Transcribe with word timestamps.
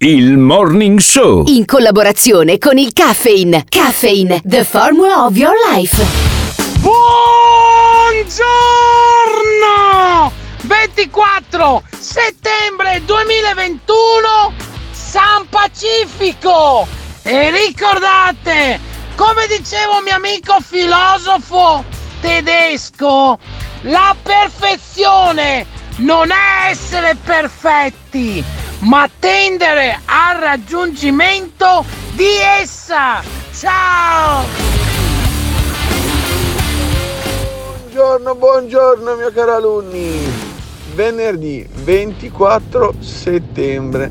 Il 0.00 0.38
Morning 0.38 1.00
Show. 1.00 1.42
In 1.48 1.64
collaborazione 1.64 2.58
con 2.58 2.78
il 2.78 2.92
Caffeine. 2.92 3.64
Caffeine, 3.68 4.40
the 4.44 4.62
formula 4.62 5.24
of 5.24 5.36
your 5.36 5.54
life. 5.72 6.00
Buongiorno! 6.78 8.30
24 10.62 11.82
settembre 11.98 13.02
2021 13.06 14.52
San 14.92 15.48
Pacifico! 15.50 16.86
E 17.24 17.50
ricordate, 17.50 18.78
come 19.16 19.48
diceva 19.48 19.96
un 19.96 20.04
mio 20.04 20.14
amico 20.14 20.58
filosofo 20.60 21.84
tedesco, 22.20 23.36
la 23.80 24.14
perfezione 24.22 25.66
non 25.96 26.30
è 26.30 26.70
essere 26.70 27.16
perfetti, 27.16 28.44
ma 28.80 29.08
tendere 29.18 29.98
al 30.04 30.40
raggiungimento 30.40 31.84
di 32.14 32.28
essa. 32.60 33.20
Ciao! 33.52 34.44
Buongiorno, 37.82 38.34
buongiorno 38.36 39.16
mio 39.16 39.32
caro 39.34 39.54
alunni. 39.54 40.46
Venerdì 40.94 41.66
24 41.84 42.94
settembre, 43.00 44.10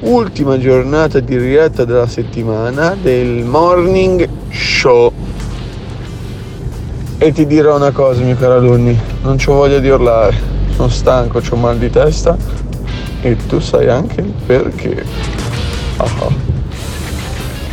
ultima 0.00 0.58
giornata 0.58 1.18
di 1.18 1.36
diretta 1.36 1.84
della 1.84 2.06
settimana 2.06 2.96
del 3.00 3.44
Morning 3.44 4.28
Show. 4.50 5.12
E 7.20 7.32
ti 7.32 7.46
dirò 7.46 7.74
una 7.74 7.90
cosa 7.90 8.22
mio 8.22 8.36
caro 8.36 8.54
alunni, 8.54 8.96
non 9.22 9.36
ho 9.44 9.52
voglia 9.52 9.80
di 9.80 9.88
urlare, 9.88 10.36
sono 10.76 10.88
stanco, 10.88 11.42
ho 11.48 11.56
mal 11.56 11.76
di 11.78 11.90
testa 11.90 12.67
e 13.20 13.36
tu 13.46 13.58
sai 13.60 13.88
anche 13.88 14.20
il 14.20 14.32
perché. 14.46 15.04
Ah 15.96 16.04
ah. 16.20 16.32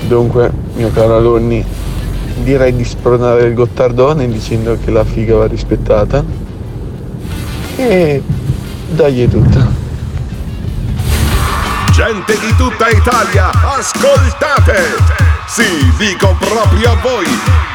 Dunque, 0.07 0.51
mio 0.75 0.91
caro 0.91 1.17
alunni, 1.17 1.65
direi 2.43 2.75
di 2.75 2.83
spronare 2.83 3.43
il 3.43 3.53
gottardone 3.53 4.27
dicendo 4.27 4.77
che 4.83 4.91
la 4.91 5.03
figa 5.03 5.35
va 5.35 5.47
rispettata 5.47 6.23
e 7.75 8.21
dagli 8.89 9.27
tutta. 9.29 9.83
Gente 11.91 12.33
di 12.33 12.55
tutta 12.57 12.89
Italia, 12.89 13.49
ascoltate! 13.77 14.75
Sì, 15.47 15.63
dico 15.97 16.35
proprio 16.37 16.91
a 16.91 16.95
voi! 17.01 17.74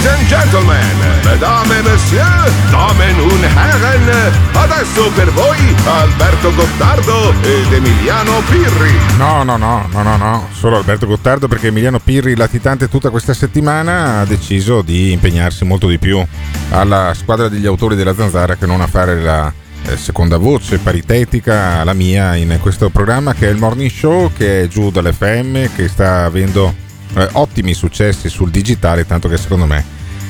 Ladies 0.00 0.18
and 0.18 0.28
gentlemen, 0.28 0.96
mesdames 1.26 1.70
et 1.72 1.82
messieurs, 1.82 2.52
damen 2.72 3.20
und 3.20 3.44
herren, 3.44 4.32
adesso 4.54 5.10
per 5.14 5.30
voi 5.32 5.58
Alberto 5.84 6.54
Gottardo 6.54 7.34
ed 7.42 7.70
Emiliano 7.70 8.40
Pirri. 8.48 8.96
No, 9.18 9.42
no, 9.42 9.58
no, 9.58 9.86
no, 9.92 10.02
no, 10.02 10.16
no, 10.16 10.48
solo 10.52 10.78
Alberto 10.78 11.06
Gottardo 11.06 11.48
perché 11.48 11.66
Emiliano 11.66 11.98
Pirri, 11.98 12.34
latitante 12.34 12.88
tutta 12.88 13.10
questa 13.10 13.34
settimana, 13.34 14.20
ha 14.20 14.24
deciso 14.24 14.80
di 14.80 15.12
impegnarsi 15.12 15.66
molto 15.66 15.86
di 15.86 15.98
più 15.98 16.24
alla 16.70 17.12
squadra 17.12 17.48
degli 17.48 17.66
autori 17.66 17.94
della 17.94 18.14
Zanzara 18.14 18.56
che 18.56 18.64
non 18.64 18.80
a 18.80 18.86
fare 18.86 19.20
la 19.20 19.52
eh, 19.84 19.98
seconda 19.98 20.38
voce 20.38 20.78
paritetica, 20.78 21.84
la 21.84 21.92
mia, 21.92 22.36
in 22.36 22.56
questo 22.62 22.88
programma 22.88 23.34
che 23.34 23.48
è 23.48 23.50
il 23.50 23.58
Morning 23.58 23.90
Show, 23.90 24.30
che 24.34 24.62
è 24.62 24.66
giù 24.66 24.90
dall'FM, 24.90 25.74
che 25.76 25.88
sta 25.88 26.24
avendo 26.24 26.88
eh, 27.14 27.28
ottimi 27.32 27.74
successi 27.74 28.28
sul 28.28 28.50
digitale, 28.50 29.06
tanto 29.06 29.28
che 29.28 29.36
secondo 29.36 29.66
me 29.66 29.84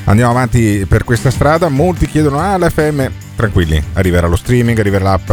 andiamo 0.04 0.30
avanti 0.30 0.84
per 0.88 1.04
questa 1.04 1.30
strada. 1.30 1.68
Molti 1.68 2.06
chiedono, 2.06 2.38
ah, 2.38 2.56
l'FM, 2.56 3.06
tranquilli, 3.36 3.82
arriverà 3.94 4.26
lo 4.26 4.36
streaming, 4.36 4.78
arriverà 4.78 5.04
l'app, 5.04 5.30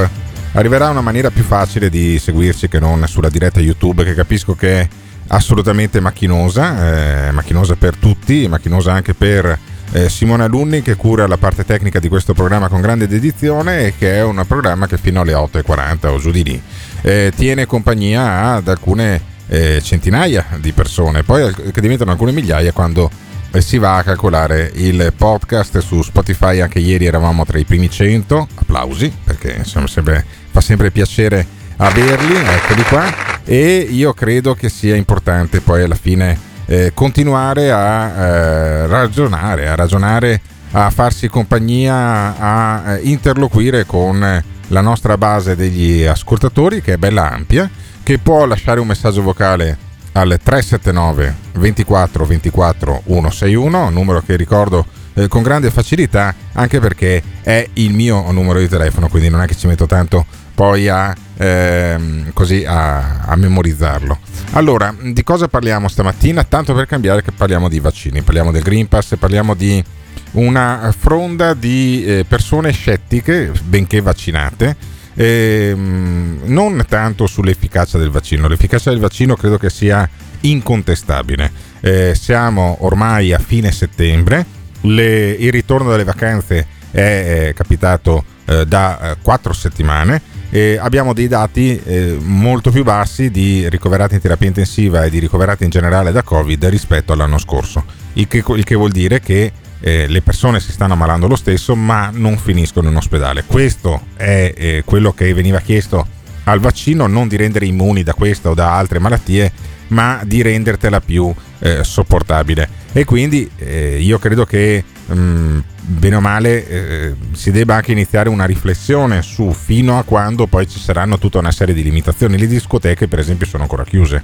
arriverà 0.54 0.90
una 0.90 1.02
maniera 1.02 1.30
più 1.30 1.44
facile 1.44 1.90
di 1.90 2.20
seguirci 2.20 2.68
che 2.68 2.80
non 2.80 3.06
sulla 3.08 3.30
diretta 3.30 3.60
YouTube, 3.60 4.04
che 4.04 4.14
capisco 4.14 4.56
che 4.56 4.82
è 4.82 4.88
assolutamente 5.28 6.00
macchinosa, 6.00 7.28
eh, 7.28 7.32
macchinosa 7.32 7.76
per 7.76 7.96
tutti, 7.98 8.48
macchinosa 8.48 8.94
anche 8.94 9.14
per 9.14 9.58
eh, 9.92 10.10
Simone 10.10 10.44
Alunni 10.44 10.82
che 10.82 10.96
cura 10.96 11.28
la 11.28 11.38
parte 11.38 11.66
tecnica 11.66 12.00
di 12.00 12.08
questo 12.08 12.34
programma 12.34 12.68
con 12.68 12.82
grande 12.82 13.08
dedizione 13.08 13.86
e 13.86 13.94
che 13.98 14.16
è 14.16 14.24
un 14.24 14.44
programma 14.48 14.88
che 14.88 14.98
fino 14.98 15.22
alle 15.22 15.34
8.40 15.34 16.08
o 16.08 16.18
giù 16.18 16.32
di 16.32 16.44
lì 16.44 16.62
eh, 17.02 17.32
tiene 17.36 17.66
compagnia 17.66 18.54
ad 18.54 18.68
alcune 18.68 19.36
eh, 19.48 19.82
centinaia 19.82 20.46
di 20.60 20.72
persone, 20.72 21.24
poi 21.24 21.54
che 21.54 21.82
diventano 21.82 22.12
alcune 22.12 22.32
migliaia 22.32 22.72
quando 22.72 23.10
eh, 23.52 23.62
si 23.62 23.78
va 23.78 23.98
a 23.98 24.04
calcolare 24.04 24.72
il 24.76 25.14
podcast 25.16 25.80
su 25.80 26.02
Spotify. 26.02 26.60
Anche 26.60 26.80
ieri 26.80 27.06
eravamo 27.06 27.46
tra 27.46 27.58
i 27.58 27.66
primi 27.66 27.90
100, 27.90 28.48
applausi 28.56 29.14
perché 29.24 29.56
insomma, 29.58 29.88
sempre, 29.88 30.26
fa 30.52 30.62
sempre 30.62 30.92
piacere 30.92 31.46
averli, 31.78 32.36
eccoli 32.36 32.84
qua. 32.84 33.26
E 33.44 33.88
io 33.90 34.14
credo 34.14 34.54
che 34.54 34.70
sia 34.70 34.96
importante 34.96 35.62
poi 35.62 35.84
alla 35.84 35.96
fine 35.96 36.38
eh, 36.66 36.92
continuare 36.94 37.72
a 37.72 38.08
eh, 38.10 38.88
ragionare, 38.88 39.70
a 39.70 39.76
ragionare, 39.76 40.42
a 40.72 40.90
farsi 40.90 41.30
compagnia, 41.30 42.38
a 42.38 42.96
eh, 42.96 43.00
interloquire 43.04 43.86
con 43.86 44.44
la 44.70 44.82
nostra 44.82 45.18
base 45.18 45.56
degli 45.56 46.04
ascoltatori 46.04 46.82
che 46.82 46.94
è 46.94 46.98
bella 46.98 47.32
ampia 47.32 47.70
che 48.08 48.20
può 48.20 48.46
lasciare 48.46 48.80
un 48.80 48.88
messaggio 48.88 49.22
vocale 49.22 49.78
al 50.14 50.40
379 50.42 51.36
24 51.56 52.26
24 52.26 53.02
161, 53.06 53.90
numero 53.90 54.22
che 54.22 54.38
ricordo 54.38 54.86
eh, 55.14 55.28
con 55.28 55.44
grande 55.44 55.70
facilità 55.72 56.34
anche 56.54 56.80
perché 56.80 57.22
è 57.42 57.68
il 57.74 57.92
mio 57.92 58.32
numero 58.32 58.60
di 58.60 58.70
telefono, 58.70 59.10
quindi 59.10 59.28
non 59.28 59.42
è 59.42 59.46
che 59.46 59.58
ci 59.58 59.68
metto 59.68 59.88
tanto 59.88 60.26
poi 60.56 60.88
a, 60.88 61.14
ehm, 61.36 62.32
così 62.32 62.64
a, 62.64 63.24
a, 63.24 63.36
memorizzarlo. 63.36 64.18
Allora, 64.52 64.96
di 64.98 65.24
cosa 65.24 65.50
parliamo 65.50 65.90
stamattina? 65.90 66.46
Tanto 66.46 66.74
per 66.74 66.86
cambiare 66.86 67.22
che 67.22 67.34
parliamo 67.34 67.68
di 67.68 67.82
vaccini, 67.82 68.22
parliamo 68.22 68.54
del 68.54 68.64
Green 68.64 68.88
Pass, 68.88 69.18
parliamo 69.20 69.54
di 69.54 69.84
una 70.32 70.94
fronda 70.98 71.54
di 71.54 72.06
eh, 72.06 72.26
persone 72.26 72.72
scettiche, 72.72 73.52
benché 73.66 74.00
vaccinate, 74.00 74.96
ehm, 75.18 76.42
non 76.46 76.86
tanto 76.88 77.28
sull'efficacia 77.28 77.98
del 77.98 78.12
vaccino. 78.12 78.48
L'efficacia 78.48 78.92
del 78.92 79.00
vaccino 79.00 79.36
credo 79.36 79.58
che 79.58 79.70
sia 79.70 80.08
incontestabile. 80.42 81.52
Eh, 81.82 82.16
siamo 82.16 82.78
ormai 82.82 83.34
a 83.34 83.40
fine 83.40 83.72
settembre, 83.72 84.46
le, 84.82 85.32
il 85.32 85.52
ritorno 85.52 85.90
dalle 85.90 86.04
vacanze 86.04 86.68
è, 86.92 87.48
è 87.48 87.54
capitato 87.54 88.24
eh, 88.46 88.66
da 88.66 89.00
eh, 89.12 89.18
quattro 89.22 89.54
settimane. 89.54 90.36
E 90.50 90.78
abbiamo 90.80 91.12
dei 91.12 91.28
dati 91.28 91.78
eh, 91.84 92.18
molto 92.22 92.72
più 92.72 92.84
bassi 92.84 93.30
di 93.30 93.68
ricoverati 93.68 94.14
in 94.14 94.22
terapia 94.22 94.48
intensiva 94.48 95.04
e 95.04 95.10
di 95.10 95.20
ricoverati 95.20 95.66
in 95.66 95.70
generale 95.70 96.14
da 96.14 96.24
Covid 96.24 96.68
rispetto 96.68 97.12
all'anno 97.12 97.38
scorso, 97.38 97.84
il 98.14 98.30
che, 98.30 98.42
il 98.56 98.64
che 98.64 98.76
vuol 98.76 98.92
dire 98.92 99.20
che 99.20 99.52
eh, 99.80 100.08
le 100.08 100.22
persone 100.22 100.60
si 100.60 100.72
stanno 100.72 100.94
ammalando 100.94 101.28
lo 101.28 101.36
stesso 101.36 101.76
ma 101.76 102.10
non 102.14 102.38
finiscono 102.38 102.90
in 102.90 102.96
ospedale. 102.96 103.44
Questo 103.46 104.08
è 104.16 104.54
eh, 104.56 104.84
quello 104.86 105.14
che 105.14 105.34
veniva 105.34 105.60
chiesto 105.60 106.06
al 106.46 106.60
vaccino, 106.60 107.08
non 107.08 107.28
di 107.28 107.36
rendere 107.36 107.66
immuni 107.66 108.04
da 108.04 108.14
questa 108.14 108.50
o 108.50 108.54
da 108.54 108.76
altre 108.76 109.00
malattie, 109.00 109.52
ma 109.88 110.22
di 110.24 110.42
rendertela 110.42 111.02
più 111.02 111.34
eh, 111.60 111.84
sopportabile. 111.84 112.86
E 112.94 113.06
quindi 113.06 113.50
eh, 113.58 114.00
io 114.00 114.18
credo 114.18 114.46
che 114.46 114.84
mh, 115.06 115.60
bene 115.82 116.16
o 116.16 116.22
male 116.22 116.68
eh, 116.68 117.16
si 117.34 117.52
debba 117.52 117.76
anche 117.76 117.92
iniziare 117.92 118.30
una 118.30 118.46
riflessione 118.46 119.22
su 119.22 119.52
fino 119.52 119.98
a 120.00 120.04
quando 120.04 120.48
poi 120.48 120.68
ci 120.68 120.80
saranno 120.80 121.18
tutta 121.18 121.40
una 121.40 121.52
serie 121.52 121.74
di 121.74 121.84
limitazioni. 121.84 122.38
Le 122.38 122.48
discoteche 122.48 123.08
per 123.08 123.20
esempio 123.20 123.46
sono 123.46 123.64
ancora 123.64 123.84
chiuse. 123.84 124.24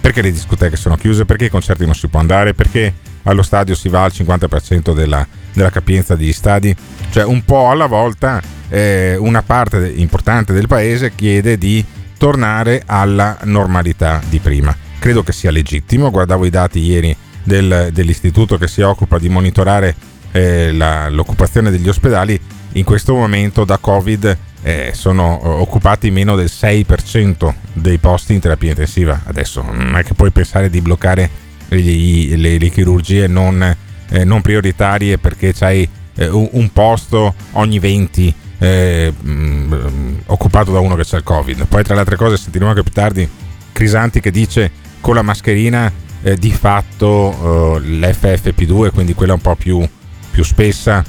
Perché 0.00 0.22
le 0.22 0.32
discoteche 0.32 0.76
sono 0.76 0.96
chiuse? 0.96 1.24
Perché 1.24 1.46
i 1.46 1.50
concerti 1.50 1.84
non 1.84 1.94
si 1.94 2.08
può 2.08 2.20
andare? 2.20 2.54
Perché 2.54 2.92
allo 3.24 3.42
stadio 3.42 3.74
si 3.74 3.88
va 3.88 4.04
al 4.04 4.12
50% 4.14 4.94
della, 4.94 5.26
della 5.52 5.70
capienza 5.70 6.16
degli 6.16 6.32
stadi? 6.32 6.74
Cioè 7.10 7.24
un 7.24 7.44
po' 7.44 7.70
alla 7.70 7.86
volta 7.86 8.40
eh, 8.68 9.16
una 9.18 9.42
parte 9.42 9.92
importante 9.94 10.52
del 10.52 10.66
paese 10.66 11.14
chiede 11.14 11.58
di 11.58 11.84
tornare 12.16 12.82
alla 12.86 13.38
normalità 13.44 14.20
di 14.28 14.38
prima. 14.38 14.74
Credo 14.98 15.22
che 15.22 15.32
sia 15.32 15.50
legittimo, 15.50 16.10
guardavo 16.10 16.44
i 16.44 16.50
dati 16.50 16.80
ieri 16.80 17.14
del, 17.42 17.90
dell'istituto 17.92 18.56
che 18.56 18.68
si 18.68 18.80
occupa 18.80 19.18
di 19.18 19.28
monitorare 19.28 19.94
eh, 20.32 20.72
la, 20.72 21.08
l'occupazione 21.10 21.70
degli 21.70 21.88
ospedali, 21.88 22.40
in 22.72 22.84
questo 22.84 23.14
momento 23.14 23.64
da 23.64 23.78
Covid 23.78 24.36
eh, 24.62 24.92
sono 24.94 25.60
occupati 25.60 26.10
meno 26.10 26.34
del 26.34 26.50
6% 26.50 27.54
dei 27.72 27.98
posti 27.98 28.32
in 28.34 28.40
terapia 28.40 28.70
intensiva. 28.70 29.20
Adesso 29.24 29.62
non 29.62 29.96
è 29.96 30.02
che 30.02 30.14
puoi 30.14 30.30
pensare 30.30 30.70
di 30.70 30.80
bloccare 30.80 31.30
gli, 31.68 32.34
le, 32.36 32.58
le, 32.58 32.68
chirurgie 32.70 33.26
non, 33.26 33.76
eh, 34.08 34.24
non, 34.24 34.40
prioritarie 34.40 35.18
perché 35.18 35.52
c'hai 35.52 35.88
eh, 36.16 36.28
un, 36.28 36.70
posto 36.72 37.34
ogni 37.52 37.78
20 37.78 38.34
eh, 38.58 39.12
mh, 39.12 40.22
occupato 40.26 40.72
da 40.72 40.80
uno 40.80 40.94
che 40.94 41.04
c'ha 41.04 41.16
il 41.16 41.22
Covid. 41.22 41.66
Poi 41.66 41.82
tra 41.82 41.94
le 41.94 42.00
altre 42.00 42.16
cose 42.16 42.36
sentiremo 42.36 42.70
anche 42.70 42.82
più 42.82 42.92
tardi 42.92 43.28
Crisanti 43.72 44.20
che 44.20 44.30
dice 44.30 44.70
con 45.00 45.14
la 45.14 45.22
mascherina 45.22 45.92
eh, 46.22 46.36
di 46.36 46.52
fatto 46.52 47.76
eh, 47.76 47.80
l'FFP2, 47.80 48.90
quindi 48.92 49.14
quella 49.14 49.34
un 49.34 49.40
po' 49.40 49.56
più, 49.56 49.86
più 50.30 50.44
spessa, 50.44 51.04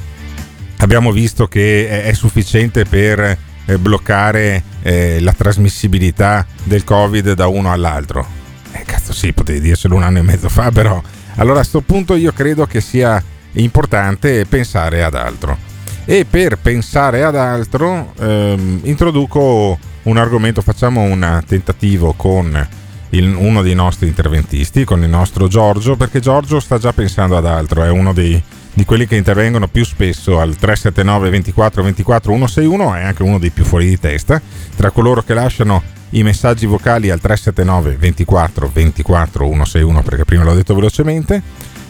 abbiamo 0.77 1.11
visto 1.11 1.47
che 1.47 1.87
è, 1.87 2.03
è 2.05 2.13
sufficiente 2.13 2.85
per 2.85 3.37
eh, 3.65 3.77
bloccare 3.77 4.63
la 4.85 5.33
trasmissibilità 5.33 6.45
del 6.63 6.83
Covid 6.83 7.33
da 7.33 7.47
uno 7.47 7.71
all'altro. 7.71 8.44
Eh, 8.75 8.83
cazzo 8.83 9.13
sì, 9.13 9.31
potevi 9.31 9.61
dircelo 9.61 9.95
un 9.95 10.03
anno 10.03 10.17
e 10.17 10.21
mezzo 10.21 10.49
fa, 10.49 10.69
però 10.69 11.01
allora 11.35 11.59
a 11.59 11.61
questo 11.61 11.79
punto 11.79 12.15
io 12.15 12.33
credo 12.33 12.65
che 12.65 12.81
sia 12.81 13.23
importante 13.53 14.45
pensare 14.45 15.01
ad 15.01 15.15
altro. 15.15 15.57
E 16.03 16.25
per 16.29 16.57
pensare 16.57 17.23
ad 17.23 17.37
altro 17.37 18.13
ehm, 18.19 18.81
introduco 18.83 19.79
un 20.03 20.17
argomento, 20.17 20.61
facciamo 20.61 21.01
un 21.01 21.41
tentativo 21.47 22.13
con 22.13 22.67
il, 23.11 23.33
uno 23.33 23.61
dei 23.61 23.73
nostri 23.75 24.07
interventisti, 24.07 24.83
con 24.83 25.01
il 25.01 25.09
nostro 25.09 25.47
Giorgio, 25.47 25.95
perché 25.95 26.19
Giorgio 26.19 26.59
sta 26.59 26.77
già 26.77 26.91
pensando 26.91 27.37
ad 27.37 27.45
altro, 27.45 27.81
è 27.81 27.89
uno 27.89 28.11
dei, 28.11 28.41
di 28.73 28.83
quelli 28.83 29.07
che 29.07 29.15
intervengono 29.15 29.67
più 29.69 29.85
spesso 29.85 30.39
al 30.41 30.55
379 30.55 31.29
24 31.29 31.81
24 31.81 32.31
161, 32.33 32.95
è 32.95 33.03
anche 33.03 33.23
uno 33.23 33.39
dei 33.39 33.51
più 33.51 33.63
fuori 33.63 33.87
di 33.87 33.97
testa, 33.97 34.41
tra 34.75 34.91
coloro 34.91 35.23
che 35.23 35.33
lasciano 35.33 35.81
i 36.15 36.23
messaggi 36.23 36.65
vocali 36.65 37.09
al 37.09 37.19
379 37.19 37.97
24 37.97 38.69
24 38.73 39.45
161, 39.45 40.01
perché 40.01 40.25
prima 40.25 40.43
l'ho 40.43 40.53
detto 40.53 40.75
velocemente, 40.75 41.41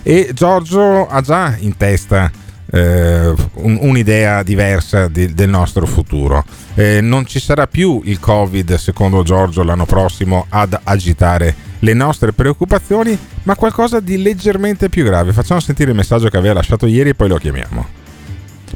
e 0.04 0.32
Giorgio 0.34 1.08
ha 1.08 1.22
già 1.22 1.56
in 1.60 1.78
testa 1.78 2.32
eh, 2.72 3.34
un, 3.54 3.78
un'idea 3.82 4.44
diversa 4.44 5.08
di, 5.08 5.34
del 5.34 5.50
nostro 5.50 5.86
futuro. 5.86 6.44
Eh, 6.74 7.02
non 7.02 7.26
ci 7.26 7.40
sarà 7.40 7.68
più 7.68 8.02
il 8.04 8.20
Covid, 8.20 8.76
secondo 8.76 9.24
Giorgio, 9.24 9.64
l'anno 9.64 9.86
prossimo 9.86 10.46
ad 10.50 10.78
agitare 10.84 11.74
le 11.80 11.94
nostre 11.94 12.34
preoccupazioni, 12.34 13.18
ma 13.44 13.56
qualcosa 13.56 14.00
di 14.00 14.22
leggermente 14.22 14.90
più 14.90 15.04
grave. 15.04 15.34
Facciamo 15.34 15.60
sentire 15.60 15.92
il 15.92 15.96
messaggio 15.96 16.30
che 16.30 16.38
aveva 16.38 16.56
lasciato 16.56 16.88
ieri 16.88 17.10
e 17.10 17.16
poi 17.16 17.28
lo 17.28 17.38
chiamiamo. 17.38 18.05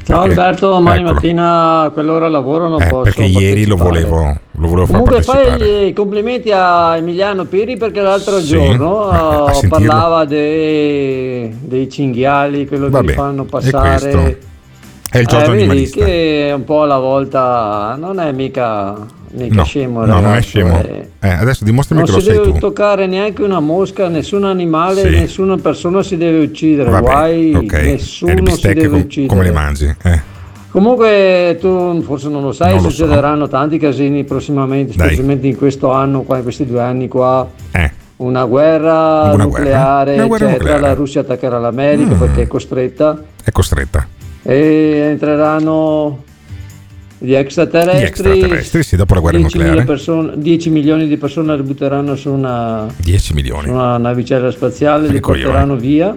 Ciao 0.04 0.22
perché, 0.22 0.40
Alberto, 0.40 0.68
domani 0.68 1.00
eccolo. 1.00 1.14
mattina 1.14 1.80
a 1.80 1.90
quell'ora 1.90 2.28
lavoro 2.28 2.68
non 2.68 2.82
eh, 2.82 2.86
posso 2.86 3.02
Perché 3.02 3.24
ieri 3.24 3.66
lo 3.66 3.76
volevo, 3.76 4.38
lo 4.52 4.68
volevo 4.68 4.86
Comunque 4.86 5.22
fai 5.22 5.88
i 5.88 5.92
complimenti 5.92 6.50
a 6.52 6.96
Emiliano 6.96 7.44
Piri 7.44 7.76
perché 7.76 8.00
l'altro 8.00 8.38
sì, 8.38 8.46
giorno 8.46 9.08
uh, 9.08 9.68
parlava 9.68 10.24
dei, 10.24 11.54
dei 11.60 11.88
cinghiali, 11.90 12.66
quello 12.66 12.88
Vabbè, 12.88 13.06
che 13.06 13.12
fanno 13.14 13.44
passare... 13.44 14.38
È 15.10 15.18
il 15.18 15.26
Giorgio 15.26 15.54
eh, 15.54 15.66
vedi 15.66 15.90
che 15.90 16.52
un 16.54 16.62
po' 16.62 16.82
alla 16.82 16.98
volta 16.98 17.96
non 17.98 18.20
è 18.20 18.30
mica 18.30 18.94
mica 19.32 19.54
no, 19.54 19.64
scemo. 19.64 20.04
No, 20.04 20.20
non 20.20 20.34
è 20.34 20.42
scemo. 20.42 20.82
Eh, 21.20 21.28
adesso 21.28 21.64
dimostrami 21.64 22.04
che 22.04 22.12
lo 22.12 22.20
sei 22.20 22.34
tu. 22.34 22.36
Non 22.36 22.44
si 22.44 22.52
deve 22.52 22.60
toccare 22.60 23.06
neanche 23.06 23.42
una 23.42 23.60
mosca, 23.60 24.08
nessun 24.08 24.44
animale, 24.44 25.02
sì. 25.02 25.10
nessuna 25.10 25.56
persona 25.56 26.02
si 26.02 26.16
deve 26.16 26.44
uccidere. 26.44 26.90
Vabbè, 26.90 27.02
Guai, 27.02 27.54
okay. 27.54 27.84
nessuno 27.84 28.50
si 28.54 28.66
deve 28.66 28.88
com- 28.88 29.00
uccidere. 29.00 29.28
Come 29.28 29.42
le 29.44 29.52
mangi? 29.52 29.94
Eh. 30.02 30.38
Comunque 30.70 31.58
tu 31.60 32.00
forse 32.02 32.28
non 32.28 32.42
lo 32.42 32.52
sai, 32.52 32.74
non 32.74 32.90
succederanno 32.90 33.46
so. 33.46 33.50
tanti 33.50 33.76
casini 33.78 34.22
prossimamente, 34.22 34.94
Dai. 34.94 35.08
specialmente 35.08 35.48
in 35.48 35.56
questo 35.56 35.90
anno, 35.90 36.22
qua, 36.22 36.36
in 36.36 36.42
questi 36.44 36.64
due 36.64 36.80
anni 36.80 37.08
qua. 37.08 37.48
Eh. 37.72 37.90
Una 38.16 38.44
guerra 38.44 39.32
Una 39.32 39.44
nucleare, 39.44 40.14
guerra. 40.14 40.14
Una 40.14 40.26
guerra. 40.26 40.50
Nucleare. 40.50 40.80
La 40.80 40.94
Russia 40.94 41.22
attaccherà 41.22 41.58
l'America 41.58 42.14
mm. 42.14 42.18
perché 42.18 42.42
è 42.42 42.46
costretta. 42.46 43.20
È 43.42 43.50
costretta. 43.50 44.06
E 44.42 45.08
entreranno 45.10 46.24
gli 47.22 47.34
extraterrestri, 47.34 48.00
gli 48.00 48.06
extraterrestri 48.06 48.82
sì, 48.82 48.96
dopo 48.96 49.12
la 49.12 49.20
guerra 49.20 49.36
10 49.36 49.56
nucleare. 49.58 49.84
Persone, 49.84 50.32
10 50.36 50.70
milioni 50.70 51.06
di 51.06 51.18
persone 51.18 51.54
le 51.54 51.62
butteranno 51.62 52.16
su 52.16 52.30
una, 52.32 52.86
10 52.96 53.34
milioni. 53.34 53.66
Su 53.66 53.72
una 53.72 53.98
navicella 53.98 54.50
spaziale, 54.50 55.08
li 55.08 55.20
porteranno 55.20 55.74
io, 55.74 55.78
via. 55.78 56.16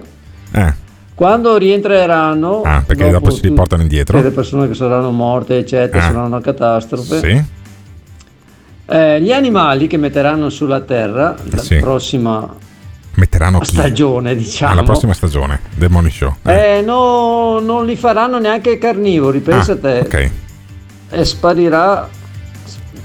Eh. 0.52 0.72
Quando 1.14 1.58
rientreranno, 1.58 2.62
ah, 2.62 2.82
perché 2.86 3.10
dopo, 3.10 3.26
dopo 3.26 3.30
si 3.32 3.42
riportano 3.42 3.82
indietro. 3.82 4.20
Le 4.20 4.30
persone 4.30 4.66
che 4.66 4.72
saranno 4.72 5.10
morte, 5.10 5.58
eccetera, 5.58 6.04
ah. 6.04 6.06
sarà 6.06 6.22
una 6.22 6.40
catastrofe. 6.40 7.18
Sì. 7.18 7.44
Eh, 8.86 9.20
gli 9.20 9.32
animali 9.32 9.86
che 9.86 9.98
metteranno 9.98 10.48
sulla 10.48 10.80
Terra 10.80 11.36
la 11.50 11.58
sì. 11.58 11.76
prossima 11.76 12.62
metteranno 13.16 13.58
chi? 13.58 13.66
stagione, 13.74 14.34
diciamo. 14.34 14.72
Alla 14.72 14.82
prossima 14.84 15.12
stagione 15.12 15.60
del 15.76 15.90
Money 15.90 16.10
Show. 16.10 16.36
Eh. 16.44 16.78
Eh, 16.78 16.80
no, 16.80 17.60
non 17.60 17.84
li 17.84 17.94
faranno 17.94 18.38
neanche 18.38 18.78
carnivori, 18.78 19.40
pensa 19.40 19.72
ah, 19.72 19.76
te. 19.76 19.98
Ok 19.98 20.30
e 21.14 21.24
sparirà, 21.24 22.08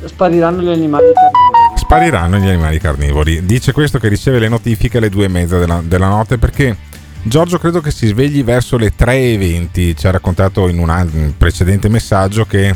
spariranno 0.05 0.61
gli 0.61 0.69
animali 0.69 1.05
carnivori. 1.13 1.77
Spariranno 1.77 2.37
gli 2.37 2.47
animali 2.47 2.79
carnivori. 2.79 3.45
Dice 3.45 3.71
questo 3.71 3.99
che 3.99 4.07
riceve 4.07 4.39
le 4.39 4.49
notifiche 4.49 4.97
alle 4.97 5.09
due 5.09 5.25
e 5.25 5.29
mezza 5.29 5.57
della, 5.57 5.81
della 5.83 6.07
notte 6.07 6.37
perché 6.37 6.75
Giorgio 7.21 7.59
credo 7.59 7.81
che 7.81 7.91
si 7.91 8.07
svegli 8.07 8.43
verso 8.43 8.77
le 8.77 8.93
3.20. 8.97 9.95
Ci 9.95 10.07
ha 10.07 10.11
raccontato 10.11 10.67
in 10.67 10.79
un 10.79 11.33
precedente 11.37 11.89
messaggio 11.89 12.45
che 12.45 12.75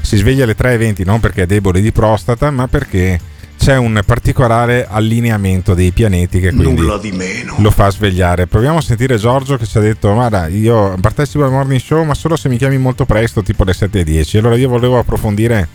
si 0.00 0.16
sveglia 0.16 0.44
alle 0.44 0.56
3.20 0.56 1.04
non 1.04 1.20
perché 1.20 1.42
è 1.42 1.46
debole 1.46 1.80
di 1.80 1.92
prostata, 1.92 2.50
ma 2.50 2.66
perché 2.66 3.20
c'è 3.62 3.76
un 3.76 4.02
particolare 4.04 4.88
allineamento 4.90 5.74
dei 5.74 5.92
pianeti 5.92 6.40
che 6.40 6.52
quindi 6.52 6.82
lo 6.82 7.70
fa 7.70 7.90
svegliare. 7.90 8.48
Proviamo 8.48 8.78
a 8.78 8.80
sentire 8.80 9.16
Giorgio 9.18 9.56
che 9.56 9.66
ci 9.66 9.78
ha 9.78 9.80
detto: 9.80 10.12
Guarda, 10.12 10.48
io 10.48 10.96
partecipo 11.00 11.44
al 11.44 11.52
morning 11.52 11.80
show, 11.80 12.02
ma 12.02 12.14
solo 12.14 12.34
se 12.34 12.48
mi 12.48 12.56
chiami 12.56 12.76
molto 12.76 13.04
presto, 13.04 13.40
tipo 13.44 13.62
alle 13.62 13.70
7.10. 13.70 14.38
Allora 14.38 14.56
io 14.56 14.68
volevo 14.68 14.98
approfondire 14.98 15.68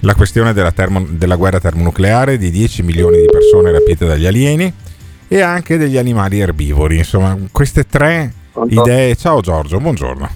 la 0.00 0.16
questione 0.16 0.52
della, 0.52 0.72
termo, 0.72 1.06
della 1.08 1.36
guerra 1.36 1.60
termonucleare, 1.60 2.38
di 2.38 2.50
10 2.50 2.82
milioni 2.82 3.20
di 3.20 3.28
persone 3.30 3.70
rapite 3.70 4.04
dagli 4.04 4.26
alieni 4.26 4.72
e 5.28 5.40
anche 5.40 5.76
degli 5.76 5.98
animali 5.98 6.40
erbivori. 6.40 6.96
Insomma, 6.96 7.38
queste 7.52 7.86
tre 7.86 8.32
idee. 8.66 9.14
Ciao 9.14 9.40
Giorgio, 9.40 9.78
buongiorno. 9.78 10.28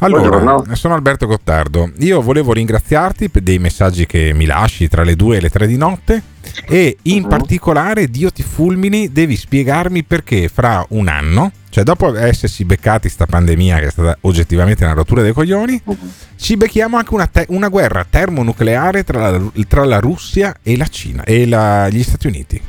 Allora, 0.00 0.38
Buongiorno. 0.38 0.74
sono 0.76 0.94
Alberto 0.94 1.26
Gottardo. 1.26 1.90
Io 1.98 2.22
volevo 2.22 2.52
ringraziarti 2.52 3.30
per 3.30 3.42
dei 3.42 3.58
messaggi 3.58 4.06
che 4.06 4.32
mi 4.32 4.46
lasci 4.46 4.86
tra 4.86 5.02
le 5.02 5.16
due 5.16 5.38
e 5.38 5.40
le 5.40 5.50
tre 5.50 5.66
di 5.66 5.76
notte 5.76 6.22
e 6.68 6.98
in 7.02 7.24
uh-huh. 7.24 7.28
particolare, 7.28 8.06
Dio 8.06 8.30
ti 8.30 8.44
fulmini, 8.44 9.10
devi 9.10 9.34
spiegarmi 9.34 10.04
perché 10.04 10.46
fra 10.46 10.86
un 10.90 11.08
anno, 11.08 11.50
cioè 11.70 11.82
dopo 11.82 12.14
essersi 12.16 12.64
beccati 12.64 13.08
sta 13.08 13.26
pandemia 13.26 13.80
che 13.80 13.86
è 13.86 13.90
stata 13.90 14.16
oggettivamente 14.20 14.84
una 14.84 14.94
rottura 14.94 15.22
dei 15.22 15.32
coglioni, 15.32 15.80
uh-huh. 15.82 15.98
ci 16.36 16.56
becchiamo 16.56 16.96
anche 16.96 17.14
una, 17.14 17.26
te- 17.26 17.46
una 17.48 17.66
guerra 17.66 18.06
termonucleare 18.08 19.02
tra 19.02 19.30
la, 19.30 19.42
tra 19.66 19.84
la, 19.84 19.98
Russia 19.98 20.54
e 20.62 20.76
la 20.76 20.86
Cina 20.86 21.24
e 21.24 21.44
la, 21.44 21.88
gli 21.88 22.04
Stati 22.04 22.28
Uniti. 22.28 22.62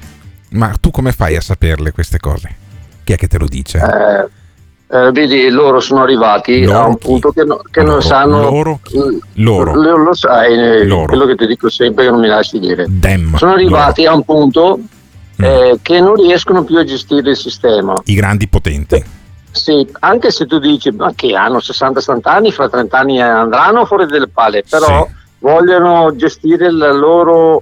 Ma 0.51 0.73
tu 0.81 0.89
come 0.89 1.11
fai 1.11 1.35
a 1.35 1.41
saperle 1.41 1.91
queste 1.91 2.17
cose? 2.17 2.55
Chi 3.03 3.13
è 3.13 3.17
che 3.17 3.27
te 3.27 3.37
lo 3.37 3.45
dice? 3.45 3.77
Eh 3.77 4.37
eh, 4.91 5.11
vedi, 5.11 5.49
loro 5.49 5.79
sono 5.79 6.01
arrivati 6.01 6.63
loro 6.63 6.79
a 6.79 6.87
un 6.87 6.97
punto 6.97 7.31
che, 7.31 7.43
no, 7.43 7.61
che 7.69 7.81
loro, 7.81 7.91
non 7.91 8.01
sanno. 8.01 8.41
Loro? 8.41 8.79
Loro. 9.33 9.75
Lo, 9.75 9.97
lo 9.97 10.13
sai, 10.15 10.53
eh, 10.53 10.85
loro. 10.85 11.05
quello 11.05 11.27
che 11.27 11.35
ti 11.35 11.45
dico 11.45 11.69
sempre 11.69 12.05
che 12.05 12.09
non 12.09 12.19
mi 12.19 12.27
lasci 12.27 12.57
dire. 12.57 12.85
Dem, 12.89 13.35
sono 13.35 13.51
arrivati 13.51 14.07
a 14.07 14.15
un 14.15 14.23
punto 14.23 14.79
mm. 14.79 15.43
eh, 15.43 15.79
che 15.83 15.99
non 15.99 16.15
riescono 16.15 16.63
più 16.63 16.77
a 16.77 16.83
gestire 16.83 17.29
il 17.29 17.37
sistema. 17.37 17.93
I 18.05 18.15
grandi 18.15 18.47
potenti. 18.47 19.03
Sì, 19.51 19.87
anche 19.99 20.31
se 20.31 20.47
tu 20.47 20.57
dici 20.57 20.89
ma 20.91 21.11
che 21.13 21.35
hanno 21.35 21.57
60-70 21.57 22.19
anni, 22.23 22.51
fra 22.51 22.67
30 22.67 22.97
anni 22.97 23.21
andranno 23.21 23.85
fuori 23.85 24.07
delle 24.07 24.27
palle, 24.27 24.63
però 24.67 25.05
sì. 25.05 25.13
vogliono 25.39 26.15
gestire 26.15 26.71
la 26.71 26.91
loro 26.91 27.61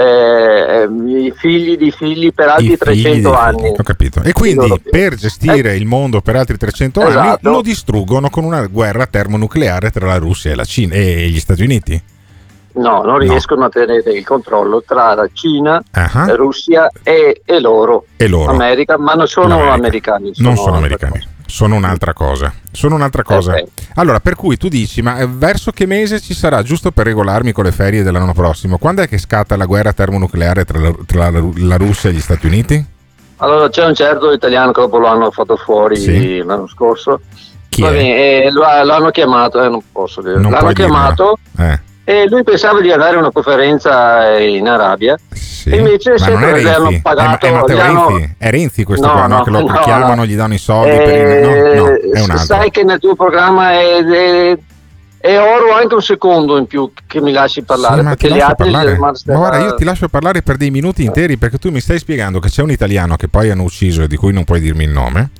eh, 0.00 0.88
i 1.06 1.32
figli 1.36 1.76
di 1.76 1.90
figli 1.90 2.32
per 2.32 2.48
altri 2.48 2.76
300 2.76 3.34
anni. 3.34 3.68
Ho 3.76 3.82
capito. 3.82 4.22
E 4.22 4.32
quindi 4.32 4.80
per 4.88 5.14
gestire 5.16 5.74
il 5.74 5.86
mondo 5.86 6.20
per 6.20 6.36
altri 6.36 6.56
300 6.56 7.00
Esatto. 7.08 7.18
anni 7.18 7.38
lo 7.56 7.62
distruggono 7.62 8.30
con 8.30 8.44
una 8.44 8.64
guerra 8.66 9.06
termonucleare 9.06 9.90
tra 9.90 10.06
la 10.06 10.16
Russia 10.18 10.52
e, 10.52 10.54
la 10.54 10.64
Cina, 10.64 10.94
e 10.94 11.28
gli 11.28 11.40
Stati 11.40 11.62
Uniti. 11.62 12.00
No, 12.74 13.02
non 13.02 13.18
riescono 13.18 13.64
a 13.64 13.68
tenere 13.70 14.12
il 14.12 14.24
controllo 14.24 14.84
tra 14.86 15.14
la 15.14 15.28
Cina, 15.32 15.82
Ah. 15.90 16.26
Russia 16.36 16.88
e, 17.02 17.40
e 17.44 17.58
loro. 17.58 18.04
E 18.16 18.28
loro. 18.28 18.52
America, 18.52 18.96
ma 18.98 19.14
non 19.14 19.26
sono 19.26 19.48
L'America. 19.48 19.74
americani. 20.14 20.32
Non 20.36 20.56
sono 20.56 20.76
americani, 20.76 21.20
sono 21.48 21.74
un'altra 21.76 22.12
cosa. 22.12 22.52
Sono 22.70 22.94
un'altra 22.94 23.22
cosa. 23.22 23.52
Ok. 23.54 23.64
Allora, 23.94 24.20
per 24.20 24.34
cui 24.36 24.58
tu 24.58 24.68
dici, 24.68 25.00
ma 25.00 25.18
eh, 25.18 25.26
verso 25.26 25.72
che 25.72 25.86
mese 25.86 26.20
ci 26.20 26.34
sarà, 26.34 26.62
giusto 26.62 26.92
per 26.92 27.06
regolarmi 27.06 27.52
con 27.52 27.64
le 27.64 27.72
ferie 27.72 28.02
dell'anno 28.02 28.34
prossimo, 28.34 28.76
quando 28.76 29.00
è 29.02 29.08
che 29.08 29.16
scatta 29.18 29.56
la 29.56 29.64
guerra 29.64 29.92
termonucleare 29.94 30.64
tra 30.64 30.78
la, 30.78 30.92
tra 31.06 31.30
la- 31.30 31.42
la 31.56 31.76
Russia 31.76 32.10
e 32.10 32.12
gli 32.12 32.20
Stati 32.20 32.46
Uniti? 32.46 32.84
Allora 33.38 33.68
c'è 33.70 33.84
un 33.84 33.94
certo 33.94 34.30
italiano 34.32 34.72
che 34.72 34.80
dopo 34.82 34.98
lo 34.98 35.06
hanno 35.06 35.30
fatto 35.30 35.56
fuori 35.56 35.96
Sì. 35.96 36.42
l'anno 36.44 36.66
scorso. 36.68 37.20
Chi 37.68 37.82
bene, 37.82 38.44
e 38.44 38.50
lo, 38.50 38.62
lo 38.84 38.92
hanno 38.94 39.10
chiamato, 39.10 39.62
eh, 39.62 39.68
non 39.68 39.80
posso 39.90 40.20
dire. 40.20 40.38
Non 40.38 40.50
l'hanno 40.52 40.72
chiamato 40.72 41.38
Eh, 41.58 41.80
e 42.10 42.26
lui 42.26 42.42
pensava 42.42 42.80
di 42.80 42.90
andare 42.90 43.16
a 43.16 43.18
una 43.18 43.30
conferenza 43.30 44.38
in 44.38 44.66
Arabia. 44.66 45.14
sì. 45.30 45.68
E 45.68 45.76
invece 45.76 46.12
Ma 46.12 46.16
sempre 46.18 46.46
non 46.46 46.54
è 46.54 46.62
gli 46.62 46.66
hanno 46.66 46.84
Renzi, 46.84 47.02
pagato. 47.02 47.44
è, 47.44 47.48
è 47.48 47.52
Matteo 47.52 47.76
gli 47.76 47.80
hanno- 47.80 48.08
Renzi, 48.08 48.34
è 48.38 48.50
Renzi 48.50 48.84
questo 48.84 49.06
No, 49.06 49.12
qua, 49.12 49.26
no? 49.26 49.36
no, 49.36 49.42
che 49.42 49.50
lo 49.50 49.60
no, 49.60 49.78
chiamano, 49.80 50.14
no. 50.14 50.24
gli 50.24 50.34
danno 50.36 50.54
i 50.54 50.58
soldi 50.58 50.96
per 50.96 51.14
il... 51.14 51.42
No, 51.42 51.48
no, 51.50 51.86
è 51.88 51.90
un 51.90 52.14
Eh, 52.14 52.20
altro. 52.20 52.38
Sai 52.38 52.70
che 52.70 52.82
nel 52.84 52.98
tuo 52.98 53.14
programma 53.14 53.72
è, 53.72 54.02
è- 54.04 54.58
è 55.20 55.38
oro 55.38 55.74
anche 55.74 55.94
un 55.96 56.00
secondo 56.00 56.56
in 56.56 56.66
più 56.66 56.90
che 57.06 57.20
mi 57.20 57.32
lasci 57.32 57.62
parlare. 57.62 57.96
Sì, 57.96 58.02
ma 58.02 58.08
perché 58.14 58.34
gli 58.34 58.40
altri 58.40 58.70
parlare. 58.70 58.96
Ma 58.98 59.12
guarda, 59.24 59.58
io 59.58 59.74
ti 59.74 59.84
lascio 59.84 60.08
parlare 60.08 60.40
per 60.42 60.56
dei 60.56 60.70
minuti 60.70 61.04
interi 61.04 61.36
perché 61.36 61.58
tu 61.58 61.70
mi 61.70 61.80
stai 61.80 61.98
spiegando 61.98 62.38
che 62.38 62.48
c'è 62.48 62.62
un 62.62 62.70
italiano 62.70 63.16
che 63.16 63.28
poi 63.28 63.50
hanno 63.50 63.64
ucciso 63.64 64.02
e 64.02 64.06
di 64.06 64.16
cui 64.16 64.32
non 64.32 64.44
puoi 64.44 64.60
dirmi 64.60 64.84
il 64.84 64.90
nome, 64.90 65.30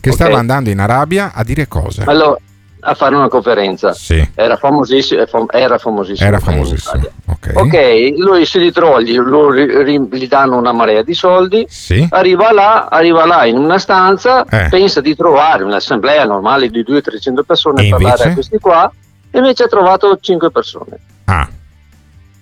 che 0.00 0.10
Ok. 0.10 0.14
stava 0.16 0.36
andando 0.36 0.68
in 0.68 0.80
Arabia 0.80 1.30
a 1.32 1.42
dire 1.44 1.66
cosa. 1.68 2.02
Allora, 2.06 2.36
a 2.80 2.94
fare 2.94 3.14
una 3.14 3.28
conferenza. 3.28 3.92
Sì. 3.92 4.26
Era 4.34 4.56
famosissimo. 4.56 5.20
Era 5.50 5.76
famosissimo. 5.76 6.28
Era 6.28 6.38
famosissimo. 6.38 7.02
Italia. 7.32 7.52
Ok. 7.54 8.14
Lui 8.18 8.46
si 8.46 8.58
ritrova, 8.58 9.00
gli, 9.00 9.18
ri- 9.18 10.08
gli 10.10 10.28
danno 10.28 10.56
una 10.56 10.72
marea 10.72 11.02
di 11.02 11.14
soldi, 11.14 11.66
Sì. 11.68 12.06
arriva 12.10 12.52
là, 12.52 12.86
arriva 12.90 13.24
là 13.26 13.44
in 13.46 13.56
una 13.58 13.78
stanza, 13.78 14.44
Eh. 14.46 14.68
pensa 14.68 15.00
di 15.00 15.14
trovare 15.14 15.64
un'assemblea 15.64 16.24
normale 16.24 16.68
di 16.68 16.82
200-300 16.82 17.42
persone 17.44 17.82
E 17.82 17.86
a 17.86 17.90
parlare 17.90 18.08
invece? 18.14 18.28
a 18.28 18.32
questi 18.34 18.58
qua, 18.58 18.92
e 19.30 19.38
invece 19.38 19.62
ha 19.64 19.68
trovato 19.68 20.16
5 20.20 20.50
persone. 20.50 20.98
Ah, 21.24 21.48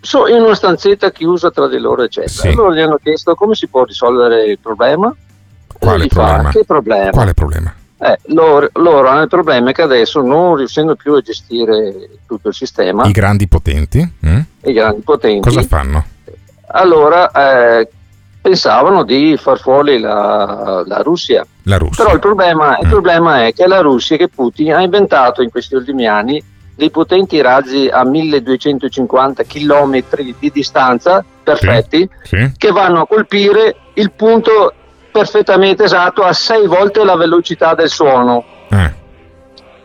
So, 0.00 0.28
in 0.28 0.40
una 0.40 0.54
stanzetta 0.54 1.10
chiusa 1.10 1.50
tra 1.50 1.66
di 1.66 1.76
loro, 1.78 2.04
eccetera. 2.04 2.30
Sì. 2.32 2.48
Allora 2.48 2.72
gli 2.72 2.80
hanno 2.80 2.98
chiesto 3.02 3.34
come 3.34 3.54
si 3.56 3.66
può 3.66 3.82
risolvere 3.84 4.44
il 4.44 4.58
problema. 4.60 5.12
Quale 5.78 6.06
fa, 6.08 6.22
problema? 6.24 6.50
che 6.50 6.64
problema? 6.64 7.10
quale 7.10 7.34
problema? 7.34 7.74
Eh, 8.00 8.16
loro, 8.26 8.68
loro 8.74 9.08
hanno 9.08 9.22
il 9.22 9.28
problema 9.28 9.72
che 9.72 9.82
adesso 9.82 10.20
non 10.20 10.54
riuscendo 10.54 10.94
più 10.94 11.14
a 11.14 11.20
gestire 11.20 12.08
tutto 12.28 12.48
il 12.48 12.54
sistema, 12.54 13.04
I 13.06 13.10
grandi 13.10 13.48
potenti? 13.48 13.98
mm? 14.24 14.38
i 14.64 14.72
grandi 14.72 15.00
potenti, 15.00 15.48
Cosa 15.48 15.62
fanno? 15.62 16.04
allora 16.68 17.30
eh, 17.32 17.88
pensavano 18.40 19.02
di 19.02 19.36
far 19.36 19.58
fuori 19.58 19.98
la, 19.98 20.84
la 20.86 21.02
Russia. 21.02 21.44
La 21.64 21.76
Russia. 21.76 22.04
Però 22.04 22.14
il 22.14 22.20
problema, 22.20 22.78
il 22.78 22.86
Mm. 22.86 22.90
problema 22.90 23.46
è 23.46 23.52
che 23.52 23.66
la 23.66 23.80
Russia, 23.80 24.16
che 24.16 24.28
Putin 24.28 24.74
ha 24.74 24.80
inventato 24.80 25.42
in 25.42 25.50
questi 25.50 25.74
ultimi 25.74 26.06
anni 26.06 26.40
dei 26.76 26.90
potenti 26.90 27.40
razzi 27.40 27.88
a 27.92 28.04
1250 28.04 29.42
km 29.42 30.00
di 30.38 30.50
distanza, 30.52 31.24
perfetti, 31.42 32.08
Sì. 32.22 32.52
che 32.56 32.70
vanno 32.70 33.00
a 33.00 33.06
colpire 33.08 33.74
il 33.94 34.12
punto 34.12 34.74
perfettamente 35.18 35.82
esatto 35.82 36.22
a 36.22 36.32
sei 36.32 36.66
volte 36.66 37.04
la 37.04 37.16
velocità 37.16 37.74
del 37.74 37.88
suono. 37.88 38.44
Eh, 38.70 38.92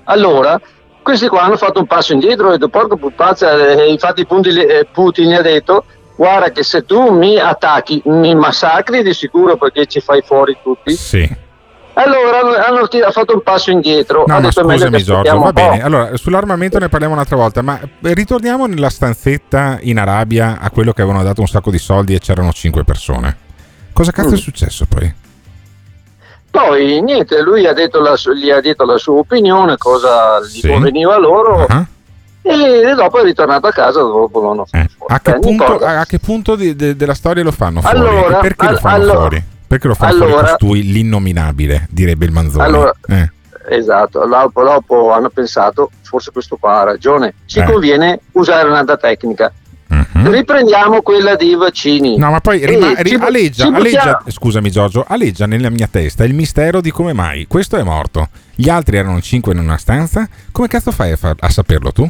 Allora, 0.05 0.59
questi 1.01 1.27
qua 1.27 1.41
hanno 1.41 1.57
fatto 1.57 1.79
un 1.79 1.87
passo 1.87 2.13
indietro 2.13 2.49
e 2.49 2.51
detto 2.51 2.69
porco 2.69 2.97
pupazza, 2.97 3.51
eh, 3.51 3.89
infatti 3.89 4.25
Putin, 4.25 5.31
eh, 5.31 5.35
ha 5.35 5.41
detto 5.41 5.85
guarda 6.15 6.51
che 6.51 6.63
se 6.63 6.85
tu 6.85 7.11
mi 7.11 7.39
attacchi, 7.39 8.01
mi 8.05 8.35
massacri 8.35 9.01
di 9.01 9.13
sicuro 9.13 9.57
perché 9.57 9.87
ci 9.87 9.99
fai 10.01 10.21
fuori 10.21 10.57
tutti. 10.61 10.93
sì. 10.93 11.41
Allora 11.95 12.65
hanno, 12.65 12.87
fatto 13.11 13.35
un 13.35 13.43
passo 13.43 13.69
indietro. 13.69 14.23
No, 14.25 14.33
ma 14.33 14.39
detto, 14.39 14.61
"È 14.61 14.63
meglio 14.63 14.85
scusami 14.85 15.03
Giorgio, 15.03 15.29
va 15.29 15.37
un 15.37 15.43
po'". 15.43 15.51
bene. 15.51 15.83
Allora, 15.83 16.17
sull'armamento 16.17 16.79
ne 16.79 16.89
parliamo 16.89 17.13
un'altra 17.13 17.35
volta, 17.35 17.61
ma 17.61 17.79
eh, 17.79 18.13
ritorniamo 18.15 18.65
nella 18.65 18.89
stanzetta 18.89 19.77
in 19.81 19.99
Arabia 19.99 20.57
a 20.59 20.71
quello 20.71 20.91
che 20.91 21.03
avevano 21.03 21.23
dato 21.23 21.41
un 21.41 21.47
sacco 21.47 21.69
di 21.69 21.77
soldi 21.77 22.15
e 22.15 22.19
c'erano 22.19 22.51
cinque 22.51 22.83
persone. 22.83 23.42
Cosa 23.93 24.11
cazzo 24.11 24.29
Mm. 24.29 24.33
è 24.33 24.37
successo 24.37 24.85
poi? 24.87 25.13
Poi 26.49 27.01
niente, 27.01 27.41
lui 27.41 27.65
ha 27.65 27.73
detto 27.73 27.99
la 27.99 28.15
gli 28.35 28.49
ha 28.51 28.61
detto 28.61 28.85
la 28.85 28.97
sua 28.97 29.19
opinione, 29.19 29.75
cosa 29.77 30.39
gli 30.41 30.59
Sì. 30.59 30.67
conveniva 30.67 31.17
loro 31.17 31.65
Ah, 31.67 31.85
e 32.43 32.93
dopo 32.95 33.19
è 33.19 33.23
ritornato 33.23 33.65
a 33.67 33.71
casa 33.71 34.01
dopo 34.01 34.39
l'hanno 34.41 34.65
fatto 34.65 34.83
eh. 34.83 34.89
fuori. 34.95 35.13
A 35.13 35.19
che 35.19 35.31
Beh, 35.31 35.39
punto, 35.39 35.77
a 35.79 36.05
che 36.05 36.19
punto 36.19 36.55
di- 36.55 36.75
de- 36.75 36.95
della 36.95 37.15
storia 37.15 37.41
lo 37.43 37.51
fanno 37.51 37.81
fuori? 37.81 37.97
Allora, 37.97 38.37
perché 38.37 38.65
lo 38.65 38.71
al- 38.71 38.79
fanno 38.79 38.95
allora- 39.03 39.19
fuori? 39.19 39.43
Perché 39.65 39.87
lo 39.87 39.95
fanno 39.95 40.15
fuori 40.17 40.31
allora- 40.31 40.47
costui 40.49 40.83
l'innominabile, 40.83 41.87
direbbe 41.89 42.25
il 42.25 42.31
Manzoni. 42.31 42.63
Allora- 42.63 42.93
Eh, 43.07 43.31
Esatto, 43.69 44.25
dopo, 44.27 44.61
dopo 44.61 45.11
hanno 45.13 45.29
pensato, 45.29 45.89
forse 46.01 46.31
questo 46.31 46.57
qua 46.57 46.81
ha 46.81 46.83
ragione, 46.83 47.33
ci 47.45 47.59
Eh. 47.59 47.63
conviene 47.63 48.19
usare 48.33 48.67
un'altra 48.67 48.97
tecnica. 48.97 49.51
Mhm. 50.23 50.31
Riprendiamo 50.31 51.01
quella 51.01 51.35
dei 51.35 51.55
vaccini. 51.55 52.17
No, 52.17 52.31
ma 52.31 52.39
poi 52.39 52.65
rima- 52.65 52.93
ri- 53.01 53.15
aleggia, 53.19 53.67
aleggia- 53.67 54.21
scusami 54.27 54.69
Giorgio, 54.71 55.03
aleggia 55.07 55.45
nella 55.45 55.69
mia 55.69 55.87
testa 55.89 56.23
il 56.23 56.33
mistero 56.33 56.81
di 56.81 56.91
come 56.91 57.13
mai 57.13 57.45
questo 57.47 57.77
è 57.77 57.83
morto, 57.83 58.29
gli 58.55 58.69
altri 58.69 58.97
erano 58.97 59.19
cinque 59.21 59.53
in 59.53 59.59
una 59.59 59.77
stanza, 59.77 60.27
come 60.51 60.67
cazzo 60.67 60.91
fai 60.91 61.11
a, 61.11 61.15
fa- 61.17 61.35
a 61.37 61.49
saperlo 61.49 61.91
tu? 61.91 62.09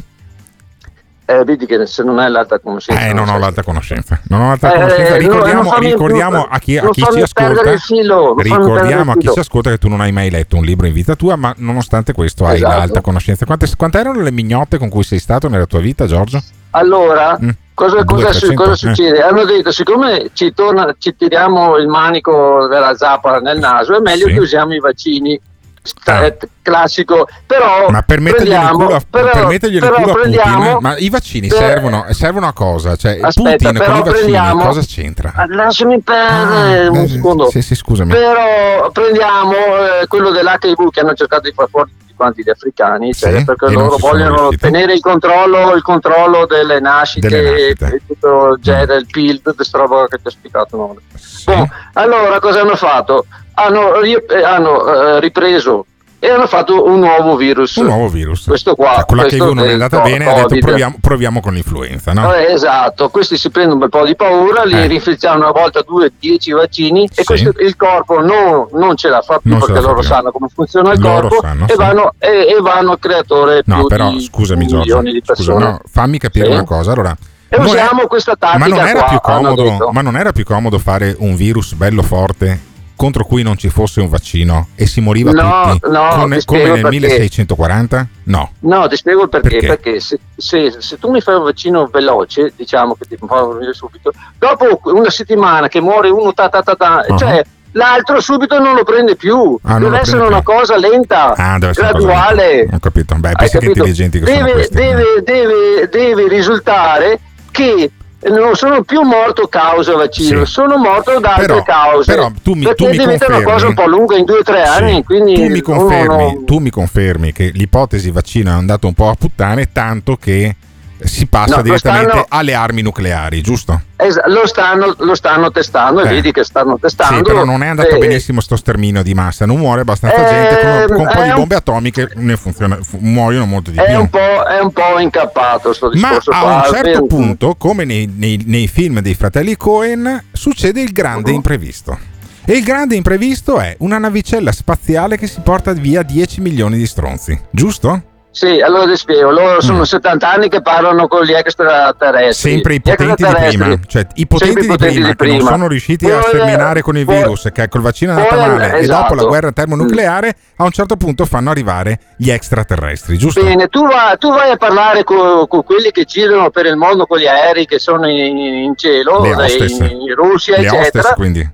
Eh, 1.26 1.42
vedi 1.44 1.64
che 1.64 1.86
se 1.86 2.02
non 2.02 2.18
hai 2.18 2.30
l'alta 2.30 2.58
conoscenza. 2.58 3.00
Eh, 3.06 3.14
non 3.14 3.30
ho 3.30 3.38
l'alta 3.38 3.62
conoscenza, 3.62 4.20
non 4.24 4.42
ho 4.42 4.48
l'alta 4.48 4.74
Eh, 4.74 4.76
conoscenza, 4.78 5.12
no, 5.12 5.16
ricordiamo, 5.16 5.62
fammi- 5.70 5.86
ricordiamo 5.86 6.42
a 6.44 6.58
chi, 6.58 6.76
a 6.76 6.86
chi 6.90 7.02
ci 7.02 7.20
ascolta, 7.22 7.76
filo, 7.78 8.34
ricordiamo 8.38 9.12
a 9.12 9.16
chi 9.16 9.30
ci 9.32 9.38
ascolta 9.38 9.70
che 9.70 9.78
tu 9.78 9.88
non 9.88 10.02
hai 10.02 10.12
mai 10.12 10.28
letto 10.28 10.56
un 10.56 10.64
libro 10.64 10.86
in 10.86 10.92
vita 10.92 11.14
tua, 11.16 11.36
ma 11.36 11.54
nonostante 11.56 12.12
questo 12.12 12.44
hai 12.44 12.56
Esatto. 12.56 12.76
l'alta 12.76 13.00
conoscenza. 13.00 13.46
Quante, 13.46 13.66
quante 13.74 13.98
erano 14.00 14.20
le 14.20 14.32
mignotte 14.32 14.76
con 14.76 14.90
cui 14.90 15.02
sei 15.02 15.18
stato 15.18 15.48
nella 15.48 15.64
tua 15.64 15.80
vita, 15.80 16.04
Giorgio? 16.06 16.42
Allora, 16.72 17.38
Mm. 17.42 17.48
Cosa, 17.74 18.04
cosa- 18.04 18.54
cosa 18.54 18.72
eh. 18.72 18.76
succede? 18.76 19.22
Hanno 19.22 19.44
detto, 19.44 19.70
siccome 19.72 20.30
ci, 20.32 20.54
torna, 20.54 20.94
ci 20.98 21.14
tiriamo 21.16 21.76
il 21.76 21.88
manico 21.88 22.66
della 22.68 22.94
zappa 22.96 23.38
nel 23.40 23.58
naso, 23.58 23.96
è 23.96 24.00
meglio 24.00 24.26
Sì. 24.28 24.32
che 24.34 24.40
usiamo 24.40 24.74
i 24.74 24.78
vaccini. 24.80 25.40
Sta- 25.86 26.16
Ah. 26.20 26.24
eh, 26.24 26.38
classico, 26.62 27.28
però 27.44 27.90
Ma 27.90 28.00
per 28.00 28.18
mettergli 28.18 28.52
il 28.52 28.70
culo 28.72 28.94
a, 28.94 29.02
però- 29.08 29.30
però 29.30 29.46
culo 29.48 29.50
a 29.50 29.90
Putin, 29.98 30.12
prendiamo- 30.14 30.80
ma 30.80 30.96
i 30.96 31.10
vaccini 31.10 31.48
per- 31.48 31.58
servono, 31.58 32.06
servono 32.10 32.46
a 32.46 32.52
cosa? 32.54 32.96
Cioè, 32.96 33.18
Aspetta, 33.20 33.68
Putin 33.68 33.84
con 33.84 33.96
i 33.96 34.02
vaccini 34.02 34.62
cosa 34.62 34.80
c'entra? 34.80 35.32
Ah, 35.36 35.44
Lasciami 35.46 36.00
perdere 36.00 36.86
Ah, 36.86 36.90
un 36.90 36.96
eh, 36.96 37.06
secondo. 37.08 37.50
Sì, 37.50 37.60
sì, 37.60 37.74
scusami. 37.74 38.12
Però 38.14 38.90
prendiamo 38.92 39.52
eh, 39.52 40.06
quello 40.08 40.30
dell'HIV 40.30 40.88
che 40.90 41.00
hanno 41.00 41.12
cercato 41.12 41.42
di 41.48 41.52
far 41.54 41.68
fuori 41.68 41.90
tutti 41.98 42.14
quanti 42.16 42.42
gli 42.42 42.48
africani, 42.48 43.12
cioè, 43.12 43.38
Sì, 43.40 43.44
perché 43.44 43.68
loro 43.70 43.96
vogliono 43.98 44.48
tenere 44.58 44.94
il 44.94 45.00
controllo, 45.00 45.74
il 45.74 45.82
controllo 45.82 46.46
delle 46.46 46.80
nascite, 46.80 47.28
Delle 47.28 47.50
nascite. 47.74 47.86
e 47.96 48.00
tutto 48.06 48.52
il 48.54 48.58
genere, 48.62 48.96
il 48.96 49.06
PIL, 49.10 49.42
questa 49.54 49.76
roba 49.76 50.06
che 50.08 50.16
ti 50.16 50.28
ho 50.28 50.30
spiegato. 50.30 50.96
Sì. 51.14 51.44
Boh, 51.44 51.68
allora 51.92 52.40
cosa 52.40 52.60
hanno 52.62 52.74
fatto? 52.76 53.26
Hanno, 53.54 54.00
eh, 54.00 54.42
hanno, 54.44 54.86
eh, 55.16 55.20
ripreso 55.20 55.86
e 56.18 56.30
hanno 56.30 56.46
fatto 56.46 56.86
un 56.86 57.00
nuovo 57.00 57.36
virus. 57.36 57.76
Un 57.76 57.84
nuovo 57.86 58.08
virus. 58.08 58.46
Questo 58.46 58.74
qua, 58.74 58.94
Cioè, 58.94 59.04
con 59.04 59.16
la 59.18 59.22
questo 59.24 59.44
HIV 59.44 59.52
non 59.54 59.68
è 59.68 59.72
andata 59.72 60.00
bene, 60.00 60.24
ha 60.24 60.32
detto 60.34 60.46
Covid. 60.48 60.60
proviamo, 60.64 60.96
proviamo 61.00 61.40
con 61.40 61.52
l'influenza, 61.52 62.12
no? 62.14 62.32
Eh, 62.34 62.50
esatto, 62.50 63.10
questi 63.10 63.36
si 63.36 63.50
prendono 63.50 63.74
un 63.74 63.80
bel 63.80 63.90
po' 63.90 64.06
di 64.06 64.16
paura, 64.16 64.64
li 64.64 64.72
Eh. 64.74 64.86
rinfacciano 64.86 65.36
una 65.36 65.50
volta, 65.50 65.82
due, 65.86 66.10
dieci 66.18 66.50
vaccini 66.52 67.06
Sì. 67.12 67.20
e 67.20 67.24
questo, 67.24 67.52
il 67.60 67.76
corpo 67.76 68.20
non, 68.22 68.68
non 68.72 68.96
ce 68.96 69.08
la 69.10 69.20
fa 69.20 69.38
più 69.38 69.50
Non 69.50 69.60
perché 69.60 69.80
loro 69.82 69.98
più. 70.00 70.02
sanno 70.04 70.30
come 70.32 70.48
funziona 70.52 70.92
il 70.92 71.00
Loro 71.00 71.28
corpo 71.28 71.46
sanno, 71.46 71.64
e, 71.66 71.70
sì. 71.72 71.76
vanno, 71.76 72.14
e, 72.18 72.28
e 72.56 72.60
vanno 72.62 72.90
al 72.92 72.98
creatore 72.98 73.62
No, 73.66 73.84
però 73.84 74.10
di 74.10 74.20
scusami 74.22 74.66
Giorgio, 74.66 75.02
scusa, 75.34 75.58
no, 75.58 75.80
fammi 75.92 76.18
capire 76.18 76.46
Sì. 76.46 76.52
una 76.52 76.64
cosa. 76.64 76.92
Allora, 76.92 77.14
E 77.50 77.56
non 77.58 77.66
usiamo 77.66 78.02
è- 78.02 78.06
questa 78.08 78.34
tattica 78.34 78.58
ma 78.58 78.66
non 78.74 78.86
era 78.86 79.02
qua, 79.04 79.20
comodo, 79.20 79.90
ma 79.92 80.00
non 80.00 80.16
era 80.16 80.32
più 80.32 80.44
comodo 80.44 80.78
fare 80.78 81.14
un 81.18 81.36
virus 81.36 81.74
bello 81.74 82.02
forte 82.02 82.72
contro 82.96 83.24
cui 83.24 83.42
non 83.42 83.56
ci 83.56 83.68
fosse 83.70 84.00
un 84.00 84.08
vaccino 84.08 84.68
e 84.76 84.86
si 84.86 85.00
moriva 85.00 85.30
No, 85.32 85.70
tutti 85.72 85.90
no, 85.90 86.08
come, 86.14 86.40
come 86.44 86.62
nel 86.62 86.80
perché. 86.80 86.88
1640? 86.90 88.08
No. 88.24 88.50
No, 88.60 88.86
ti 88.88 88.96
spiego 88.96 89.22
il 89.24 89.28
perché. 89.28 89.48
Perché? 89.58 89.66
Perché, 89.66 90.00
se, 90.00 90.18
se- 90.36 90.74
se 90.78 90.98
tu 90.98 91.10
mi 91.10 91.20
fai 91.20 91.34
un 91.34 91.42
vaccino 91.44 91.86
veloce, 91.86 92.52
diciamo 92.56 92.94
che 92.94 93.06
ti 93.06 93.16
fa 93.16 93.44
morire 93.44 93.72
subito, 93.74 94.12
dopo 94.38 94.80
una 94.84 95.10
settimana 95.10 95.68
che 95.68 95.80
muore 95.80 96.08
uno, 96.08 96.32
ta 96.32 96.48
ta 96.48 96.62
ta 96.62 96.74
ta, 96.76 97.04
Uh-huh. 97.08 97.18
cioè 97.18 97.42
l'altro 97.72 98.20
subito 98.20 98.58
non 98.60 98.74
lo 98.76 98.84
prende 98.84 99.16
più. 99.16 99.58
Ah, 99.62 99.78
deve 99.78 99.98
essere 100.00 100.18
prende 100.18 100.34
una 100.36 100.42
più. 100.42 100.52
cosa 100.54 100.76
lenta, 100.78 101.34
Ah, 101.34 101.58
graduale. 101.58 102.56
lenta. 102.56 102.76
Ho 102.76 102.78
capito. 102.78 103.14
Beh, 103.16 103.28
Hai 103.28 103.34
pensi 103.34 103.58
che 103.58 103.66
intelligenti 103.66 104.20
che 104.20 104.26
sono 104.26 104.36
deve, 104.38 104.52
questi. 104.52 104.74
deve, 104.74 105.04
deve, 105.24 105.88
deve 105.90 106.28
risultare 106.28 107.18
che 107.50 107.90
non 108.30 108.54
sono 108.54 108.82
più 108.82 109.02
morto 109.02 109.46
causa 109.48 109.94
vaccino, 109.94 110.44
sì. 110.44 110.52
sono 110.52 110.76
morto 110.76 111.18
da 111.18 111.34
altre 111.34 111.62
cause. 111.62 112.12
Però 112.12 112.30
tu 112.42 112.54
mi, 112.54 112.64
tu 112.74 112.86
mi 112.86 112.92
diventa 112.92 113.26
confermi, 113.26 113.36
una 113.36 113.52
cosa 113.52 113.66
un 113.66 113.74
po' 113.74 113.86
lunga 113.86 114.16
in 114.16 114.24
due 114.24 114.38
o 114.38 114.42
tre 114.42 114.64
sì. 114.64 114.70
anni. 114.70 115.04
Quindi 115.04 115.34
tu, 115.34 115.42
mi 115.48 115.60
confermi, 115.60 116.24
uno... 116.24 116.44
tu 116.44 116.58
mi 116.58 116.70
confermi 116.70 117.32
che 117.32 117.50
l'ipotesi 117.52 118.10
vaccino 118.10 118.50
è 118.50 118.54
andata 118.54 118.86
un 118.86 118.94
po' 118.94 119.08
a 119.08 119.14
puttane, 119.14 119.72
tanto 119.72 120.16
che 120.16 120.56
si 121.04 121.26
passa 121.26 121.56
No, 121.56 121.62
direttamente 121.62 122.08
stanno- 122.08 122.26
alle 122.28 122.54
armi 122.54 122.82
nucleari, 122.82 123.40
giusto? 123.42 123.80
Es- 123.96 124.20
lo, 124.26 124.46
stanno, 124.46 124.94
lo 124.98 125.14
stanno 125.14 125.50
testando 125.50 126.00
e 126.02 126.06
Eh. 126.06 126.08
vedi 126.08 126.32
che 126.32 126.44
stanno 126.44 126.78
testando. 126.78 127.16
Sì, 127.16 127.22
però 127.22 127.44
non 127.44 127.62
è 127.62 127.68
andato 127.68 127.94
Eh, 127.94 127.98
benissimo 127.98 128.40
sto 128.40 128.56
sterminio 128.56 129.02
di 129.02 129.14
massa, 129.14 129.46
non 129.46 129.58
muore 129.58 129.82
abbastanza 129.82 130.26
Eh, 130.26 130.30
gente 130.30 130.86
con, 130.86 130.96
con 130.96 131.06
un 131.06 131.12
po' 131.14 131.22
di 131.22 131.32
bombe 131.32 131.54
atomiche, 131.54 132.10
ne 132.14 132.36
funziona, 132.36 132.78
fu- 132.82 132.98
muoiono 133.00 133.46
molto 133.46 133.70
di 133.70 133.78
È 133.78 133.84
più. 133.84 133.98
un, 133.98 134.08
è 134.10 134.60
un 134.60 134.72
po' 134.72 134.98
incappato 134.98 135.72
sto 135.72 135.86
Ma 135.86 135.92
discorso 135.92 136.30
a 136.30 136.40
qua. 136.40 136.54
un 136.68 136.74
certo 136.74 137.06
punto, 137.06 137.54
come 137.56 137.84
nei, 137.84 138.12
nei- 138.14 138.42
nei 138.46 138.66
film 138.68 139.00
dei 139.00 139.14
fratelli 139.14 139.56
Cohen, 139.56 140.24
succede 140.32 140.80
il 140.80 140.92
grande 140.92 141.30
Uh-huh. 141.30 141.36
imprevisto. 141.36 141.98
E 142.46 142.52
il 142.58 142.62
grande 142.64 142.94
imprevisto 142.96 143.58
è 143.58 143.74
una 143.78 143.96
navicella 143.96 144.52
spaziale 144.52 145.16
che 145.16 145.26
si 145.26 145.40
porta 145.42 145.72
via 145.72 146.02
10 146.02 146.42
milioni 146.42 146.76
di 146.76 146.86
stronzi, 146.86 147.38
giusto? 147.50 148.02
Sì, 148.34 148.60
allora 148.60 148.84
ti 148.90 148.96
spiego, 148.96 149.30
loro 149.30 149.60
sono 149.60 149.78
Mm. 149.78 149.82
70 149.82 150.28
anni 150.28 150.48
che 150.48 150.60
parlano 150.60 151.06
con 151.06 151.22
gli 151.22 151.30
extraterrestri. 151.32 152.50
Sempre 152.50 152.74
i 152.74 152.80
potenti 152.80 153.24
di 153.24 153.32
prima, 153.32 153.78
cioè 153.86 154.06
i 154.14 154.26
potenti, 154.26 154.60
di, 154.62 154.66
potenti 154.66 154.94
prima 154.94 155.08
di 155.10 155.14
che 155.16 155.26
non 155.26 155.36
prima. 155.36 155.50
sono 155.50 155.68
riusciti 155.68 156.10
a 156.10 156.18
Poi- 156.18 156.28
sterminare 156.30 156.82
con 156.82 156.96
il 156.96 157.04
poi- 157.04 157.16
virus, 157.16 157.48
che 157.52 157.68
col 157.68 157.80
vaccino 157.82 158.10
è 158.12 158.16
andata 158.16 158.34
male, 158.48 158.72
e 158.74 158.78
esatto. 158.80 159.02
dopo 159.02 159.14
la 159.14 159.24
guerra 159.28 159.52
termonucleare, 159.52 160.36
a 160.56 160.64
un 160.64 160.70
certo 160.72 160.96
punto 160.96 161.24
fanno 161.26 161.50
arrivare 161.50 162.00
gli 162.16 162.30
extraterrestri, 162.30 163.16
giusto? 163.16 163.40
Bene, 163.44 163.68
tu, 163.68 163.86
va- 163.86 164.16
tu 164.18 164.30
vai 164.30 164.50
a 164.50 164.56
parlare 164.56 165.04
con, 165.04 165.46
con 165.46 165.62
quelli 165.62 165.92
che 165.92 166.02
girano 166.04 166.50
per 166.50 166.66
il 166.66 166.74
mondo 166.76 167.06
con 167.06 167.18
gli 167.18 167.26
aerei 167.28 167.66
che 167.66 167.78
sono 167.78 168.08
in, 168.08 168.36
in 168.36 168.72
cielo, 168.76 169.20
Le 169.22 169.28
in, 169.28 169.34
hostess. 169.36 169.78
in 169.78 170.12
Russia, 170.16 170.56
Le 170.58 170.66
eccetera. 170.66 170.82
hostess, 171.00 171.14
quindi. 171.14 171.48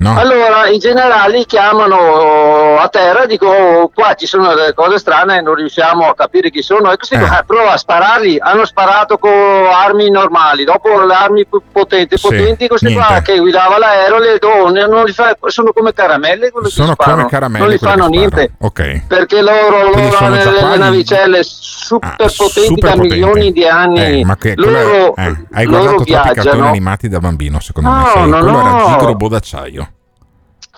No? 0.00 0.16
Allora 0.16 0.68
i 0.68 0.78
generali 0.78 1.44
chiamano 1.44 2.78
a 2.78 2.88
terra 2.88 3.24
e 3.24 3.26
dicono 3.26 3.52
"Oh, 3.80 3.90
qua 3.92 4.14
ci 4.14 4.26
sono 4.26 4.54
delle 4.54 4.72
cose 4.72 4.96
strane 4.98 5.40
non 5.42 5.54
riusciamo 5.56 6.08
a 6.08 6.14
capire 6.14 6.50
chi 6.50 6.62
sono 6.62 6.92
e 6.92 6.96
questi 6.96 7.16
Eh. 7.16 7.18
qua, 7.18 7.42
prova 7.44 7.72
a 7.72 7.76
spararli, 7.76 8.38
hanno 8.38 8.64
sparato 8.64 9.18
con 9.18 9.30
armi 9.32 10.08
normali, 10.08 10.62
dopo 10.64 11.00
le 11.04 11.14
armi 11.14 11.46
più 11.46 11.60
potenti, 11.72 12.16
Sì, 12.16 12.28
potenti 12.28 12.68
questi 12.68 12.92
qua 12.92 13.08
niente. 13.08 13.32
che 13.32 13.38
guidava 13.40 13.78
l'aereo 13.78 14.18
le 14.18 14.38
donne 14.38 14.86
non 14.86 15.04
li 15.04 15.12
fa- 15.12 15.36
sono 15.46 15.72
come 15.72 15.92
caramelle 15.92 16.52
sono 16.66 16.94
come 16.94 17.26
caramelle. 17.26 17.64
non 17.64 17.68
li 17.72 17.78
fanno 17.78 18.06
niente 18.06 18.52
Ok. 18.60 19.02
perché 19.08 19.42
loro, 19.42 19.90
Quindi 19.90 20.10
loro 20.12 20.24
hanno 20.24 20.38
già 20.38 20.50
le, 20.52 20.58
quasi- 20.60 20.78
navicelle 20.78 21.40
super 21.42 22.08
Ah, 22.08 22.16
potenti 22.36 22.60
super 22.66 22.90
da 22.90 22.90
potenti. 22.94 23.14
milioni 23.14 23.52
di 23.52 23.66
anni 23.66 24.20
Eh, 24.20 24.24
ma 24.24 24.36
che 24.36 24.52
è- 24.52 24.54
loro, 24.56 25.16
eh, 25.16 25.22
hai 25.52 25.64
loro 25.64 25.78
guardato 25.78 25.94
troppi 25.96 26.12
cartoni 26.12 26.34
viaggiano 26.42 26.66
animati 26.68 27.08
da 27.08 27.18
bambino, 27.18 27.58
secondo 27.58 27.90
me. 27.90 27.96
No, 27.98 28.06
Sei. 28.06 28.28
no, 28.28 28.38
quello 28.38 28.60
era 28.60 28.70
no. 28.70 28.86
Gigro 28.86 29.14
Bodacciaio. 29.14 29.87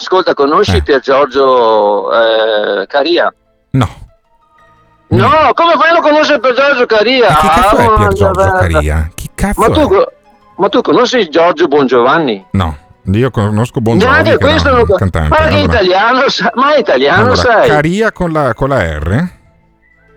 Ascolta 0.01 0.35
conosci 0.35 0.77
Eh. 0.77 0.83
Pier 0.83 1.01
Giorgio 1.01 2.11
eh, 2.13 2.87
Caria? 2.87 3.33
No. 3.73 3.89
No, 5.09 5.29
come 5.55 5.73
fai 5.75 5.91
a 5.91 5.93
non 5.95 6.03
conoscere 6.03 6.39
per 6.41 6.55
Giorgio 6.55 6.87
Caria? 6.87 7.29
Ma 7.31 7.37
chi 7.37 7.49
cazzo 7.49 7.77
è 7.77 7.85
Ah, 7.85 7.95
Pier 7.97 8.13
Giorgio. 8.13 8.53
Caria? 8.53 9.11
Chi 9.15 9.31
cazzo 9.35 9.61
Ma 9.61 9.71
tu, 9.71 9.93
è? 9.93 10.07
ma 10.57 10.69
tu 10.69 10.81
conosci 10.81 11.29
Giorgio 11.29 11.67
Bongiovanni? 11.67 12.47
No, 12.53 12.77
io 13.07 13.31
conosco 13.31 13.81
Bon 13.81 13.99
Jovi 13.99 14.11
Neanche 14.13 14.37
che 14.37 14.45
era 14.45 14.51
questo 14.53 14.69
un 14.71 14.75
non 14.77 14.97
cantante. 14.97 15.29
Ma 15.29 15.37
che 15.37 15.43
Allora- 15.43 15.61
italiano, 15.63 16.21
ma 16.55 16.75
è 16.75 16.79
italiano 16.79 17.21
allora, 17.23 17.37
sai? 17.37 17.69
Caria 17.69 18.13
con 18.13 18.33
la, 18.33 18.55
con 18.55 18.69
la 18.69 18.83
R? 18.83 19.29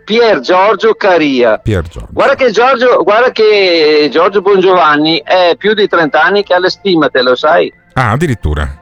Pier 0.06 0.40
Giorgio 0.42 0.94
Caria. 0.96 1.58
Pier 1.58 1.82
Giorgio. 1.84 2.10
Guarda 2.12 2.36
che 2.36 2.52
Giorgio, 2.52 3.02
guarda 3.04 3.32
che 3.32 4.10
Giorgio 4.12 4.42
Bongiovanni 4.42 5.22
è 5.24 5.56
più 5.58 5.74
di 5.74 5.88
30 5.88 6.22
anni 6.22 6.44
che 6.44 6.54
ha 6.54 6.60
le 6.60 6.70
stimate, 6.70 7.22
lo 7.24 7.36
sai? 7.36 7.74
Ah, 7.94 8.12
addirittura. 8.12 8.82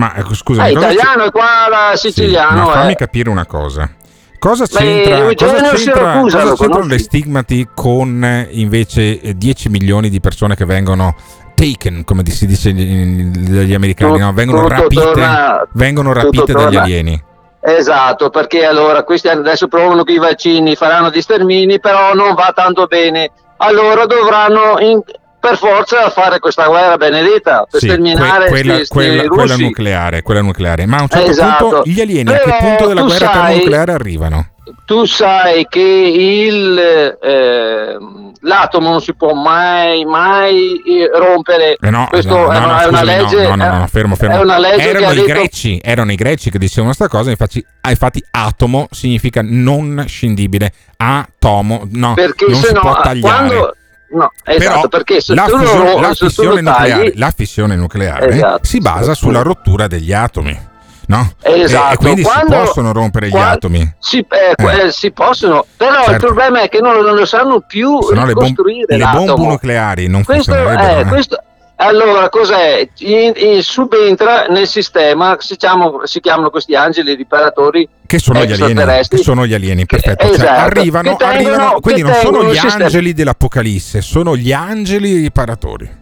Ma 0.00 0.14
scusami. 0.32 0.70
È 0.70 0.72
cosa 0.74 0.90
italiano, 0.90 1.24
è 1.24 1.30
qua 1.30 1.46
da 1.70 1.96
Sì, 1.96 2.10
siciliano. 2.10 2.66
ma 2.66 2.72
fammi 2.72 2.92
eh. 2.92 2.96
capire 2.96 3.30
una 3.30 3.46
cosa. 3.46 3.90
Cosa 4.38 4.64
c'entra, 4.66 5.16
Eugenio 5.18 5.52
cosa 5.60 5.74
c'entra, 5.74 6.12
cosa 6.20 6.54
conosci? 6.54 6.88
le 6.88 6.98
stigmati 6.98 7.68
con 7.74 8.24
eh, 8.24 8.48
invece 8.52 9.20
eh, 9.20 9.34
10 9.36 9.68
milioni 9.68 10.08
di 10.08 10.18
persone 10.18 10.56
che 10.56 10.64
vengono 10.64 11.14
taken, 11.54 12.04
come 12.04 12.22
si 12.24 12.46
dice 12.46 12.72
dagli 12.72 13.74
americani, 13.74 14.18
no? 14.18 14.32
vengono 14.32 14.62
tutto 14.62 14.74
rapite, 14.80 15.02
torna- 15.02 15.68
vengono 15.74 16.12
rapite 16.14 16.52
dagli 16.54 16.62
torna- 16.62 16.80
alieni. 16.82 17.22
Esatto, 17.62 18.30
perché 18.30 18.64
allora 18.64 19.02
questi 19.02 19.28
adesso 19.28 19.68
provano 19.68 20.02
che 20.04 20.12
i 20.12 20.18
vaccini 20.18 20.74
faranno 20.74 21.10
di 21.10 21.20
stermini, 21.20 21.78
però 21.78 22.14
non 22.14 22.32
va 22.32 22.52
tanto 22.54 22.86
bene. 22.86 23.30
Allora 23.58 24.06
dovranno 24.06 24.78
in- 24.80 25.02
per 25.40 25.56
forza 25.56 26.10
fare 26.10 26.38
questa 26.38 26.66
guerra 26.66 26.96
benedetta 26.96 27.66
per 27.70 27.80
Sì, 27.80 27.86
sterminare 27.88 28.48
que- 28.48 28.50
quella, 28.50 28.74
sti- 28.74 28.84
sti 28.84 28.94
quella- 28.94 29.28
quella 29.28 29.56
nucleare, 29.56 30.22
quella 30.22 30.42
nucleare. 30.42 30.86
Ma 30.86 30.98
a 30.98 31.02
un 31.02 31.08
certo 31.08 31.30
Esatto. 31.30 31.64
punto 31.68 31.82
gli 31.86 32.00
alieni 32.00 32.30
a 32.30 32.38
che 32.38 32.44
Però 32.44 32.56
punto 32.58 32.86
della 32.86 33.02
guerra 33.02 33.24
sai- 33.26 33.32
termonucleare 33.32 33.92
arrivano? 33.92 34.48
Tu 34.84 35.04
sai 35.04 35.66
che 35.68 35.80
il, 35.80 36.78
eh, 37.20 37.96
l'atomo 38.42 38.90
non 38.90 39.00
si 39.00 39.14
può 39.14 39.32
mai, 39.34 40.04
mai 40.04 40.80
eh, 40.86 41.10
rompere. 41.12 41.76
Eh 41.80 41.90
no, 41.90 42.06
Questo 42.08 42.36
no, 42.36 42.46
no, 42.46 42.52
è, 42.52 42.58
no, 42.58 42.64
una, 42.66 42.82
è 42.82 42.86
una 42.86 43.02
legge. 43.02 43.48
no, 43.48 43.54
no, 43.56 43.78
no, 43.78 43.86
fermo, 43.88 44.14
fermo. 44.14 44.42
Legge 44.58 44.88
erano, 44.88 45.10
i 45.12 45.14
detto 45.16 45.26
greci, 45.26 45.80
erano 45.82 46.12
i 46.12 46.16
greci 46.16 46.50
che 46.50 46.58
dicevano 46.58 46.92
questa 46.94 47.08
cosa, 47.08 47.30
infatti, 47.30 47.64
infatti 47.88 48.22
atomo 48.30 48.86
significa 48.90 49.40
non 49.42 50.04
scindibile, 50.06 50.72
atomo, 50.96 51.86
no, 51.92 52.14
perché 52.14 52.46
non 52.48 52.60
se 52.60 52.68
si 52.68 52.72
no 52.74 52.80
può 52.80 52.92
ah, 52.92 53.00
tagliare. 53.02 53.20
quando 53.46 53.74
no 54.12 54.32
esatto 54.44 54.70
Però 54.80 54.88
perché 54.88 55.20
se 55.20 55.34
la, 55.34 55.44
tu, 55.44 55.56
fusione, 55.58 55.92
lo, 55.94 56.00
la 56.00 56.14
se 56.14 56.26
fissione 56.26 56.60
nucleare, 56.60 57.12
la 57.14 57.30
fissione 57.34 57.76
nucleare 57.76 58.28
Esatto. 58.28 58.64
si 58.64 58.78
basa 58.80 59.14
sulla 59.14 59.42
rottura 59.42 59.86
degli 59.86 60.12
atomi, 60.12 60.58
no? 61.06 61.32
E- 61.42 61.60
Esatto, 61.62 61.92
E, 61.94 61.96
quindi 61.96 62.22
quando- 62.22 62.52
si 62.54 62.64
possono 62.64 62.92
rompere 62.92 63.28
gli 63.28 63.30
qua- 63.30 63.50
atomi. 63.50 63.94
si, 63.98 64.18
eh, 64.18 64.54
que- 64.56 64.82
Eh. 64.86 64.90
si 64.92 65.10
possono 65.12 65.64
però 65.76 65.98
il 66.00 66.04
Certo. 66.04 66.26
problema 66.26 66.62
è 66.62 66.68
che 66.68 66.80
non, 66.80 66.96
non 66.98 67.14
lo 67.14 67.24
sanno 67.26 67.60
più 67.66 68.00
Se 68.02 68.14
no 68.14 68.26
le, 68.26 68.32
bom- 68.32 68.46
ricostruire 68.48 68.96
le 68.96 69.10
bombe 69.12 69.46
nucleari 69.46 70.06
non 70.08 70.24
questo 70.24 70.52
funzionerebbero. 70.54 71.00
eh. 71.00 71.04
questo 71.04 71.42
allora 71.80 72.28
cos'è? 72.28 72.88
In- 72.98 73.32
in- 73.36 73.62
subentra 73.62 74.46
nel 74.48 74.66
sistema 74.66 75.36
si 75.38 75.56
chiamano, 75.56 76.00
si 76.04 76.20
chiamano 76.20 76.50
questi 76.50 76.74
angeli 76.74 77.14
riparatori 77.14 77.88
Che 78.06 78.18
sono 78.18 78.44
gli 78.44 78.52
alieni, 78.52 79.04
che 79.08 79.16
sono 79.18 79.46
gli 79.46 79.54
alieni, 79.54 79.86
perfetto. 79.86 80.26
Cioè, 80.26 80.34
esatto, 80.34 80.60
arrivano, 80.60 81.16
che 81.16 81.24
tengono- 81.24 81.34
arrivano, 81.54 81.80
quindi 81.80 82.02
non 82.02 82.14
sono 82.14 82.44
gli 82.44 82.54
sistema. 82.56 82.84
angeli 82.84 83.12
dell'Apocalisse, 83.12 84.00
sono 84.02 84.36
gli 84.36 84.52
angeli 84.52 85.20
riparatori. 85.20 85.98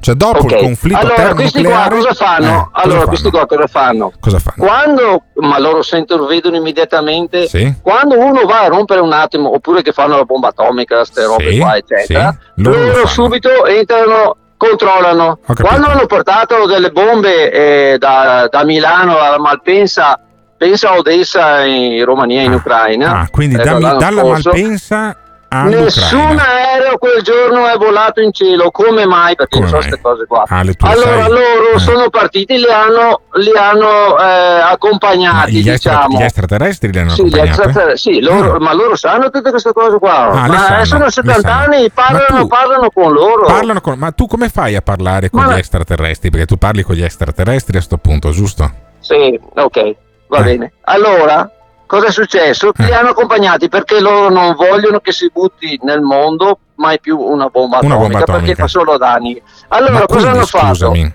Cioè, 0.00 0.16
dopo 0.16 0.38
Ok. 0.38 0.50
il 0.50 0.56
conflitto 0.58 0.98
allora 0.98 1.32
questi 1.34 1.62
qua 1.62 1.86
cosa 1.88 2.12
fanno? 2.12 2.44
eh, 2.44 2.48
cosa 2.50 2.68
allora 2.72 2.98
fanno? 2.98 3.06
questi 3.08 3.30
qua 3.30 3.46
cosa 3.46 3.66
fanno? 3.68 4.12
Cosa 4.18 4.38
fanno? 4.40 4.56
Quando, 4.66 5.22
ma 5.36 5.58
loro 5.60 5.82
sentono, 5.82 6.26
vedono 6.26 6.56
immediatamente, 6.56 7.46
Sì. 7.46 7.72
quando 7.80 8.18
uno 8.18 8.44
va 8.44 8.62
a 8.62 8.66
rompere 8.66 9.00
un 9.00 9.12
attimo, 9.12 9.54
oppure 9.54 9.82
che 9.82 9.92
fanno 9.92 10.16
la 10.16 10.24
bomba 10.24 10.48
atomica, 10.48 10.96
queste 10.96 11.24
robe 11.24 11.52
Sì, 11.52 11.58
qua, 11.60 11.76
eccetera, 11.76 12.36
sì, 12.36 12.62
loro 12.62 12.84
loro, 12.86 13.06
subito 13.06 13.64
entrano, 13.66 14.38
controllano. 14.66 15.38
Quando 15.60 15.86
hanno 15.88 16.06
portato 16.06 16.66
delle 16.66 16.90
bombe 16.90 17.50
eh, 17.50 17.98
da, 17.98 18.48
da 18.50 18.64
Milano 18.64 19.18
a 19.18 19.38
Malpensa, 19.38 20.18
pensa 20.56 20.90
a 20.90 20.96
Odessa 20.98 21.64
in 21.64 22.04
Romania, 22.04 22.42
in 22.42 22.52
Ah, 22.52 22.56
Ucraina. 22.56 23.20
Ah, 23.20 23.28
quindi 23.30 23.56
eh, 23.56 23.62
da- 23.64 23.78
dalla 23.78 24.20
scorso, 24.20 24.50
Malpensa 24.50 25.16
Nessun 25.52 26.38
aereo 26.38 26.96
quel 26.98 27.22
giorno 27.22 27.66
è 27.68 27.76
volato 27.76 28.20
in 28.20 28.32
cielo, 28.32 28.70
come 28.70 29.04
mai? 29.04 29.34
Perché 29.34 29.56
Come 29.58 29.68
so 29.68 29.74
mai? 29.76 29.82
queste 29.84 30.00
cose 30.00 30.24
qua. 30.26 30.44
Ah, 30.48 30.58
allora 30.60 31.22
sai- 31.22 31.28
loro 31.30 31.70
eh. 31.74 31.78
sono 31.78 32.08
partiti, 32.08 32.56
li 32.56 32.70
hanno, 32.70 33.20
li 33.34 33.52
hanno 33.54 34.18
eh, 34.18 34.22
Ma 34.22 34.70
accompagnati, 34.70 35.52
gli, 35.52 35.62
diciamo. 35.70 36.16
gli 36.18 36.22
extraterrestri 36.22 36.90
li 36.90 36.98
hanno 36.98 37.10
Sì, 37.10 37.22
extraterrestri- 37.30 38.14
sì, 38.14 38.20
loro- 38.22 38.54
Ah. 38.54 38.60
ma 38.60 38.72
loro 38.72 38.96
sanno 38.96 39.28
tutte 39.30 39.50
queste 39.50 39.72
cose 39.74 39.98
qua. 39.98 40.30
Ah, 40.30 40.46
ma 40.46 40.56
sanno, 40.58 40.80
eh, 40.80 40.84
sono 40.86 41.04
le 41.04 41.10
70 41.10 41.48
sanno. 41.48 41.74
anni, 41.74 41.90
parlano, 41.90 42.38
tu- 42.40 42.46
parlano 42.46 42.90
con 42.90 43.12
loro. 43.12 43.44
Parlano 43.44 43.80
con- 43.82 43.98
ma 43.98 44.10
tu 44.12 44.26
come 44.26 44.48
fai 44.48 44.74
a 44.74 44.80
parlare 44.80 45.28
con 45.28 45.42
Ma- 45.44 45.54
gli 45.54 45.58
extraterrestri? 45.58 46.30
Perché 46.30 46.46
tu 46.46 46.56
parli 46.56 46.82
con 46.82 46.94
gli 46.94 47.02
extraterrestri 47.04 47.76
a 47.76 47.80
sto 47.82 47.98
punto, 47.98 48.30
giusto? 48.30 48.70
Sì, 49.00 49.38
ok, 49.54 49.94
va 50.28 50.38
Eh. 50.38 50.42
bene. 50.44 50.72
Allora, 50.84 51.50
cosa 51.92 52.06
è 52.06 52.10
successo? 52.10 52.72
Eh. 52.74 52.84
Li 52.84 52.92
hanno 52.94 53.10
accompagnati 53.10 53.68
perché 53.68 54.00
loro 54.00 54.30
non 54.30 54.54
vogliono 54.54 54.98
che 55.00 55.12
si 55.12 55.30
butti 55.30 55.78
nel 55.82 56.00
mondo 56.00 56.58
mai 56.76 56.98
più 56.98 57.18
una 57.18 57.48
bomba 57.48 57.80
Una 57.82 57.94
atomica, 57.96 57.98
bomba 57.98 58.18
atomica. 58.20 58.32
perché 58.46 58.54
fa 58.54 58.66
solo 58.66 58.96
danni. 58.96 59.40
Allora, 59.68 59.92
ma 59.92 60.00
cosa 60.00 60.12
quindi, 60.14 60.28
hanno 60.28 60.46
fatto? 60.46 60.66
scusami, 60.66 61.14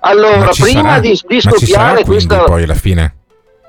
Allora, 0.00 0.36
ma 0.36 0.50
ci 0.52 0.62
prima 0.62 0.82
sarà, 0.82 0.98
di, 1.00 1.20
di 1.26 1.40
scoppiare 1.40 2.04
questa... 2.04 2.44
poi 2.44 2.62
alla 2.64 2.74
fine? 2.74 3.14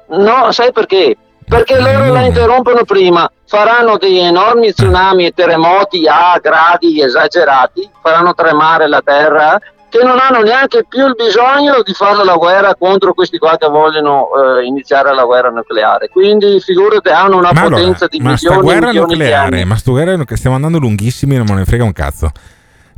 No, 0.10 0.52
sai 0.52 0.74
perché? 0.74 1.16
Perché 1.46 1.80
Ma 1.80 1.92
loro 1.94 2.12
la 2.14 2.22
interrompono 2.22 2.84
prima, 2.84 3.30
faranno 3.48 3.98
degli 3.98 4.18
enormi 4.20 4.74
tsunami 4.74 5.26
e 5.26 5.32
terremoti 5.32 6.08
a 6.08 6.38
gradi 6.42 7.02
esagerati, 7.02 7.90
faranno 8.02 8.34
tremare 8.34 8.88
la 8.88 9.02
terra, 9.04 9.60
che 9.94 10.04
non 10.04 10.18
hanno 10.18 10.42
neanche 10.42 10.86
più 10.90 11.06
il 11.06 11.14
bisogno 11.14 11.84
di 11.84 11.94
fare 11.94 12.26
la 12.26 12.36
guerra 12.36 12.74
contro 12.74 13.14
questi 13.14 13.38
qua 13.38 13.58
che 13.58 13.68
vogliono 13.68 14.30
eh, 14.34 14.66
iniziare 14.66 15.14
la 15.14 15.24
guerra 15.24 15.50
nucleare. 15.50 16.10
Quindi 16.10 16.60
figurati, 16.60 17.10
hanno 17.10 17.38
una 17.38 17.52
ma 17.54 17.62
potenza 17.62 18.06
allora, 18.06 18.08
di 18.10 18.20
ma 18.20 18.30
milioni 18.32 18.62
guerra 18.62 18.88
milioni 18.88 19.08
di 19.08 19.14
nucleare, 19.14 19.56
anni. 19.58 19.66
ma 19.66 19.76
sta 19.76 19.92
guerra 19.92 20.12
nucleare, 20.16 20.38
stiamo 20.38 20.56
andando 20.56 20.80
lunghissimi, 20.80 21.36
non 21.38 21.46
me 21.48 21.54
ne 21.54 21.66
frega 21.66 21.84
un 21.84 21.94
cazzo. 21.94 22.32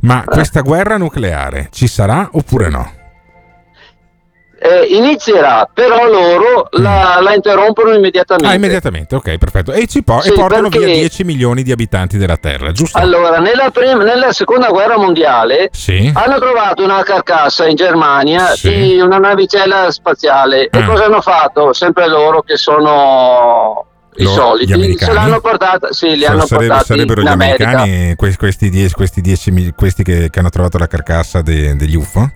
Ma 0.00 0.24
questa 0.24 0.62
guerra 0.62 0.96
nucleare 0.96 1.68
ci 1.70 1.86
sarà 1.86 2.30
oppure 2.32 2.70
no? 2.70 2.95
Eh, 4.58 4.86
inizierà, 4.90 5.68
però 5.72 6.08
loro 6.08 6.68
la, 6.72 7.18
la, 7.20 7.34
interrompono 7.34 7.92
immediatamente. 7.92 8.50
Ah, 8.50 8.56
immediatamente, 8.56 9.14
ok, 9.14 9.36
perfetto. 9.36 9.72
E, 9.72 9.86
ci 9.86 10.02
po- 10.02 10.20
sì, 10.20 10.30
e 10.30 10.32
portano 10.32 10.68
perché... 10.68 10.86
via 10.86 10.94
10 10.94 11.24
milioni 11.24 11.62
di 11.62 11.72
abitanti 11.72 12.16
della 12.16 12.36
Terra, 12.36 12.72
giusto? 12.72 12.96
Allora, 12.98 13.38
nella, 13.38 13.70
prima, 13.70 14.02
nella 14.02 14.32
seconda 14.32 14.68
guerra 14.68 14.96
mondiale 14.96 15.68
sì. 15.72 16.10
hanno 16.12 16.38
trovato 16.38 16.82
una 16.82 17.02
carcassa 17.02 17.66
in 17.66 17.76
Germania 17.76 18.46
sì. 18.54 18.70
di 18.70 19.00
una 19.00 19.18
navicella 19.18 19.90
spaziale. 19.90 20.68
Ah. 20.70 20.78
E 20.78 20.84
cosa 20.84 21.04
hanno 21.04 21.20
fatto? 21.20 21.72
Sempre 21.72 22.08
loro 22.08 22.42
che 22.42 22.56
sono 22.56 23.84
i 24.18 24.22
Lo, 24.22 24.30
soliti 24.30 24.96
se 24.96 25.12
l'hanno 25.12 25.40
portata 25.40 25.92
sì, 25.92 26.16
li 26.16 26.22
S- 26.22 26.28
hanno 26.28 26.46
sarebbe, 26.46 26.80
sarebbero 26.82 27.20
gli 27.20 27.26
America. 27.26 27.68
americani 27.68 28.14
questi, 28.14 28.38
questi, 28.38 28.70
dieci, 28.70 28.94
questi, 28.94 29.20
dieci, 29.20 29.72
questi 29.76 30.02
che, 30.02 30.30
che, 30.30 30.38
hanno 30.38 30.48
trovato 30.48 30.78
la 30.78 30.86
carcassa 30.86 31.42
de, 31.42 31.76
degli 31.76 31.96
UFO? 31.96 32.30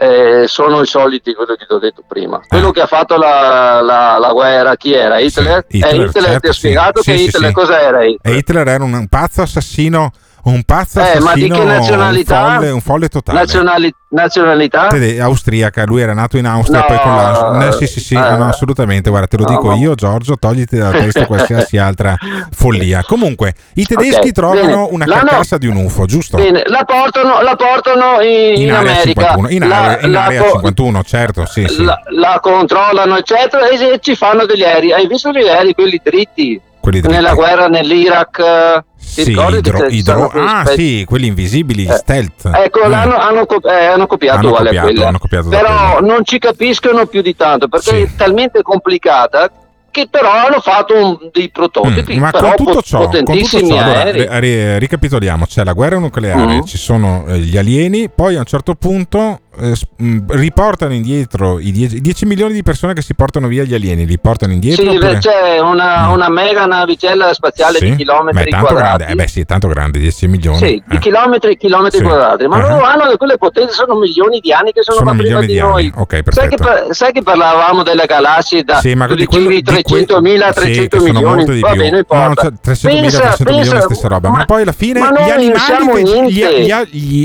Eh, 0.00 0.46
sono 0.46 0.80
i 0.80 0.86
soliti, 0.86 1.34
quello 1.34 1.54
che 1.56 1.66
ti 1.66 1.74
ho 1.74 1.78
detto 1.78 2.02
prima. 2.08 2.40
Quello 2.48 2.68
ah. 2.68 2.72
che 2.72 2.80
ha 2.80 2.86
fatto 2.86 3.18
la, 3.18 3.82
la, 3.82 4.16
la, 4.18 4.32
guerra, 4.32 4.74
chi 4.76 4.94
era? 4.94 5.18
Hitler? 5.18 5.66
Sì, 5.68 5.76
Hitler, 5.76 5.92
eh, 5.92 6.04
Hitler 6.04 6.24
certo, 6.24 6.40
ti 6.40 6.48
ho 6.48 6.52
spiegato 6.52 7.02
sì, 7.02 7.10
che 7.10 7.16
Hitler 7.18 7.52
cosa 7.52 7.80
era 7.82 8.04
Hitler? 8.04 8.36
Hitler 8.36 8.68
era 8.68 8.84
un 8.84 9.06
pazzo 9.08 9.42
assassino 9.42 10.10
un 10.44 10.62
pazzo 10.64 11.00
eh, 11.00 11.20
ma 11.20 11.34
di 11.34 11.48
che 11.48 11.64
nazionalità? 11.64 12.44
Un 12.44 12.52
folle, 12.54 12.70
un 12.70 12.80
folle 12.80 13.08
totale. 13.08 13.38
Nazionali- 13.38 13.94
nazionalità? 14.08 14.86
Tede- 14.88 15.20
austriaca, 15.20 15.84
lui 15.84 16.00
era 16.00 16.14
nato 16.14 16.36
in 16.36 16.46
Austria, 16.46 16.80
no, 16.80 16.86
poi 16.86 16.98
con 17.00 17.16
la... 17.16 17.64
No, 17.64 17.72
sì, 17.72 17.86
sì, 17.86 18.00
sì, 18.00 18.14
eh, 18.14 18.36
no, 18.36 18.46
assolutamente, 18.46 19.10
guarda, 19.10 19.26
te 19.26 19.36
lo 19.36 19.44
no, 19.44 19.50
dico 19.50 19.74
io, 19.74 19.94
Giorgio, 19.94 20.36
togliti 20.36 20.76
dalla 20.76 20.98
testa 20.98 21.26
qualsiasi 21.26 21.76
altra 21.76 22.16
follia. 22.50 23.02
Comunque, 23.04 23.54
i 23.74 23.84
tedeschi 23.84 24.16
okay, 24.16 24.32
trovano 24.32 24.66
bene. 24.66 24.88
una 24.90 25.04
carcassa 25.04 25.58
di 25.58 25.66
un 25.66 25.76
UFO, 25.76 26.06
giusto? 26.06 26.36
Bene, 26.36 26.62
la 26.66 26.84
portano, 26.84 27.40
la 27.42 27.56
portano 27.56 28.20
in, 28.20 28.56
in, 28.56 28.62
in 28.62 28.72
America. 28.72 29.34
51. 29.36 29.48
In, 29.50 29.68
la, 29.68 29.76
area, 29.76 30.06
in 30.06 30.12
la, 30.12 30.24
area 30.24 30.42
51, 30.50 31.02
certo, 31.02 31.44
sì, 31.46 31.66
sì. 31.68 31.84
La, 31.84 32.00
la, 32.16 32.38
controllano, 32.40 33.16
eccetera, 33.16 33.68
e 33.68 33.98
ci 34.00 34.14
fanno 34.14 34.46
degli 34.46 34.62
aerei. 34.62 34.92
Hai 34.92 35.06
visto 35.06 35.30
gli 35.30 35.46
aerei, 35.46 35.74
quelli 35.74 36.00
dritti? 36.02 36.60
Quelli. 36.80 37.00
Nella 37.02 37.34
guerra 37.34 37.68
nell'Iraq 37.68 38.82
ti 39.14 39.24
sì, 39.24 39.30
idro, 39.32 39.86
idro, 39.86 40.30
ah 40.34 40.64
sì, 40.66 41.04
quelli 41.06 41.26
invisibili, 41.26 41.84
eh, 41.84 41.92
stealth. 41.92 42.50
Ecco, 42.54 42.82
eh. 42.82 42.94
hanno, 42.94 43.16
hanno, 43.16 43.46
eh, 43.46 43.84
hanno, 43.84 44.06
copiato 44.06 44.38
hanno 44.38 44.48
uguale 44.48 44.78
copiato, 44.78 45.06
hanno 45.06 45.18
copiato 45.18 45.48
Però 45.48 46.00
non 46.00 46.24
ci 46.24 46.38
capiscono 46.38 47.06
più 47.06 47.20
di 47.20 47.34
tanto 47.34 47.68
perché 47.68 47.90
sì. 47.90 48.02
è 48.02 48.08
talmente 48.16 48.62
complicata 48.62 49.50
che 49.90 50.06
però 50.08 50.30
hanno 50.30 50.60
fatto 50.60 50.94
un, 50.94 51.18
dei 51.32 51.50
prototipi 51.50 52.16
mm, 52.16 52.20
ma 52.20 52.30
con 52.30 52.54
tutto 52.56 52.82
ciò, 52.82 53.06
potentissimi 53.06 53.68
con 53.68 53.78
tutto 53.78 53.82
ciò 53.82 54.14
allora, 54.14 54.38
ri, 54.38 54.78
ricapitoliamo 54.78 55.46
c'è 55.46 55.64
la 55.64 55.72
guerra 55.72 55.98
nucleare 55.98 56.58
mm. 56.58 56.62
ci 56.62 56.78
sono 56.78 57.24
eh, 57.26 57.38
gli 57.38 57.56
alieni 57.56 58.08
poi 58.08 58.36
a 58.36 58.38
un 58.38 58.44
certo 58.44 58.74
punto 58.74 59.40
eh, 59.60 59.74
mm, 60.02 60.18
riportano 60.28 60.94
indietro 60.94 61.58
i 61.58 61.70
10, 61.70 62.00
10, 62.00 62.26
milioni 62.26 62.54
di 62.54 62.62
persone 62.62 62.94
che 62.94 63.02
si 63.02 63.14
portano 63.14 63.46
via 63.46 63.64
gli 63.64 63.74
alieni, 63.74 64.06
li 64.06 64.18
portano 64.18 64.52
indietro? 64.52 64.82
Sì, 64.82 64.96
oppure... 64.96 65.18
c'è 65.18 65.58
una, 65.58 66.06
no. 66.06 66.14
una, 66.14 66.30
mega 66.30 66.64
navicella 66.64 67.32
spaziale 67.34 67.78
sì? 67.78 67.90
di 67.90 67.96
chilometri 67.96 68.50
Beh, 68.50 68.58
quadrati. 68.58 68.78
Grande. 68.80 69.06
Eh 69.06 69.14
beh 69.14 69.28
sì, 69.28 69.40
è 69.40 69.44
tanto 69.44 69.68
grande, 69.68 69.98
10 69.98 70.28
milioni. 70.28 70.58
Sì, 70.58 70.76
eh. 70.76 70.82
di 70.86 70.98
chilometri, 70.98 71.56
chilometri 71.56 71.98
sì. 71.98 72.04
quadrati, 72.04 72.46
ma 72.46 72.56
uh-huh. 72.56 72.68
loro 72.68 72.84
hanno 72.84 73.16
quelle 73.16 73.36
potenze, 73.36 73.74
sono 73.74 73.98
milioni 73.98 74.40
di 74.40 74.52
anni 74.52 74.72
che 74.72 74.82
sono, 74.82 74.98
sono 74.98 75.14
prima 75.14 75.40
di, 75.40 75.58
noi. 75.58 75.92
Okay, 75.94 76.22
sai, 76.28 76.48
che, 76.48 76.56
sai, 76.90 77.12
che, 77.12 77.22
parlavamo 77.22 77.82
delle 77.82 78.06
galassie 78.06 78.62
da 78.62 78.80
sì, 78.80 78.94
ma 78.94 79.06
di 79.06 79.26
quello, 79.26 79.50
300.000 79.50 80.42
a 80.42 80.52
300 80.52 80.98
sì, 80.98 81.04
milioni? 81.04 81.44
Di 81.44 81.60
Va 81.60 81.74
bene, 81.74 82.04
no, 82.08 82.32
300.000 82.32 82.60
300 82.62 83.52
milioni 83.52 83.80
stessa 83.80 84.08
roba, 84.08 84.30
ma, 84.30 84.44
poi 84.44 84.62
alla 84.62 84.72
fine 84.72 85.00
gli 85.00 85.30
animali, 85.30 86.30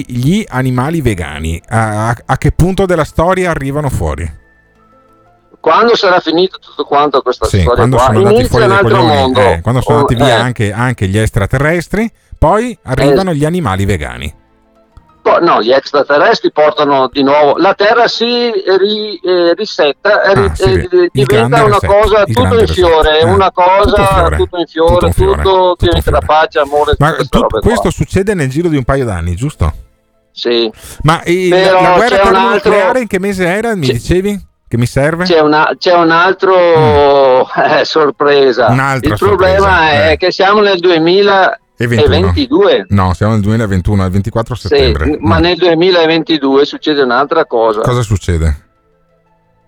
gli, 0.06 0.46
animali 0.48 1.02
vegani 1.02 1.62
a, 1.70 2.10
a 2.10 2.25
che 2.38 2.52
punto 2.52 2.86
della 2.86 3.04
storia 3.04 3.52
arrivano 3.52 3.90
fuori. 3.90 4.44
Quando 5.60 5.96
sarà 5.96 6.20
finito 6.20 6.60
tutto 6.60 6.84
quanto 6.84 7.22
questa 7.22 7.46
sì, 7.46 7.62
storia 7.62 7.76
quando 7.76 7.96
qua, 7.96 8.06
sono 8.06 8.20
andati 8.20 8.44
fuori 8.46 8.66
un 8.66 8.72
altro 8.72 8.98
coglioni, 8.98 9.16
mondo. 9.16 9.40
Eh, 9.40 9.62
quando 9.62 9.82
sono 9.82 9.98
andati 9.98 10.16
via 10.16 10.26
oh, 10.26 10.38
eh. 10.38 10.42
anche, 10.42 10.72
anche, 10.72 11.08
gli 11.08 11.18
extraterrestri, 11.18 12.12
poi 12.38 12.78
arrivano 12.84 13.32
eh. 13.32 13.36
gli 13.36 13.46
animali 13.46 13.86
vegani. 13.86 14.36
No, 15.42 15.60
gli 15.64 15.72
extraterrestri 15.72 16.52
portano 16.52 17.10
di 17.12 17.24
nuovo 17.24 17.58
la 17.58 17.74
Terra 17.74 18.08
si 18.08 18.52
ri, 18.78 19.16
eh, 19.16 19.56
risetta, 19.56 20.22
ah, 20.22 20.34
ri, 20.34 20.52
sì, 20.54 20.72
eh, 20.72 21.10
diventa 21.12 21.64
una 21.64 21.80
reset, 21.80 21.90
cosa 21.90 22.24
tutto 22.26 22.60
in 22.60 22.68
fiore, 22.68 23.20
eh, 23.22 23.26
una 23.26 23.52
cosa 23.52 24.30
tutto, 24.38 24.60
in 24.60 24.68
fiore, 24.68 25.10
tutto, 25.10 25.26
tutto, 25.26 25.42
tutto 25.42 25.76
diventa 25.80 26.20
pace, 26.20 26.60
amore. 26.60 26.94
Ma 27.00 27.16
tu, 27.28 27.44
questo 27.60 27.82
qua. 27.82 27.90
succede 27.90 28.36
nel 28.36 28.50
giro 28.50 28.70
di 28.70 28.78
un 28.78 28.84
paio 28.84 29.04
d'anni, 29.04 29.36
giusto? 29.36 29.74
Sì. 30.36 30.72
Ma 31.04 31.22
il, 31.24 31.48
la 31.48 31.94
guerra 31.96 32.18
termonucleare 32.18 32.82
altro... 32.82 33.00
in 33.00 33.08
che 33.08 33.20
mese 33.20 33.46
era? 33.46 33.74
Mi 33.74 33.88
c'è... 33.88 33.94
dicevi? 33.94 34.38
Che 34.68 34.78
mi 34.78 34.86
serve? 34.86 35.24
C'è, 35.24 35.40
una, 35.40 35.72
c'è 35.78 35.94
un 35.94 36.12
altro 36.12 36.54
mm. 36.54 37.44
eh, 37.80 37.86
sorpresa. 37.86 38.68
Un'altra 38.68 39.14
il 39.14 39.18
problema 39.18 39.58
sorpresa, 39.58 39.92
è 39.92 40.12
eh. 40.12 40.18
che 40.18 40.32
siamo 40.32 40.60
nel 40.60 40.80
2022. 40.80 42.88
No, 42.90 43.14
siamo 43.14 43.32
nel 43.32 43.44
2021, 43.44 44.04
il 44.04 44.12
24 44.12 44.56
settembre. 44.56 45.06
Sì, 45.06 45.16
ma 45.22 45.38
mm. 45.38 45.42
nel 45.42 45.56
2022 45.56 46.66
succede 46.66 47.02
un'altra 47.02 47.46
cosa. 47.46 47.80
Cosa 47.80 48.02
succede? 48.02 48.64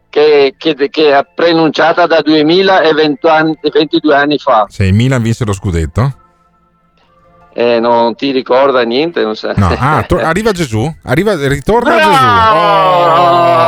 Che, 0.09 0.53
che, 0.57 0.75
che 0.89 1.17
è 1.17 1.25
preannunciata 1.33 2.05
da 2.07 2.19
2022 2.21 4.13
anni 4.13 4.37
fa. 4.37 4.65
Se 4.67 4.83
il 4.83 4.93
Milan 4.93 5.21
vinse 5.21 5.45
lo 5.45 5.53
scudetto? 5.53 6.25
Eh, 7.59 7.79
non 7.79 8.13
ti 8.13 8.29
ricorda 8.29 8.83
niente. 8.83 9.23
Non 9.23 9.35
sa. 9.35 9.51
no. 9.55 9.75
ah, 9.75 10.03
to- 10.03 10.19
arriva 10.21 10.51
Gesù, 10.51 10.93
arriva, 11.05 11.35
ritorna 11.47 11.95
Bravo! 11.95 12.11
Gesù. 12.11 12.23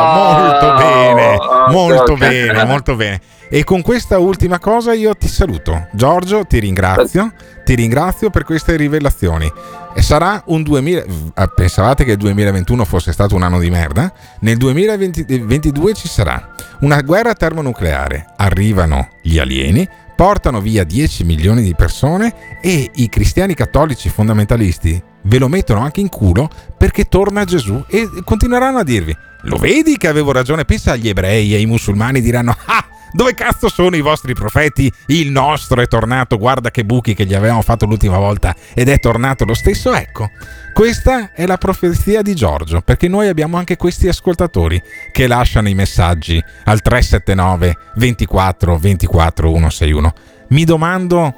Oh, 0.06 0.38
molto 0.38 0.75
bene, 0.75 1.38
molto 1.69 2.13
bene, 2.15 2.65
molto 2.65 2.95
bene. 2.95 3.21
E 3.49 3.63
con 3.63 3.82
questa 3.82 4.19
ultima 4.19 4.60
cosa 4.60 4.93
io 4.93 5.15
ti 5.15 5.28
saluto. 5.28 5.88
Giorgio, 5.91 6.45
ti 6.45 6.60
ringrazio. 6.60 7.34
Ti 7.65 7.73
ringrazio 7.73 8.30
per 8.30 8.43
queste 8.43 8.75
rivelazioni. 8.75 9.52
E 9.95 10.02
sarà 10.04 10.43
un 10.45 10.62
2000. 10.62 11.04
Eh, 11.36 11.49
pensavate 11.56 12.04
che 12.04 12.12
il 12.12 12.17
2021 12.17 12.86
fosse 12.86 13.12
stato 13.12 13.34
un 13.34 13.41
anno 13.41 13.58
di 13.58 13.71
merda? 13.71 14.13
Nel 14.41 14.58
2022 14.58 15.93
ci 15.95 16.08
sarà 16.08 16.47
una 16.82 17.02
guerra 17.02 17.34
termonucleare. 17.34 18.34
Arrivano 18.38 19.10
gli 19.23 19.39
alieni, 19.39 19.88
portano 20.19 20.60
via 20.60 20.84
10 20.84 21.23
milioni 21.23 21.62
di 21.62 21.73
persone 21.73 22.60
e 22.60 22.91
i 22.95 23.08
cristiani 23.08 23.53
cattolici 23.53 24.10
fondamentalisti 24.10 25.01
ve 25.21 25.38
lo 25.38 25.47
mettono 25.47 25.79
anche 25.79 26.01
in 26.01 26.10
culo 26.10 26.49
perché 26.77 27.05
torna 27.05 27.45
Gesù 27.45 27.82
e 27.88 28.05
continueranno 28.25 28.79
a 28.79 28.84
dirvi 28.84 29.15
lo 29.43 29.55
vedi 29.55 29.95
che 29.95 30.10
avevo 30.10 30.34
ragione? 30.34 30.65
Pensa 30.65 30.91
agli 30.91 31.08
ebrei 31.08 31.53
e 31.53 31.55
ai 31.55 31.65
musulmani 31.65 32.19
diranno 32.19 32.53
ah 32.65 32.86
dove 33.11 33.33
cazzo 33.33 33.69
sono 33.69 33.95
i 33.95 34.01
vostri 34.01 34.33
profeti? 34.33 34.91
Il 35.07 35.31
nostro 35.31 35.81
è 35.81 35.87
tornato, 35.87 36.37
guarda 36.37 36.71
che 36.71 36.85
buchi 36.85 37.13
che 37.13 37.25
gli 37.25 37.33
avevamo 37.33 37.61
fatto 37.61 37.85
l'ultima 37.85 38.17
volta 38.17 38.55
ed 38.73 38.89
è 38.89 38.99
tornato 38.99 39.45
lo 39.45 39.53
stesso. 39.53 39.93
Ecco, 39.93 40.29
questa 40.73 41.31
è 41.33 41.45
la 41.45 41.57
profezia 41.57 42.21
di 42.21 42.35
Giorgio, 42.35 42.81
perché 42.81 43.07
noi 43.07 43.27
abbiamo 43.27 43.57
anche 43.57 43.75
questi 43.75 44.07
ascoltatori 44.07 44.81
che 45.11 45.27
lasciano 45.27 45.67
i 45.67 45.73
messaggi 45.73 46.41
al 46.65 46.81
379 46.81 47.77
24 47.95 48.77
24 48.77 49.47
161. 49.47 50.13
Mi 50.49 50.63
domando, 50.63 51.33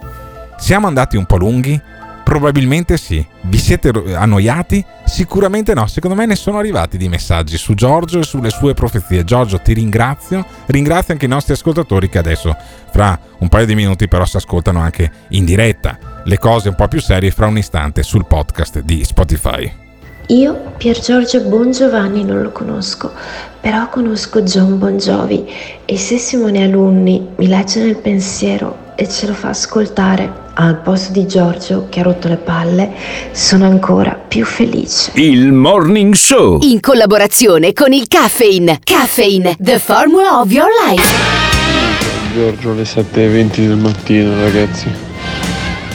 siamo 0.57 0.87
andati 0.87 1.17
un 1.17 1.25
po' 1.25 1.37
lunghi? 1.37 1.81
Probabilmente 2.31 2.95
sì. 2.95 3.25
Vi 3.41 3.57
siete 3.57 3.91
annoiati? 4.15 4.85
Sicuramente 5.03 5.73
no. 5.73 5.85
Secondo 5.87 6.15
me 6.15 6.25
ne 6.25 6.35
sono 6.35 6.59
arrivati 6.59 6.95
di 6.95 7.09
messaggi 7.09 7.57
su 7.57 7.73
Giorgio 7.73 8.19
e 8.19 8.23
sulle 8.23 8.49
sue 8.51 8.73
profezie. 8.73 9.25
Giorgio, 9.25 9.59
ti 9.59 9.73
ringrazio. 9.73 10.45
Ringrazio 10.67 11.11
anche 11.11 11.25
i 11.25 11.27
nostri 11.27 11.51
ascoltatori 11.51 12.07
che 12.07 12.19
adesso, 12.19 12.55
fra 12.89 13.19
un 13.39 13.49
paio 13.49 13.65
di 13.65 13.75
minuti, 13.75 14.07
però 14.07 14.23
si 14.23 14.37
ascoltano 14.37 14.79
anche 14.79 15.11
in 15.31 15.43
diretta 15.43 15.97
le 16.23 16.37
cose 16.37 16.69
un 16.69 16.75
po' 16.75 16.87
più 16.87 17.01
serie 17.01 17.31
fra 17.31 17.47
un 17.47 17.57
istante 17.57 18.01
sul 18.01 18.25
podcast 18.25 18.79
di 18.79 19.03
Spotify. 19.03 19.69
Io 20.27 20.71
Pier 20.77 20.97
Giorgio 21.01 21.41
Bongiovanni 21.41 22.23
non 22.23 22.41
lo 22.41 22.53
conosco, 22.53 23.11
però 23.59 23.89
conosco 23.89 24.41
John 24.43 24.79
Bongiovi 24.79 25.51
e 25.83 25.97
se 25.97 26.17
Simone 26.17 26.63
Alunni 26.63 27.27
mi 27.35 27.47
legge 27.47 27.83
nel 27.83 27.97
pensiero 27.97 28.93
e 28.95 29.09
ce 29.09 29.27
lo 29.27 29.33
fa 29.33 29.49
ascoltare 29.49 30.49
al 30.65 30.81
posto 30.81 31.11
di 31.11 31.27
Giorgio 31.27 31.87
che 31.89 31.99
ha 31.99 32.03
rotto 32.03 32.27
le 32.27 32.37
palle, 32.37 32.91
sono 33.31 33.65
ancora 33.65 34.13
più 34.15 34.45
felice. 34.45 35.11
Il 35.15 35.51
Morning 35.51 36.13
Show. 36.13 36.59
In 36.61 36.79
collaborazione 36.79 37.73
con 37.73 37.93
il 37.93 38.07
Caffeine. 38.07 38.79
Caffeine, 38.83 39.55
the 39.59 39.79
formula 39.79 40.39
of 40.39 40.51
your 40.51 40.69
life. 40.87 41.03
Giorgio 42.33 42.71
alle 42.71 42.83
7.20 42.83 43.67
del 43.67 43.77
mattino, 43.77 44.39
ragazzi. 44.41 44.87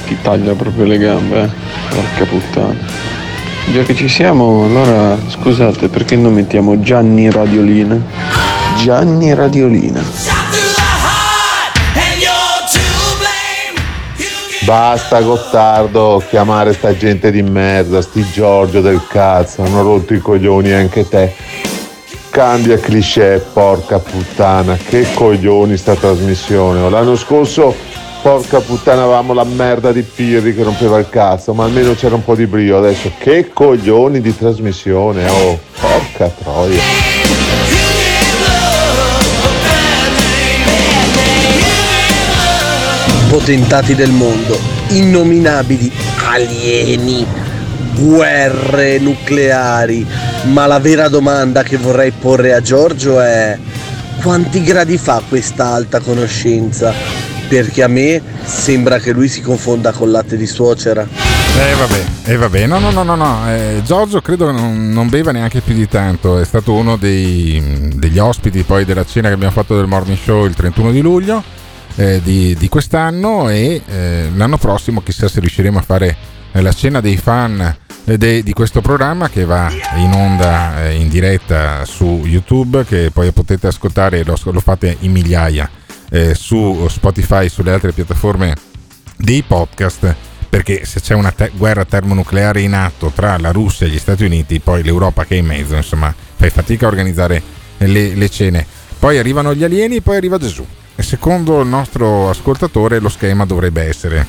Ti 0.07 0.17
taglia 0.23 0.55
proprio 0.55 0.85
le 0.85 0.99
gambe, 0.99 1.43
eh. 1.43 1.49
Porca 1.95 2.25
puttana. 2.25 2.77
Già 3.73 3.83
che 3.83 3.95
ci 3.95 4.09
siamo, 4.09 4.65
allora 4.65 5.19
scusate, 5.29 5.89
perché 5.89 6.15
non 6.15 6.35
mettiamo 6.35 6.79
Gianni 6.81 7.31
Radiolina? 7.31 8.01
Gianni 8.77 9.35
Radiolina. 9.35 10.56
Basta 14.67 15.21
Gottardo 15.21 16.21
chiamare 16.29 16.73
sta 16.73 16.97
gente 16.97 17.31
di 17.31 17.41
merda, 17.41 18.03
sti 18.03 18.31
Giorgio 18.33 18.81
del 18.81 19.01
cazzo, 19.07 19.63
hanno 19.63 19.81
rotto 19.83 20.13
i 20.13 20.19
coglioni 20.19 20.73
anche 20.73 21.09
te. 21.09 21.33
Cambia 22.31 22.77
cliché, 22.77 23.47
porca 23.53 24.01
puttana, 24.01 24.77
che 24.77 25.07
coglioni 25.15 25.77
sta 25.77 25.95
trasmissione. 25.95 26.91
L'anno 26.91 27.15
scorso, 27.15 27.73
porca 28.23 28.59
puttana, 28.59 29.05
avevamo 29.05 29.35
la 29.35 29.45
merda 29.45 29.93
di 29.93 30.03
Pirri 30.03 30.53
che 30.53 30.65
rompeva 30.65 30.99
il 30.99 31.09
cazzo, 31.09 31.55
ma 31.55 31.63
almeno 31.63 31.95
c'era 31.95 32.17
un 32.17 32.25
po' 32.25 32.35
di 32.35 32.49
brio. 32.49 32.79
Adesso 32.79 33.13
che 33.19 33.51
coglioni 33.53 34.21
di 34.21 34.37
trasmissione, 34.37 35.29
oh, 35.29 35.61
porca 35.79 36.29
troia. 36.43 37.06
Potentati 43.29 43.95
del 43.95 44.11
mondo, 44.11 44.59
innominabili, 44.89 45.91
alieni, 46.29 47.27
guerre 47.95 48.99
nucleari. 48.99 50.07
Ma 50.45 50.67
la 50.67 50.79
vera 50.79 51.09
domanda 51.09 51.63
che 51.63 51.77
vorrei 51.77 52.13
porre 52.13 52.55
a 52.55 52.61
Giorgio 52.61 53.21
è 53.21 53.59
quanti 54.23 54.63
gradi 54.63 54.97
fa 54.97 55.23
questa 55.29 55.67
alta 55.67 56.01
conoscenza? 56.01 56.93
Perché 57.49 57.83
a 57.83 57.89
me 57.89 58.21
sembra 58.45 58.99
che 58.99 59.13
lui 59.13 59.29
si 59.29 59.41
confonda 59.41 59.93
con 59.93 60.11
latte 60.11 60.37
di 60.37 60.47
suocera. 60.47 61.07
Eh 61.59 61.75
vabbè, 61.75 62.05
eh 62.25 62.37
vabbè, 62.37 62.67
no 62.67 62.79
no 62.79 62.91
no 62.91 63.03
no, 63.03 63.15
no. 63.15 63.43
Eh, 63.49 63.81
Giorgio 63.85 64.21
credo 64.21 64.51
non, 64.51 64.91
non, 64.91 65.09
beva 65.09 65.31
neanche 65.31 65.61
più 65.61 65.75
di 65.75 65.89
tanto, 65.89 66.39
è 66.39 66.45
stato 66.45 66.75
uno 66.75 66.97
dei, 66.97 67.91
degli 67.95 68.19
ospiti 68.19 68.63
poi 68.63 68.85
della 68.85 69.07
cena 69.07 69.29
che 69.29 69.35
abbiamo 69.35 69.53
fatto 69.53 69.75
del 69.75 69.87
morning 69.87 70.19
show 70.19 70.45
il 70.45 70.55
31 70.55 70.91
di 70.91 71.01
luglio 71.01 71.43
eh, 71.97 72.21
di, 72.23 72.55
di, 72.55 72.69
quest'anno 72.69 73.49
e 73.49 73.83
eh, 73.87 74.31
l'anno 74.35 74.59
prossimo 74.59 75.03
chissà 75.03 75.29
se 75.29 75.41
riusciremo 75.41 75.79
a 75.79 75.83
fare 75.83 76.17
eh, 76.53 76.61
la 76.61 76.73
cena 76.73 77.01
dei 77.01 77.17
fan 77.17 77.77
eh, 78.05 78.19
de, 78.19 78.43
di 78.43 78.53
questo 78.53 78.81
programma 78.81 79.29
che 79.29 79.45
va 79.45 79.71
in 79.97 80.13
onda 80.13 80.85
eh, 80.85 80.95
in 80.95 81.09
diretta 81.09 81.85
su 81.85 82.23
YouTube 82.25 82.85
che 82.85 83.11
poi 83.13 83.33
potete 83.33 83.67
ascoltare, 83.67 84.25
lo, 84.25 84.37
lo 84.45 84.61
fate 84.61 84.97
in 85.01 85.13
migliaia 85.13 85.71
su 86.35 86.87
Spotify 86.89 87.47
e 87.47 87.49
sulle 87.49 87.73
altre 87.73 87.91
piattaforme 87.91 88.55
dei 89.17 89.43
podcast 89.43 90.15
perché 90.49 90.85
se 90.85 91.01
c'è 91.01 91.15
una 91.15 91.33
te- 91.33 91.51
guerra 91.55 91.85
termonucleare 91.85 92.61
in 92.61 92.75
atto 92.75 93.11
tra 93.15 93.37
la 93.39 93.51
Russia 93.51 93.87
e 93.87 93.91
gli 93.91 93.99
Stati 93.99 94.25
Uniti, 94.25 94.61
poi 94.61 94.83
l'Europa 94.83 95.25
che 95.25 95.35
è 95.35 95.39
in 95.39 95.47
mezzo, 95.47 95.75
insomma, 95.75 96.15
fai 96.37 96.49
fatica 96.49 96.87
a 96.87 96.89
organizzare 96.89 97.43
le, 97.79 98.15
le 98.15 98.29
cene. 98.31 98.65
Poi 98.99 99.19
arrivano 99.19 99.53
gli 99.53 99.65
alieni, 99.65 100.01
poi 100.01 100.17
arriva 100.17 100.39
Gesù. 100.39 100.65
E 100.97 101.03
secondo 101.03 101.61
il 101.61 101.69
nostro 101.69 102.31
ascoltatore 102.31 102.99
lo 102.99 103.11
schema 103.11 103.45
dovrebbe 103.45 103.83
essere, 103.83 104.27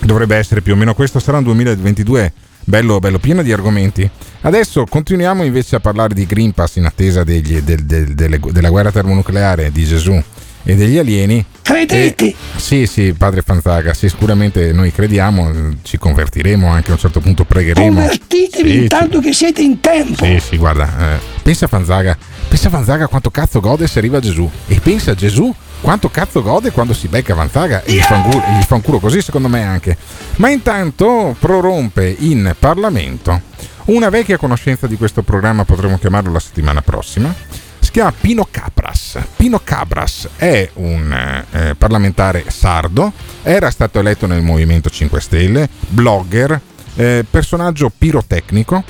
dovrebbe 0.00 0.36
essere 0.36 0.60
più 0.60 0.72
o 0.72 0.76
meno 0.76 0.92
questo, 0.92 1.20
sarà 1.20 1.38
un 1.38 1.44
2022 1.44 2.32
bello, 2.64 2.98
bello 2.98 3.18
pieno 3.18 3.42
di 3.42 3.52
argomenti. 3.52 4.08
Adesso 4.40 4.86
continuiamo 4.86 5.44
invece 5.44 5.76
a 5.76 5.80
parlare 5.80 6.14
di 6.14 6.26
Green 6.26 6.52
Pass 6.52 6.76
in 6.76 6.84
attesa 6.84 7.22
degli, 7.22 7.60
del, 7.60 7.84
del, 7.84 8.14
delle, 8.14 8.40
della 8.50 8.70
guerra 8.70 8.90
termonucleare 8.90 9.70
di 9.70 9.84
Gesù 9.84 10.20
e 10.64 10.74
degli 10.74 10.98
alieni. 10.98 11.44
Credete? 11.62 12.26
E, 12.26 12.34
sì, 12.56 12.86
sì, 12.86 13.14
padre 13.14 13.42
Fanzaga, 13.42 13.94
sì, 13.94 14.08
sicuramente 14.08 14.72
noi 14.72 14.92
crediamo, 14.92 15.76
ci 15.82 15.96
convertiremo 15.96 16.66
anche 16.66 16.90
a 16.90 16.94
un 16.94 16.98
certo 16.98 17.20
punto, 17.20 17.44
pregheremo. 17.44 17.86
Convertitevi 17.86 18.70
sì, 18.70 18.76
intanto 18.82 19.20
sì. 19.20 19.28
che 19.28 19.32
siete 19.32 19.62
in 19.62 19.80
tempo. 19.80 20.24
Sì, 20.24 20.40
sì, 20.40 20.56
guarda, 20.56 21.14
eh, 21.14 21.18
pensa 21.42 21.66
a 21.66 21.68
Fanzaga, 21.68 22.16
pensa 22.48 22.68
a 22.68 22.70
Fanzaga 22.70 23.06
quanto 23.06 23.30
cazzo 23.30 23.60
gode 23.60 23.86
se 23.86 23.98
arriva 23.98 24.20
Gesù 24.20 24.50
e 24.66 24.80
pensa 24.80 25.12
a 25.12 25.14
Gesù 25.14 25.54
quanto 25.84 26.08
cazzo 26.08 26.40
gode 26.40 26.70
quando 26.70 26.94
si 26.94 27.08
becca 27.08 27.34
Vanzaga 27.34 27.82
e 27.82 27.92
gli 27.92 28.00
fa, 28.00 28.14
un, 28.14 28.30
gli 28.58 28.62
fa 28.62 28.76
un 28.76 28.80
culo 28.80 28.98
così 28.98 29.20
secondo 29.20 29.48
me 29.48 29.62
anche. 29.62 29.98
Ma 30.36 30.48
intanto 30.48 31.36
prorompe 31.38 32.08
in 32.20 32.56
Parlamento 32.58 33.38
una 33.84 34.08
vecchia 34.08 34.38
conoscenza 34.38 34.86
di 34.86 34.96
questo 34.96 35.20
programma, 35.20 35.66
potremmo 35.66 35.98
chiamarlo 35.98 36.32
la 36.32 36.40
settimana 36.40 36.80
prossima, 36.80 37.34
si 37.80 37.90
chiama 37.90 38.14
Pino 38.18 38.48
Cabras. 38.50 39.18
Pino 39.36 39.60
Cabras 39.62 40.30
è 40.36 40.70
un 40.76 41.44
eh, 41.50 41.74
parlamentare 41.76 42.46
sardo, 42.48 43.12
era 43.42 43.70
stato 43.70 43.98
eletto 43.98 44.26
nel 44.26 44.40
Movimento 44.40 44.88
5 44.88 45.20
Stelle, 45.20 45.68
blogger, 45.88 46.58
eh, 46.94 47.26
personaggio 47.28 47.92
pirotecnico 47.96 48.82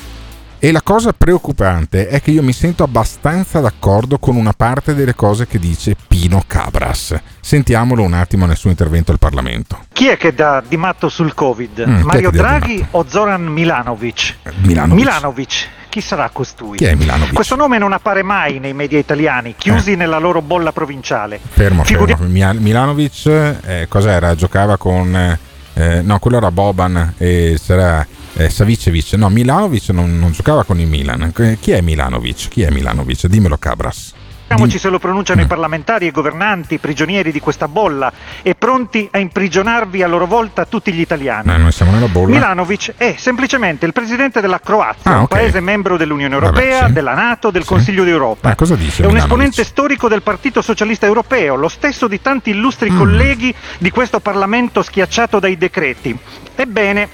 e 0.64 0.72
la 0.72 0.80
cosa 0.80 1.12
preoccupante 1.12 2.08
è 2.08 2.22
che 2.22 2.30
io 2.30 2.42
mi 2.42 2.54
sento 2.54 2.84
abbastanza 2.84 3.60
d'accordo 3.60 4.16
con 4.16 4.34
una 4.34 4.54
parte 4.54 4.94
delle 4.94 5.14
cose 5.14 5.46
che 5.46 5.58
dice 5.58 5.94
Pino 6.08 6.42
Cabras. 6.46 7.14
Sentiamolo 7.38 8.02
un 8.02 8.14
attimo 8.14 8.46
nel 8.46 8.56
suo 8.56 8.70
intervento 8.70 9.12
al 9.12 9.18
Parlamento. 9.18 9.80
Chi 9.92 10.06
è 10.06 10.16
che 10.16 10.32
dà 10.32 10.64
di 10.66 10.78
matto 10.78 11.10
sul 11.10 11.34
Covid? 11.34 11.84
Mm, 11.86 12.00
Mario 12.00 12.30
Draghi 12.30 12.82
o 12.92 13.04
Zoran 13.06 13.44
Milanovic? 13.44 14.36
Milanovic. 14.62 15.04
Milanovic 15.04 15.68
chi 15.90 16.00
sarà 16.00 16.30
costui? 16.32 16.78
Chi 16.78 16.86
è 16.86 16.94
Milanovic? 16.94 17.34
Questo 17.34 17.56
nome 17.56 17.76
non 17.76 17.92
appare 17.92 18.22
mai 18.22 18.58
nei 18.58 18.72
media 18.72 18.98
italiani, 18.98 19.56
chiusi 19.58 19.92
eh. 19.92 19.96
nella 19.96 20.18
loro 20.18 20.40
bolla 20.40 20.72
provinciale. 20.72 21.40
Fermo, 21.46 21.84
Figuri- 21.84 22.16
fermo. 22.16 22.58
Milanovic, 22.58 23.26
eh, 23.26 23.86
cos'era? 23.86 24.34
Giocava 24.34 24.78
con... 24.78 25.38
Eh, 25.76 26.00
no, 26.00 26.18
quello 26.20 26.38
era 26.38 26.50
Boban 26.50 27.14
e 27.18 27.58
c'era 27.62 28.06
eh, 28.36 28.50
Savicevic, 28.50 29.12
no, 29.14 29.28
Milanovic 29.28 29.90
non, 29.90 30.18
non, 30.18 30.32
giocava 30.32 30.64
con 30.64 30.80
il 30.80 30.86
Milan. 30.86 31.32
Chi 31.60 31.70
è 31.70 31.80
Milanovic? 31.80 32.48
Chi 32.48 32.62
è 32.62 32.70
Milanovic? 32.70 33.26
Dimmelo 33.26 33.56
Cabras. 33.56 34.14
Vediamoci 34.46 34.78
se 34.78 34.88
lo 34.88 34.98
pronunciano 34.98 35.40
i 35.40 35.44
mm. 35.44 35.48
parlamentari 35.48 36.04
e 36.04 36.08
i 36.08 36.10
governanti, 36.12 36.78
prigionieri 36.78 37.32
di 37.32 37.40
questa 37.40 37.66
bolla 37.66 38.12
e 38.42 38.54
pronti 38.54 39.08
a 39.10 39.18
imprigionarvi 39.18 40.02
a 40.02 40.06
loro 40.06 40.26
volta 40.26 40.66
tutti 40.66 40.92
gli 40.92 41.00
italiani. 41.00 41.50
No, 41.50 41.56
noi 41.56 41.72
siamo 41.72 41.90
nella 41.90 42.08
bolla. 42.08 42.34
Milanovic 42.34 42.94
è 42.96 43.14
semplicemente 43.18 43.86
il 43.86 43.92
presidente 43.92 44.40
della 44.40 44.60
Croazia, 44.60 45.10
ah, 45.10 45.10
okay. 45.10 45.20
un 45.20 45.26
paese 45.26 45.60
membro 45.60 45.96
dell'Unione 45.96 46.34
Europea, 46.34 46.80
Vabbè, 46.80 46.86
sì. 46.88 46.92
della 46.92 47.14
Nato, 47.14 47.50
del 47.50 47.62
sì. 47.62 47.68
Consiglio 47.68 48.04
d'Europa. 48.04 48.50
Ah, 48.50 48.54
cosa 48.54 48.76
dice? 48.76 49.02
È 49.02 49.06
un 49.06 49.16
esponente 49.16 49.64
storico 49.64 50.08
del 50.08 50.22
Partito 50.22 50.60
Socialista 50.60 51.06
Europeo, 51.06 51.56
lo 51.56 51.68
stesso 51.68 52.06
di 52.06 52.20
tanti 52.20 52.50
illustri 52.50 52.90
mm. 52.90 52.98
colleghi 52.98 53.54
di 53.78 53.90
questo 53.90 54.20
Parlamento 54.20 54.82
schiacciato 54.82 55.40
dai 55.40 55.56
decreti. 55.56 56.16
Ebbene, 56.54 57.08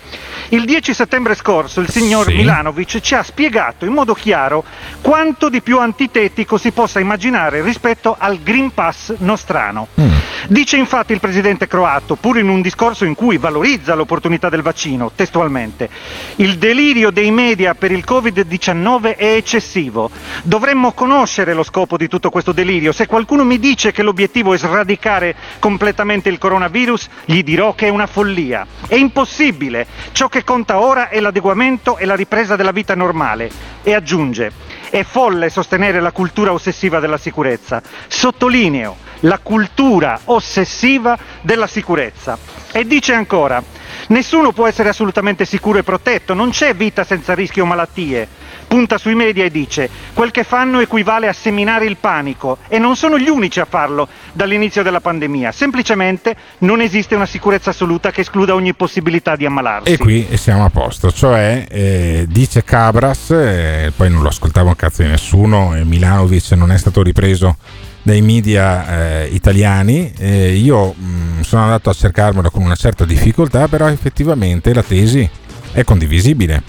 il 0.50 0.64
10 0.64 0.94
settembre 0.94 1.34
scorso 1.34 1.80
il 1.80 1.88
signor 1.88 2.26
sì. 2.26 2.34
Milanovic 2.34 3.00
ci 3.00 3.14
ha 3.14 3.22
spiegato 3.22 3.84
in 3.84 3.92
modo 3.92 4.14
chiaro 4.14 4.64
quanto 5.00 5.48
di 5.48 5.60
più 5.60 5.78
antitetico 5.78 6.58
si 6.58 6.72
possa 6.72 7.00
immaginare 7.00 7.62
rispetto 7.62 8.16
al 8.18 8.40
Green 8.40 8.72
Pass 8.72 9.14
nostrano. 9.18 9.88
Mm. 10.00 10.10
Dice 10.48 10.76
infatti 10.76 11.12
il 11.12 11.20
presidente 11.20 11.66
croato, 11.66 12.16
pur 12.16 12.38
in 12.38 12.48
un 12.48 12.60
discorso 12.62 13.04
in 13.04 13.14
cui 13.14 13.36
valorizza 13.36 13.94
l'opportunità 13.94 14.48
del 14.48 14.62
vaccino, 14.62 15.12
testualmente, 15.14 15.88
il 16.36 16.56
delirio 16.56 17.10
dei 17.10 17.30
media 17.30 17.74
per 17.74 17.92
il 17.92 18.04
Covid-19 18.06 19.16
è 19.16 19.34
eccessivo. 19.34 20.10
Dovremmo 20.42 20.92
conoscere 20.92 21.52
lo 21.52 21.62
scopo 21.62 21.96
di 21.96 22.08
tutto 22.08 22.30
questo 22.30 22.52
delirio. 22.52 22.92
Se 22.92 23.06
qualcuno 23.06 23.44
mi 23.44 23.58
dice 23.58 23.92
che 23.92 24.02
l'obiettivo 24.02 24.54
è 24.54 24.58
sradicare 24.58 25.36
completamente 25.58 26.28
il 26.28 26.38
coronavirus, 26.38 27.08
gli 27.26 27.42
dirò 27.42 27.74
che 27.74 27.86
è 27.86 27.90
una 27.90 28.06
follia. 28.06 28.66
È 28.88 28.96
impossibile. 28.96 29.86
Ciò 30.12 30.28
che 30.28 30.39
conta 30.44 30.78
ora 30.78 31.08
è 31.08 31.20
l'adeguamento 31.20 31.98
e 31.98 32.04
la 32.04 32.14
ripresa 32.14 32.56
della 32.56 32.72
vita 32.72 32.94
normale. 32.94 33.50
E 33.82 33.94
aggiunge, 33.94 34.52
è 34.90 35.02
folle 35.02 35.50
sostenere 35.50 36.00
la 36.00 36.12
cultura 36.12 36.52
ossessiva 36.52 37.00
della 37.00 37.18
sicurezza. 37.18 37.82
Sottolineo, 38.06 38.96
la 39.20 39.38
cultura 39.38 40.20
ossessiva 40.24 41.18
della 41.40 41.66
sicurezza. 41.66 42.38
E 42.72 42.86
dice 42.86 43.14
ancora, 43.14 43.62
nessuno 44.08 44.52
può 44.52 44.66
essere 44.66 44.88
assolutamente 44.88 45.44
sicuro 45.44 45.78
e 45.78 45.82
protetto, 45.82 46.34
non 46.34 46.50
c'è 46.50 46.74
vita 46.74 47.04
senza 47.04 47.34
rischio 47.34 47.64
o 47.64 47.66
malattie 47.66 48.28
punta 48.70 48.98
sui 48.98 49.16
media 49.16 49.44
e 49.44 49.50
dice 49.50 49.90
quel 50.14 50.30
che 50.30 50.44
fanno 50.44 50.78
equivale 50.78 51.26
a 51.26 51.32
seminare 51.32 51.86
il 51.86 51.96
panico 51.96 52.58
e 52.68 52.78
non 52.78 52.94
sono 52.94 53.18
gli 53.18 53.28
unici 53.28 53.58
a 53.58 53.64
farlo 53.64 54.06
dall'inizio 54.32 54.84
della 54.84 55.00
pandemia, 55.00 55.50
semplicemente 55.50 56.36
non 56.58 56.80
esiste 56.80 57.16
una 57.16 57.26
sicurezza 57.26 57.70
assoluta 57.70 58.12
che 58.12 58.20
escluda 58.20 58.54
ogni 58.54 58.72
possibilità 58.74 59.34
di 59.34 59.44
ammalarsi. 59.44 59.90
E 59.90 59.96
qui 59.96 60.24
siamo 60.36 60.64
a 60.64 60.70
posto, 60.70 61.10
cioè 61.10 61.66
eh, 61.68 62.26
dice 62.28 62.62
Cabras, 62.62 63.30
eh, 63.30 63.92
poi 63.96 64.08
non 64.08 64.22
lo 64.22 64.28
ascoltavo 64.28 64.68
un 64.68 64.76
cazzo 64.76 65.02
di 65.02 65.08
nessuno, 65.08 65.74
e 65.74 65.82
Milanovic 65.82 66.52
non 66.52 66.70
è 66.70 66.78
stato 66.78 67.02
ripreso 67.02 67.56
dai 68.02 68.22
media 68.22 69.24
eh, 69.24 69.30
italiani. 69.32 70.12
Eh, 70.16 70.54
io 70.54 70.94
mh, 70.96 71.04
mm, 71.04 71.40
sono 71.40 71.62
andato 71.62 71.90
a 71.90 71.92
cercarmelo 71.92 72.50
con 72.50 72.62
una 72.62 72.76
certa 72.76 73.04
difficoltà, 73.04 73.66
però 73.66 73.88
effettivamente 73.88 74.72
la 74.72 74.84
tesi 74.84 75.28
è 75.72 75.82
condivisibile. 75.82 76.62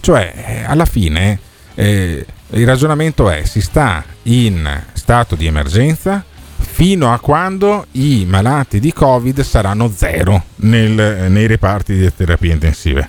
Cioè, 0.00 0.32
eh, 0.36 0.64
alla 0.64 0.84
fine 0.84 1.46
eh, 1.80 2.26
il 2.50 2.66
ragionamento 2.66 3.30
è 3.30 3.44
si 3.44 3.60
sta 3.60 4.04
in 4.24 4.82
stato 4.94 5.36
di 5.36 5.46
emergenza 5.46 6.24
fino 6.58 7.12
a 7.12 7.20
quando 7.20 7.86
i 7.92 8.24
malati 8.26 8.80
di 8.80 8.92
Covid 8.92 9.40
saranno 9.42 9.88
zero 9.94 10.42
nel, 10.56 11.30
nei 11.30 11.46
reparti 11.46 11.94
di 11.94 12.12
terapie 12.14 12.52
intensive. 12.52 13.08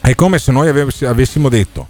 È 0.00 0.16
come 0.16 0.40
se 0.40 0.50
noi 0.50 0.68
avessimo 0.68 1.48
detto 1.48 1.86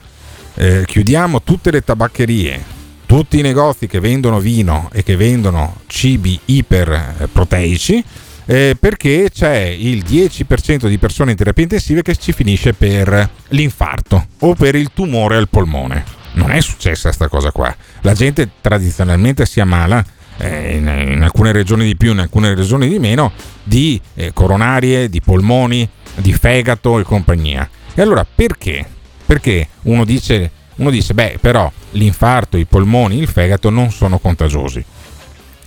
eh, 0.55 0.83
chiudiamo 0.85 1.43
tutte 1.43 1.71
le 1.71 1.83
tabaccherie, 1.83 2.63
tutti 3.07 3.39
i 3.39 3.43
negozi 3.43 3.87
che 3.87 3.99
vendono 3.99 4.39
vino 4.39 4.91
e 4.93 5.03
che 5.03 5.17
vendono 5.17 5.81
cibi 5.87 6.39
iperproteici 6.45 8.05
eh, 8.47 8.77
perché 8.79 9.31
c'è 9.33 9.59
il 9.59 10.05
10% 10.05 10.89
di 10.89 10.99
persone 10.99 11.33
in 11.33 11.37
terapia 11.37 11.63
intensiva 11.63 12.03
che 12.03 12.17
ci 12.17 12.33
finisce 12.33 12.73
per 12.73 13.31
l'infarto 13.49 14.27
o 14.41 14.55
per 14.55 14.75
il 14.75 14.91
tumore 14.93 15.37
al 15.37 15.49
polmone. 15.49 16.05
Non 16.35 16.51
è 16.51 16.61
successa 16.61 17.09
questa 17.09 17.29
cosa 17.29 17.51
qua. 17.51 17.75
La 18.01 18.15
gente 18.15 18.49
tradizionalmente 18.61 19.45
si 19.47 19.61
ammala 19.61 20.05
eh, 20.39 20.77
in, 20.77 21.23
alcune 21.23 21.53
regioni 21.53 21.85
di 21.85 21.97
più, 21.97 22.13
in 22.13 22.21
alcune 22.21 22.55
regioni 22.55 22.89
di 22.89 22.99
meno, 22.99 23.33
di 23.63 24.01
eh, 24.15 24.33
coronarie, 24.33 25.09
di 25.09 25.21
polmoni, 25.21 25.89
di 26.17 26.33
fegato 26.33 26.99
e 26.99 27.03
compagnia. 27.03 27.69
E 27.95 28.01
allora 28.01 28.25
perché? 28.25 28.85
Perché 29.27 29.69
uno 29.83 30.05
dice, 30.05 30.51
uno 30.77 30.91
dice, 30.91 31.15
beh, 31.15 31.39
però 31.41 31.71
l'infarto, 31.93 32.57
i 32.57 32.65
polmoni, 32.65 33.19
il 33.19 33.29
fegato 33.29 33.71
non 33.71 33.91
sono 33.91 34.19
contagiosi 34.19 34.85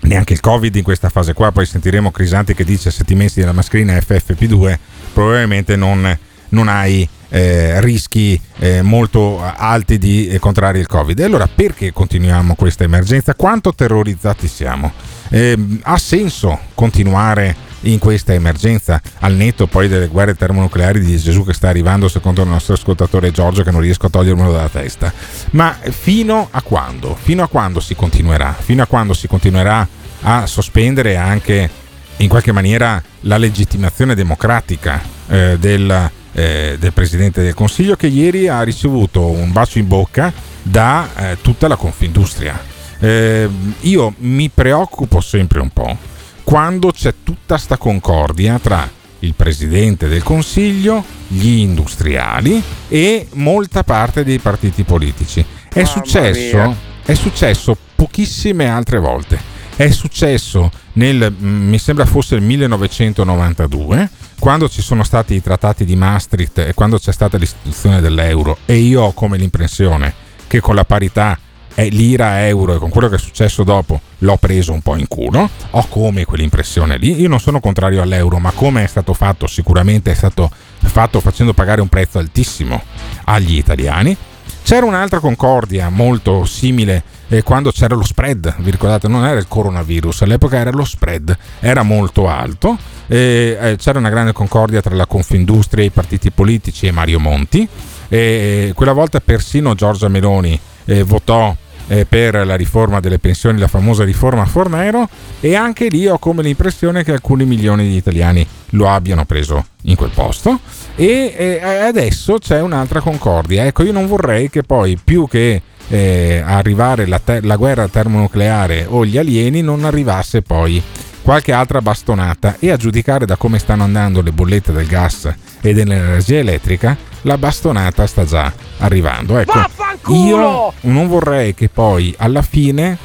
neanche 0.05 0.33
il 0.33 0.39
Covid 0.39 0.75
in 0.75 0.83
questa 0.83 1.09
fase 1.09 1.33
qua, 1.33 1.51
poi 1.51 1.65
sentiremo 1.65 2.11
Crisanti 2.11 2.53
che 2.53 2.63
dice 2.63 2.91
se 2.91 3.03
ti 3.03 3.15
messi 3.15 3.41
la 3.41 3.51
mascherina 3.51 3.93
FFP2 3.93 4.77
probabilmente 5.13 5.75
non, 5.75 6.17
non 6.49 6.67
hai 6.67 7.07
eh, 7.29 7.81
rischi 7.81 8.39
eh, 8.59 8.81
molto 8.81 9.41
alti 9.41 9.97
di 9.97 10.27
eh, 10.27 10.39
contrarre 10.39 10.79
il 10.79 10.87
Covid. 10.87 11.19
E 11.19 11.23
allora 11.23 11.47
perché 11.53 11.91
continuiamo 11.91 12.55
questa 12.55 12.83
emergenza? 12.83 13.35
Quanto 13.35 13.73
terrorizzati 13.73 14.47
siamo? 14.47 14.91
Ehm, 15.29 15.79
ha 15.83 15.97
senso 15.97 16.59
continuare 16.73 17.55
in 17.85 17.99
questa 17.99 18.33
emergenza 18.33 19.01
al 19.19 19.33
netto 19.33 19.67
poi 19.67 19.87
delle 19.87 20.07
guerre 20.07 20.35
termonucleari 20.35 20.99
di 20.99 21.17
Gesù 21.17 21.43
che 21.45 21.53
sta 21.53 21.69
arrivando 21.69 22.07
secondo 22.07 22.41
il 22.43 22.49
nostro 22.49 22.73
ascoltatore 22.73 23.31
Giorgio 23.31 23.63
che 23.63 23.71
non 23.71 23.81
riesco 23.81 24.05
a 24.05 24.09
togliermelo 24.09 24.51
dalla 24.51 24.69
testa 24.69 25.11
ma 25.51 25.77
fino 25.81 26.47
a 26.51 26.61
quando? 26.61 27.15
fino 27.15 27.43
a 27.43 27.47
quando 27.47 27.79
si 27.79 27.95
continuerà? 27.95 28.53
fino 28.53 28.83
a 28.83 28.85
quando 28.85 29.13
si 29.13 29.27
continuerà 29.27 29.87
a 30.21 30.45
sospendere 30.45 31.15
anche 31.15 31.69
in 32.17 32.29
qualche 32.29 32.51
maniera 32.51 33.01
la 33.21 33.37
legittimazione 33.37 34.15
democratica 34.15 35.01
eh, 35.27 35.57
del, 35.59 36.11
eh, 36.33 36.77
del 36.79 36.93
Presidente 36.93 37.41
del 37.41 37.53
Consiglio 37.53 37.95
che 37.95 38.07
ieri 38.07 38.47
ha 38.47 38.61
ricevuto 38.63 39.25
un 39.25 39.51
bacio 39.51 39.79
in 39.79 39.87
bocca 39.87 40.31
da 40.61 41.09
eh, 41.15 41.37
tutta 41.41 41.67
la 41.67 41.75
Confindustria. 41.75 42.59
Eh, 42.99 43.49
io 43.81 44.13
mi 44.19 44.49
preoccupo 44.49 45.19
sempre 45.19 45.59
un 45.59 45.69
po' 45.69 45.97
quando 46.45 46.91
c'è 46.91 47.15
tutta 47.23 47.57
sta 47.57 47.75
concordia 47.75 48.59
tra 48.59 48.87
il 49.19 49.33
Presidente 49.33 50.07
del 50.07 50.21
Consiglio, 50.21 51.03
gli 51.27 51.57
industriali 51.57 52.61
e 52.87 53.27
molta 53.33 53.83
parte 53.83 54.23
dei 54.23 54.37
partiti 54.37 54.83
politici. 54.83 55.43
È 55.67 55.83
successo, 55.83 56.75
è 57.03 57.15
successo 57.15 57.75
pochissime 57.95 58.69
altre 58.69 58.99
volte. 58.99 59.53
È 59.75 59.89
successo 59.89 60.71
nel, 60.93 61.33
mm, 61.35 61.67
mi 61.67 61.79
sembra 61.79 62.05
fosse 62.05 62.35
il 62.35 62.43
1992, 62.43 64.09
quando 64.39 64.69
ci 64.69 64.83
sono 64.83 65.03
stati 65.03 65.33
i 65.33 65.41
trattati 65.41 65.83
di 65.83 65.95
Maastricht 65.95 66.59
e 66.59 66.73
quando 66.75 66.99
c'è 66.99 67.11
stata 67.11 67.37
l'istituzione 67.37 67.99
dell'euro 68.01 68.59
e 68.65 68.75
io 68.75 69.01
ho 69.01 69.13
come 69.13 69.37
l'impressione 69.37 70.13
che 70.47 70.59
con 70.59 70.75
la 70.75 70.85
parità 70.85 71.37
è 71.75 71.89
lira 71.89 72.47
euro 72.47 72.73
e 72.73 72.77
con 72.77 72.89
quello 72.89 73.09
che 73.09 73.15
è 73.15 73.19
successo 73.19 73.63
dopo 73.63 73.99
l'ho 74.19 74.37
preso 74.37 74.71
un 74.71 74.81
po' 74.81 74.95
in 74.95 75.07
culo, 75.07 75.49
ho 75.69 75.87
come 75.89 76.23
quell'impressione 76.23 76.97
lì, 76.97 77.19
io 77.19 77.27
non 77.27 77.39
sono 77.39 77.59
contrario 77.59 78.01
all'euro, 78.01 78.39
ma 78.39 78.51
come 78.51 78.83
è 78.83 78.87
stato 78.87 79.13
fatto 79.13 79.45
sicuramente 79.45 80.09
è 80.09 80.15
stato 80.15 80.49
fatto 80.79 81.19
facendo 81.19 81.53
pagare 81.53 81.81
un 81.81 81.89
prezzo 81.89 82.17
altissimo 82.17 82.81
agli 83.25 83.57
italiani. 83.57 84.15
C'era 84.63 84.85
un'altra 84.85 85.19
concordia 85.19 85.89
molto 85.89 86.45
simile 86.45 87.03
eh, 87.27 87.43
quando 87.43 87.71
c'era 87.71 87.93
lo 87.93 88.03
spread, 88.03 88.55
vi 88.59 88.71
ricordate, 88.71 89.07
non 89.07 89.25
era 89.25 89.37
il 89.37 89.47
coronavirus, 89.47 90.21
all'epoca 90.23 90.57
era 90.57 90.71
lo 90.71 90.85
spread, 90.85 91.37
era 91.59 91.83
molto 91.83 92.27
alto, 92.27 92.77
eh, 93.07 93.57
eh, 93.59 93.75
c'era 93.75 93.99
una 93.99 94.09
grande 94.09 94.31
concordia 94.31 94.81
tra 94.81 94.95
la 94.95 95.05
Confindustria, 95.05 95.83
i 95.83 95.91
partiti 95.91 96.31
politici 96.31 96.87
e 96.87 96.91
Mario 96.91 97.19
Monti, 97.19 97.67
e 98.07 98.71
quella 98.75 98.93
volta 98.93 99.19
persino 99.19 99.75
Giorgia 99.75 100.07
Meloni 100.07 100.59
eh, 100.85 101.03
votò 101.03 101.55
eh, 101.87 102.05
per 102.05 102.45
la 102.45 102.55
riforma 102.55 102.99
delle 102.99 103.19
pensioni, 103.19 103.59
la 103.59 103.67
famosa 103.67 104.03
riforma 104.03 104.45
Fornero 104.45 105.07
e 105.39 105.55
anche 105.55 105.87
lì 105.87 106.07
ho 106.07 106.17
come 106.17 106.43
l'impressione 106.43 107.03
che 107.03 107.11
alcuni 107.11 107.45
milioni 107.45 107.87
di 107.87 107.95
italiani 107.95 108.45
lo 108.71 108.89
abbiano 108.89 109.25
preso 109.25 109.65
in 109.83 109.95
quel 109.95 110.11
posto 110.13 110.59
e 110.95 111.33
eh, 111.35 111.59
adesso 111.61 112.37
c'è 112.37 112.61
un'altra 112.61 113.01
concordia. 113.01 113.65
Ecco, 113.65 113.83
io 113.83 113.91
non 113.91 114.07
vorrei 114.07 114.49
che 114.49 114.63
poi 114.63 114.97
più 115.01 115.27
che 115.27 115.61
eh, 115.87 116.41
arrivare 116.43 117.05
la, 117.05 117.19
te- 117.19 117.41
la 117.41 117.55
guerra 117.55 117.87
termonucleare 117.87 118.85
o 118.87 119.05
gli 119.05 119.17
alieni 119.17 119.61
non 119.61 119.85
arrivasse 119.85 120.41
poi 120.41 120.81
qualche 121.21 121.53
altra 121.53 121.81
bastonata 121.81 122.57
e 122.59 122.69
a 122.71 122.77
giudicare 122.77 123.25
da 123.25 123.35
come 123.35 123.57
stanno 123.57 123.83
andando 123.83 124.21
le 124.21 124.31
bollette 124.31 124.71
del 124.71 124.85
gas 124.85 125.33
e 125.59 125.73
dell'energia 125.73 126.37
elettrica, 126.37 126.95
la 127.25 127.37
bastonata 127.37 128.07
sta 128.07 128.25
già 128.25 128.51
arrivando. 128.77 129.37
Ecco, 129.37 130.13
io 130.13 130.73
non 130.81 131.07
vorrei 131.07 131.53
che 131.53 131.69
poi 131.69 132.13
alla 132.17 132.41
fine 132.41 132.97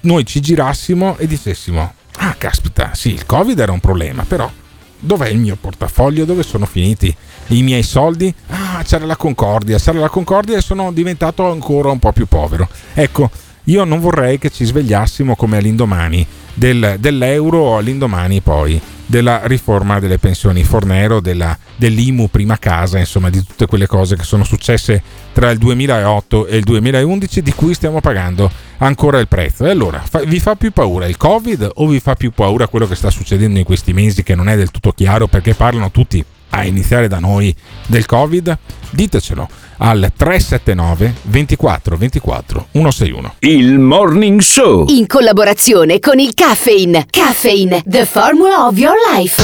noi 0.00 0.26
ci 0.26 0.40
girassimo 0.40 1.16
e 1.16 1.26
dicessimo: 1.26 1.94
Ah, 2.18 2.34
caspita, 2.36 2.94
sì, 2.94 3.12
il 3.12 3.26
Covid 3.26 3.58
era 3.58 3.72
un 3.72 3.80
problema, 3.80 4.24
però 4.26 4.50
dov'è 4.98 5.28
il 5.28 5.38
mio 5.38 5.56
portafoglio? 5.60 6.24
Dove 6.24 6.42
sono 6.42 6.66
finiti 6.66 7.14
i 7.48 7.62
miei 7.62 7.82
soldi? 7.82 8.32
Ah, 8.48 8.82
c'era 8.84 9.06
la 9.06 9.16
Concordia, 9.16 9.78
c'era 9.78 9.98
la 9.98 10.08
Concordia 10.08 10.56
e 10.56 10.60
sono 10.60 10.92
diventato 10.92 11.50
ancora 11.50 11.90
un 11.90 11.98
po' 11.98 12.12
più 12.12 12.26
povero. 12.26 12.68
Ecco, 12.94 13.30
io 13.64 13.84
non 13.84 14.00
vorrei 14.00 14.38
che 14.38 14.50
ci 14.50 14.64
svegliassimo 14.64 15.36
come 15.36 15.58
all'indomani 15.58 16.26
del, 16.52 16.96
dell'euro 16.98 17.76
all'indomani 17.76 18.40
poi 18.40 18.80
della 19.12 19.42
riforma 19.44 20.00
delle 20.00 20.16
pensioni 20.16 20.64
Fornero, 20.64 21.20
della, 21.20 21.54
dell'IMU 21.76 22.30
prima 22.30 22.58
casa, 22.58 22.98
insomma 22.98 23.28
di 23.28 23.44
tutte 23.44 23.66
quelle 23.66 23.86
cose 23.86 24.16
che 24.16 24.22
sono 24.22 24.42
successe 24.42 25.02
tra 25.34 25.50
il 25.50 25.58
2008 25.58 26.46
e 26.46 26.56
il 26.56 26.64
2011 26.64 27.42
di 27.42 27.52
cui 27.52 27.74
stiamo 27.74 28.00
pagando 28.00 28.50
ancora 28.78 29.18
il 29.18 29.28
prezzo. 29.28 29.66
E 29.66 29.70
allora, 29.70 30.00
fa, 30.00 30.20
vi 30.20 30.40
fa 30.40 30.54
più 30.54 30.72
paura 30.72 31.06
il 31.06 31.18
Covid 31.18 31.72
o 31.74 31.86
vi 31.88 32.00
fa 32.00 32.14
più 32.14 32.30
paura 32.30 32.68
quello 32.68 32.88
che 32.88 32.94
sta 32.94 33.10
succedendo 33.10 33.58
in 33.58 33.66
questi 33.66 33.92
mesi 33.92 34.22
che 34.22 34.34
non 34.34 34.48
è 34.48 34.56
del 34.56 34.70
tutto 34.70 34.92
chiaro 34.92 35.26
perché 35.26 35.52
parlano 35.52 35.90
tutti 35.90 36.24
a 36.54 36.64
iniziare 36.64 37.08
da 37.08 37.18
noi 37.18 37.54
del 37.86 38.06
Covid? 38.06 38.56
Ditecelo 38.90 39.48
al 39.78 40.12
379 40.14 41.14
24 41.22 41.96
24 41.96 42.66
161. 42.72 43.34
Il 43.40 43.78
Morning 43.78 44.40
Show. 44.40 44.86
In 44.88 45.06
collaborazione 45.06 45.98
con 45.98 46.18
il 46.18 46.34
Caffeine. 46.34 47.06
Caffeine, 47.10 47.82
the 47.86 48.04
formula 48.04 48.66
of 48.66 48.76
your 48.76 48.94
life. 49.14 49.42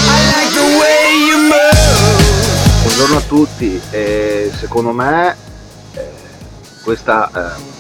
Buongiorno 2.83 3.16
a 3.16 3.23
tutti, 3.23 3.81
eh, 3.90 4.51
secondo 4.55 4.92
me 4.92 5.35
eh, 5.94 6.01
questa 6.83 7.31
eh, 7.35 7.77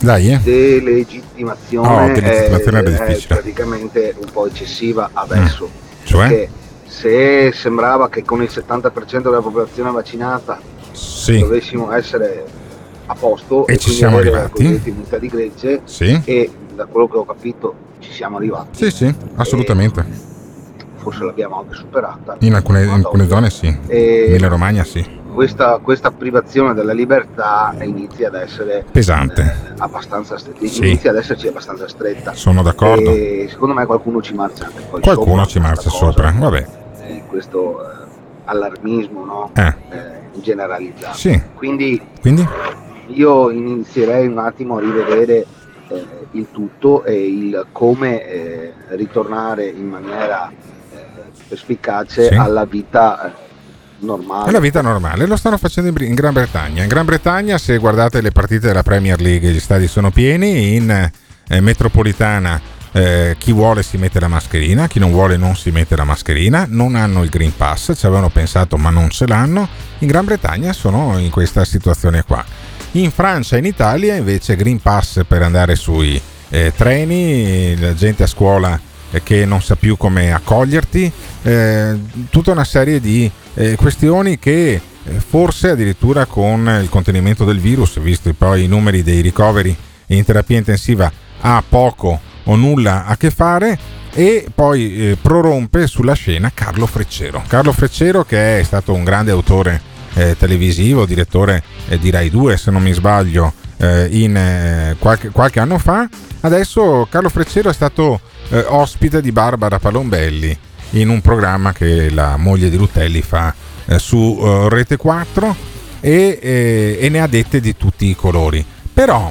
Dai, 0.00 0.32
eh. 0.32 0.38
delegittimazione, 0.38 1.88
Oh, 1.88 2.06
delegittimazione 2.14 2.82
è, 2.82 3.16
è 3.16 3.20
praticamente 3.26 4.14
un 4.18 4.30
po' 4.32 4.46
eccessiva 4.46 5.10
adesso. 5.12 5.68
Cioè? 6.04 6.28
Perché 6.28 6.50
se 6.98 7.52
sembrava 7.52 8.08
che 8.08 8.24
con 8.24 8.42
il 8.42 8.48
70% 8.52 9.22
della 9.22 9.40
popolazione 9.40 9.90
vaccinata 9.92 10.58
Sì. 10.90 11.38
dovessimo 11.38 11.92
essere 11.92 12.44
a 13.06 13.14
posto 13.14 13.66
E 13.66 13.76
ci 13.78 13.84
quindi 13.84 13.98
siamo 13.98 14.16
arrivati? 14.18 14.80
immunità 14.84 15.16
di 15.18 15.28
gregge 15.28 15.80
Sì. 15.84 16.20
e 16.24 16.50
da 16.74 16.86
quello 16.86 17.06
che 17.08 17.16
ho 17.18 17.24
capito 17.24 17.74
ci 18.00 18.10
siamo 18.12 18.36
arrivati. 18.38 18.68
Sì, 18.84 18.90
sì, 18.90 19.14
assolutamente. 19.36 20.04
Forse 20.96 21.24
l'abbiamo 21.24 21.58
anche 21.60 21.74
superata. 21.74 22.36
In 22.40 22.54
alcune, 22.54 22.82
in 22.82 22.90
alcune 22.90 23.28
zone 23.28 23.50
sì. 23.50 23.66
E- 23.86 24.24
Emilia 24.28 24.48
Romagna 24.48 24.82
sì. 24.84 25.16
Questa, 25.32 25.78
questa 25.80 26.10
privazione 26.10 26.74
della 26.74 26.92
libertà 26.92 27.72
inizia 27.82 28.26
ad 28.26 28.34
essere 28.34 28.84
Pesante. 28.90 29.74
abbastanza 29.78 30.36
stretta, 30.36 30.66
Sì. 30.66 30.78
inizia 30.88 31.10
ad 31.10 31.16
esserci 31.16 31.46
abbastanza 31.46 31.86
stretta. 31.86 32.34
Sono 32.34 32.62
d'accordo. 32.64 33.10
E 33.10 33.46
secondo 33.48 33.72
me 33.74 33.86
qualcuno 33.86 34.20
ci 34.20 34.34
marcia 34.34 34.68
Qualcuno 34.90 35.14
sopra 35.14 35.46
ci 35.46 35.58
marcia 35.60 35.90
sopra. 35.90 36.34
Vabbè. 36.36 36.66
Questo 37.28 37.80
eh, 37.82 38.06
allarmismo 38.44 39.24
no? 39.24 39.50
Eh. 39.54 39.74
Eh, 39.90 40.40
generalizzato. 40.40 41.16
Sì. 41.16 41.40
Quindi 41.54 42.00
Quindi? 42.20 42.46
io 43.08 43.50
inizierei 43.50 44.26
un 44.26 44.38
attimo 44.38 44.78
a 44.78 44.80
rivedere 44.80 45.46
eh, 45.88 46.06
il 46.32 46.48
tutto 46.50 47.04
e 47.04 47.14
il 47.26 47.66
come 47.72 48.24
eh, 48.26 48.72
ritornare 48.88 49.66
in 49.66 49.88
maniera 49.88 50.50
perspicace 51.48 52.28
Sì. 52.28 52.34
alla 52.34 52.64
vita 52.64 53.32
normale. 54.00 54.48
È 54.48 54.52
la 54.52 54.60
vita 54.60 54.80
normale, 54.80 55.26
lo 55.26 55.36
stanno 55.36 55.56
facendo 55.56 56.02
in 56.02 56.14
Gran 56.14 56.32
Bretagna. 56.32 56.82
In 56.82 56.88
Gran 56.88 57.06
Bretagna, 57.06 57.58
se 57.58 57.78
guardate 57.78 58.20
le 58.20 58.30
partite 58.30 58.68
della 58.68 58.82
Premier 58.82 59.20
League, 59.20 59.50
gli 59.50 59.60
stadi 59.60 59.88
sono 59.88 60.10
pieni. 60.10 60.76
In 60.76 61.10
eh, 61.48 61.60
metropolitana, 61.60 62.60
eh, 62.98 63.36
chi 63.38 63.52
vuole 63.52 63.84
si 63.84 63.96
mette 63.96 64.18
la 64.18 64.26
mascherina, 64.26 64.88
chi 64.88 64.98
non 64.98 65.12
vuole 65.12 65.36
non 65.36 65.54
si 65.54 65.70
mette 65.70 65.94
la 65.94 66.02
mascherina. 66.02 66.66
Non 66.68 66.96
hanno 66.96 67.22
il 67.22 67.28
Green 67.28 67.54
Pass, 67.56 67.92
ci 67.96 68.06
avevano 68.06 68.28
pensato, 68.28 68.76
ma 68.76 68.90
non 68.90 69.08
ce 69.10 69.26
l'hanno. 69.26 69.68
In 70.00 70.08
Gran 70.08 70.24
Bretagna 70.24 70.72
sono 70.72 71.16
in 71.18 71.30
questa 71.30 71.64
situazione 71.64 72.24
qua. 72.24 72.44
In 72.92 73.12
Francia 73.12 73.54
e 73.54 73.60
in 73.60 73.66
Italia, 73.66 74.16
invece, 74.16 74.56
Green 74.56 74.80
Pass 74.82 75.20
per 75.28 75.42
andare 75.42 75.76
sui 75.76 76.20
eh, 76.48 76.72
treni, 76.74 77.78
la 77.78 77.94
gente 77.94 78.24
a 78.24 78.26
scuola 78.26 78.80
eh, 79.12 79.22
che 79.22 79.44
non 79.44 79.62
sa 79.62 79.76
più 79.76 79.96
come 79.96 80.32
accoglierti, 80.32 81.12
eh, 81.42 81.98
tutta 82.30 82.50
una 82.50 82.64
serie 82.64 83.00
di 83.00 83.30
eh, 83.54 83.76
questioni 83.76 84.40
che 84.40 84.72
eh, 84.72 84.80
forse 85.20 85.70
addirittura 85.70 86.26
con 86.26 86.78
il 86.82 86.88
contenimento 86.88 87.44
del 87.44 87.60
virus, 87.60 88.00
visto 88.00 88.32
poi 88.36 88.64
i 88.64 88.66
numeri 88.66 89.04
dei 89.04 89.20
ricoveri 89.20 89.76
in 90.06 90.24
terapia 90.24 90.58
intensiva, 90.58 91.12
ha 91.40 91.62
poco 91.68 92.26
o 92.48 92.56
nulla 92.56 93.06
a 93.06 93.16
che 93.16 93.30
fare 93.30 93.78
e 94.12 94.46
poi 94.54 95.10
eh, 95.10 95.16
prorompe 95.20 95.86
sulla 95.86 96.14
scena 96.14 96.50
Carlo 96.52 96.86
Freccero. 96.86 97.42
Carlo 97.46 97.72
Freccero 97.72 98.24
che 98.24 98.60
è 98.60 98.62
stato 98.62 98.92
un 98.92 99.04
grande 99.04 99.30
autore 99.30 99.80
eh, 100.14 100.36
televisivo, 100.36 101.06
direttore 101.06 101.62
eh, 101.88 101.98
di 101.98 102.10
Rai 102.10 102.30
2 102.30 102.56
se 102.56 102.70
non 102.70 102.82
mi 102.82 102.92
sbaglio 102.92 103.52
eh, 103.76 104.08
in, 104.10 104.36
eh, 104.36 104.96
qualche, 104.98 105.28
qualche, 105.28 105.60
anno 105.60 105.78
fa, 105.78 106.08
adesso 106.40 107.06
Carlo 107.10 107.28
Freccero 107.28 107.70
è 107.70 107.74
stato 107.74 108.20
eh, 108.48 108.64
ospite 108.66 109.20
di 109.20 109.30
Barbara 109.30 109.78
Palombelli 109.78 110.58
in 110.92 111.10
un 111.10 111.20
programma 111.20 111.72
che 111.72 112.10
la 112.10 112.36
moglie 112.36 112.70
di 112.70 112.76
Rutelli 112.76 113.20
fa 113.20 113.54
su 113.96 114.68
Rete 114.68 114.96
4 114.96 115.56
e, 116.00 116.98
e 117.00 117.08
ne 117.08 117.20
ha 117.20 117.26
dette 117.26 117.60
di 117.60 117.76
tutti 117.76 118.06
i 118.06 118.14
colori. 118.14 118.64
Però 118.92 119.30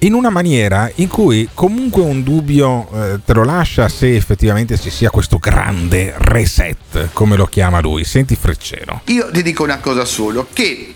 in 0.00 0.14
una 0.14 0.30
maniera 0.30 0.90
in 0.96 1.08
cui 1.08 1.48
comunque 1.52 2.02
un 2.02 2.22
dubbio 2.22 2.88
eh, 2.92 3.20
te 3.24 3.32
lo 3.34 3.44
lascia 3.44 3.88
se 3.88 4.14
effettivamente 4.14 4.78
ci 4.78 4.90
sia 4.90 5.10
questo 5.10 5.38
grande 5.38 6.14
reset, 6.16 7.08
come 7.12 7.36
lo 7.36 7.46
chiama 7.46 7.80
lui. 7.80 8.04
Senti 8.04 8.36
Freccero. 8.36 9.02
Io 9.06 9.30
ti 9.30 9.42
dico 9.42 9.62
una 9.62 9.78
cosa 9.78 10.04
solo, 10.04 10.46
che 10.52 10.94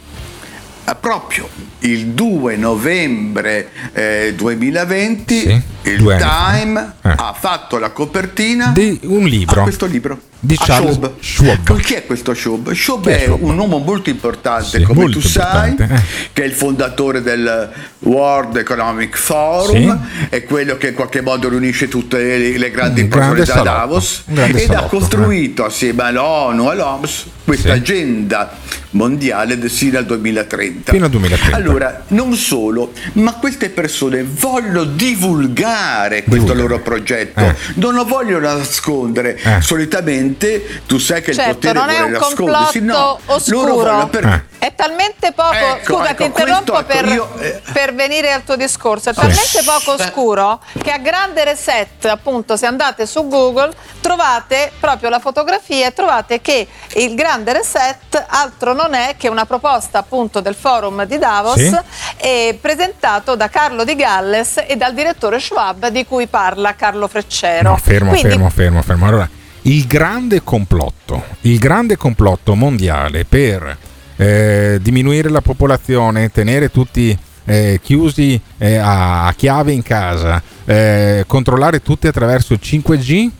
eh, 0.84 0.94
proprio 0.98 1.48
il 1.80 2.08
2 2.08 2.56
novembre 2.56 3.70
eh, 3.92 4.32
2020 4.36 5.38
sì, 5.38 5.62
il 5.82 6.16
Time 6.18 6.94
eh. 7.02 7.14
ha 7.16 7.34
fatto 7.38 7.78
la 7.78 7.90
copertina 7.90 8.72
di 8.72 9.00
un 9.04 9.24
libro. 9.24 9.62
Questo 9.62 9.86
libro 9.86 10.32
di 10.44 10.56
Charles 10.56 10.96
Schwab. 10.96 11.12
Schwab. 11.20 11.80
Chi 11.80 11.94
è 11.94 12.06
questo 12.06 12.34
Schwab? 12.34 12.72
Schwab 12.72 13.08
è, 13.08 13.16
è 13.16 13.24
Schwab? 13.24 13.42
un 13.42 13.58
uomo 13.58 13.78
molto 13.78 14.10
importante, 14.10 14.78
sì, 14.78 14.82
come 14.82 15.00
molto 15.00 15.18
tu 15.18 15.26
sai, 15.26 15.74
eh. 15.78 15.86
che 16.32 16.42
è 16.42 16.46
il 16.46 16.52
fondatore 16.52 17.22
del 17.22 17.70
World 18.00 18.56
Economic 18.56 19.16
Forum, 19.16 20.00
sì. 20.18 20.26
è 20.28 20.44
quello 20.44 20.76
che 20.76 20.88
in 20.88 20.94
qualche 20.94 21.22
modo 21.22 21.48
riunisce 21.48 21.88
tutte 21.88 22.18
le, 22.18 22.58
le 22.58 22.70
grandi 22.70 23.04
personalità 23.06 23.54
da 23.54 23.62
Davos 23.62 24.24
ed 24.26 24.56
salotto, 24.58 24.84
ha 24.84 24.88
costruito 24.88 25.64
eh. 25.64 25.68
assieme 25.68 26.02
all'ONU, 26.02 26.66
all'OMS, 26.66 27.24
questa 27.44 27.72
sì. 27.72 27.78
agenda 27.78 28.58
mondiale 28.94 29.68
sino 29.68 29.98
al 29.98 30.06
2030. 30.06 30.92
Fino 30.92 31.04
al 31.04 31.10
2030. 31.10 31.56
Allora, 31.56 32.04
non 32.08 32.34
solo, 32.34 32.92
ma 33.14 33.34
queste 33.34 33.70
persone 33.70 34.24
vogliono 34.24 34.84
divulgare 34.84 36.22
questo 36.24 36.52
Divulgare. 36.52 36.60
loro 36.60 36.80
progetto, 36.80 37.40
eh. 37.40 37.54
non 37.74 37.94
lo 37.94 38.04
vogliono 38.04 38.56
nascondere. 38.56 39.36
Eh. 39.36 39.60
Solitamente 39.60 40.33
gente, 40.34 40.82
tu 40.86 40.98
sai 40.98 41.22
che 41.22 41.32
certo, 41.32 41.50
il 41.50 41.56
potere 41.56 41.78
non 41.78 41.90
è 41.90 42.00
un 42.00 42.18
complotto 42.20 42.80
no, 42.80 43.18
oscuro. 43.26 44.08
Per... 44.08 44.24
Eh. 44.24 44.44
È 44.58 44.74
talmente 44.74 45.32
poco. 45.32 45.54
Ecco, 45.54 45.94
scusa, 45.94 46.10
ecco, 46.10 46.16
ti 46.16 46.24
interrompo 46.24 46.72
questo, 46.72 46.92
per, 46.92 47.04
ecco, 47.04 47.12
io, 47.12 47.38
eh... 47.38 47.62
per, 47.72 47.94
venire 47.94 48.32
al 48.32 48.44
tuo 48.44 48.56
discorso. 48.56 49.10
È 49.10 49.14
talmente 49.14 49.58
eh. 49.58 49.64
poco 49.64 49.92
oscuro 49.92 50.60
che 50.82 50.90
a 50.90 50.98
grande 50.98 51.44
reset, 51.44 52.04
appunto, 52.06 52.56
se 52.56 52.66
andate 52.66 53.06
su 53.06 53.26
Google, 53.28 53.72
trovate 54.00 54.72
proprio 54.80 55.08
la 55.08 55.18
fotografia 55.18 55.86
e 55.86 55.92
trovate 55.92 56.40
che 56.40 56.66
il 56.94 57.14
grande 57.14 57.52
reset 57.52 58.24
altro 58.26 58.74
non 58.74 58.94
è 58.94 59.14
che 59.16 59.28
una 59.28 59.46
proposta 59.46 59.98
appunto 59.98 60.40
del 60.40 60.54
forum 60.54 61.04
di 61.04 61.18
Davos 61.18 61.54
sì? 61.54 62.58
presentato 62.60 63.34
da 63.34 63.48
Carlo 63.48 63.84
Di 63.84 63.96
Galles 63.96 64.62
e 64.66 64.76
dal 64.76 64.92
direttore 64.92 65.40
Schwab 65.40 65.88
di 65.88 66.04
cui 66.06 66.26
parla 66.26 66.74
Carlo 66.74 67.08
Freccero. 67.08 67.70
No, 67.70 67.76
fermo, 67.76 68.10
Quindi, 68.10 68.28
fermo, 68.28 68.50
fermo, 68.50 68.82
fermo. 68.82 69.06
Allora, 69.06 69.28
il 69.66 69.86
grande 69.86 70.42
complotto, 70.42 71.24
il 71.42 71.58
grande 71.58 71.96
complotto 71.96 72.54
mondiale 72.54 73.24
per 73.24 73.76
eh, 74.16 74.78
diminuire 74.82 75.30
la 75.30 75.40
popolazione, 75.40 76.30
tenere 76.30 76.70
tutti 76.70 77.16
eh, 77.46 77.80
chiusi 77.82 78.38
eh, 78.58 78.76
a, 78.76 79.32
chiave 79.36 79.72
in 79.72 79.82
casa, 79.82 80.42
eh, 80.64 81.24
controllare 81.26 81.82
tutti 81.82 82.06
attraverso 82.06 82.52
il 82.52 82.60
5G, 82.62 83.30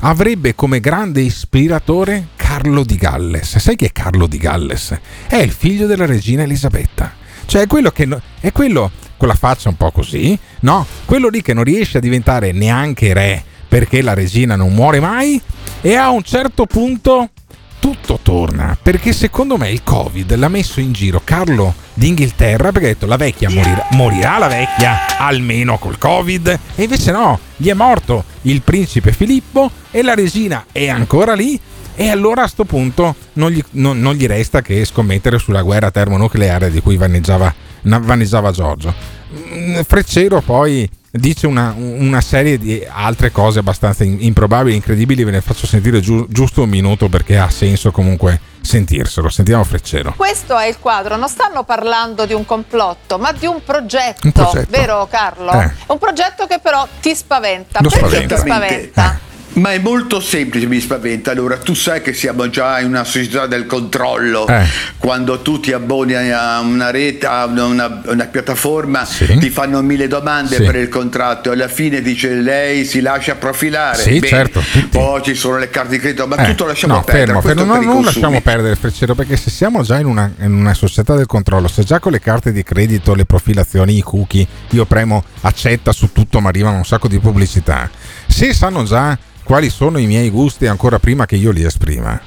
avrebbe 0.00 0.54
come 0.54 0.78
grande 0.78 1.20
ispiratore 1.20 2.28
Carlo 2.36 2.84
di 2.84 2.96
Galles. 2.96 3.58
Sai 3.58 3.74
chi 3.76 3.86
è 3.86 3.92
Carlo 3.92 4.26
di 4.26 4.38
Galles? 4.38 4.96
È 5.26 5.36
il 5.36 5.52
figlio 5.52 5.86
della 5.86 6.06
regina 6.06 6.42
Elisabetta. 6.42 7.12
Cioè 7.44 7.62
è 7.62 7.66
quello 7.66 7.90
che... 7.90 8.06
No, 8.06 8.20
è 8.40 8.52
quello 8.52 8.90
con 9.16 9.26
la 9.26 9.34
faccia 9.34 9.68
un 9.68 9.76
po' 9.76 9.90
così, 9.90 10.38
no? 10.60 10.86
Quello 11.04 11.28
lì 11.28 11.42
che 11.42 11.54
non 11.54 11.64
riesce 11.64 11.98
a 11.98 12.00
diventare 12.00 12.52
neanche 12.52 13.12
re 13.12 13.44
perché 13.72 14.02
la 14.02 14.12
regina 14.12 14.54
non 14.54 14.74
muore 14.74 15.00
mai 15.00 15.40
e 15.82 15.96
a 15.96 16.10
un 16.10 16.22
certo 16.22 16.64
punto 16.64 17.28
tutto 17.80 18.20
torna 18.22 18.78
perché 18.80 19.12
secondo 19.12 19.56
me 19.56 19.70
il 19.70 19.82
covid 19.82 20.32
l'ha 20.36 20.48
messo 20.48 20.78
in 20.78 20.92
giro 20.92 21.20
Carlo 21.24 21.74
d'Inghilterra 21.94 22.70
perché 22.70 22.86
ha 22.86 22.92
detto 22.92 23.06
la 23.06 23.16
vecchia 23.16 23.50
morirà, 23.50 23.88
morirà 23.90 24.38
la 24.38 24.46
vecchia 24.46 25.18
almeno 25.18 25.78
col 25.78 25.98
covid 25.98 26.58
e 26.76 26.82
invece 26.84 27.10
no 27.10 27.40
gli 27.56 27.68
è 27.68 27.74
morto 27.74 28.24
il 28.42 28.62
principe 28.62 29.10
Filippo 29.10 29.68
e 29.90 30.02
la 30.02 30.14
regina 30.14 30.66
è 30.70 30.88
ancora 30.88 31.34
lì 31.34 31.60
e 31.96 32.08
allora 32.08 32.42
a 32.42 32.44
questo 32.44 32.64
punto 32.64 33.16
non 33.34 33.50
gli, 33.50 33.62
non, 33.72 34.00
non 34.00 34.14
gli, 34.14 34.26
resta 34.26 34.62
che 34.62 34.84
scommettere 34.84 35.38
sulla 35.38 35.62
guerra 35.62 35.90
termonucleare 35.90 36.70
di 36.70 36.80
cui 36.80 36.96
vaneggiava, 36.96 37.54
vaneggiava 37.82 38.50
Giorgio. 38.50 38.94
Mm, 39.34 39.80
Freccero 39.80 40.40
poi 40.40 40.88
dice 41.12 41.46
una, 41.46 41.74
una, 41.76 42.20
serie 42.22 42.56
di 42.58 42.84
altre 42.88 43.30
cose 43.30 43.58
abbastanza 43.58 44.02
improbabili, 44.02 44.74
incredibili. 44.74 45.24
Ve 45.24 45.32
ne 45.32 45.40
faccio 45.40 45.66
sentire 45.66 46.00
giu- 46.00 46.26
giusto 46.28 46.62
un 46.62 46.70
minuto 46.70 47.08
perché 47.08 47.38
ha 47.38 47.50
senso 47.50 47.90
comunque 47.90 48.40
sentirselo. 48.62 49.28
Sentiamo 49.28 49.62
Freccero. 49.64 50.14
Questo 50.16 50.56
è 50.56 50.66
il 50.66 50.78
quadro. 50.78 51.16
Non 51.16 51.28
stanno 51.28 51.64
parlando 51.64 52.24
di 52.24 52.32
un 52.32 52.46
complotto, 52.46 53.18
ma 53.18 53.32
di 53.32 53.46
un 53.46 53.62
progetto, 53.62 54.26
un 54.26 54.32
progetto. 54.32 54.70
vero 54.70 55.06
Carlo? 55.10 55.52
Eh. 55.52 55.70
Un 55.86 55.98
progetto 55.98 56.46
che 56.46 56.58
però 56.60 56.86
ti 57.00 57.14
spaventa. 57.14 57.80
Lo 57.82 57.90
Perché 57.90 58.08
spaventa. 58.08 58.34
ti 58.34 58.40
spaventa? 58.40 59.12
Eh. 59.12 59.30
Ma 59.54 59.72
è 59.72 59.78
molto 59.78 60.20
semplice, 60.20 60.66
mi 60.66 60.80
spaventa. 60.80 61.30
Allora, 61.30 61.58
tu 61.58 61.74
sai 61.74 62.00
che 62.00 62.14
siamo 62.14 62.48
già 62.48 62.80
in 62.80 62.88
una 62.88 63.04
società 63.04 63.46
del 63.46 63.66
controllo. 63.66 64.46
Eh. 64.46 64.66
Quando 64.96 65.40
tu 65.40 65.60
ti 65.60 65.72
abboni 65.72 66.14
a 66.14 66.60
una 66.60 66.90
rete, 66.90 67.26
a 67.26 67.44
una, 67.44 68.02
una 68.06 68.24
piattaforma, 68.26 69.04
sì. 69.04 69.36
ti 69.38 69.50
fanno 69.50 69.82
mille 69.82 70.08
domande 70.08 70.56
sì. 70.56 70.62
per 70.62 70.76
il 70.76 70.88
contratto 70.88 71.50
e 71.50 71.54
alla 71.54 71.68
fine 71.68 72.00
dice 72.00 72.30
lei 72.34 72.84
si 72.84 73.00
lascia 73.00 73.34
profilare. 73.34 74.02
Sì, 74.02 74.18
Bene. 74.20 74.26
certo. 74.26 74.62
Poi 74.90 75.22
ci 75.22 75.34
sono 75.34 75.58
le 75.58 75.68
carte 75.68 75.90
di 75.90 75.98
credito, 75.98 76.26
ma 76.26 76.36
eh. 76.36 76.46
tutto 76.46 76.64
lasciamo 76.64 76.94
no, 76.94 77.02
perdere. 77.02 77.26
Fermo, 77.26 77.40
fermo. 77.42 77.64
No, 77.64 77.80
non 77.80 78.04
lasciamo 78.04 78.40
perdere 78.40 78.76
Freccero 78.76 79.14
perché 79.14 79.36
se 79.36 79.50
siamo 79.50 79.82
già 79.82 79.98
in 79.98 80.06
una, 80.06 80.32
in 80.40 80.52
una 80.52 80.74
società 80.74 81.14
del 81.14 81.26
controllo, 81.26 81.68
se 81.68 81.84
già 81.84 81.98
con 81.98 82.12
le 82.12 82.20
carte 82.20 82.52
di 82.52 82.62
credito, 82.62 83.14
le 83.14 83.26
profilazioni, 83.26 83.98
i 83.98 84.02
cookie, 84.02 84.46
io 84.70 84.86
premo 84.86 85.22
accetta 85.42 85.92
su 85.92 86.10
tutto, 86.12 86.40
ma 86.40 86.48
arrivano 86.48 86.76
un 86.76 86.84
sacco 86.84 87.08
di 87.08 87.18
pubblicità. 87.18 87.90
Se 88.26 88.54
sanno 88.54 88.84
già 88.84 89.18
quali 89.42 89.70
sono 89.70 89.98
i 89.98 90.06
miei 90.06 90.30
gusti 90.30 90.66
ancora 90.66 90.98
prima 90.98 91.26
che 91.26 91.36
io 91.36 91.50
li 91.50 91.64
esprima. 91.64 92.20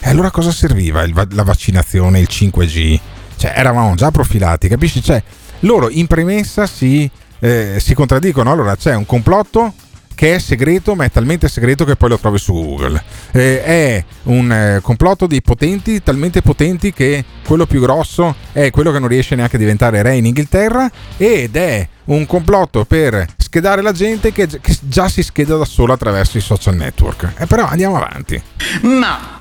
E 0.00 0.08
allora 0.08 0.30
cosa 0.30 0.50
serviva 0.50 1.02
il, 1.02 1.14
la 1.32 1.42
vaccinazione, 1.42 2.20
il 2.20 2.28
5G? 2.30 2.98
Cioè, 3.36 3.52
eravamo 3.54 3.94
già 3.94 4.10
profilati, 4.10 4.68
capisci? 4.68 5.02
Cioè, 5.02 5.22
loro 5.60 5.90
in 5.90 6.06
premessa 6.06 6.66
si, 6.66 7.10
eh, 7.38 7.76
si 7.78 7.94
contraddicono. 7.94 8.50
Allora 8.50 8.76
c'è 8.76 8.94
un 8.94 9.06
complotto 9.06 9.74
che 10.20 10.34
è 10.34 10.38
segreto, 10.38 10.94
ma 10.94 11.04
è 11.04 11.10
talmente 11.10 11.48
segreto 11.48 11.86
che 11.86 11.96
poi 11.96 12.10
lo 12.10 12.18
trovi 12.18 12.38
su 12.38 12.52
Google. 12.52 13.02
Eh, 13.32 13.62
è 13.62 14.04
un 14.24 14.52
eh, 14.52 14.80
complotto 14.82 15.26
di 15.26 15.40
potenti, 15.40 16.02
talmente 16.02 16.42
potenti 16.42 16.92
che 16.92 17.24
quello 17.46 17.64
più 17.64 17.80
grosso 17.80 18.34
è 18.52 18.68
quello 18.70 18.92
che 18.92 18.98
non 18.98 19.08
riesce 19.08 19.34
neanche 19.34 19.56
a 19.56 19.58
diventare 19.58 20.02
re 20.02 20.16
in 20.16 20.26
Inghilterra 20.26 20.90
ed 21.16 21.56
è 21.56 21.88
un 22.04 22.26
complotto 22.26 22.84
per 22.84 23.26
schedare 23.50 23.82
la 23.82 23.90
gente 23.90 24.32
che, 24.32 24.46
che 24.46 24.76
già 24.80 25.08
si 25.08 25.24
scheda 25.24 25.56
da 25.56 25.64
sola 25.64 25.94
attraverso 25.94 26.38
i 26.38 26.40
social 26.40 26.76
network. 26.76 27.32
Eh, 27.36 27.46
però 27.46 27.66
andiamo 27.66 27.96
avanti. 27.96 28.40
Ma 28.82 29.40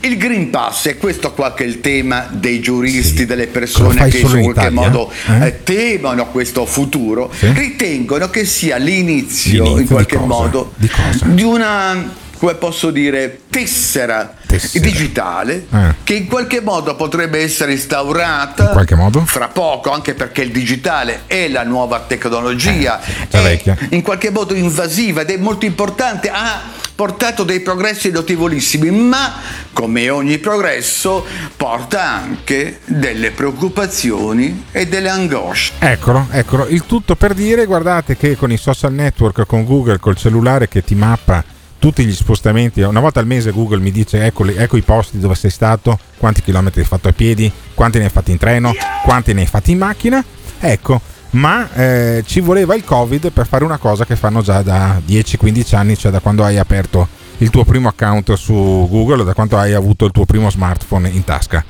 il 0.00 0.18
Green 0.18 0.50
Pass 0.50 0.88
è 0.88 0.98
questo 0.98 1.32
qua 1.32 1.54
che 1.54 1.64
è 1.64 1.66
il 1.66 1.80
tema 1.80 2.28
dei 2.30 2.60
giuristi, 2.60 3.20
sì. 3.20 3.24
delle 3.24 3.46
persone 3.46 4.08
che 4.10 4.18
in 4.18 4.28
qualche 4.28 4.50
Italia? 4.50 4.70
modo 4.70 5.10
eh? 5.28 5.46
eh, 5.46 5.62
temono 5.62 6.26
questo 6.26 6.66
futuro, 6.66 7.32
sì. 7.34 7.50
ritengono 7.54 8.28
che 8.28 8.44
sia 8.44 8.76
l'inizio, 8.76 9.62
l'inizio 9.62 9.80
in 9.80 9.86
qualche 9.86 10.18
di 10.18 10.26
modo 10.26 10.72
di, 10.76 10.90
di 11.24 11.42
una 11.42 12.24
come 12.38 12.54
posso 12.54 12.90
dire, 12.90 13.40
tessera, 13.48 14.34
tessera. 14.46 14.84
digitale 14.84 15.66
eh. 15.70 15.94
che 16.04 16.14
in 16.14 16.26
qualche 16.26 16.60
modo 16.60 16.94
potrebbe 16.94 17.40
essere 17.40 17.72
instaurata 17.72 18.64
in 18.64 18.70
qualche 18.70 18.94
modo? 18.94 19.24
fra 19.24 19.48
poco, 19.48 19.90
anche 19.90 20.14
perché 20.14 20.42
il 20.42 20.50
digitale 20.50 21.22
è 21.26 21.48
la 21.48 21.64
nuova 21.64 22.00
tecnologia, 22.00 23.00
eh, 23.00 23.26
è 23.30 23.42
vecchia. 23.42 23.76
in 23.90 24.02
qualche 24.02 24.30
modo 24.30 24.54
invasiva 24.54 25.22
ed 25.22 25.30
è 25.30 25.36
molto 25.36 25.66
importante. 25.66 26.28
Ha 26.28 26.84
portato 26.96 27.44
dei 27.44 27.60
progressi 27.60 28.10
notevolissimi, 28.10 28.90
ma 28.90 29.34
come 29.72 30.08
ogni 30.08 30.38
progresso 30.38 31.24
porta 31.54 32.02
anche 32.02 32.80
delle 32.86 33.30
preoccupazioni 33.32 34.64
e 34.72 34.86
delle 34.88 35.10
angosce. 35.10 35.74
Eccolo, 35.78 36.26
eccolo, 36.30 36.66
il 36.66 36.84
tutto 36.86 37.14
per 37.14 37.34
dire, 37.34 37.66
guardate 37.66 38.16
che 38.16 38.34
con 38.36 38.50
i 38.50 38.56
social 38.56 38.94
network, 38.94 39.44
con 39.46 39.64
Google, 39.64 39.98
col 39.98 40.16
cellulare 40.16 40.68
che 40.68 40.82
ti 40.82 40.94
mappa 40.94 41.44
tutti 41.78 42.04
gli 42.04 42.12
spostamenti. 42.12 42.80
Una 42.82 43.00
volta 43.00 43.20
al 43.20 43.26
mese 43.26 43.52
Google 43.52 43.80
mi 43.80 43.90
dice 43.90 44.24
ecco, 44.24 44.46
ecco, 44.46 44.76
i 44.76 44.82
posti 44.82 45.18
dove 45.18 45.34
sei 45.34 45.50
stato, 45.50 45.98
quanti 46.16 46.42
chilometri 46.42 46.80
hai 46.80 46.86
fatto 46.86 47.08
a 47.08 47.12
piedi, 47.12 47.50
quanti 47.74 47.98
ne 47.98 48.04
hai 48.04 48.10
fatti 48.10 48.30
in 48.30 48.38
treno, 48.38 48.74
quanti 49.04 49.32
ne 49.32 49.42
hai 49.42 49.46
fatti 49.46 49.72
in 49.72 49.78
macchina. 49.78 50.24
Ecco, 50.58 51.00
ma 51.30 51.70
eh, 51.74 52.24
ci 52.26 52.40
voleva 52.40 52.74
il 52.74 52.84
Covid 52.84 53.30
per 53.30 53.46
fare 53.46 53.64
una 53.64 53.78
cosa 53.78 54.04
che 54.04 54.16
fanno 54.16 54.42
già 54.42 54.62
da 54.62 55.00
10-15 55.06 55.76
anni, 55.76 55.96
cioè 55.96 56.10
da 56.10 56.20
quando 56.20 56.44
hai 56.44 56.58
aperto 56.58 57.08
il 57.38 57.50
tuo 57.50 57.64
primo 57.64 57.88
account 57.88 58.32
su 58.34 58.86
Google, 58.90 59.24
da 59.24 59.34
quando 59.34 59.58
hai 59.58 59.74
avuto 59.74 60.06
il 60.06 60.12
tuo 60.12 60.24
primo 60.24 60.50
smartphone 60.50 61.08
in 61.08 61.24
tasca. 61.24 61.64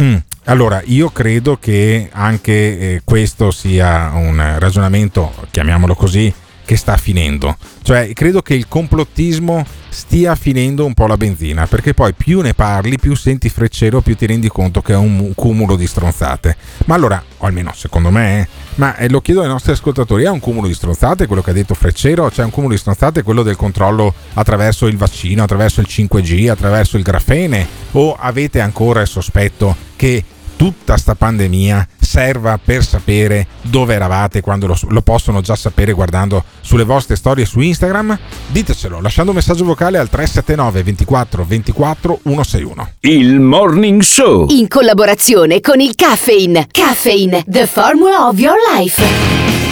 Mm. 0.00 0.16
Allora, 0.46 0.82
io 0.84 1.08
credo 1.10 1.56
che 1.58 2.10
anche 2.12 2.52
eh, 2.52 3.00
questo 3.04 3.50
sia 3.50 4.10
un 4.12 4.56
ragionamento, 4.58 5.32
chiamiamolo 5.50 5.94
così, 5.94 6.32
che 6.64 6.76
sta 6.76 6.96
finendo. 6.96 7.56
Cioè, 7.82 8.12
credo 8.12 8.42
che 8.42 8.54
il 8.54 8.66
complottismo 8.68 9.64
stia 9.88 10.34
finendo 10.34 10.84
un 10.84 10.94
po' 10.94 11.06
la 11.06 11.16
benzina, 11.16 11.66
perché 11.66 11.94
poi 11.94 12.14
più 12.14 12.40
ne 12.40 12.54
parli, 12.54 12.98
più 12.98 13.14
senti 13.14 13.48
freccero, 13.48 14.00
più 14.00 14.16
ti 14.16 14.26
rendi 14.26 14.48
conto 14.48 14.82
che 14.82 14.92
è 14.92 14.96
un 14.96 15.32
cumulo 15.34 15.76
di 15.76 15.86
stronzate. 15.86 16.56
Ma 16.86 16.94
allora, 16.94 17.22
o 17.38 17.46
almeno 17.46 17.72
secondo 17.74 18.10
me, 18.10 18.40
eh, 18.40 18.48
ma 18.76 18.96
eh, 18.96 19.08
lo 19.08 19.20
chiedo 19.20 19.42
ai 19.42 19.48
nostri 19.48 19.72
ascoltatori, 19.72 20.24
è 20.24 20.30
un 20.30 20.40
cumulo 20.40 20.66
di 20.66 20.74
stronzate 20.74 21.26
quello 21.26 21.42
che 21.42 21.50
ha 21.50 21.54
detto 21.54 21.74
Freccero? 21.74 22.28
C'è 22.28 22.42
un 22.42 22.50
cumulo 22.50 22.72
di 22.74 22.80
stronzate 22.80 23.22
quello 23.22 23.42
del 23.42 23.56
controllo 23.56 24.12
attraverso 24.34 24.86
il 24.86 24.96
vaccino, 24.96 25.44
attraverso 25.44 25.80
il 25.80 25.86
5G, 25.88 26.50
attraverso 26.50 26.96
il 26.96 27.02
grafene? 27.02 27.66
O 27.92 28.16
avete 28.18 28.60
ancora 28.60 29.00
il 29.00 29.08
sospetto 29.08 29.76
che 29.94 30.24
tutta 30.56 30.96
sta 30.96 31.14
pandemia 31.14 31.88
serva 32.14 32.60
per 32.64 32.84
sapere 32.84 33.44
dove 33.62 33.92
eravate 33.92 34.40
quando 34.40 34.68
lo, 34.68 34.78
lo, 34.90 35.02
possono 35.02 35.40
già 35.40 35.56
sapere 35.56 35.90
guardando 35.90 36.44
sulle 36.60 36.84
vostre 36.84 37.16
storie 37.16 37.44
su 37.44 37.58
Instagram? 37.58 38.16
Ditecelo 38.46 39.00
lasciando 39.00 39.32
un 39.32 39.36
messaggio 39.38 39.64
vocale 39.64 39.98
al 39.98 40.08
379 40.08 40.84
24 40.84 41.44
24 41.44 42.20
161. 42.22 42.90
Il 43.00 43.40
Morning 43.40 44.00
Show 44.00 44.46
in 44.50 44.68
collaborazione 44.68 45.60
con 45.60 45.80
il 45.80 45.96
Caffeine. 45.96 46.68
Caffeine, 46.70 47.42
the 47.48 47.66
formula 47.66 48.28
of 48.28 48.38
your 48.38 48.58
life 48.72 49.63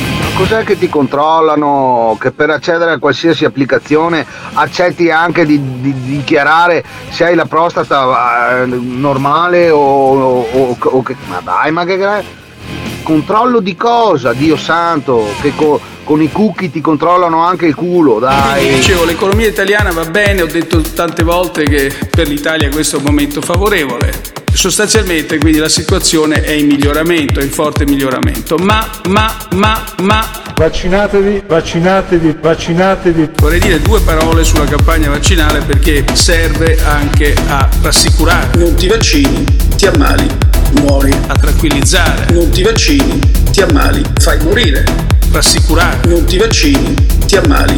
cos'è 0.43 0.65
che 0.65 0.77
ti 0.77 0.89
controllano? 0.89 2.17
Che 2.19 2.33
per 2.33 2.51
accedere 2.51 2.91
a 2.91 2.99
qualsiasi 2.99 3.45
applicazione 3.45 4.27
accetti 4.55 5.09
anche 5.09 5.47
di, 5.47 5.61
di, 5.81 5.95
di 6.03 6.17
dichiarare 6.17 6.83
se 7.11 7.27
hai 7.27 7.37
la 7.37 7.45
prostata 7.45 8.63
eh, 8.63 8.67
normale 8.67 9.71
o, 9.71 9.79
o, 9.79 10.77
o, 10.81 11.03
che. 11.05 11.15
Ma 11.29 11.41
dai, 11.45 11.71
ma 11.71 11.85
che. 11.85 12.41
Controllo 13.05 13.61
di 13.61 13.77
cosa? 13.77 14.33
Dio 14.33 14.57
santo, 14.57 15.27
che 15.41 15.55
co, 15.55 15.81
con 16.03 16.21
i 16.21 16.31
cookie 16.33 16.73
ti 16.73 16.81
controllano 16.81 17.45
anche 17.45 17.67
il 17.67 17.77
culo, 17.77 18.19
dai. 18.19 18.69
Dicevo, 18.75 19.05
l'economia 19.05 19.47
italiana 19.47 19.93
va 19.93 20.05
bene, 20.07 20.43
ho 20.43 20.47
detto 20.47 20.81
tante 20.81 21.23
volte 21.23 21.63
che 21.63 21.93
per 22.11 22.27
l'Italia 22.27 22.69
questo 22.69 22.97
è 22.97 22.99
un 22.99 23.05
momento 23.05 23.41
favorevole 23.41 24.42
sostanzialmente 24.53 25.39
quindi 25.39 25.59
la 25.59 25.69
situazione 25.69 26.43
è 26.43 26.53
in 26.53 26.67
miglioramento, 26.67 27.41
è 27.41 27.43
in 27.43 27.51
forte 27.51 27.85
miglioramento. 27.87 28.57
Ma, 28.57 28.89
ma, 29.09 29.35
ma, 29.53 29.85
ma. 30.03 30.41
Vaccinatevi, 30.55 31.43
vaccinatevi, 31.47 32.37
vaccinatevi. 32.41 33.31
Vorrei 33.37 33.61
dire 33.61 33.81
due 33.81 34.01
parole 34.01 34.45
sulla 34.45 34.65
campagna 34.65 35.11
vaccinale 35.11 35.61
perché 35.61 36.05
serve 36.13 36.79
anche 36.85 37.35
a 37.49 37.69
rassicurare. 37.81 38.59
Non 38.59 38.75
ti 38.75 38.87
vaccini, 38.87 39.45
ti 39.77 39.87
ammali, 39.87 40.27
muori. 40.81 41.13
A 41.27 41.35
tranquillizzare. 41.35 42.33
Non 42.33 42.51
ti 42.51 42.63
vaccini, 42.63 43.19
ti 43.51 43.63
ammali, 43.63 44.03
fai 44.21 44.39
morire. 44.43 44.85
Rassicurare. 45.33 46.09
Non 46.09 46.25
ti 46.25 46.37
vaccini, 46.37 46.95
ti 47.27 47.37
ammali, 47.37 47.77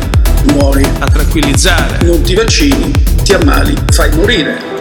muori. 0.52 0.84
A 0.98 1.06
tranquillizzare. 1.06 2.04
Non 2.04 2.22
ti 2.22 2.34
vaccini, 2.34 2.90
ti 3.22 3.32
ammali, 3.32 3.74
fai 3.92 4.10
morire. 4.14 4.72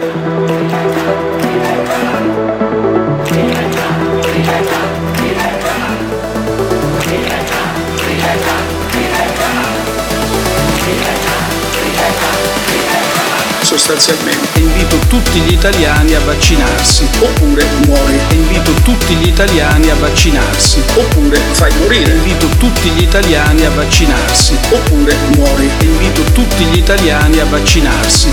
Sostanzialmente. 13.76 14.60
Invito 14.60 14.96
tutti 15.08 15.40
gli 15.40 15.52
italiani 15.52 16.14
a 16.14 16.20
vaccinarsi. 16.20 17.08
Oppure 17.18 17.66
muori. 17.86 18.18
Invito 18.30 18.72
tutti 18.82 19.14
gli 19.14 19.26
italiani 19.26 19.90
a 19.90 19.94
vaccinarsi. 19.96 20.82
Oppure 20.94 21.40
fai 21.52 21.72
morire. 21.78 22.12
Invito 22.12 22.46
tutti 22.58 22.88
gli 22.90 23.02
italiani 23.02 23.64
a 23.64 23.70
vaccinarsi. 23.70 24.56
Oppure 24.70 25.16
muori. 25.36 25.68
Invito 25.80 26.22
tutti 26.32 26.64
gli 26.64 26.78
italiani 26.78 27.40
a 27.40 27.44
vaccinarsi. 27.46 28.32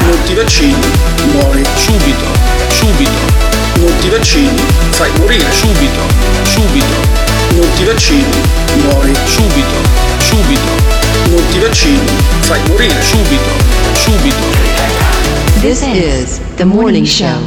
Non 0.00 0.22
ti 0.24 0.34
vaccini 0.34 0.90
muori. 1.32 1.62
Subito. 1.76 2.26
Subito. 2.68 3.54
Non 3.78 3.96
ti 3.98 4.08
vaccini 4.08 4.62
fai 4.90 5.10
morire. 5.18 5.50
Subito. 5.52 6.00
Subito 6.42 7.25
non 7.56 7.72
ti 7.74 7.84
vaccini 7.84 8.24
muori 8.82 9.14
subito 9.24 9.80
subito 10.18 10.70
non 11.30 11.42
ti 11.50 11.58
vaccini 11.58 12.06
fai 12.40 12.60
morire 12.68 13.02
subito 13.02 13.76
subito. 13.94 14.36
This 15.60 15.80
is 15.82 16.40
the 16.56 16.64
morning 16.64 17.06
show. 17.06 17.38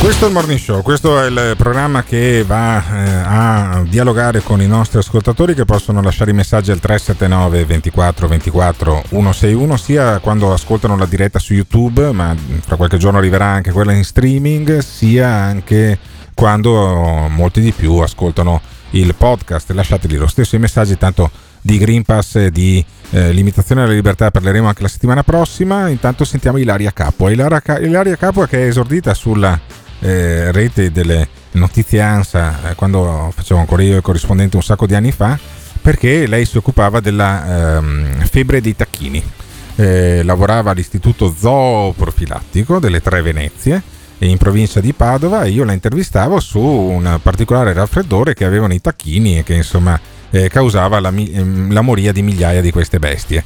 Questo 0.00 0.26
è 0.26 0.28
il 0.28 0.34
Morning 0.34 0.60
Show, 0.60 0.80
questo 0.82 1.20
è 1.20 1.26
il 1.26 1.54
programma 1.56 2.04
che 2.04 2.44
va 2.46 2.76
eh, 2.76 3.10
a 3.24 3.82
dialogare 3.84 4.44
con 4.44 4.62
i 4.62 4.68
nostri 4.68 4.98
ascoltatori 4.98 5.54
che 5.54 5.64
possono 5.64 6.00
lasciare 6.00 6.30
i 6.30 6.34
messaggi 6.34 6.70
al 6.70 6.78
379 6.78 7.64
24 7.64 8.28
24 8.28 9.02
161 9.08 9.76
sia 9.76 10.18
quando 10.20 10.52
ascoltano 10.52 10.96
la 10.96 11.04
diretta 11.04 11.40
su 11.40 11.52
YouTube, 11.52 12.12
ma 12.12 12.32
fra 12.64 12.76
qualche 12.76 12.96
giorno 12.96 13.18
arriverà 13.18 13.46
anche 13.46 13.72
quella 13.72 13.92
in 13.92 14.04
streaming, 14.04 14.78
sia 14.78 15.28
anche 15.28 15.98
quando 16.32 17.26
molti 17.28 17.60
di 17.60 17.72
più 17.72 17.96
ascoltano 17.96 18.60
il 18.90 19.14
podcast. 19.14 19.70
Lasciateli 19.70 20.16
lo 20.16 20.26
stesso 20.26 20.56
i 20.56 20.58
messaggi, 20.58 20.96
tanto 20.96 21.30
di 21.60 21.78
Green 21.78 22.02
Pass 22.02 22.36
e 22.36 22.50
di 22.50 22.84
eh, 23.10 23.32
limitazione 23.32 23.82
alla 23.82 23.92
libertà 23.92 24.30
parleremo 24.30 24.68
anche 24.68 24.82
la 24.82 24.88
settimana 24.88 25.22
prossima. 25.22 25.88
Intanto 25.88 26.24
sentiamo 26.24 26.58
Ilaria 26.58 26.92
Capua. 26.92 27.30
Ilaria, 27.30 27.62
Ilaria 27.80 28.16
Capua 28.16 28.46
che 28.46 28.64
è 28.64 28.66
esordita 28.66 29.14
sulla 29.14 29.58
eh, 30.00 30.52
rete 30.52 30.92
delle 30.92 31.28
notizie 31.52 32.00
ANSA 32.00 32.70
eh, 32.70 32.74
quando 32.74 33.32
facevo 33.34 33.58
ancora 33.58 33.82
io 33.82 33.96
il 33.96 34.02
corrispondente 34.02 34.56
un 34.56 34.62
sacco 34.62 34.86
di 34.86 34.94
anni 34.94 35.10
fa 35.10 35.38
perché 35.80 36.26
lei 36.26 36.44
si 36.44 36.56
occupava 36.56 37.00
della 37.00 37.78
ehm, 37.78 38.24
febbre 38.24 38.60
dei 38.60 38.76
tacchini. 38.76 39.22
Eh, 39.76 40.22
lavorava 40.24 40.72
all'istituto 40.72 41.32
zooprofilattico 41.36 42.80
delle 42.80 43.00
Tre 43.00 43.22
Venezie 43.22 43.80
in 44.26 44.36
provincia 44.36 44.80
di 44.80 44.92
Padova 44.92 45.44
e 45.44 45.50
io 45.50 45.64
la 45.64 45.72
intervistavo 45.72 46.40
su 46.40 46.58
un 46.58 47.18
particolare 47.22 47.72
raffreddore 47.72 48.34
che 48.34 48.44
avevano 48.44 48.74
i 48.74 48.80
tacchini 48.80 49.38
e 49.38 49.42
che 49.44 49.54
insomma 49.54 49.98
eh, 50.30 50.48
causava 50.48 51.00
la, 51.00 51.10
ehm, 51.10 51.72
la, 51.72 51.80
moria 51.80 52.12
di 52.12 52.22
migliaia 52.22 52.60
di 52.60 52.70
queste 52.70 52.98
bestie. 52.98 53.44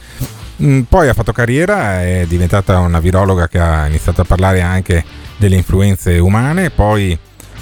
Mm, 0.63 0.83
poi 0.83 1.09
ha 1.09 1.15
fatto 1.15 1.33
carriera, 1.33 2.03
è 2.03 2.25
diventata 2.27 2.79
una 2.79 3.01
virologa 3.01 3.49
che 3.49 3.59
ha 3.59 3.87
iniziato 3.87 4.23
a 4.23 4.25
parlare 4.25 4.61
anche 4.61 5.05
delle 5.37 5.57
influenze 5.57 6.19
umane, 6.19 6.71
poi 6.71 7.13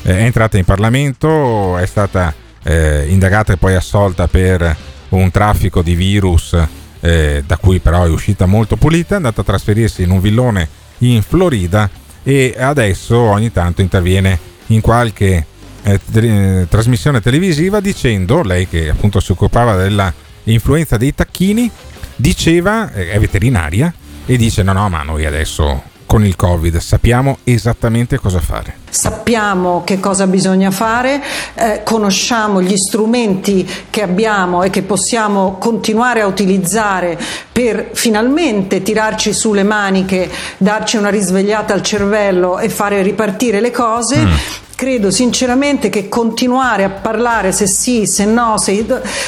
eh, 0.03 0.19
è 0.19 0.23
entrata 0.23 0.57
in 0.57 0.65
Parlamento, 0.65 1.77
è 1.79 1.87
stata 1.87 2.33
eh, 2.63 3.07
indagata 3.09 3.53
e 3.53 3.57
poi 3.57 3.75
assolta 3.75 4.29
per 4.29 4.77
un 5.11 5.31
traffico 5.31 5.83
di 5.83 5.95
virus 5.95 6.57
eh, 7.01 7.43
da 7.47 7.57
cui 7.57 7.81
però 7.81 8.05
è 8.05 8.09
uscita 8.09 8.47
molto 8.47 8.77
pulita, 8.77 9.15
è 9.15 9.17
andata 9.17 9.41
a 9.41 9.45
trasferirsi 9.45 10.03
in 10.03 10.11
un 10.11 10.21
villone 10.21 10.69
in 10.99 11.23
Florida 11.23 11.89
e 12.23 12.55
adesso 12.59 13.17
ogni 13.17 13.51
tanto 13.53 13.81
interviene 13.81 14.39
in 14.69 14.81
qualche 14.81 15.47
eh, 15.83 16.01
te- 16.11 16.67
trasmissione 16.69 17.21
televisiva 17.21 17.81
dicendo, 17.81 18.43
lei 18.43 18.69
che 18.69 18.89
appunto 18.89 19.21
si 19.21 19.33
occupava 19.33 19.77
della 19.77 20.13
influenza 20.45 20.97
dei 20.97 21.15
tacchini, 21.15 21.71
diceva, 22.17 22.93
eh, 22.93 23.11
è 23.11 23.19
veterinaria, 23.19 23.93
e 24.27 24.37
dice 24.37 24.63
no 24.63 24.73
no 24.73 24.89
ma 24.89 25.03
noi 25.03 25.27
adesso 25.27 25.83
con 26.11 26.25
il 26.25 26.35
Covid 26.35 26.77
sappiamo 26.79 27.39
esattamente 27.45 28.19
cosa 28.19 28.41
fare. 28.41 28.79
Sappiamo 28.91 29.85
che 29.85 30.01
cosa 30.01 30.27
bisogna 30.27 30.73
fare, 30.73 31.23
eh, 31.55 31.83
conosciamo 31.85 32.61
gli 32.61 32.77
strumenti 32.77 33.65
che 33.89 34.03
abbiamo 34.03 34.65
e 34.65 34.71
che 34.71 34.83
possiamo 34.83 35.55
continuare 35.61 36.21
a 36.21 36.27
utilizzare 36.27 37.17
per 37.53 37.91
finalmente 37.93 38.83
tirarci 38.83 39.33
su 39.33 39.53
le 39.53 39.63
maniche, 39.63 40.29
darci 40.57 40.97
una 40.97 41.11
risvegliata 41.11 41.75
al 41.75 41.83
cervello 41.83 42.59
e 42.59 42.69
fare 42.69 43.03
ripartire 43.03 43.61
le 43.61 43.71
cose. 43.71 44.17
Mm 44.19 44.33
credo 44.81 45.11
sinceramente 45.11 45.91
che 45.91 46.09
continuare 46.09 46.85
a 46.85 46.89
parlare 46.89 47.53
se 47.53 47.67
sì, 47.67 48.07
se 48.07 48.25
no, 48.25 48.57
se... 48.57 48.87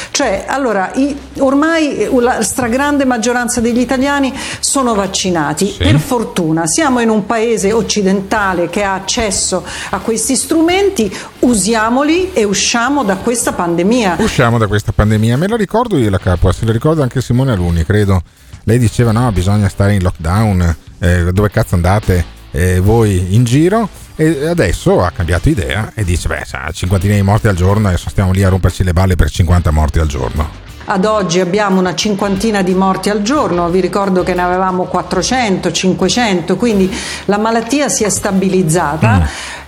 cioè 0.09 0.45
allora 0.47 0.91
i, 0.95 1.15
ormai 1.41 2.09
la 2.19 2.41
stragrande 2.41 3.05
maggioranza 3.05 3.61
degli 3.61 3.77
italiani 3.77 4.33
sono 4.59 4.95
vaccinati, 4.95 5.67
sì. 5.67 5.77
per 5.77 5.99
fortuna 5.99 6.65
siamo 6.65 7.01
in 7.01 7.09
un 7.09 7.27
paese 7.27 7.71
occidentale 7.71 8.67
che 8.71 8.81
ha 8.81 8.95
accesso 8.95 9.63
a 9.91 9.99
questi 9.99 10.35
strumenti, 10.35 11.15
usiamoli 11.41 12.33
e 12.33 12.45
usciamo 12.45 13.03
da 13.03 13.17
questa 13.17 13.53
pandemia. 13.53 14.15
Usciamo 14.17 14.57
da 14.57 14.65
questa 14.65 14.91
pandemia, 14.91 15.37
me 15.37 15.47
la 15.47 15.55
ricordo 15.55 15.99
io 15.99 16.09
la 16.09 16.17
capua, 16.17 16.51
se 16.51 16.65
la 16.65 16.71
ricorda 16.71 17.03
anche 17.03 17.21
Simone 17.21 17.51
Aluni, 17.51 17.85
credo 17.85 18.23
lei 18.63 18.79
diceva 18.79 19.11
no, 19.11 19.31
bisogna 19.31 19.69
stare 19.69 19.93
in 19.93 20.01
lockdown, 20.01 20.75
eh, 20.97 21.31
dove 21.31 21.51
cazzo 21.51 21.75
andate 21.75 22.25
eh, 22.49 22.79
voi 22.79 23.35
in 23.35 23.43
giro? 23.43 23.87
E 24.15 24.47
adesso 24.47 25.03
ha 25.03 25.11
cambiato 25.11 25.49
idea 25.49 25.91
e 25.95 26.03
dice, 26.03 26.27
beh, 26.27 26.43
sa, 26.45 26.69
cinquantina 26.71 27.15
di 27.15 27.21
morti 27.21 27.47
al 27.47 27.55
giorno, 27.55 27.87
adesso 27.87 28.09
stiamo 28.09 28.31
lì 28.31 28.43
a 28.43 28.49
romperci 28.49 28.83
le 28.83 28.93
balle 28.93 29.15
per 29.15 29.29
50 29.29 29.71
morti 29.71 29.99
al 29.99 30.07
giorno. 30.07 30.61
Ad 30.85 31.05
oggi 31.05 31.39
abbiamo 31.39 31.79
una 31.79 31.95
cinquantina 31.95 32.61
di 32.61 32.73
morti 32.73 33.09
al 33.09 33.21
giorno, 33.21 33.69
vi 33.69 33.79
ricordo 33.79 34.21
che 34.21 34.33
ne 34.33 34.41
avevamo 34.41 34.83
400, 34.83 35.71
500, 35.71 36.57
quindi 36.57 36.93
la 37.25 37.37
malattia 37.37 37.87
si 37.87 38.03
è 38.03 38.09
stabilizzata. 38.09 39.19
Mm. 39.19 39.23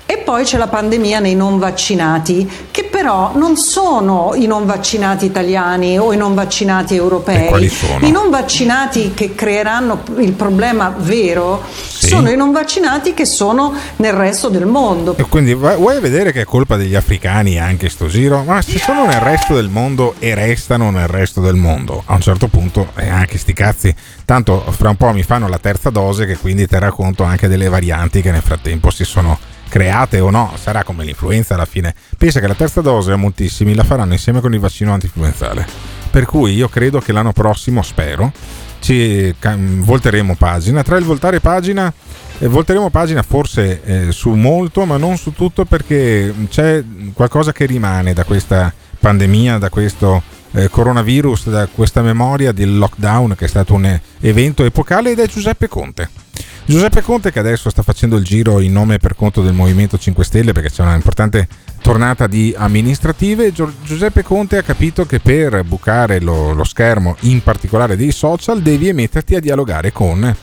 E 0.07 0.17
poi 0.17 0.43
c'è 0.43 0.57
la 0.57 0.67
pandemia 0.67 1.19
nei 1.19 1.33
non 1.33 1.57
vaccinati, 1.57 2.47
che 2.69 2.83
però 2.83 3.31
non 3.35 3.57
sono 3.57 4.33
i 4.35 4.45
non 4.45 4.67
vaccinati 4.67 5.25
italiani 5.25 5.97
o 5.97 6.13
i 6.13 6.17
non 6.17 6.35
vaccinati 6.35 6.95
europei. 6.95 7.71
I 8.01 8.11
non 8.11 8.29
vaccinati 8.29 9.13
che 9.15 9.33
creeranno 9.33 10.03
il 10.19 10.33
problema 10.33 10.93
vero 10.95 11.63
sì. 11.87 12.07
sono 12.07 12.29
i 12.29 12.35
non 12.35 12.51
vaccinati 12.51 13.15
che 13.15 13.25
sono 13.25 13.73
nel 13.95 14.13
resto 14.13 14.49
del 14.49 14.67
mondo. 14.67 15.15
E 15.17 15.23
quindi 15.23 15.55
vuoi 15.55 15.99
vedere 15.99 16.31
che 16.31 16.41
è 16.41 16.45
colpa 16.45 16.75
degli 16.75 16.95
africani 16.95 17.57
anche 17.57 17.89
sto 17.89 18.05
giro? 18.05 18.43
Ma 18.43 18.61
se 18.61 18.77
sono 18.77 19.07
nel 19.07 19.19
resto 19.21 19.55
del 19.55 19.69
mondo 19.69 20.13
e 20.19 20.35
restano 20.35 20.91
nel 20.91 21.07
resto 21.07 21.41
del 21.41 21.55
mondo, 21.55 22.03
a 22.05 22.13
un 22.13 22.21
certo 22.21 22.47
punto, 22.47 22.89
eh, 22.97 23.09
anche 23.09 23.39
sti 23.39 23.53
cazzi, 23.53 23.95
tanto 24.23 24.63
fra 24.69 24.89
un 24.89 24.97
po' 24.97 25.11
mi 25.11 25.23
fanno 25.23 25.47
la 25.47 25.57
terza 25.57 25.89
dose 25.89 26.27
che 26.27 26.37
quindi 26.37 26.67
terrà 26.67 26.91
conto 26.91 27.23
anche 27.23 27.47
delle 27.47 27.69
varianti 27.69 28.21
che 28.21 28.29
nel 28.29 28.43
frattempo 28.43 28.91
si 28.91 29.03
sono 29.03 29.53
create 29.69 30.19
o 30.19 30.29
no, 30.29 30.53
sarà 30.57 30.83
come 30.83 31.03
l'influenza 31.03 31.55
alla 31.55 31.65
fine. 31.65 31.93
Pensa 32.17 32.39
che 32.39 32.47
la 32.47 32.55
terza 32.55 32.81
dose 32.81 33.11
a 33.11 33.15
moltissimi 33.15 33.73
la 33.73 33.83
faranno 33.83 34.13
insieme 34.13 34.39
con 34.39 34.53
il 34.53 34.59
vaccino 34.59 34.93
antinfluenzale. 34.93 35.65
Per 36.09 36.25
cui 36.25 36.53
io 36.53 36.69
credo 36.69 36.99
che 36.99 37.11
l'anno 37.11 37.33
prossimo, 37.33 37.81
spero, 37.81 38.31
ci 38.79 39.33
volteremo 39.39 40.35
pagina. 40.35 40.83
Tra 40.83 40.97
il 40.97 41.03
voltare 41.03 41.39
pagina, 41.39 41.91
eh, 42.37 42.47
volteremo 42.47 42.89
pagina 42.89 43.23
forse 43.23 43.81
eh, 43.83 44.11
su 44.11 44.31
molto, 44.31 44.85
ma 44.85 44.97
non 44.97 45.17
su 45.17 45.33
tutto 45.33 45.65
perché 45.65 46.33
c'è 46.49 46.83
qualcosa 47.13 47.51
che 47.51 47.65
rimane 47.65 48.13
da 48.13 48.23
questa 48.23 48.73
pandemia, 48.99 49.57
da 49.57 49.69
questo 49.69 50.21
eh, 50.51 50.69
coronavirus, 50.69 51.49
da 51.49 51.67
questa 51.67 52.01
memoria 52.01 52.51
del 52.51 52.77
lockdown 52.77 53.35
che 53.35 53.45
è 53.45 53.47
stato 53.47 53.73
un 53.73 53.99
evento 54.21 54.63
epocale 54.63 55.11
ed 55.11 55.19
è 55.19 55.27
Giuseppe 55.27 55.67
Conte. 55.67 56.24
Giuseppe 56.67 57.03
Conte 57.03 57.31
che 57.31 57.37
adesso 57.37 57.69
sta 57.69 57.83
facendo 57.83 58.17
il 58.17 58.23
giro 58.23 58.59
in 58.59 58.71
nome 58.71 58.97
per 58.97 59.15
conto 59.15 59.43
del 59.43 59.53
Movimento 59.53 59.99
5 59.99 60.23
Stelle 60.23 60.51
perché 60.51 60.71
c'è 60.71 60.81
una 60.81 60.95
importante 60.95 61.47
tornata 61.79 62.25
di 62.25 62.55
amministrative. 62.57 63.51
Giuseppe 63.51 64.23
Conte 64.23 64.57
ha 64.57 64.63
capito 64.63 65.05
che 65.05 65.19
per 65.19 65.63
bucare 65.63 66.19
lo, 66.19 66.53
lo 66.53 66.63
schermo, 66.63 67.17
in 67.21 67.43
particolare 67.43 67.95
dei 67.95 68.11
social, 68.11 68.63
devi 68.63 68.91
metterti 68.93 69.35
a 69.35 69.39
dialogare 69.39 69.91
con 69.91 70.35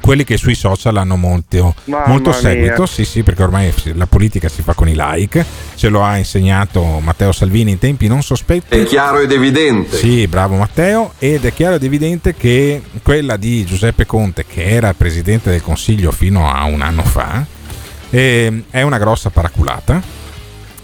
quelli 0.00 0.24
che 0.24 0.36
sui 0.36 0.54
social 0.54 0.96
hanno 0.96 1.16
molto, 1.16 1.74
molto 2.06 2.32
seguito, 2.32 2.86
sì 2.86 3.04
sì 3.04 3.22
perché 3.22 3.42
ormai 3.42 3.72
la 3.94 4.06
politica 4.06 4.48
si 4.48 4.62
fa 4.62 4.74
con 4.74 4.88
i 4.88 4.94
like, 4.96 5.44
ce 5.74 5.88
lo 5.88 6.02
ha 6.02 6.16
insegnato 6.16 7.00
Matteo 7.00 7.32
Salvini 7.32 7.72
in 7.72 7.78
tempi 7.78 8.06
non 8.06 8.22
sospetti. 8.22 8.78
È 8.78 8.84
chiaro 8.84 9.18
ed 9.20 9.32
evidente. 9.32 9.96
Sì, 9.96 10.26
bravo 10.26 10.56
Matteo, 10.56 11.12
ed 11.18 11.44
è 11.44 11.52
chiaro 11.52 11.76
ed 11.76 11.84
evidente 11.84 12.34
che 12.34 12.82
quella 13.02 13.36
di 13.36 13.64
Giuseppe 13.64 14.06
Conte, 14.06 14.44
che 14.46 14.64
era 14.64 14.94
Presidente 14.94 15.50
del 15.50 15.62
Consiglio 15.62 16.10
fino 16.10 16.50
a 16.50 16.64
un 16.64 16.80
anno 16.82 17.02
fa, 17.02 17.44
eh, 18.10 18.62
è 18.70 18.82
una 18.82 18.98
grossa 18.98 19.30
paraculata, 19.30 20.00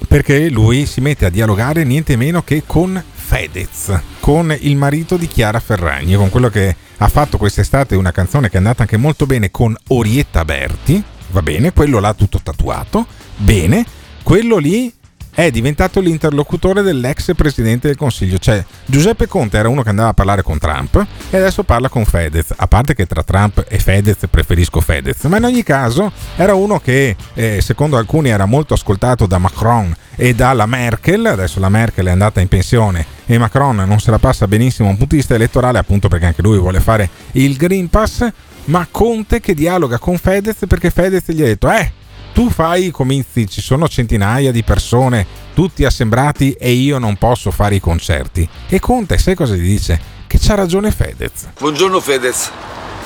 perché 0.07 0.49
lui 0.49 0.87
si 0.87 1.01
mette 1.01 1.27
a 1.27 1.31
dialogare 1.31 1.85
niente 1.85 2.17
meno 2.17 2.43
che 2.43 2.63
con 2.67 3.03
Fedez, 3.27 3.99
con 4.21 4.55
il 4.61 4.77
marito 4.77 5.17
di 5.17 5.27
Chiara 5.27 5.59
Ferragni, 5.59 6.15
con 6.15 6.29
quello 6.29 6.51
che 6.51 6.77
ha 6.99 7.09
fatto 7.09 7.39
quest'estate 7.39 7.97
una 7.97 8.13
canzone 8.13 8.49
che 8.49 8.55
è 8.55 8.59
andata 8.59 8.83
anche 8.83 8.99
molto 8.99 9.25
bene 9.25 9.51
con 9.51 9.75
Orietta 9.89 10.45
Berti, 10.45 11.03
va 11.31 11.41
bene, 11.41 11.73
quello 11.73 12.01
l'ha 12.01 12.13
tutto 12.13 12.39
tatuato, 12.43 13.07
bene, 13.37 13.85
quello 14.23 14.59
lì 14.59 14.93
è 15.35 15.51
diventato 15.51 16.01
l'interlocutore 16.01 16.83
dell'ex 16.83 17.35
presidente 17.35 17.89
del 17.89 17.97
Consiglio. 17.97 18.39
Cioè, 18.39 18.65
Giuseppe 18.87 19.27
Conte 19.27 19.59
era 19.59 19.69
uno 19.69 19.83
che 19.83 19.89
andava 19.89 20.11
a 20.11 20.15
parlare 20.15 20.43
con 20.43 20.59
Trump 20.59 21.05
e 21.31 21.37
adesso 21.37 21.65
parla 21.65 21.89
con 21.89 22.05
Fedez. 22.05 22.53
A 22.57 22.67
parte 22.69 22.95
che 22.95 23.07
tra 23.07 23.23
Trump 23.23 23.65
e 23.69 23.79
Fedez 23.79 24.27
preferisco 24.31 24.81
Fedez, 24.81 25.25
ma 25.25 25.39
in 25.39 25.45
ogni 25.45 25.63
caso 25.63 26.13
era 26.37 26.55
uno 26.55 26.79
che, 26.79 27.17
eh, 27.35 27.61
secondo 27.61 27.97
alcuni, 27.97 28.29
era 28.29 28.47
molto 28.47 28.75
ascoltato 28.75 29.27
da 29.27 29.39
Macron 29.39 29.95
e 30.15 30.35
dalla 30.35 30.67
Merkel. 30.67 31.27
Adesso 31.27 31.59
la 31.59 31.69
Merkel 31.69 32.07
è 32.07 32.11
andata 32.11 32.41
in 32.41 32.49
pensione 32.49 33.05
e 33.27 33.37
Macron 33.37 33.77
non 33.77 33.99
se 33.99 34.11
la 34.11 34.19
passa 34.19 34.47
benissimo 34.47 34.87
da 34.87 34.93
un 34.93 34.99
punto 34.99 35.15
di 35.15 35.21
vista 35.21 35.35
elettorale, 35.35 35.79
appunto 35.79 36.09
perché 36.09 36.27
anche 36.27 36.43
lui 36.43 36.59
vuole 36.59 36.81
fare 36.81 37.09
il 37.33 37.57
Green 37.57 37.91
Pass. 37.91 38.27
Ma 38.67 38.87
Conte 38.91 39.41
che 39.41 39.53
dialoga 39.53 39.99
con 39.99 40.17
Fedez 40.17 40.65
perché 40.67 40.91
Fedez 40.91 41.31
gli 41.33 41.43
ha 41.43 41.47
detto: 41.47 41.71
Eh 41.71 41.93
tu 42.35 42.51
fai 42.51 42.87
i 42.87 42.91
comizi, 42.91 43.49
ci 43.49 43.63
sono 43.63 43.89
centinaia 43.89 44.51
di 44.51 44.65
persone, 44.65 45.25
tutti 45.55 45.85
assembrati 45.85 46.53
e 46.53 46.73
io 46.73 46.99
non 46.99 47.17
posso 47.17 47.53
fare 47.53 47.77
i 47.77 47.81
concerti. 47.81 48.47
E 48.69 48.81
Conte, 48.81 49.19
sai 49.19 49.37
cosa 49.37 49.55
gli 49.55 49.61
dice? 49.61 50.01
Che 50.27 50.39
c'ha 50.41 50.57
ragione 50.57 50.91
Fedez. 50.91 51.51
Buongiorno 51.57 52.01
Fedez. 52.01 52.51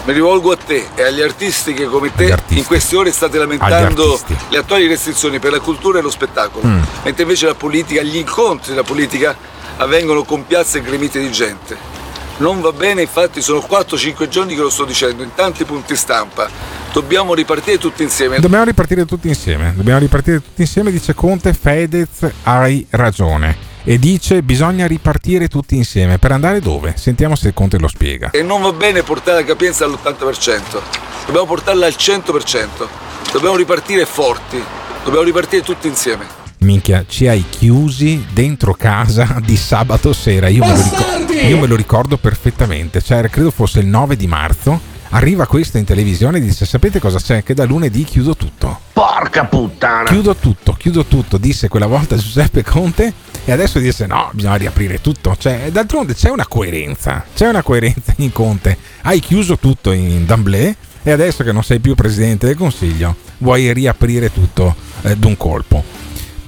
Mi 0.05 0.15
rivolgo 0.15 0.53
a 0.53 0.57
te 0.57 0.87
e 0.95 1.03
agli 1.03 1.21
artisti 1.21 1.75
che 1.75 1.85
come 1.85 2.11
te 2.15 2.35
in 2.49 2.65
queste 2.65 2.97
ore 2.97 3.13
state 3.13 3.37
lamentando 3.37 4.19
le 4.49 4.57
attuali 4.57 4.87
restrizioni 4.87 5.39
per 5.39 5.53
la 5.53 5.61
cultura 5.61 5.99
e 5.99 6.03
lo 6.03 6.11
spettacolo, 6.11 6.67
mm. 6.67 6.83
mentre 7.05 7.25
invece 7.25 7.45
la 7.45 7.55
politica, 7.55 8.01
gli 8.01 8.17
incontri 8.17 8.71
della 8.71 8.83
politica 8.83 9.37
avvengono 9.77 10.23
con 10.23 10.47
piazze 10.47 10.81
gremite 10.81 11.21
di 11.21 11.31
gente. 11.31 11.98
Non 12.39 12.61
va 12.61 12.71
bene, 12.71 13.03
infatti 13.03 13.43
sono 13.43 13.59
4-5 13.69 14.29
giorni 14.29 14.55
che 14.55 14.61
lo 14.61 14.71
sto 14.71 14.85
dicendo 14.85 15.25
in 15.25 15.35
tanti 15.35 15.65
punti 15.65 15.97
stampa. 15.97 16.49
Dobbiamo 16.93 17.35
ripartire 17.35 17.79
tutti 17.79 18.05
insieme. 18.05 18.39
Dobbiamo 18.39 18.65
ripartire 18.65 19.05
tutti 19.05 19.27
insieme. 19.27 19.73
Dobbiamo 19.75 19.99
ripartire 19.99 20.41
tutti 20.41 20.61
insieme, 20.61 20.93
dice 20.93 21.15
Conte. 21.15 21.53
Fedez, 21.53 22.31
hai 22.45 22.87
ragione. 22.91 23.67
E 23.83 23.99
dice 23.99 24.43
bisogna 24.43 24.87
ripartire 24.87 25.49
tutti 25.49 25.75
insieme. 25.75 26.19
Per 26.19 26.31
andare 26.31 26.61
dove? 26.61 26.95
Sentiamo 26.97 27.35
se 27.35 27.53
Conte 27.53 27.77
lo 27.79 27.89
spiega. 27.89 28.31
E 28.31 28.43
non 28.43 28.63
va 28.63 28.73
bene 28.73 29.03
portare 29.03 29.41
la 29.41 29.47
capienza 29.47 29.85
all'80%. 29.85 30.81
Dobbiamo 31.27 31.47
portarla 31.47 31.87
al 31.87 31.97
100%. 31.99 32.87
Dobbiamo 33.33 33.57
ripartire 33.57 34.07
forti. 34.07 34.63
Dobbiamo 35.03 35.25
ripartire 35.25 35.63
tutti 35.63 35.89
insieme 35.89 36.38
minchia, 36.61 37.05
ci 37.07 37.27
hai 37.29 37.45
chiusi 37.49 38.25
dentro 38.33 38.75
casa 38.75 39.41
di 39.45 39.57
sabato 39.57 40.13
sera. 40.13 40.49
Io 40.49 40.65
me, 40.65 40.75
ricordo, 40.75 41.33
io 41.33 41.59
me 41.59 41.67
lo 41.67 41.77
ricordo 41.77 42.17
perfettamente. 42.17 43.01
Cioè, 43.01 43.29
credo 43.29 43.51
fosse 43.51 43.81
il 43.81 43.87
9 43.87 44.17
di 44.17 44.27
marzo. 44.27 44.97
Arriva 45.11 45.47
questo 45.47 45.79
in 45.79 45.85
televisione 45.85 46.39
e 46.39 46.41
dice: 46.41 46.67
Sapete 46.67 47.01
cosa 47.01 47.19
c'è? 47.19 47.43
Che 47.43 47.55
da 47.55 47.65
lunedì 47.65 48.05
chiudo 48.05 48.37
tutto. 48.37 48.81
Porca 48.93 49.45
puttana! 49.45 50.11
Chiudo 50.11 50.37
tutto, 50.37 50.75
chiudo 50.75 51.05
tutto, 51.07 51.39
disse 51.39 51.69
quella 51.69 51.87
volta 51.87 52.17
Giuseppe 52.17 52.63
Conte. 52.63 53.13
E 53.45 53.53
adesso 53.53 53.79
dice: 53.79 54.07
No, 54.07 54.29
bisogna 54.33 54.57
riaprire 54.57 55.01
tutto. 55.01 55.35
Cioè, 55.39 55.71
d'altronde 55.73 56.15
c'è 56.15 56.29
una 56.29 56.47
coerenza. 56.47 57.25
C'è 57.35 57.49
una 57.49 57.63
coerenza 57.63 58.13
in 58.17 58.33
Conte. 58.33 58.77
Hai 59.03 59.21
chiuso 59.21 59.59
tutto 59.59 59.93
in 59.93 60.27
D'Amblè. 60.27 60.77
E 61.03 61.11
adesso 61.11 61.43
che 61.43 61.53
non 61.53 61.63
sei 61.63 61.79
più 61.79 61.95
presidente 61.95 62.45
del 62.45 62.57
consiglio, 62.57 63.17
vuoi 63.39 63.73
riaprire 63.73 64.31
tutto 64.31 64.75
eh, 65.03 65.17
d'un 65.17 65.39
colpo. 65.39 65.83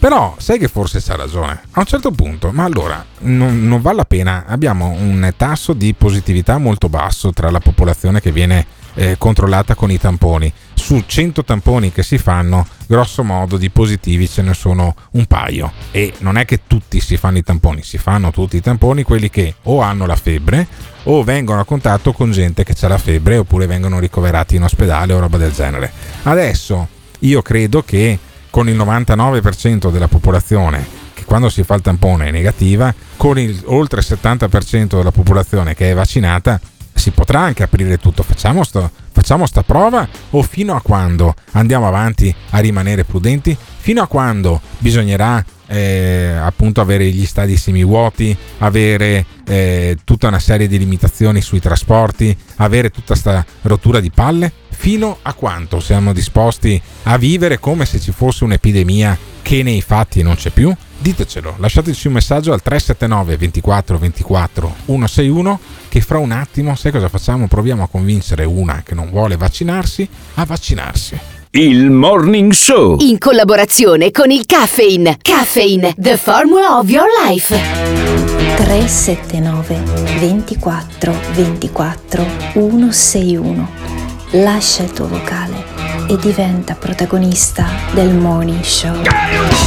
Però 0.00 0.34
sai 0.38 0.58
che 0.58 0.68
forse 0.68 1.02
c'ha 1.02 1.14
ragione. 1.14 1.60
A 1.72 1.80
un 1.80 1.84
certo 1.84 2.10
punto, 2.10 2.52
ma 2.52 2.64
allora 2.64 3.04
non, 3.18 3.68
non, 3.68 3.82
vale 3.82 3.96
la 3.96 4.04
pena. 4.06 4.44
Abbiamo 4.46 4.88
un 4.88 5.30
tasso 5.36 5.74
di 5.74 5.92
positività 5.92 6.56
molto 6.56 6.88
basso 6.88 7.34
tra 7.34 7.50
la 7.50 7.60
popolazione 7.60 8.18
che 8.18 8.32
viene 8.32 8.64
eh, 8.94 9.16
controllata 9.18 9.74
con 9.74 9.90
i 9.90 9.98
tamponi. 9.98 10.50
Su 10.72 11.02
100 11.04 11.44
tamponi 11.44 11.92
che 11.92 12.02
si 12.02 12.16
fanno, 12.16 12.66
grosso 12.86 13.22
modo 13.22 13.58
di 13.58 13.68
positivi 13.68 14.26
ce 14.26 14.40
ne 14.40 14.54
sono 14.54 14.94
un 15.10 15.26
paio. 15.26 15.70
E 15.90 16.14
non 16.20 16.38
è 16.38 16.46
che 16.46 16.62
tutti 16.66 16.98
si 16.98 17.18
fanno 17.18 17.36
i 17.36 17.42
tamponi, 17.42 17.82
si 17.82 17.98
fanno 17.98 18.30
tutti 18.30 18.56
i 18.56 18.62
tamponi 18.62 19.02
quelli 19.02 19.28
che 19.28 19.56
o 19.64 19.82
hanno 19.82 20.06
la 20.06 20.16
febbre 20.16 20.66
o 21.02 21.22
vengono 21.22 21.60
a 21.60 21.66
contatto 21.66 22.14
con 22.14 22.30
gente 22.30 22.64
che 22.64 22.74
ha 22.80 22.88
la 22.88 22.96
febbre 22.96 23.36
oppure 23.36 23.66
vengono 23.66 23.98
ricoverati 23.98 24.56
in 24.56 24.62
ospedale 24.62 25.12
o 25.12 25.18
roba 25.18 25.36
del 25.36 25.52
genere. 25.52 25.92
Adesso 26.22 26.88
io 27.18 27.42
credo 27.42 27.82
che 27.82 28.18
con 28.50 28.68
il 28.68 28.76
99% 28.76 29.90
della 29.90 30.08
popolazione 30.08 30.84
che 31.14 31.24
quando 31.24 31.48
si 31.48 31.62
fa 31.62 31.74
il 31.74 31.82
tampone 31.82 32.26
è 32.26 32.30
negativa, 32.30 32.92
con 33.16 33.38
il, 33.38 33.62
oltre 33.66 34.00
il 34.00 34.06
70% 34.08 34.96
della 34.96 35.10
popolazione 35.10 35.74
che 35.74 35.90
è 35.90 35.94
vaccinata, 35.94 36.60
si 37.00 37.10
potrà 37.10 37.40
anche 37.40 37.62
aprire 37.62 37.98
tutto. 37.98 38.22
Facciamo, 38.22 38.62
sto, 38.62 38.90
facciamo 39.10 39.46
sta 39.46 39.62
prova 39.62 40.06
o 40.30 40.42
fino 40.42 40.76
a 40.76 40.80
quando 40.80 41.34
andiamo 41.52 41.88
avanti 41.88 42.32
a 42.50 42.58
rimanere 42.58 43.04
prudenti? 43.04 43.56
Fino 43.78 44.02
a 44.02 44.06
quando 44.06 44.60
bisognerà 44.78 45.42
eh, 45.66 46.34
appunto 46.38 46.80
avere 46.80 47.08
gli 47.10 47.24
stadi 47.24 47.56
semivuoti, 47.56 48.36
avere 48.58 49.24
eh, 49.46 49.98
tutta 50.04 50.28
una 50.28 50.38
serie 50.38 50.68
di 50.68 50.78
limitazioni 50.78 51.40
sui 51.40 51.60
trasporti, 51.60 52.36
avere 52.56 52.90
tutta 52.90 53.12
questa 53.14 53.44
rottura 53.62 54.00
di 54.00 54.10
palle? 54.10 54.52
Fino 54.68 55.18
a 55.22 55.32
quanto 55.34 55.80
siamo 55.80 56.12
disposti 56.12 56.80
a 57.04 57.16
vivere 57.16 57.58
come 57.58 57.84
se 57.86 58.00
ci 58.00 58.12
fosse 58.12 58.44
un'epidemia 58.44 59.16
che 59.42 59.62
nei 59.62 59.80
fatti 59.80 60.22
non 60.22 60.36
c'è 60.36 60.50
più? 60.50 60.74
Ditecelo, 61.00 61.54
lasciateci 61.58 62.06
un 62.06 62.12
messaggio 62.14 62.52
al 62.52 62.62
379 62.62 63.36
24 63.36 63.98
24 63.98 64.74
161 64.86 65.60
che 65.88 66.00
fra 66.00 66.18
un 66.18 66.30
attimo, 66.30 66.76
sai 66.76 66.92
cosa 66.92 67.08
facciamo? 67.08 67.48
Proviamo 67.48 67.82
a 67.82 67.88
convincere 67.88 68.44
una 68.44 68.82
che 68.84 68.94
non 68.94 69.10
vuole 69.10 69.36
vaccinarsi 69.36 70.08
a 70.34 70.44
vaccinarsi. 70.44 71.18
Il 71.52 71.90
Morning 71.90 72.52
Show. 72.52 72.98
In 73.00 73.18
collaborazione 73.18 74.12
con 74.12 74.30
il 74.30 74.46
Caffeine. 74.46 75.16
Caffeine, 75.20 75.94
the 75.98 76.16
formula 76.16 76.78
of 76.78 76.88
your 76.88 77.08
life. 77.26 77.56
379 78.56 79.82
24 80.20 81.12
24 81.32 82.26
161. 82.52 83.68
Lascia 84.32 84.84
il 84.84 84.92
tuo 84.92 85.08
vocale 85.08 85.69
e 86.10 86.16
diventa 86.16 86.74
protagonista 86.74 87.70
del 87.92 88.12
Morning 88.12 88.64
Show. 88.64 89.00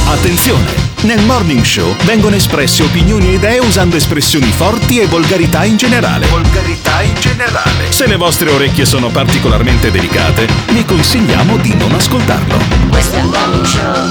Attenzione! 0.08 0.92
Nel 1.00 1.22
Morning 1.22 1.62
Show 1.62 1.96
vengono 2.04 2.36
espresse 2.36 2.82
opinioni 2.82 3.28
e 3.28 3.32
idee 3.36 3.60
usando 3.60 3.96
espressioni 3.96 4.52
forti 4.52 5.00
e 5.00 5.06
volgarità 5.06 5.64
in 5.64 5.78
generale. 5.78 6.26
Volgarità 6.26 7.00
in 7.00 7.14
generale. 7.18 7.90
Se 7.90 8.06
le 8.06 8.16
vostre 8.16 8.50
orecchie 8.50 8.84
sono 8.84 9.08
particolarmente 9.08 9.90
delicate, 9.90 10.46
vi 10.68 10.84
consigliamo 10.84 11.56
di 11.56 11.74
non 11.76 11.94
ascoltarlo. 11.94 12.58
Questo 12.90 13.16
è 13.16 13.20
il 13.20 13.24
Morning 13.24 13.64
Show. 13.64 14.10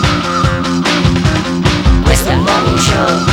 Questo 2.01 2.29
è 2.29 2.33
il 2.33 2.39
Morning 2.39 2.79
Show. 2.79 3.25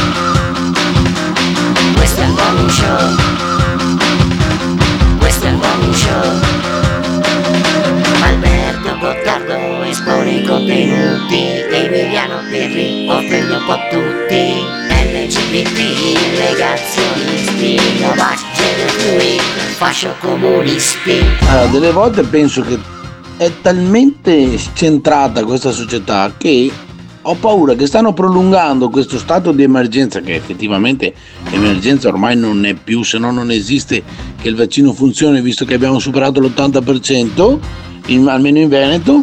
Questo 1.95 2.21
è 2.21 2.25
il 2.25 2.33
Morning 2.33 2.71
Show. 2.71 3.17
Questo 5.19 5.47
è 5.47 5.49
il 5.49 5.57
Morning 5.57 5.95
Show. 5.95 6.70
Gottardo 10.01 10.23
espone 10.25 10.31
i 10.35 10.43
contenuti 10.43 11.43
Emiliano 11.71 12.41
Pirri 12.51 13.07
offende 13.09 13.55
un 13.55 13.65
po' 13.67 13.79
tutti 13.91 14.79
LGBT, 14.89 15.79
negazionisti, 16.39 17.77
gender 18.55 18.89
fluid, 18.89 19.41
fascio 19.77 20.15
comunisti 20.21 21.23
Allora, 21.49 21.67
delle 21.67 21.93
volte 21.93 22.23
penso 22.23 22.63
che 22.63 22.79
è 23.37 23.51
talmente 23.61 24.59
centrata 24.75 25.45
questa 25.45 25.71
società 25.71 26.33
che 26.37 26.71
ho 27.23 27.35
paura 27.35 27.75
che 27.75 27.87
stanno 27.87 28.15
prolungando 28.15 28.89
questo 28.89 29.19
stato 29.19 29.53
di 29.53 29.63
emergenza, 29.63 30.21
che 30.21 30.35
effettivamente 30.35 31.13
emergenza 31.51 32.09
ormai 32.09 32.37
non 32.37 32.65
è 32.65 32.73
più, 32.73 33.03
se 33.03 33.19
no 33.19 33.31
non 33.31 33.51
esiste 33.51 34.03
che 34.41 34.49
il 34.49 34.57
vaccino 34.57 34.95
funzioni, 34.95 35.43
visto 35.43 35.67
che 35.67 35.75
abbiamo 35.75 35.99
superato 35.99 36.41
l'80%, 36.41 37.59
in- 38.07 38.27
almeno 38.29 38.59
in 38.59 38.69
Veneto. 38.69 39.23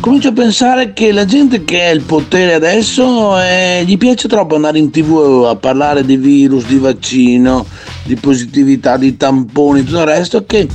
Comincio 0.00 0.28
a 0.28 0.32
pensare 0.32 0.94
che 0.94 1.12
la 1.12 1.26
gente 1.26 1.62
che 1.62 1.84
ha 1.84 1.90
il 1.90 2.00
potere 2.00 2.54
adesso 2.54 3.38
eh, 3.38 3.84
gli 3.86 3.98
piace 3.98 4.28
troppo 4.28 4.54
andare 4.54 4.78
in 4.78 4.90
tv 4.90 5.44
a 5.46 5.56
parlare 5.56 6.04
di 6.06 6.16
virus, 6.16 6.64
di 6.64 6.78
vaccino, 6.78 7.66
di 8.04 8.16
positività, 8.16 8.96
di 8.96 9.16
tamponi, 9.16 9.84
tutto 9.84 9.98
il 9.98 10.06
resto, 10.06 10.44
che 10.46 10.66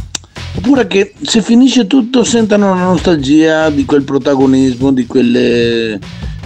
Oppure 0.57 0.87
che 0.87 1.13
se 1.21 1.41
finisce 1.41 1.85
tutto 1.85 2.23
sentano 2.23 2.73
la 2.73 2.85
nostalgia 2.85 3.69
di 3.69 3.83
quel 3.83 4.03
protagonismo, 4.03 4.93
di 4.93 5.05
quelle, 5.05 5.99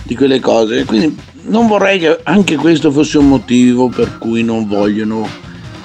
di 0.03 0.15
quelle 0.15 0.39
cose. 0.39 0.83
Quindi 0.85 1.15
non 1.43 1.67
vorrei 1.67 1.99
che 1.99 2.19
anche 2.23 2.55
questo 2.55 2.91
fosse 2.91 3.19
un 3.19 3.27
motivo 3.27 3.87
per 3.87 4.17
cui 4.17 4.43
non 4.43 4.67
vogliono 4.67 5.27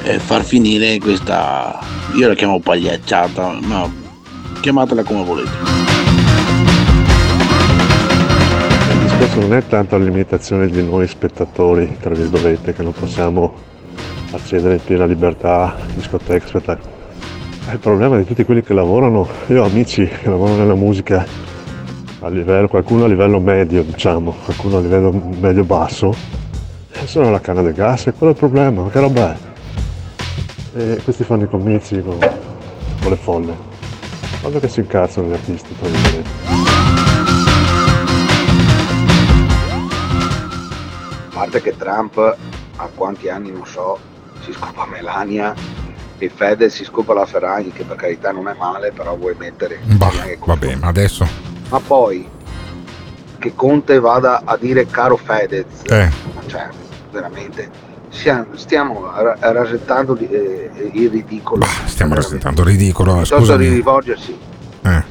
eh, 0.03 0.19
far 0.19 0.43
finire 0.43 0.99
questa, 0.99 1.79
io 2.17 2.29
la 2.29 2.35
chiamo 2.35 2.61
pagliacciata, 2.61 3.59
ma 3.63 3.93
chiamatela 4.61 5.03
come 5.03 5.23
volete. 5.23 5.94
Non 9.35 9.53
è 9.55 9.67
tanto 9.67 9.99
la 9.99 10.05
limitazione 10.05 10.69
di 10.69 10.83
noi 10.83 11.07
spettatori, 11.09 11.97
tra 12.01 12.15
virgolette, 12.15 12.73
che 12.73 12.83
non 12.83 12.93
possiamo 12.93 13.53
accedere 14.31 14.75
in 14.75 14.81
piena 14.85 15.05
libertà, 15.05 15.77
discoteche, 15.95 16.47
spettacoli. 16.47 16.93
È 17.67 17.73
il 17.73 17.79
problema 17.79 18.17
di 18.17 18.25
tutti 18.25 18.45
quelli 18.45 18.63
che 18.63 18.75
lavorano, 18.75 19.27
io 19.49 19.63
ho 19.63 19.67
amici 19.67 20.07
che 20.07 20.29
lavorano 20.29 20.59
nella 20.59 20.75
musica 20.75 21.27
a 22.21 22.29
livello, 22.29 22.69
qualcuno 22.69 23.05
a 23.05 23.09
livello 23.09 23.41
medio, 23.41 23.83
diciamo, 23.83 24.35
qualcuno 24.45 24.79
a 24.79 24.81
livello 24.81 25.13
medio-basso, 25.41 26.15
e 26.93 27.07
sono 27.07 27.29
alla 27.29 27.41
canna 27.41 27.63
del 27.63 27.73
gas, 27.73 28.07
e 28.07 28.13
quello 28.13 28.33
è 28.33 28.35
il 28.35 28.41
problema, 28.41 28.83
ma 28.83 28.91
che 28.91 29.01
roba 29.01 29.35
è? 29.35 29.37
E 30.77 31.01
questi 31.03 31.25
fanno 31.25 31.45
i 31.45 31.49
comizi 31.49 32.01
con, 32.03 32.19
con 32.19 33.11
le 33.11 33.17
folle. 33.17 33.55
Quando 34.41 34.61
che 34.61 34.69
si 34.69 34.81
incazzano 34.81 35.29
gli 35.29 35.33
artisti, 35.33 35.75
tra 35.79 36.74
Parte 41.55 41.71
che 41.71 41.77
Trump 41.77 42.17
a 42.77 42.89
quanti 42.97 43.29
anni 43.29 43.53
non 43.53 43.65
so, 43.65 43.97
si 44.45 44.53
scopa 44.53 44.87
Melania 44.91 45.55
e 46.19 46.29
Fedez 46.29 46.75
si 46.75 46.83
scopa 46.83 47.15
la 47.15 47.25
Ferragni, 47.27 47.71
che 47.71 47.85
per 47.85 47.95
carità 47.97 48.33
non 48.33 48.49
è 48.49 48.55
male, 48.59 48.91
però 48.91 49.15
vuoi 49.17 49.37
mettere. 49.39 49.79
Bah, 49.85 50.11
vabbè, 50.45 50.75
ma 50.75 50.89
adesso. 50.89 51.25
Ma 51.69 51.79
poi 51.79 52.29
che 53.39 53.55
Conte 53.55 54.01
vada 54.01 54.43
a 54.45 54.57
dire 54.57 54.87
caro 54.87 55.17
Fedez, 55.17 55.83
Eh. 55.87 56.11
cioè 56.47 56.69
veramente 57.13 57.71
stiamo 58.11 59.11
ra- 59.15 59.37
rasentando 59.41 60.17
eh, 60.19 60.91
il 60.93 61.09
ridicolo. 61.11 61.65
Stiamo 61.85 62.15
rasentando 62.17 62.65
ridicolo. 62.65 63.15
Piuttosto 63.15 63.57
di 63.57 63.69
rivolgersi 63.69 64.37
Eh, 64.83 65.05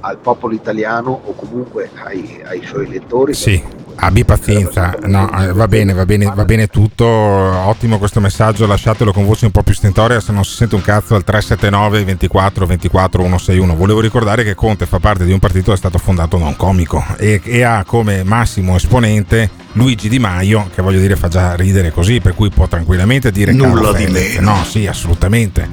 al 0.00 0.16
popolo 0.18 0.54
italiano 0.54 1.20
o 1.24 1.34
comunque 1.34 1.90
ai, 2.02 2.42
ai 2.44 2.64
suoi 2.64 2.86
elettori. 2.86 3.32
sì. 3.32 3.82
Abbi 3.96 4.24
pazienza, 4.24 4.94
no, 5.04 5.30
eh, 5.40 5.52
va 5.52 5.68
bene, 5.68 5.92
va 5.92 6.04
bene, 6.04 6.30
va 6.34 6.44
bene 6.44 6.66
tutto. 6.66 7.04
Ottimo 7.06 7.98
questo 7.98 8.20
messaggio, 8.20 8.66
lasciatelo 8.66 9.12
con 9.12 9.24
voce 9.24 9.46
un 9.46 9.50
po' 9.50 9.62
più 9.62 9.72
stentoria 9.72 10.20
se 10.20 10.32
non 10.32 10.44
si 10.44 10.54
sente 10.54 10.74
un 10.74 10.82
cazzo 10.82 11.14
al 11.14 11.24
379 11.24 12.04
24 12.04 12.66
24 12.66 13.22
161. 13.22 13.76
Volevo 13.76 14.00
ricordare 14.00 14.44
che 14.44 14.54
Conte 14.54 14.86
fa 14.86 14.98
parte 14.98 15.24
di 15.24 15.32
un 15.32 15.38
partito 15.38 15.66
che 15.66 15.74
è 15.74 15.76
stato 15.76 15.98
fondato 15.98 16.36
da 16.36 16.44
un 16.44 16.56
comico 16.56 17.04
e, 17.18 17.40
e 17.44 17.62
ha 17.62 17.84
come 17.84 18.24
massimo 18.24 18.76
esponente 18.76 19.48
Luigi 19.72 20.08
Di 20.08 20.18
Maio, 20.18 20.68
che 20.74 20.82
voglio 20.82 21.00
dire 21.00 21.16
fa 21.16 21.28
già 21.28 21.54
ridere 21.54 21.90
così, 21.90 22.20
per 22.20 22.34
cui 22.34 22.50
può 22.50 22.66
tranquillamente 22.66 23.30
dire 23.30 23.52
Nulla 23.52 23.92
di 23.92 24.04
Fedez. 24.04 24.34
meno. 24.34 24.56
No, 24.56 24.64
sì, 24.64 24.86
assolutamente. 24.86 25.68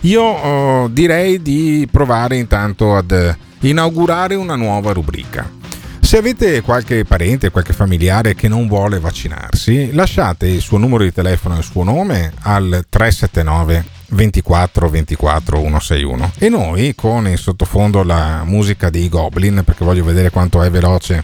Io 0.00 0.22
oh, 0.22 0.88
direi 0.88 1.40
di 1.40 1.88
provare 1.90 2.36
intanto 2.36 2.94
ad 2.94 3.36
inaugurare 3.60 4.34
una 4.34 4.54
nuova 4.54 4.92
rubrica. 4.92 5.62
Se 6.14 6.20
avete 6.20 6.60
qualche 6.60 7.04
parente, 7.04 7.50
qualche 7.50 7.72
familiare 7.72 8.36
che 8.36 8.46
non 8.46 8.68
vuole 8.68 9.00
vaccinarsi, 9.00 9.92
lasciate 9.92 10.46
il 10.46 10.60
suo 10.60 10.78
numero 10.78 11.02
di 11.02 11.12
telefono 11.12 11.56
e 11.56 11.58
il 11.58 11.64
suo 11.64 11.82
nome 11.82 12.32
al 12.42 12.86
379 12.88 13.84
24 14.10 14.88
24 14.88 15.56
161 15.56 16.30
e 16.38 16.48
noi 16.48 16.94
con 16.94 17.26
in 17.26 17.36
sottofondo 17.36 18.04
la 18.04 18.42
musica 18.44 18.90
dei 18.90 19.08
Goblin 19.08 19.62
perché 19.64 19.84
voglio 19.84 20.04
vedere 20.04 20.30
quanto 20.30 20.62
è 20.62 20.70
veloce 20.70 21.20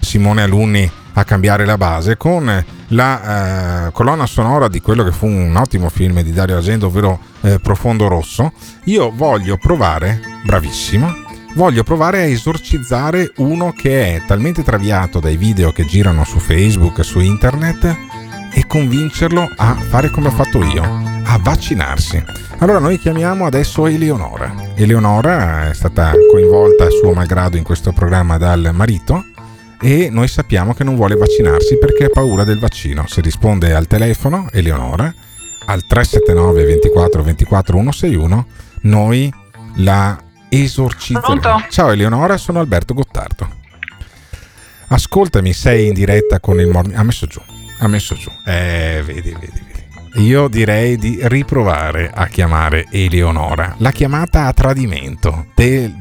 Simone 0.00 0.42
Alunni 0.42 0.90
a 1.14 1.24
cambiare 1.24 1.64
la 1.64 1.78
base 1.78 2.18
con 2.18 2.64
la 2.88 3.86
eh, 3.86 3.92
colonna 3.92 4.26
sonora 4.26 4.68
di 4.68 4.82
quello 4.82 5.02
che 5.02 5.12
fu 5.12 5.26
un 5.26 5.56
ottimo 5.56 5.88
film 5.88 6.20
di 6.20 6.34
Dario 6.34 6.58
Argento 6.58 6.88
ovvero 6.88 7.18
eh, 7.40 7.58
Profondo 7.58 8.06
Rosso 8.06 8.52
io 8.84 9.10
voglio 9.14 9.56
provare 9.56 10.20
bravissimo 10.44 11.24
voglio 11.56 11.82
provare 11.82 12.18
a 12.20 12.26
esorcizzare 12.26 13.32
uno 13.36 13.72
che 13.72 14.14
è 14.14 14.22
talmente 14.26 14.62
traviato 14.62 15.20
dai 15.20 15.38
video 15.38 15.72
che 15.72 15.86
girano 15.86 16.22
su 16.24 16.38
Facebook, 16.38 17.02
su 17.02 17.18
internet 17.18 17.96
e 18.52 18.66
convincerlo 18.66 19.50
a 19.56 19.74
fare 19.74 20.10
come 20.10 20.28
ho 20.28 20.32
fatto 20.32 20.62
io, 20.62 20.82
a 20.82 21.38
vaccinarsi. 21.42 22.22
Allora 22.58 22.78
noi 22.78 22.98
chiamiamo 22.98 23.46
adesso 23.46 23.86
Eleonora. 23.86 24.54
Eleonora 24.74 25.70
è 25.70 25.74
stata 25.74 26.12
coinvolta 26.30 26.84
a 26.84 26.90
suo 26.90 27.14
malgrado 27.14 27.56
in 27.56 27.64
questo 27.64 27.92
programma 27.92 28.36
dal 28.36 28.70
marito 28.74 29.24
e 29.80 30.08
noi 30.10 30.28
sappiamo 30.28 30.74
che 30.74 30.84
non 30.84 30.94
vuole 30.94 31.16
vaccinarsi 31.16 31.78
perché 31.78 32.04
ha 32.04 32.10
paura 32.10 32.44
del 32.44 32.58
vaccino. 32.58 33.06
Si 33.06 33.22
risponde 33.22 33.74
al 33.74 33.86
telefono 33.86 34.48
Eleonora 34.52 35.12
al 35.68 35.86
379 35.86 36.64
24 36.64 37.22
24 37.22 37.76
161 37.78 38.46
noi 38.82 39.32
la 39.76 40.16
esorcizzeremo. 40.64 41.40
Pronto? 41.40 41.66
Ciao 41.70 41.90
Eleonora, 41.90 42.36
sono 42.36 42.60
Alberto 42.60 42.94
Gottardo. 42.94 43.48
Ascoltami, 44.88 45.52
sei 45.52 45.88
in 45.88 45.94
diretta 45.94 46.38
con 46.40 46.60
il 46.60 46.68
morning. 46.68 46.96
Ha 46.96 47.02
messo 47.02 47.26
giù, 47.26 47.40
ha 47.78 47.88
messo 47.88 48.14
giù. 48.14 48.30
Eh, 48.44 49.02
vedi, 49.04 49.30
vedi, 49.32 49.38
vedi. 49.40 49.74
Io 50.26 50.48
direi 50.48 50.96
di 50.96 51.18
riprovare 51.22 52.10
a 52.14 52.26
chiamare 52.28 52.86
Eleonora. 52.90 53.74
La 53.78 53.90
chiamata 53.90 54.46
a 54.46 54.52
tradimento, 54.52 55.46
del- 55.54 55.94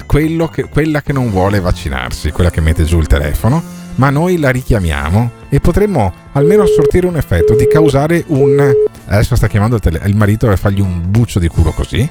che- 0.53 0.69
quella 0.69 1.01
che 1.01 1.11
non 1.11 1.31
vuole 1.31 1.59
vaccinarsi, 1.59 2.31
quella 2.31 2.49
che 2.49 2.61
mette 2.61 2.85
giù 2.85 2.99
il 2.99 3.07
telefono, 3.07 3.61
ma 3.95 4.09
noi 4.09 4.37
la 4.37 4.51
richiamiamo 4.51 5.31
e 5.49 5.59
potremmo 5.59 6.13
almeno 6.33 6.65
sortire 6.65 7.07
un 7.07 7.17
effetto 7.17 7.55
di 7.55 7.67
causare 7.67 8.23
un... 8.27 8.71
Adesso 9.07 9.35
sta 9.35 9.47
chiamando 9.47 9.75
il, 9.75 9.81
tele- 9.81 10.01
il 10.05 10.15
marito 10.15 10.47
per 10.47 10.57
fargli 10.59 10.79
un 10.79 11.01
buccio 11.09 11.39
di 11.39 11.47
culo 11.49 11.71
così. 11.71 12.09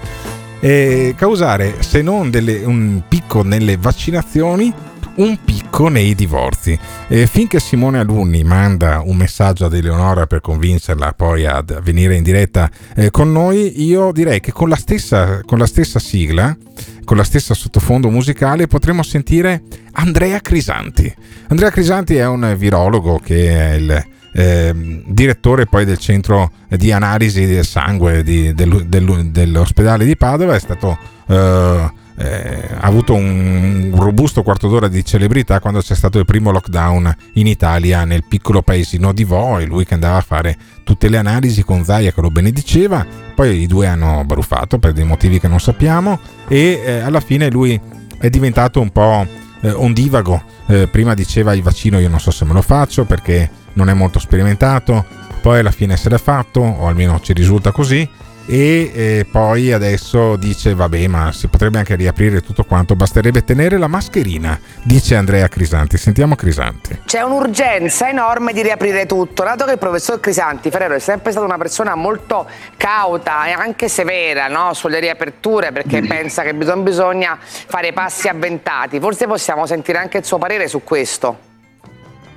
E 0.64 1.12
causare, 1.14 1.82
se 1.82 2.00
non 2.00 2.30
delle- 2.30 2.64
un 2.64 3.02
picco 3.06 3.42
nelle 3.42 3.76
vaccinazioni, 3.76 4.72
un 5.16 5.38
picco 5.44 5.88
nei 5.88 6.14
divorzi. 6.14 6.78
E 7.06 7.26
finché 7.26 7.60
Simone 7.60 7.98
Alunni 7.98 8.42
manda 8.44 9.02
un 9.04 9.14
messaggio 9.14 9.66
ad 9.66 9.74
Eleonora 9.74 10.26
per 10.26 10.40
convincerla 10.40 11.12
poi 11.12 11.44
a 11.44 11.62
venire 11.82 12.16
in 12.16 12.22
diretta 12.22 12.70
eh, 12.96 13.10
con 13.10 13.30
noi, 13.30 13.84
io 13.84 14.10
direi 14.10 14.40
che 14.40 14.52
con 14.52 14.70
la 14.70 14.76
stessa, 14.76 15.42
con 15.44 15.58
la 15.58 15.66
stessa 15.66 15.98
sigla, 15.98 16.56
con 17.04 17.18
la 17.18 17.24
stessa 17.24 17.52
sottofondo 17.52 18.08
musicale, 18.08 18.66
potremo 18.66 19.02
sentire 19.02 19.64
Andrea 19.92 20.40
Crisanti. 20.40 21.14
Andrea 21.48 21.68
Crisanti 21.68 22.16
è 22.16 22.26
un 22.26 22.54
virologo 22.56 23.20
che 23.22 23.50
è 23.50 23.74
il 23.74 24.04
eh, 24.36 25.02
direttore 25.06 25.66
poi 25.66 25.84
del 25.84 25.98
centro 25.98 26.50
di 26.68 26.90
analisi 26.92 27.46
del 27.46 27.64
sangue 27.64 28.22
di, 28.22 28.52
del, 28.52 28.86
del, 28.86 29.30
dell'ospedale 29.30 30.04
di 30.04 30.16
Padova, 30.16 30.54
è 30.54 30.60
stato... 30.60 30.98
Eh, 31.26 32.02
eh, 32.16 32.68
ha 32.78 32.86
avuto 32.86 33.14
un 33.14 33.92
robusto 33.96 34.44
quarto 34.44 34.68
d'ora 34.68 34.86
di 34.86 35.04
celebrità 35.04 35.58
quando 35.58 35.80
c'è 35.80 35.96
stato 35.96 36.18
il 36.18 36.24
primo 36.24 36.52
lockdown 36.52 37.12
in 37.34 37.48
Italia 37.48 38.04
nel 38.04 38.24
piccolo 38.24 38.62
paesino 38.62 39.12
di 39.12 39.24
Vo 39.24 39.58
e 39.58 39.64
lui 39.64 39.84
che 39.84 39.94
andava 39.94 40.18
a 40.18 40.20
fare 40.20 40.56
tutte 40.84 41.08
le 41.08 41.16
analisi 41.16 41.64
con 41.64 41.84
Zaia 41.84 42.12
che 42.12 42.20
lo 42.20 42.30
benediceva. 42.30 43.04
Poi 43.34 43.62
i 43.62 43.66
due 43.66 43.88
hanno 43.88 44.22
baruffato 44.24 44.78
per 44.78 44.92
dei 44.92 45.04
motivi 45.04 45.40
che 45.40 45.48
non 45.48 45.58
sappiamo 45.58 46.20
e 46.46 46.82
eh, 46.84 47.00
alla 47.00 47.20
fine 47.20 47.50
lui 47.50 47.80
è 48.18 48.30
diventato 48.30 48.80
un 48.80 48.90
po' 48.90 49.26
eh, 49.60 49.70
ondivago. 49.70 50.42
Eh, 50.66 50.86
prima 50.86 51.14
diceva 51.14 51.52
il 51.52 51.62
vaccino 51.62 51.98
io 51.98 52.08
non 52.08 52.20
so 52.20 52.30
se 52.30 52.44
me 52.44 52.52
lo 52.52 52.62
faccio 52.62 53.04
perché 53.04 53.50
non 53.74 53.88
è 53.88 53.94
molto 53.94 54.18
sperimentato 54.18 55.04
poi 55.40 55.58
alla 55.58 55.70
fine 55.70 55.96
se 55.96 56.08
l'è 56.08 56.18
fatto 56.18 56.60
o 56.60 56.86
almeno 56.86 57.20
ci 57.20 57.32
risulta 57.32 57.70
così 57.70 58.08
e 58.46 58.90
eh, 58.94 59.26
poi 59.30 59.72
adesso 59.72 60.36
dice 60.36 60.74
vabbè 60.74 61.06
ma 61.06 61.32
si 61.32 61.48
potrebbe 61.48 61.78
anche 61.78 61.94
riaprire 61.94 62.42
tutto 62.42 62.64
quanto 62.64 62.94
basterebbe 62.94 63.42
tenere 63.42 63.78
la 63.78 63.86
mascherina 63.86 64.58
dice 64.82 65.16
Andrea 65.16 65.48
Crisanti 65.48 65.96
sentiamo 65.96 66.34
Crisanti 66.34 67.00
c'è 67.06 67.22
un'urgenza 67.22 68.08
enorme 68.08 68.52
di 68.52 68.62
riaprire 68.62 69.06
tutto 69.06 69.44
dato 69.44 69.64
che 69.64 69.72
il 69.72 69.78
professor 69.78 70.20
Crisanti 70.20 70.70
Ferrero 70.70 70.94
è 70.94 70.98
sempre 70.98 71.30
stata 71.30 71.46
una 71.46 71.56
persona 71.56 71.94
molto 71.94 72.46
cauta 72.76 73.46
e 73.46 73.52
anche 73.52 73.88
severa 73.88 74.48
no? 74.48 74.74
sulle 74.74 75.00
riaperture 75.00 75.72
perché 75.72 76.02
mm. 76.02 76.06
pensa 76.06 76.42
che 76.42 76.52
bisogna 76.54 77.38
fare 77.40 77.94
passi 77.94 78.28
avventati 78.28 79.00
forse 79.00 79.26
possiamo 79.26 79.64
sentire 79.64 79.98
anche 79.98 80.18
il 80.18 80.24
suo 80.24 80.36
parere 80.36 80.68
su 80.68 80.82
questo 80.84 81.52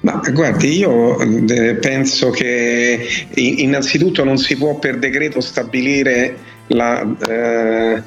ma 0.01 0.21
guardi, 0.31 0.77
io 0.77 1.19
eh, 1.19 1.75
penso 1.75 2.29
che 2.29 3.07
innanzitutto 3.35 4.23
non 4.23 4.37
si 4.37 4.55
può 4.55 4.77
per 4.77 4.99
decreto 4.99 5.41
stabilire 5.41 6.37
la, 6.67 7.15
eh, 7.27 8.03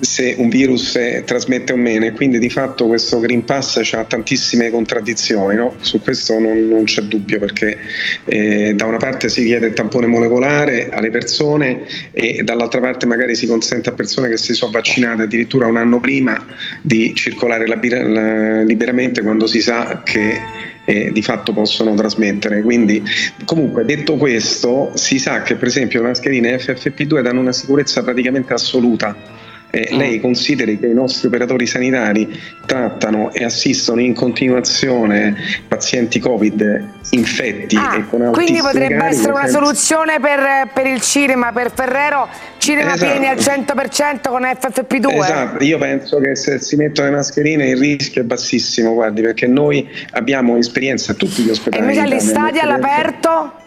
se 0.00 0.34
un 0.38 0.48
virus 0.48 0.98
trasmette 1.24 1.72
o 1.72 1.76
meno 1.76 2.04
e 2.04 2.12
quindi 2.12 2.38
di 2.38 2.50
fatto 2.50 2.86
questo 2.86 3.20
Green 3.20 3.44
Pass 3.44 3.92
ha 3.94 4.04
tantissime 4.04 4.70
contraddizioni, 4.70 5.56
no? 5.56 5.74
su 5.80 6.00
questo 6.00 6.38
non, 6.38 6.68
non, 6.68 6.84
c'è 6.84 7.02
dubbio 7.02 7.38
perché 7.38 7.78
eh, 8.24 8.74
da 8.74 8.84
una 8.86 8.98
parte 8.98 9.28
si 9.28 9.44
chiede 9.44 9.68
il 9.68 9.72
tampone 9.72 10.06
molecolare 10.06 10.90
alle 10.90 11.10
persone 11.10 11.82
e 12.12 12.42
dall'altra 12.42 12.80
parte 12.80 13.06
magari 13.06 13.34
si 13.34 13.46
consente 13.46 13.88
a 13.88 13.92
persone 13.92 14.28
che 14.28 14.36
si 14.36 14.52
sono 14.52 14.72
vaccinate 14.72 15.22
addirittura 15.22 15.66
un 15.66 15.76
anno 15.76 16.00
prima 16.00 16.44
di 16.82 17.14
circolare 17.14 17.66
la, 17.66 17.78
la, 17.80 18.62
liberamente 18.62 19.22
quando 19.22 19.46
si 19.46 19.60
sa 19.60 20.02
che 20.04 20.72
eh, 20.84 21.10
di 21.12 21.22
fatto 21.22 21.52
possono 21.52 21.94
trasmettere. 21.94 22.62
Quindi, 22.62 23.02
comunque, 23.44 23.84
detto 23.84 24.16
questo, 24.16 24.92
si 24.94 25.18
sa 25.18 25.42
che 25.42 25.56
per 25.56 25.68
esempio 25.68 26.00
le 26.00 26.08
mascherine 26.08 26.56
FFP2 26.56 27.22
danno 27.22 27.40
una 27.40 27.52
sicurezza 27.52 28.02
praticamente 28.02 28.52
assoluta. 28.52 29.42
Eh, 29.74 29.90
mm. 29.92 29.98
lei 29.98 30.20
consideri 30.20 30.78
che 30.78 30.86
i 30.86 30.94
nostri 30.94 31.26
operatori 31.26 31.66
sanitari 31.66 32.40
trattano 32.64 33.32
e 33.32 33.42
assistono 33.42 34.00
in 34.00 34.14
continuazione 34.14 35.34
pazienti 35.66 36.20
Covid 36.20 36.90
infetti 37.10 37.74
ah, 37.76 37.96
e 37.96 38.06
con 38.08 38.30
Quindi 38.32 38.60
potrebbe 38.60 39.04
essere 39.04 39.32
una 39.32 39.48
soluzione 39.48 40.20
per, 40.20 40.70
per, 40.72 40.86
il 40.86 41.00
cinema, 41.00 41.50
per 41.50 41.72
Ferrero, 41.74 42.28
cinema 42.58 42.94
esatto. 42.94 43.10
pieni 43.10 43.26
al 43.26 43.36
100% 43.36 44.28
con 44.28 44.42
FFP2? 44.42 45.10
Esatto, 45.10 45.64
io 45.64 45.78
penso 45.78 46.20
che 46.20 46.36
se 46.36 46.60
si 46.60 46.76
mettono 46.76 47.08
le 47.08 47.16
mascherine 47.16 47.68
il 47.68 47.76
rischio 47.76 48.22
è 48.22 48.24
bassissimo, 48.24 48.94
guardi, 48.94 49.22
perché 49.22 49.48
noi 49.48 49.88
abbiamo 50.12 50.56
esperienza 50.56 51.12
a 51.12 51.14
tutti 51.16 51.42
gli 51.42 51.50
ospedali. 51.50 51.82
E 51.82 51.84
invece 51.84 52.14
agli 52.14 52.20
stadi 52.20 52.60
all'aperto? 52.60 53.62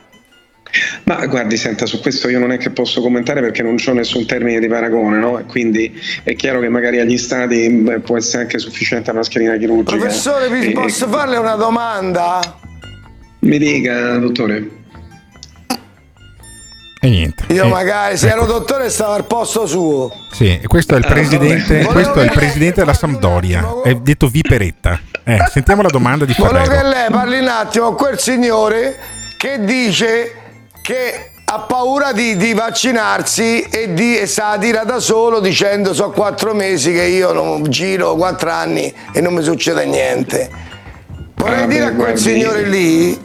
Ma 1.04 1.26
guardi, 1.26 1.58
senta, 1.58 1.86
su 1.86 2.02
questo 2.02 2.28
io 2.30 2.40
non 2.40 2.52
è 2.52 2.58
che 2.58 2.70
posso 2.70 3.02
commentare 3.02 3.42
perché 3.42 3.64
non 3.64 3.76
c'ho 3.78 3.94
nessun 3.94 4.26
termine 4.26 4.60
di 4.60 4.68
paragone, 4.68 5.18
no? 5.18 5.40
E 5.40 5.44
quindi 5.44 6.00
è 6.24 6.36
chiaro 6.36 6.60
che 6.60 6.70
magari 6.70 7.00
agli 7.00 7.18
stati 7.18 7.70
beh, 7.70 8.00
può 8.00 8.18
essere 8.18 8.44
anche 8.44 8.60
sufficiente 8.60 9.12
la 9.12 9.20
mascherina 9.20 9.56
chirurgica. 9.58 9.98
Professore, 9.98 10.50
vi 10.50 10.68
e, 10.68 10.72
posso 10.72 11.06
e... 11.06 11.10
farle 11.10 11.38
una 11.38 11.56
domanda? 11.56 12.60
Mi 13.40 13.58
dica, 13.58 14.18
dottore. 14.18 14.76
E 17.00 17.10
niente. 17.10 17.46
Io 17.54 17.64
eh, 17.64 17.68
magari, 17.70 18.18
se 18.18 18.28
ecco. 18.28 18.38
ero 18.38 18.46
dottore, 18.46 18.90
stavo 18.90 19.14
al 19.14 19.26
posto 19.26 19.66
suo. 19.68 20.12
Sì, 20.32 20.60
questo 20.66 20.96
è 20.96 20.98
il 20.98 21.06
presidente, 21.06 21.86
questo 21.86 22.20
è 22.22 22.24
il 22.24 22.32
presidente 22.32 22.80
della 22.80 22.94
Sampdoria, 22.94 23.82
è 23.84 23.94
detto 23.96 24.28
Viperetta. 24.28 25.00
Eh, 25.24 25.38
sentiamo 25.52 25.84
la 25.84 25.90
domanda 25.90 26.26
di 26.26 26.34
Ferrero. 26.34 26.66
Volevo 26.66 26.82
che 26.82 26.96
lei 26.96 27.10
parli 27.10 27.40
un 27.40 27.48
attimo 27.48 27.94
quel 27.94 28.20
signore 28.20 28.98
che 29.38 29.64
dice 29.64 30.34
che 30.88 31.32
ha 31.44 31.60
paura 31.60 32.14
di, 32.14 32.38
di 32.38 32.54
vaccinarsi 32.54 33.60
e, 33.64 33.94
di, 33.94 34.18
e 34.18 34.26
sta 34.26 34.52
a 34.52 34.58
dire 34.58 34.84
da 34.86 35.02
solo 35.02 35.42
dicendo 35.42 35.94
so 35.94 36.12
quattro 36.12 36.54
mesi 36.54 36.94
che 36.94 37.04
io 37.04 37.34
non 37.34 37.70
giro 37.70 38.16
quattro 38.16 38.52
anni 38.52 38.94
e 39.12 39.20
non 39.20 39.34
mi 39.34 39.44
succede 39.44 39.86
niente. 39.86 40.50
Vorrei 41.36 41.64
ah, 41.64 41.68
dire 41.68 41.86
a 41.88 41.94
quel 41.94 42.18
signore 42.18 42.62
lì 42.64 43.20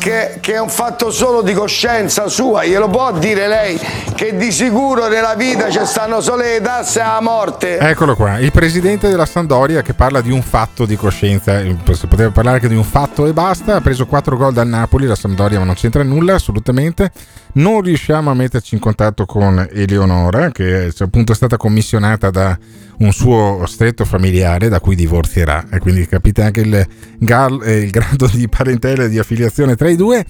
che, 0.00 0.38
che, 0.40 0.54
è 0.54 0.58
un 0.58 0.70
fatto 0.70 1.10
solo 1.10 1.42
di 1.42 1.52
coscienza 1.52 2.26
sua, 2.26 2.64
glielo 2.64 2.88
può 2.88 3.12
dire 3.12 3.46
lei 3.46 3.78
che 4.14 4.34
di 4.34 4.50
sicuro 4.50 5.08
nella 5.08 5.34
vita 5.34 5.68
ci 5.68 5.78
stanno 5.84 6.22
solo 6.22 6.42
le 6.42 6.60
tasse 6.62 7.00
alla 7.00 7.20
morte. 7.20 7.78
Eccolo 7.78 8.16
qua, 8.16 8.38
il 8.38 8.50
presidente 8.50 9.10
della 9.10 9.26
Sandoria 9.26 9.82
che 9.82 9.92
parla 9.92 10.22
di 10.22 10.32
un 10.32 10.40
fatto 10.42 10.86
di 10.86 10.96
coscienza, 10.96 11.60
si 11.60 12.06
poteva 12.06 12.30
parlare 12.30 12.56
anche 12.56 12.68
di 12.68 12.74
un 12.74 12.84
fatto 12.84 13.26
e 13.26 13.34
basta, 13.34 13.76
ha 13.76 13.80
preso 13.82 14.06
4 14.06 14.36
gol 14.36 14.54
dal 14.54 14.66
Napoli, 14.66 15.06
la 15.06 15.14
Sandoria 15.14 15.58
ma 15.58 15.66
non 15.66 15.74
c'entra 15.74 16.02
nulla 16.02 16.34
assolutamente, 16.34 17.12
non 17.52 17.82
riusciamo 17.82 18.30
a 18.30 18.34
metterci 18.34 18.74
in 18.74 18.80
contatto 18.80 19.26
con 19.26 19.68
Eleonora 19.70 20.50
che 20.50 20.92
appunto 20.98 21.32
è 21.32 21.34
stata 21.34 21.58
commissionata 21.58 22.30
da 22.30 22.58
un 23.00 23.12
suo 23.12 23.64
stretto 23.66 24.04
familiare 24.04 24.68
da 24.68 24.80
cui 24.80 24.94
divorzierà. 24.94 25.66
E 25.70 25.78
quindi 25.78 26.06
capite 26.06 26.42
anche 26.42 26.60
il, 26.60 26.86
gal, 27.18 27.60
eh, 27.64 27.78
il 27.78 27.90
grado 27.90 28.26
di 28.26 28.48
parentela 28.48 29.04
e 29.04 29.08
di 29.08 29.18
affiliazione 29.18 29.76
tra 29.76 29.89
i 29.90 29.96
due. 29.96 30.24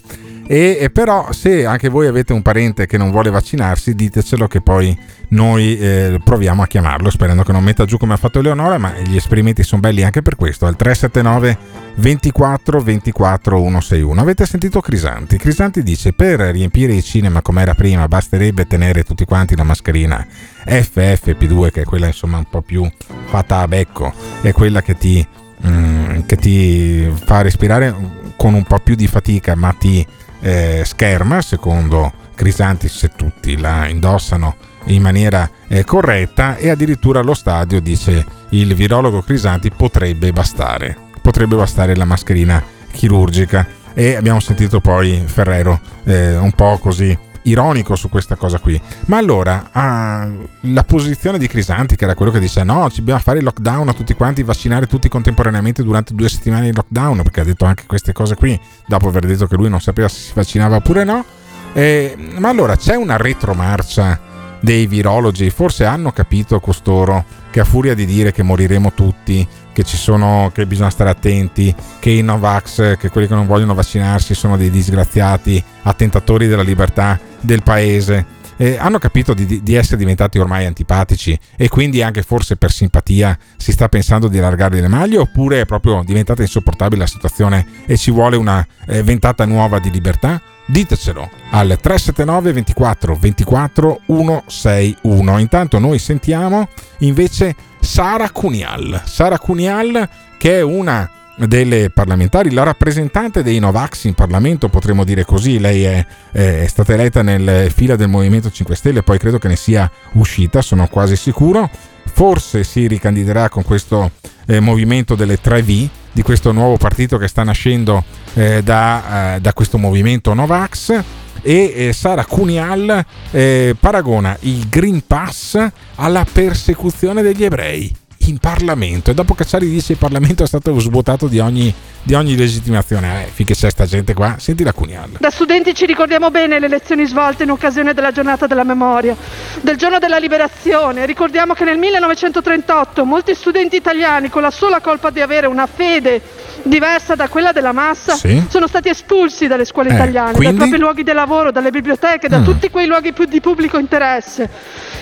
E, 0.47 0.77
e, 0.81 0.89
però 0.89 1.31
se 1.31 1.65
anche 1.65 1.87
voi 1.87 2.07
avete 2.07 2.33
un 2.33 2.41
parente 2.41 2.85
che 2.85 2.97
non 2.97 3.09
vuole 3.09 3.29
vaccinarsi 3.29 3.95
ditecelo 3.95 4.47
che 4.47 4.59
poi 4.59 4.97
noi 5.29 5.77
eh, 5.77 6.19
proviamo 6.21 6.61
a 6.61 6.67
chiamarlo 6.67 7.09
sperando 7.09 7.43
che 7.43 7.53
non 7.53 7.63
metta 7.63 7.85
giù 7.85 7.97
come 7.97 8.15
ha 8.15 8.17
fatto 8.17 8.39
Eleonora 8.39 8.77
ma 8.77 8.91
gli 8.99 9.15
esperimenti 9.15 9.63
sono 9.63 9.79
belli 9.79 10.03
anche 10.03 10.21
per 10.21 10.35
questo 10.35 10.65
al 10.65 10.75
379 10.75 11.57
24 11.95 12.81
24 12.81 13.57
161 13.57 14.19
avete 14.19 14.45
sentito 14.45 14.81
Crisanti? 14.81 15.37
Crisanti 15.37 15.83
dice 15.83 16.11
per 16.11 16.39
riempire 16.39 16.91
i 16.91 17.03
cinema 17.03 17.41
come 17.41 17.61
era 17.61 17.73
prima 17.73 18.09
basterebbe 18.09 18.67
tenere 18.67 19.03
tutti 19.03 19.23
quanti 19.23 19.55
la 19.55 19.63
mascherina 19.63 20.25
FFP2 20.65 21.71
che 21.71 21.81
è 21.81 21.85
quella 21.85 22.07
insomma 22.07 22.37
un 22.37 22.49
po' 22.49 22.61
più 22.61 22.85
fatta 23.25 23.59
a 23.59 23.67
becco 23.69 24.13
è 24.41 24.51
quella 24.51 24.81
che 24.81 24.97
ti, 24.97 25.25
mm, 25.65 26.19
che 26.25 26.35
ti 26.37 27.11
fa 27.23 27.41
respirare 27.41 27.93
con 28.35 28.53
un 28.53 28.63
po' 28.63 28.79
più 28.79 28.95
di 28.95 29.07
fatica 29.07 29.55
ma 29.55 29.73
ti 29.77 30.05
eh, 30.41 30.83
scherma 30.85 31.41
secondo 31.41 32.11
Crisanti 32.35 32.87
se 32.87 33.09
tutti 33.15 33.57
la 33.57 33.87
indossano 33.87 34.55
in 34.85 35.01
maniera 35.01 35.49
eh, 35.67 35.83
corretta 35.83 36.55
e 36.55 36.69
addirittura 36.69 37.19
allo 37.19 37.35
stadio 37.35 37.79
dice 37.79 38.25
il 38.49 38.73
virologo 38.73 39.21
Crisanti 39.21 39.69
potrebbe 39.69 40.31
bastare 40.31 41.09
potrebbe 41.21 41.55
bastare 41.55 41.95
la 41.95 42.05
mascherina 42.05 42.61
chirurgica. 42.91 43.79
E 43.93 44.15
abbiamo 44.15 44.39
sentito 44.39 44.79
poi 44.79 45.21
Ferrero 45.25 45.79
eh, 46.05 46.37
un 46.37 46.51
po' 46.51 46.77
così 46.77 47.17
ironico 47.43 47.95
su 47.95 48.09
questa 48.09 48.35
cosa 48.35 48.59
qui. 48.59 48.79
Ma 49.05 49.17
allora, 49.17 49.69
ah, 49.71 50.27
la 50.61 50.83
posizione 50.83 51.37
di 51.37 51.47
Crisanti, 51.47 51.95
che 51.95 52.03
era 52.03 52.15
quello 52.15 52.31
che 52.31 52.39
dice 52.39 52.63
no, 52.63 52.89
ci 52.89 52.99
dobbiamo 52.99 53.19
fare 53.19 53.39
il 53.39 53.43
lockdown 53.43 53.89
a 53.89 53.93
tutti 53.93 54.13
quanti, 54.13 54.43
vaccinare 54.43 54.87
tutti 54.87 55.09
contemporaneamente 55.09 55.83
durante 55.83 56.13
due 56.13 56.29
settimane 56.29 56.69
di 56.69 56.75
lockdown, 56.75 57.21
perché 57.23 57.41
ha 57.41 57.45
detto 57.45 57.65
anche 57.65 57.85
queste 57.85 58.13
cose 58.13 58.35
qui, 58.35 58.59
dopo 58.85 59.07
aver 59.07 59.25
detto 59.25 59.47
che 59.47 59.55
lui 59.55 59.69
non 59.69 59.81
sapeva 59.81 60.07
se 60.07 60.19
si 60.19 60.31
vaccinava 60.33 60.77
oppure 60.77 61.03
no. 61.03 61.25
Eh, 61.73 62.15
ma 62.37 62.49
allora 62.49 62.75
c'è 62.75 62.95
una 62.95 63.17
retromarcia 63.17 64.19
dei 64.59 64.85
virologi, 64.87 65.49
forse 65.49 65.85
hanno 65.85 66.11
capito 66.11 66.59
costoro 66.59 67.25
che 67.51 67.59
a 67.59 67.65
furia 67.65 67.93
di 67.93 68.05
dire 68.05 68.31
che 68.31 68.41
moriremo 68.41 68.93
tutti, 68.93 69.47
che, 69.73 69.83
sono, 69.85 70.49
che 70.53 70.65
bisogna 70.65 70.89
stare 70.89 71.09
attenti, 71.09 71.75
che 71.99 72.09
i 72.09 72.21
Novax, 72.23 72.97
che 72.97 73.09
quelli 73.09 73.27
che 73.27 73.35
non 73.35 73.45
vogliono 73.45 73.73
vaccinarsi 73.73 74.33
sono 74.33 74.57
dei 74.57 74.71
disgraziati 74.71 75.63
attentatori 75.83 76.47
della 76.47 76.63
libertà 76.63 77.19
del 77.39 77.61
paese 77.61 78.39
eh, 78.61 78.77
hanno 78.77 78.99
capito 78.99 79.33
di, 79.33 79.63
di, 79.63 79.73
essere 79.73 79.97
diventati 79.97 80.37
ormai 80.37 80.67
antipatici 80.67 81.37
e 81.55 81.67
quindi 81.67 82.03
anche 82.03 82.21
forse 82.21 82.57
per 82.57 82.71
simpatia 82.71 83.35
si 83.57 83.71
sta 83.71 83.89
pensando 83.89 84.27
di 84.27 84.37
allargare 84.37 84.79
le 84.79 84.87
maglie 84.87 85.17
oppure 85.17 85.61
è 85.61 85.65
proprio 85.65 86.03
diventata 86.05 86.43
insopportabile 86.43 87.01
la 87.01 87.07
situazione 87.07 87.65
e 87.87 87.97
ci 87.97 88.11
vuole 88.11 88.35
una 88.35 88.65
eh, 88.85 89.01
ventata 89.01 89.45
nuova 89.45 89.79
di 89.79 89.89
libertà? 89.89 90.39
Ditecelo 90.65 91.29
al 91.51 91.77
379 91.79 92.53
24 92.53 93.15
24 93.15 94.01
161. 94.05 95.39
Intanto 95.39 95.79
noi 95.79 95.99
sentiamo 95.99 96.67
invece 96.99 97.55
Sara 97.79 98.29
Cunial. 98.29 99.01
Sara 99.05 99.37
Cunial 99.37 100.09
che 100.37 100.59
è 100.59 100.61
una 100.61 101.09
delle 101.37 101.89
parlamentari, 101.89 102.51
la 102.51 102.63
rappresentante 102.63 103.43
dei 103.43 103.59
Novax 103.59 104.03
in 104.03 104.13
Parlamento, 104.13 104.69
potremmo 104.69 105.03
dire 105.03 105.25
così, 105.25 105.59
lei 105.59 105.83
è, 105.83 106.05
è, 106.31 106.65
stata 106.67 106.93
eletta 106.93 107.21
nel 107.21 107.71
fila 107.71 107.95
del 107.95 108.09
Movimento 108.09 108.51
5 108.51 108.75
Stelle, 108.75 109.03
poi 109.03 109.17
credo 109.17 109.39
che 109.39 109.47
ne 109.47 109.55
sia 109.55 109.89
uscita, 110.13 110.61
sono 110.61 110.87
quasi 110.87 111.15
sicuro, 111.15 111.69
forse 112.05 112.63
si 112.63 112.87
ricandiderà 112.87 113.49
con 113.49 113.63
questo 113.63 114.11
eh, 114.45 114.59
movimento 114.59 115.15
delle 115.15 115.39
3V, 115.41 115.89
di 116.11 116.21
questo 116.21 116.51
nuovo 116.51 116.77
partito 116.77 117.17
che 117.17 117.27
sta 117.27 117.43
nascendo 117.43 118.03
eh, 118.33 118.61
da, 118.63 119.35
eh, 119.35 119.39
da, 119.41 119.53
questo 119.53 119.77
movimento 119.77 120.33
Novax. 120.33 121.03
E 121.43 121.73
eh, 121.75 121.93
Sara 121.93 122.25
Cunial 122.25 123.03
eh, 123.31 123.75
paragona 123.79 124.37
il 124.41 124.69
Green 124.69 125.01
Pass 125.07 125.57
alla 125.95 126.25
persecuzione 126.31 127.23
degli 127.23 127.43
ebrei 127.43 127.91
in 128.25 128.37
Parlamento 128.37 129.11
e 129.11 129.13
dopo 129.13 129.33
Cacciari 129.33 129.69
dice 129.69 129.93
il 129.93 129.97
Parlamento 129.97 130.43
è 130.43 130.47
stato 130.47 130.77
svuotato 130.79 131.27
di 131.27 131.39
ogni, 131.39 131.73
di 132.03 132.13
ogni 132.13 132.35
legittimazione. 132.35 133.25
Eh, 133.25 133.29
finché 133.31 133.53
c'è 133.53 133.69
sta 133.69 133.85
gente 133.85 134.13
qua, 134.13 134.35
senti 134.37 134.63
la 134.63 134.73
Cunial. 134.73 135.11
Da 135.19 135.29
studenti 135.29 135.73
ci 135.73 135.85
ricordiamo 135.85 136.29
bene 136.29 136.59
le 136.59 136.67
lezioni 136.67 137.05
svolte 137.05 137.43
in 137.43 137.51
occasione 137.51 137.93
della 137.93 138.11
giornata 138.11 138.47
della 138.47 138.63
memoria, 138.63 139.15
del 139.61 139.77
giorno 139.77 139.99
della 139.99 140.17
liberazione. 140.17 141.05
Ricordiamo 141.05 141.53
che 141.53 141.63
nel 141.63 141.77
1938 141.77 143.05
molti 143.05 143.33
studenti 143.33 143.75
italiani, 143.75 144.29
con 144.29 144.41
la 144.41 144.51
sola 144.51 144.81
colpa 144.81 145.09
di 145.09 145.21
avere 145.21 145.47
una 145.47 145.67
fede 145.67 146.21
diversa 146.63 147.15
da 147.15 147.27
quella 147.27 147.51
della 147.51 147.71
massa, 147.71 148.15
sì. 148.15 148.43
sono 148.49 148.67
stati 148.67 148.89
espulsi 148.89 149.47
dalle 149.47 149.65
scuole 149.65 149.89
eh, 149.89 149.93
italiane, 149.93 150.33
quindi? 150.33 150.57
dai 150.57 150.67
propri 150.67 150.79
luoghi 150.79 151.03
di 151.03 151.11
lavoro, 151.11 151.51
dalle 151.51 151.71
biblioteche, 151.71 152.27
da 152.27 152.39
mm. 152.39 152.43
tutti 152.43 152.69
quei 152.69 152.87
luoghi 152.87 153.13
di 153.27 153.41
pubblico 153.41 153.77
interesse. 153.77 154.49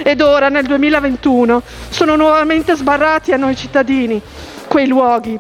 Ed 0.03 0.21
ora, 0.21 0.49
nel 0.49 0.65
2021, 0.65 1.61
sono 1.89 2.15
nuovamente 2.15 2.75
sbarrati 2.75 3.31
a 3.31 3.37
noi 3.37 3.55
cittadini 3.55 4.21
quei 4.67 4.87
luoghi 4.87 5.37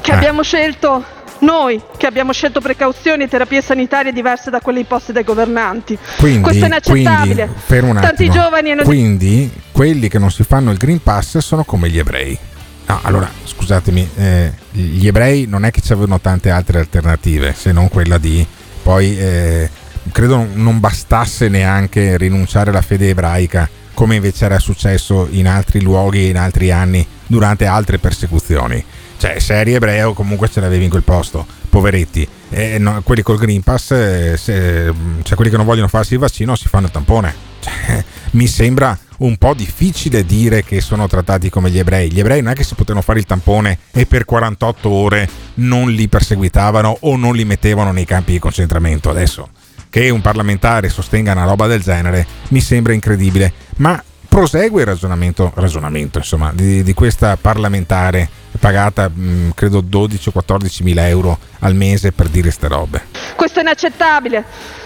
che 0.00 0.10
eh. 0.10 0.14
abbiamo 0.14 0.42
scelto 0.42 1.20
noi 1.42 1.80
che 1.96 2.06
abbiamo 2.06 2.32
scelto 2.32 2.60
precauzioni 2.60 3.24
e 3.24 3.28
terapie 3.28 3.60
sanitarie 3.62 4.12
diverse 4.12 4.50
da 4.50 4.60
quelle 4.60 4.80
imposte 4.80 5.12
dai 5.12 5.24
governanti. 5.24 5.98
Quindi, 6.18 6.42
Questo 6.42 6.64
è 6.64 6.66
inaccettabile. 6.66 7.48
Quindi, 7.66 8.00
Tanti 8.00 8.30
giovani 8.30 8.70
hanno 8.70 8.82
Quindi 8.84 9.50
quelli 9.70 10.08
che 10.08 10.18
non 10.18 10.30
si 10.30 10.44
fanno 10.44 10.70
il 10.70 10.78
Green 10.78 11.02
Pass 11.02 11.38
sono 11.38 11.64
come 11.64 11.88
gli 11.88 11.98
ebrei. 11.98 12.38
No, 12.86 13.00
allora, 13.02 13.30
scusatemi, 13.44 14.08
eh, 14.16 14.52
gli 14.70 15.06
ebrei 15.06 15.46
non 15.46 15.64
è 15.64 15.70
che 15.70 15.80
ci 15.80 15.92
avevano 15.92 16.20
tante 16.20 16.50
altre 16.50 16.78
alternative 16.80 17.54
se 17.54 17.72
non 17.72 17.88
quella 17.88 18.18
di 18.18 18.46
poi 18.82 19.16
eh, 19.16 19.70
credo 20.10 20.46
non 20.52 20.80
bastasse 20.80 21.48
neanche 21.48 22.16
rinunciare 22.16 22.70
alla 22.70 22.82
fede 22.82 23.10
ebraica 23.10 23.68
come 23.94 24.16
invece 24.16 24.46
era 24.46 24.58
successo 24.58 25.28
in 25.30 25.46
altri 25.46 25.80
luoghi 25.80 26.28
in 26.28 26.38
altri 26.38 26.70
anni 26.70 27.06
durante 27.26 27.66
altre 27.66 27.98
persecuzioni. 27.98 28.84
Cioè, 29.22 29.38
se 29.38 29.54
eri 29.54 29.74
ebreo 29.74 30.14
comunque 30.14 30.48
ce 30.48 30.58
l'avevi 30.58 30.82
in 30.82 30.90
quel 30.90 31.04
posto, 31.04 31.46
poveretti. 31.70 32.26
E 32.50 32.78
no, 32.78 33.02
quelli 33.04 33.22
col 33.22 33.38
Green 33.38 33.62
Pass, 33.62 33.92
eh, 33.92 34.36
se, 34.36 34.92
cioè 35.22 35.36
quelli 35.36 35.48
che 35.48 35.56
non 35.56 35.64
vogliono 35.64 35.86
farsi 35.86 36.14
il 36.14 36.18
vaccino 36.18 36.56
si 36.56 36.66
fanno 36.66 36.86
il 36.86 36.90
tampone. 36.90 37.32
Cioè, 37.60 38.04
mi 38.32 38.48
sembra 38.48 38.98
un 39.18 39.36
po' 39.36 39.54
difficile 39.54 40.26
dire 40.26 40.64
che 40.64 40.80
sono 40.80 41.06
trattati 41.06 41.50
come 41.50 41.70
gli 41.70 41.78
ebrei. 41.78 42.10
Gli 42.10 42.18
ebrei 42.18 42.42
non 42.42 42.50
è 42.50 42.54
che 42.56 42.64
si 42.64 42.74
potevano 42.74 43.00
fare 43.00 43.20
il 43.20 43.24
tampone 43.24 43.78
e 43.92 44.06
per 44.06 44.24
48 44.24 44.88
ore 44.88 45.28
non 45.54 45.88
li 45.92 46.08
perseguitavano 46.08 46.96
o 47.02 47.14
non 47.14 47.36
li 47.36 47.44
mettevano 47.44 47.92
nei 47.92 48.04
campi 48.04 48.32
di 48.32 48.40
concentramento. 48.40 49.08
Adesso 49.08 49.50
che 49.88 50.10
un 50.10 50.20
parlamentare 50.20 50.88
sostenga 50.88 51.30
una 51.30 51.44
roba 51.44 51.68
del 51.68 51.80
genere 51.82 52.26
mi 52.48 52.60
sembra 52.60 52.92
incredibile, 52.92 53.52
ma 53.76 54.02
prosegue 54.28 54.80
il 54.80 54.86
ragionamento, 54.86 55.52
ragionamento 55.54 56.16
insomma, 56.18 56.50
di, 56.52 56.82
di, 56.82 56.94
questa 56.94 57.36
parlamentare 57.36 58.40
pagata 58.62 59.08
mh, 59.08 59.54
credo 59.56 59.80
12 59.80 60.28
o 60.28 60.32
14 60.32 60.84
mila 60.84 61.08
euro 61.08 61.36
al 61.58 61.74
mese 61.74 62.12
per 62.12 62.28
dire 62.28 62.42
queste 62.44 62.68
robe. 62.68 63.02
Questo 63.34 63.58
è 63.58 63.62
inaccettabile. 63.62 64.44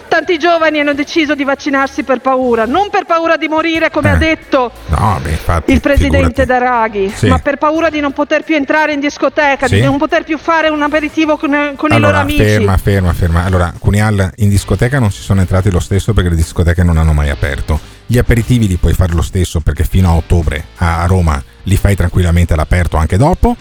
Tanti 0.09 0.39
giovani 0.39 0.81
hanno 0.81 0.95
deciso 0.95 1.35
di 1.35 1.45
vaccinarsi 1.45 2.03
per 2.03 2.21
paura, 2.21 2.65
non 2.65 2.89
per 2.91 3.05
paura 3.05 3.37
di 3.37 3.49
morire 3.49 3.91
come 3.91 4.11
eh. 4.11 4.13
ha 4.13 4.17
detto 4.17 4.73
no, 4.87 5.19
beh, 5.23 5.31
infatti, 5.31 5.73
il 5.73 5.81
presidente 5.81 6.43
figurati. 6.43 6.65
Draghi, 6.65 7.13
sì. 7.15 7.27
ma 7.29 7.39
per 7.39 7.57
paura 7.57 7.91
di 7.91 8.01
non 8.01 8.13
poter 8.13 8.43
più 8.43 8.55
entrare 8.55 8.93
in 8.93 9.01
discoteca, 9.01 9.67
sì. 9.67 9.75
di 9.75 9.83
non 9.83 9.99
poter 9.99 10.25
più 10.25 10.39
fare 10.39 10.69
un 10.69 10.83
aperitivo 10.83 11.37
con, 11.37 11.75
con 11.77 11.93
allora, 11.93 11.97
i 11.97 12.01
loro 12.01 12.17
amici. 12.19 12.43
Ferma, 12.43 12.77
ferma, 12.77 13.13
ferma. 13.13 13.45
Allora, 13.45 13.73
Cunial 13.79 14.33
in 14.37 14.49
discoteca 14.49 14.99
non 14.99 15.11
si 15.11 15.23
sono 15.23 15.41
entrati 15.41 15.71
lo 15.71 15.81
stesso 15.81 16.13
perché 16.13 16.31
le 16.31 16.37
discoteche 16.37 16.83
non 16.83 16.97
hanno 16.97 17.13
mai 17.13 17.31
aperto. 17.31 17.79
Gli 18.07 18.19
aperitivi 18.19 18.69
li 18.69 18.77
puoi 18.77 18.95
fare 18.95 19.13
lo 19.13 19.23
stesso 19.23 19.61
perché 19.61 19.85
fino 19.85 20.11
a 20.11 20.15
ottobre 20.15 20.65
a 20.77 21.05
Roma 21.07 21.43
li 21.65 21.77
fai 21.77 21.97
tranquillamente 21.97 22.53
all'aperto 22.53 22.97
anche 22.97 23.17
dopo 23.17 23.57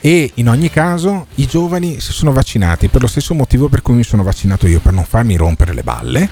e 0.00 0.30
in 0.34 0.48
ogni 0.48 0.70
caso 0.70 1.26
i 1.36 1.46
giovani 1.46 2.00
si 2.00 2.12
sono 2.12 2.32
vaccinati 2.32 2.88
per 2.88 3.00
lo 3.00 3.06
stesso 3.06 3.34
motivo 3.34 3.68
per 3.68 3.82
cui 3.82 3.94
mi 3.94 4.04
sono 4.04 4.22
vaccinato 4.22 4.66
io, 4.66 4.80
per 4.80 4.92
non 4.92 5.04
farmi 5.04 5.36
rompere 5.36 5.74
le 5.74 5.82
balle, 5.82 6.28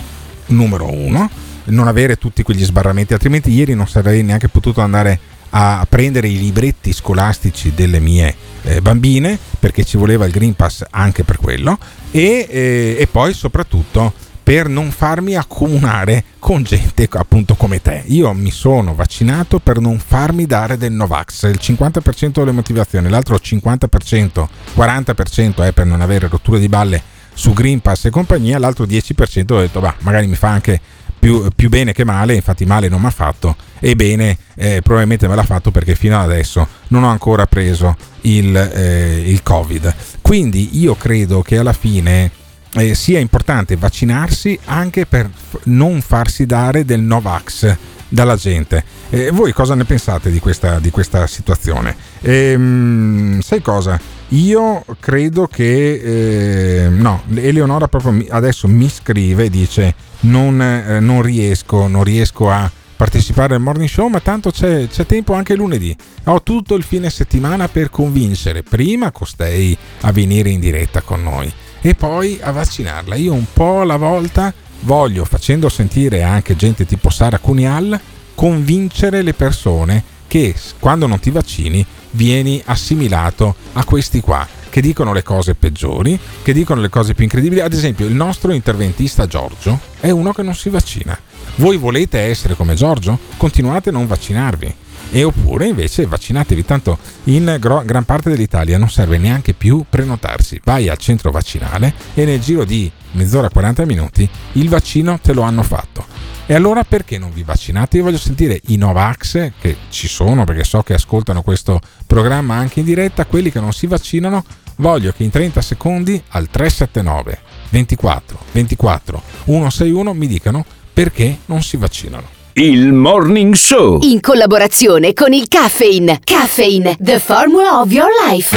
numero 0.46 0.92
uno, 0.92 1.28
non 1.64 1.88
avere 1.88 2.16
tutti 2.16 2.42
quegli 2.42 2.64
sbarramenti, 2.64 3.12
altrimenti 3.12 3.50
ieri 3.50 3.74
non 3.74 3.88
sarei 3.88 4.22
neanche 4.22 4.48
potuto 4.48 4.80
andare 4.80 5.18
a 5.56 5.86
prendere 5.88 6.28
i 6.28 6.38
libretti 6.38 6.92
scolastici 6.92 7.72
delle 7.74 8.00
mie 8.00 8.34
eh, 8.62 8.80
bambine 8.80 9.38
perché 9.60 9.84
ci 9.84 9.96
voleva 9.96 10.26
il 10.26 10.32
Green 10.32 10.54
Pass 10.54 10.82
anche 10.90 11.22
per 11.22 11.38
quello. 11.38 11.78
E, 12.10 12.46
eh, 12.50 12.96
e 12.98 13.06
poi 13.06 13.32
soprattutto 13.32 14.12
per 14.44 14.68
non 14.68 14.90
farmi 14.90 15.34
accomunare 15.36 16.22
con 16.38 16.62
gente 16.62 17.08
appunto 17.12 17.54
come 17.54 17.80
te. 17.80 18.02
Io 18.08 18.32
mi 18.34 18.50
sono 18.50 18.94
vaccinato 18.94 19.58
per 19.58 19.80
non 19.80 19.98
farmi 19.98 20.44
dare 20.44 20.76
del 20.76 20.92
Novax, 20.92 21.44
il 21.44 21.58
50% 21.60 22.32
delle 22.32 22.52
motivazioni, 22.52 23.08
l'altro 23.08 23.36
50%, 23.36 24.46
40% 24.76 25.64
è 25.64 25.72
per 25.72 25.86
non 25.86 26.02
avere 26.02 26.28
rotture 26.28 26.60
di 26.60 26.68
balle 26.68 27.02
su 27.32 27.54
Green 27.54 27.80
Pass 27.80 28.04
e 28.04 28.10
compagnia, 28.10 28.58
l'altro 28.58 28.84
10% 28.84 29.52
ho 29.54 29.60
detto, 29.60 29.80
bah, 29.80 29.94
magari 30.00 30.26
mi 30.26 30.36
fa 30.36 30.50
anche 30.50 30.78
più, 31.18 31.48
più, 31.56 31.70
bene 31.70 31.94
che 31.94 32.04
male, 32.04 32.34
infatti 32.34 32.66
male 32.66 32.88
non 32.88 33.00
mi 33.00 33.06
ha 33.06 33.10
fatto 33.10 33.56
e 33.80 33.96
bene 33.96 34.36
eh, 34.56 34.80
probabilmente 34.82 35.26
me 35.26 35.34
l'ha 35.34 35.42
fatto 35.42 35.70
perché 35.70 35.94
fino 35.94 36.16
ad 36.18 36.30
adesso 36.30 36.68
non 36.88 37.02
ho 37.02 37.08
ancora 37.08 37.46
preso 37.46 37.96
il, 38.22 38.54
eh, 38.54 39.22
il 39.24 39.42
Covid. 39.42 39.94
Quindi 40.20 40.78
io 40.78 40.94
credo 40.96 41.40
che 41.40 41.56
alla 41.56 41.72
fine 41.72 42.30
eh, 42.74 42.94
sia 42.94 43.18
importante 43.18 43.76
vaccinarsi 43.76 44.58
anche 44.66 45.06
per 45.06 45.30
non 45.64 46.00
farsi 46.00 46.46
dare 46.46 46.84
del 46.84 47.00
Novax 47.00 47.76
dalla 48.08 48.36
gente. 48.36 48.84
Eh, 49.10 49.30
voi 49.30 49.52
cosa 49.52 49.74
ne 49.74 49.84
pensate 49.84 50.30
di 50.30 50.38
questa, 50.38 50.78
di 50.78 50.90
questa 50.90 51.26
situazione? 51.26 51.96
Ehm, 52.22 53.40
sai 53.40 53.60
cosa? 53.60 54.00
Io 54.28 54.84
credo 55.00 55.46
che... 55.46 56.84
Eh, 56.84 56.88
no, 56.88 57.22
Eleonora 57.34 57.88
proprio 57.88 58.24
adesso 58.30 58.68
mi 58.68 58.88
scrive 58.88 59.44
e 59.44 59.50
dice 59.50 59.94
non, 60.20 60.60
eh, 60.60 61.00
non, 61.00 61.22
riesco, 61.22 61.86
non 61.86 62.04
riesco 62.04 62.50
a 62.50 62.70
partecipare 62.96 63.54
al 63.54 63.60
morning 63.60 63.88
show, 63.88 64.06
ma 64.06 64.20
tanto 64.20 64.50
c'è, 64.50 64.86
c'è, 64.88 65.04
tempo 65.04 65.34
anche 65.34 65.56
lunedì. 65.56 65.94
Ho 66.24 66.42
tutto 66.42 66.74
il 66.74 66.84
fine 66.84 67.10
settimana 67.10 67.68
per 67.68 67.90
convincere 67.90 68.62
prima 68.62 69.10
costei 69.10 69.76
a 70.02 70.12
venire 70.12 70.50
in 70.50 70.60
diretta 70.60 71.00
con 71.02 71.22
noi 71.22 71.52
e 71.86 71.94
poi 71.94 72.38
a 72.40 72.50
vaccinarla. 72.50 73.14
Io 73.14 73.34
un 73.34 73.44
po' 73.52 73.82
alla 73.82 73.96
volta 73.96 74.54
voglio, 74.80 75.26
facendo 75.26 75.68
sentire 75.68 76.22
anche 76.22 76.56
gente 76.56 76.86
tipo 76.86 77.10
Sara 77.10 77.38
Cunial, 77.38 78.00
convincere 78.34 79.20
le 79.20 79.34
persone 79.34 80.02
che 80.26 80.54
quando 80.78 81.06
non 81.06 81.20
ti 81.20 81.30
vaccini 81.30 81.84
vieni 82.12 82.62
assimilato 82.64 83.54
a 83.74 83.84
questi 83.84 84.20
qua 84.20 84.48
che 84.70 84.80
dicono 84.80 85.12
le 85.12 85.22
cose 85.22 85.54
peggiori, 85.54 86.18
che 86.42 86.54
dicono 86.54 86.80
le 86.80 86.88
cose 86.88 87.12
più 87.12 87.24
incredibili. 87.24 87.60
Ad 87.60 87.74
esempio, 87.74 88.06
il 88.06 88.14
nostro 88.14 88.52
interventista 88.52 89.26
Giorgio 89.26 89.78
è 90.00 90.08
uno 90.08 90.32
che 90.32 90.42
non 90.42 90.54
si 90.54 90.70
vaccina. 90.70 91.16
Voi 91.56 91.76
volete 91.76 92.18
essere 92.18 92.56
come 92.56 92.74
Giorgio? 92.74 93.18
Continuate 93.36 93.90
a 93.90 93.92
non 93.92 94.06
vaccinarvi 94.06 94.74
e 95.14 95.22
oppure 95.22 95.68
invece 95.68 96.06
vaccinatevi, 96.06 96.64
tanto 96.64 96.98
in 97.24 97.56
gran 97.60 98.04
parte 98.04 98.30
dell'Italia 98.30 98.78
non 98.78 98.90
serve 98.90 99.16
neanche 99.16 99.54
più 99.54 99.84
prenotarsi, 99.88 100.60
vai 100.64 100.88
al 100.88 100.98
centro 100.98 101.30
vaccinale 101.30 101.94
e 102.14 102.24
nel 102.24 102.40
giro 102.40 102.64
di 102.64 102.90
mezz'ora 103.12 103.48
40 103.48 103.84
minuti 103.84 104.28
il 104.54 104.68
vaccino 104.68 105.20
te 105.20 105.32
lo 105.32 105.42
hanno 105.42 105.62
fatto. 105.62 106.04
E 106.46 106.54
allora 106.54 106.82
perché 106.82 107.16
non 107.16 107.30
vi 107.32 107.44
vaccinate? 107.44 107.98
Io 107.98 108.02
voglio 108.02 108.18
sentire 108.18 108.60
i 108.66 108.76
Novax 108.76 109.52
che 109.60 109.76
ci 109.88 110.08
sono 110.08 110.42
perché 110.42 110.64
so 110.64 110.82
che 110.82 110.94
ascoltano 110.94 111.42
questo 111.42 111.80
programma 112.08 112.56
anche 112.56 112.80
in 112.80 112.84
diretta, 112.84 113.24
quelli 113.24 113.52
che 113.52 113.60
non 113.60 113.72
si 113.72 113.86
vaccinano, 113.86 114.44
voglio 114.78 115.12
che 115.12 115.22
in 115.22 115.30
30 115.30 115.62
secondi 115.62 116.20
al 116.30 116.48
379 116.50 117.38
24 117.70 118.38
24 118.50 119.22
161 119.44 120.12
mi 120.12 120.26
dicano 120.26 120.64
perché 120.92 121.38
non 121.44 121.62
si 121.62 121.76
vaccinano. 121.76 122.33
Il 122.56 122.92
Morning 122.92 123.52
Show. 123.52 123.98
In 124.02 124.20
collaborazione 124.20 125.12
con 125.12 125.32
il 125.32 125.48
Caffeine. 125.48 126.20
Caffeine, 126.22 126.96
the 127.00 127.18
formula 127.18 127.80
of 127.80 127.90
your 127.90 128.06
life. 128.28 128.56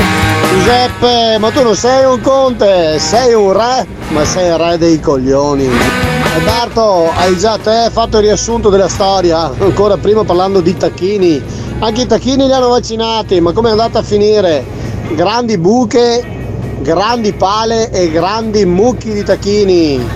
Giuseppe, 0.52 1.40
ma 1.40 1.50
tu 1.50 1.64
non 1.64 1.76
sei 1.76 2.06
un 2.06 2.22
conte, 2.22 3.00
sei 3.00 3.34
un 3.34 3.52
re, 3.54 3.88
ma 4.10 4.24
sei 4.24 4.50
il 4.50 4.58
re 4.60 4.78
dei 4.78 5.00
coglioni. 5.00 5.68
Alberto, 6.36 7.10
hai 7.16 7.36
già 7.40 7.58
te 7.58 7.90
fatto 7.92 8.18
il 8.18 8.26
riassunto 8.26 8.70
della 8.70 8.88
storia, 8.88 9.52
ancora 9.58 9.98
prima 9.98 10.24
parlando 10.24 10.62
di 10.62 10.78
tacchini. 10.78 11.42
Anche 11.80 12.02
i 12.02 12.06
tacchini 12.06 12.46
li 12.46 12.54
hanno 12.54 12.70
vaccinati, 12.70 13.42
ma 13.42 13.52
come 13.52 13.70
è 13.70 13.72
andata 13.72 13.98
a 13.98 14.04
finire? 14.04 14.64
Grandi 15.16 15.58
buche, 15.58 16.24
grandi 16.82 17.34
pale 17.34 17.90
e 17.90 18.12
grandi 18.12 18.64
mucchi 18.64 19.12
di 19.12 19.24
tacchini. 19.24 20.08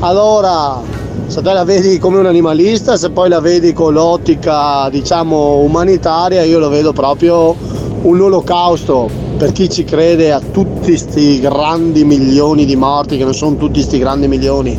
Allora, 0.00 0.80
se 1.26 1.42
te 1.42 1.52
la 1.52 1.64
vedi 1.64 1.98
come 1.98 2.18
un 2.18 2.26
animalista, 2.26 2.96
se 2.96 3.10
poi 3.10 3.28
la 3.28 3.40
vedi 3.40 3.72
con 3.72 3.92
l'ottica, 3.92 4.88
diciamo, 4.90 5.58
umanitaria, 5.58 6.42
io 6.44 6.58
lo 6.58 6.68
vedo 6.68 6.92
proprio 6.92 7.54
un 8.02 8.20
olocausto 8.20 9.08
per 9.36 9.52
chi 9.52 9.68
ci 9.68 9.84
crede 9.84 10.32
a 10.32 10.40
tutti 10.40 10.90
questi 10.90 11.40
grandi 11.40 12.04
milioni 12.04 12.64
di 12.64 12.76
morti, 12.76 13.16
che 13.16 13.24
non 13.24 13.34
sono 13.34 13.56
tutti 13.56 13.74
questi 13.80 13.98
grandi 13.98 14.28
milioni. 14.28 14.78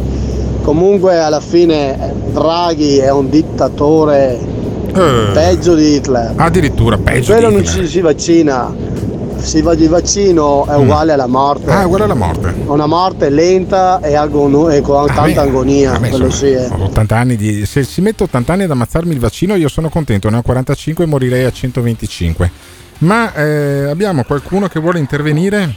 Comunque 0.63 1.17
alla 1.19 1.39
fine 1.39 2.13
Draghi 2.31 2.97
è 2.97 3.11
un 3.11 3.29
dittatore 3.29 4.55
Eh, 4.93 5.29
peggio 5.33 5.75
di 5.75 5.95
Hitler. 5.95 6.33
Addirittura 6.37 6.97
peggio. 6.97 7.33
Quello 7.33 7.49
di 7.49 7.53
non 7.55 7.63
Hitler. 7.63 7.83
ci 7.85 7.87
si 7.91 8.01
vaccina. 8.01 8.73
Si 9.39 9.61
va 9.61 9.75
di 9.75 9.87
vaccino 9.87 10.65
è 10.65 10.75
uguale 10.75 11.13
alla 11.13 11.27
morte. 11.27 11.71
Ah, 11.71 11.81
è 11.81 11.85
uguale 11.85 12.03
alla 12.03 12.15
morte. 12.15 12.53
Una 12.65 12.85
morte 12.85 13.29
lenta 13.29 13.99
e, 14.01 14.15
agonu- 14.15 14.69
e 14.71 14.81
con 14.81 15.07
tanta 15.07 15.43
beh, 15.43 15.47
agonia. 15.49 15.91
Vabbè, 15.93 16.09
quello 16.09 16.29
sì, 16.29 16.51
eh. 16.51 16.65
ho 16.67 16.83
80 16.85 17.15
anni 17.15 17.35
di. 17.35 17.65
Se 17.65 17.83
si 17.83 18.01
mette 18.01 18.23
80 18.23 18.53
anni 18.53 18.63
ad 18.63 18.71
ammazzarmi 18.71 19.13
il 19.13 19.19
vaccino, 19.19 19.55
io 19.55 19.69
sono 19.69 19.89
contento. 19.89 20.29
Ne 20.29 20.37
ho 20.37 20.41
45 20.41 21.03
e 21.03 21.07
morirei 21.07 21.45
a 21.45 21.51
125. 21.51 22.51
Ma 22.99 23.33
eh, 23.33 23.85
abbiamo 23.89 24.23
qualcuno 24.23 24.67
che 24.67 24.79
vuole 24.79 24.99
intervenire. 24.99 25.75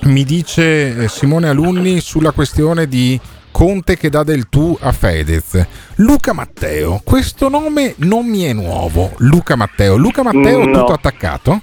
Mi 0.00 0.24
dice 0.24 0.96
eh, 1.04 1.08
Simone 1.08 1.48
Alunni 1.48 2.00
sulla 2.00 2.32
questione 2.32 2.86
di 2.86 3.18
Conte 3.50 3.96
che 3.96 4.10
dà 4.10 4.22
del 4.22 4.48
tu 4.48 4.76
a 4.80 4.92
Fedez. 4.92 5.64
Luca 5.96 6.32
Matteo, 6.32 7.00
questo 7.02 7.48
nome 7.48 7.94
non 7.98 8.26
mi 8.26 8.42
è 8.42 8.52
nuovo. 8.52 9.12
Luca 9.18 9.56
Matteo. 9.56 9.96
Luca 9.96 10.22
Matteo, 10.22 10.64
No. 10.64 10.78
tutto 10.78 10.92
attaccato? 10.92 11.60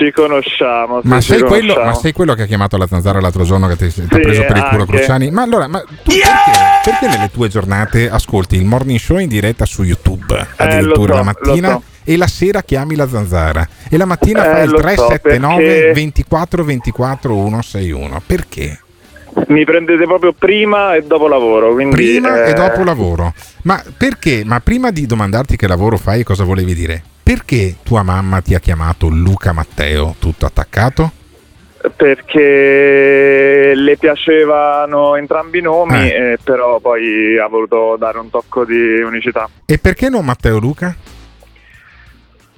Ci 0.00 0.12
conosciamo. 0.12 1.00
Ma 1.04 1.20
sei, 1.20 1.38
ci 1.38 1.42
quello, 1.44 1.74
conosciamo. 1.74 1.84
ma 1.86 1.94
sei 1.94 2.12
quello 2.12 2.34
che 2.34 2.42
ha 2.42 2.46
chiamato 2.46 2.76
la 2.76 2.86
zanzara 2.86 3.20
l'altro 3.20 3.44
giorno 3.44 3.66
che 3.68 3.76
ti, 3.76 3.92
ti 3.92 4.00
ha 4.00 4.06
Sì, 4.10 4.20
preso 4.20 4.44
per 4.46 4.56
il 4.56 4.62
culo 4.70 4.80
anche. 4.82 4.96
Cruciani? 4.96 5.30
Ma 5.30 5.42
allora, 5.42 5.66
ma 5.68 5.80
tu 5.80 5.86
perché, 6.04 6.20
perché 6.84 7.06
nelle 7.08 7.30
tue 7.30 7.48
giornate 7.48 8.08
ascolti 8.08 8.56
il 8.56 8.64
morning 8.64 8.98
show 8.98 9.18
in 9.18 9.28
diretta 9.28 9.64
su 9.66 9.82
YouTube 9.82 10.34
addirittura 10.56 11.12
Eh, 11.12 11.16
so, 11.16 11.22
la 11.22 11.22
mattina 11.22 11.68
so. 11.72 11.82
e 12.04 12.16
la 12.16 12.26
sera 12.26 12.62
chiami 12.62 12.96
la 12.96 13.06
zanzara 13.08 13.68
e 13.90 13.96
la 13.96 14.06
mattina 14.06 14.44
Eh, 14.46 14.50
fai 14.52 14.64
il 14.64 14.70
lo 14.70 14.76
so, 14.78 14.82
379 14.82 15.64
perché- 15.64 15.92
24 15.92 16.64
24 16.64 17.34
161? 17.34 18.22
Perché? 18.26 18.80
Mi 19.46 19.64
prendete 19.64 20.04
proprio 20.06 20.32
prima 20.32 20.94
e 20.96 21.02
dopo 21.02 21.28
lavoro. 21.28 21.72
Prima 21.74 22.44
eh, 22.44 22.50
e 22.50 22.52
dopo 22.54 22.82
lavoro. 22.82 23.32
Ma 23.62 23.80
perché? 23.96 24.42
Ma 24.44 24.58
prima 24.60 24.90
di 24.90 25.06
domandarti 25.06 25.56
che 25.56 25.68
lavoro 25.68 25.96
fai 25.98 26.24
cosa 26.24 26.42
volevi 26.42 26.74
dire, 26.74 27.02
perché 27.32 27.76
tua 27.84 28.02
mamma 28.02 28.40
ti 28.40 28.56
ha 28.56 28.58
chiamato 28.58 29.06
Luca 29.06 29.52
Matteo 29.52 30.16
tutto 30.18 30.46
attaccato? 30.46 31.12
Perché 31.94 33.72
le 33.72 33.96
piacevano 33.96 35.14
entrambi 35.14 35.58
i 35.58 35.62
nomi, 35.62 36.10
Eh. 36.10 36.32
eh, 36.32 36.38
però 36.42 36.80
poi 36.80 37.38
ha 37.38 37.46
voluto 37.46 37.94
dare 37.96 38.18
un 38.18 38.30
tocco 38.30 38.64
di 38.64 39.00
unicità. 39.00 39.48
E 39.64 39.78
perché 39.78 40.08
non 40.08 40.24
Matteo 40.24 40.58
Luca? 40.58 40.92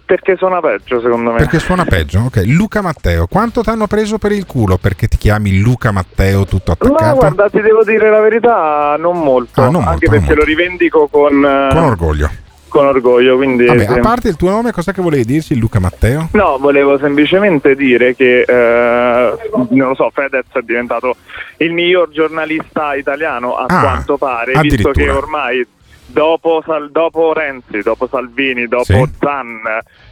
Perché 0.07 0.37
suona 0.37 0.61
peggio, 0.61 1.03
secondo 1.03 1.33
me. 1.33 1.37
Perché 1.37 1.59
suona 1.59 1.85
peggio, 1.85 2.21
ok. 2.21 2.43
Luca 2.47 2.81
Matteo, 2.81 3.27
quanto 3.27 3.61
ti 3.61 3.69
hanno 3.69 3.87
preso 3.87 4.17
per 4.17 4.33
il 4.33 4.47
culo 4.47 4.79
perché 4.79 5.07
ti 5.07 5.19
chiami 5.19 5.59
Luca 5.59 5.93
Matteo 5.93 6.47
tutto 6.47 6.73
attaccato? 6.73 7.17
guarda, 7.17 7.51
ti 7.51 7.61
devo 7.61 7.85
dire 7.85 8.09
la 8.09 8.21
verità, 8.21 8.97
non 8.99 9.19
molto. 9.19 9.61
Ah, 9.61 9.69
non 9.69 9.83
anche 9.87 10.09
molto, 10.09 10.11
non 10.13 10.19
perché 10.21 10.35
lo 10.35 10.45
rivendico 10.45 11.09
con, 11.09 11.45
eh, 11.45 11.69
Con 11.75 11.83
orgoglio. 11.85 12.31
Con 12.73 12.87
orgoglio. 12.87 13.37
Quindi, 13.37 13.67
Vabbè, 13.67 13.87
sì. 13.87 13.93
a 13.93 14.01
parte 14.01 14.29
il 14.29 14.37
tuo 14.37 14.51
nome, 14.51 14.73
cos'è 14.73 14.93
che 14.93 15.03
volevi 15.03 15.25
dirci, 15.25 15.57
Luca 15.59 15.79
Matteo? 15.79 16.31
No, 16.33 16.57
volevo 16.59 16.99
semplicemente 16.99 17.77
dire 17.77 18.17
che, 18.17 18.41
eh, 18.41 19.33
non 19.71 19.89
lo 19.89 19.95
so, 19.95 20.11
Fedez 20.13 20.47
è 20.53 20.61
diventato 20.63 21.17
il 21.59 21.73
miglior 21.73 22.09
giornalista 22.11 22.95
italiano 22.95 23.57
a 23.57 23.67
Ah, 23.69 23.81
quanto 23.81 24.17
pare, 24.17 24.59
visto 24.63 24.91
che 24.91 25.09
ormai 25.11 25.65
dopo, 26.07 26.63
Sal- 26.65 26.91
dopo 26.91 27.33
Renzi, 27.33 27.81
dopo 27.83 28.09
Salvini, 28.11 28.67
dopo 28.67 28.85
Sì. 28.85 29.09
Zan, 29.21 29.61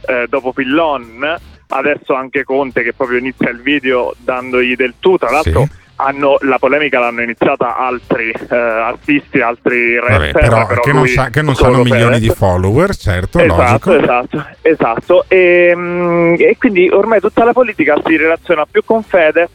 eh, 0.07 0.27
dopo 0.29 0.53
Pillon, 0.53 1.35
adesso 1.69 2.13
anche 2.13 2.43
Conte 2.43 2.83
che 2.83 2.93
proprio 2.93 3.17
inizia 3.17 3.49
il 3.49 3.61
video 3.61 4.13
dandogli 4.17 4.75
del 4.75 4.93
tu, 4.99 5.17
tra 5.17 5.31
l'altro... 5.31 5.61
Sì. 5.61 5.79
Hanno- 6.03 6.37
la 6.41 6.57
polemica 6.59 6.99
l'hanno 6.99 7.21
iniziata 7.21 7.77
altri 7.77 8.31
eh, 8.31 8.55
artisti, 8.55 9.39
altri 9.41 9.95
Vabbè, 9.95 10.09
rapper, 10.11 10.31
però, 10.31 10.65
però 10.67 10.81
che, 10.81 10.91
non 10.93 11.07
sa- 11.07 11.29
che 11.29 11.41
non 11.41 11.55
sanno 11.55 11.83
milioni 11.83 12.19
di 12.19 12.29
follower, 12.29 12.95
certo, 12.95 13.39
Esatto, 13.39 13.91
logico. 13.91 13.95
esatto, 14.03 14.45
esatto. 14.61 15.25
E, 15.27 15.73
mm, 15.75 16.33
e 16.39 16.55
quindi 16.57 16.89
ormai 16.89 17.19
tutta 17.19 17.43
la 17.43 17.53
politica 17.53 17.95
si 18.05 18.15
relaziona 18.17 18.65
più 18.69 18.83
con 18.85 19.03
Fedez 19.03 19.49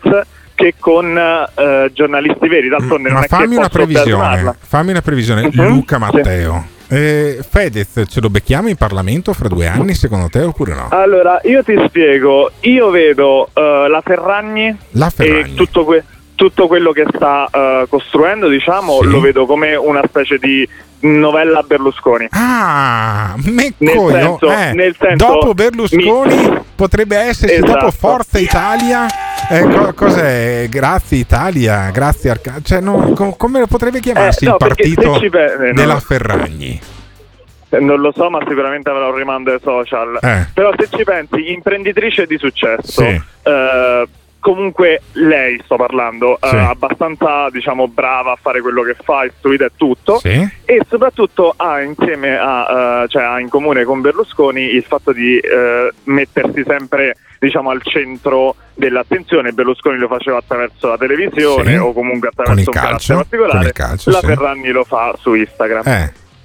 che 0.55 0.74
con 0.78 1.16
eh, 1.18 1.90
giornalisti 1.92 2.49
veri. 2.49 2.68
D'altronde 2.68 3.11
non 3.11 3.18
Ma 3.18 3.24
è 3.24 3.28
fammi 3.28 3.49
che 3.51 3.57
una 3.59 3.68
previsione, 3.68 4.55
fammi 4.59 4.90
una 4.90 5.03
previsione, 5.03 5.51
Mhm, 5.53 5.66
Luca 5.68 5.97
sì. 5.97 6.01
Matteo. 6.03 6.66
Eh, 6.88 7.40
Fedez 7.47 8.05
ce 8.07 8.20
lo 8.20 8.30
becchiamo 8.30 8.68
in 8.68 8.76
Parlamento 8.76 9.32
fra 9.32 9.49
due 9.49 9.66
anni 9.66 9.92
secondo 9.94 10.28
te 10.28 10.42
oppure 10.42 10.72
no? 10.72 10.86
Allora, 10.92 11.40
io 11.42 11.64
ti 11.64 11.74
spiego, 11.88 12.53
io 12.61 12.90
vedo 12.90 13.49
eh, 13.53 13.86
la 13.88 14.01
Ferragni, 14.05 14.74
La 14.92 15.11
Ferragni. 15.11 15.51
e 15.51 15.55
tutto, 15.55 15.84
que- 15.84 16.05
tutto 16.37 16.68
quello 16.68 16.93
che 16.93 17.05
sta 17.12 17.49
eh, 17.51 17.87
costruendo, 17.89 18.47
diciamo, 18.47 19.01
Sì. 19.03 19.09
lo 19.09 19.18
vedo 19.20 19.45
come 19.47 19.74
una 19.74 20.03
specie 20.07 20.39
di 20.39 20.68
novella 21.01 21.62
Berlusconi. 21.62 22.28
Ah, 22.30 23.34
Nel 23.37 23.74
mecco, 23.78 24.11
senso- 24.11 24.51
eh, 24.53 24.72
nel 24.72 24.95
senso- 24.99 25.26
dopo 25.26 25.55
Berlusconi 25.55 26.61
potrebbe 26.74 27.16
esserci 27.16 27.55
Esatto. 27.57 27.72
dopo 27.72 27.91
Forza 27.91 28.39
Italia. 28.39 29.07
eh, 29.49 29.62
co- 29.62 29.93
cos'è? 29.95 30.66
Grazie 30.68 31.18
Italia, 31.18 31.91
grazie 31.91 32.30
Arca- 32.30 32.61
cioè, 32.64 32.80
no, 32.80 33.12
co- 33.14 33.34
come 33.37 33.66
potrebbe 33.66 34.01
chiamarsi 34.01 34.45
Eh, 34.45 34.49
no, 34.49 34.53
il 34.55 34.59
partito 34.59 35.18
pe- 35.30 35.53
eh, 35.55 35.66
no. 35.68 35.72
della 35.74 36.01
Ferragni? 36.01 36.80
Eh, 37.68 37.78
Non 37.80 38.01
lo 38.01 38.12
so, 38.14 38.28
ma 38.30 38.39
sicuramente 38.49 38.89
avrà 38.91 39.07
un 39.09 39.14
rimando 39.14 39.53
ai 39.53 39.59
social. 39.62 40.18
Però 40.55 40.72
se 40.76 40.89
ci 40.91 41.05
pensi, 41.05 41.53
imprenditrice 41.53 42.24
di 42.26 42.39
successo, 42.39 43.03
Sì. 43.03 43.20
Eh, 44.47 44.53
comunque 44.53 45.03
lei, 45.12 45.61
sto 45.64 45.76
parlando, 45.76 46.38
eh, 46.40 46.49
Sì. 46.49 46.57
abbastanza 46.57 47.49
diciamo 47.51 47.88
brava 47.88 48.32
a 48.32 48.38
fare 48.40 48.61
quello 48.61 48.82
che 48.82 48.94
fa, 49.03 49.24
istruita 49.24 49.64
e 49.66 49.70
tutto. 49.76 50.18
Sì. 50.18 50.47
E 50.64 50.80
soprattutto 50.88 51.53
ha 51.57 51.80
insieme 51.82 52.36
a, 52.38 53.03
eh, 53.05 53.09
cioè 53.09 53.22
ha 53.22 53.40
in 53.40 53.49
comune 53.49 53.84
con 53.84 54.01
Berlusconi 54.01 54.62
il 54.62 54.82
fatto 54.84 55.12
di 55.12 55.38
eh, 55.38 55.92
mettersi 56.05 56.62
sempre 56.66 57.16
diciamo 57.38 57.70
al 57.70 57.82
centro 57.82 58.55
dell'attenzione. 58.74 59.53
Berlusconi 59.53 59.99
lo 59.99 60.09
faceva 60.09 60.38
attraverso 60.38 60.88
la 60.88 60.97
televisione 60.97 61.72
Sì. 61.72 61.76
o 61.76 61.92
comunque 61.92 62.28
attraverso 62.28 62.70
un 62.70 62.74
calcio, 62.74 63.07
canale 63.14 63.28
particolare. 63.28 63.72
calcio, 63.72 64.11
la. 64.11 64.20
Ferragni 64.20 64.70
lo 64.70 64.84
fa 64.84 65.14
su 65.18 65.34
Instagram. 65.34 65.82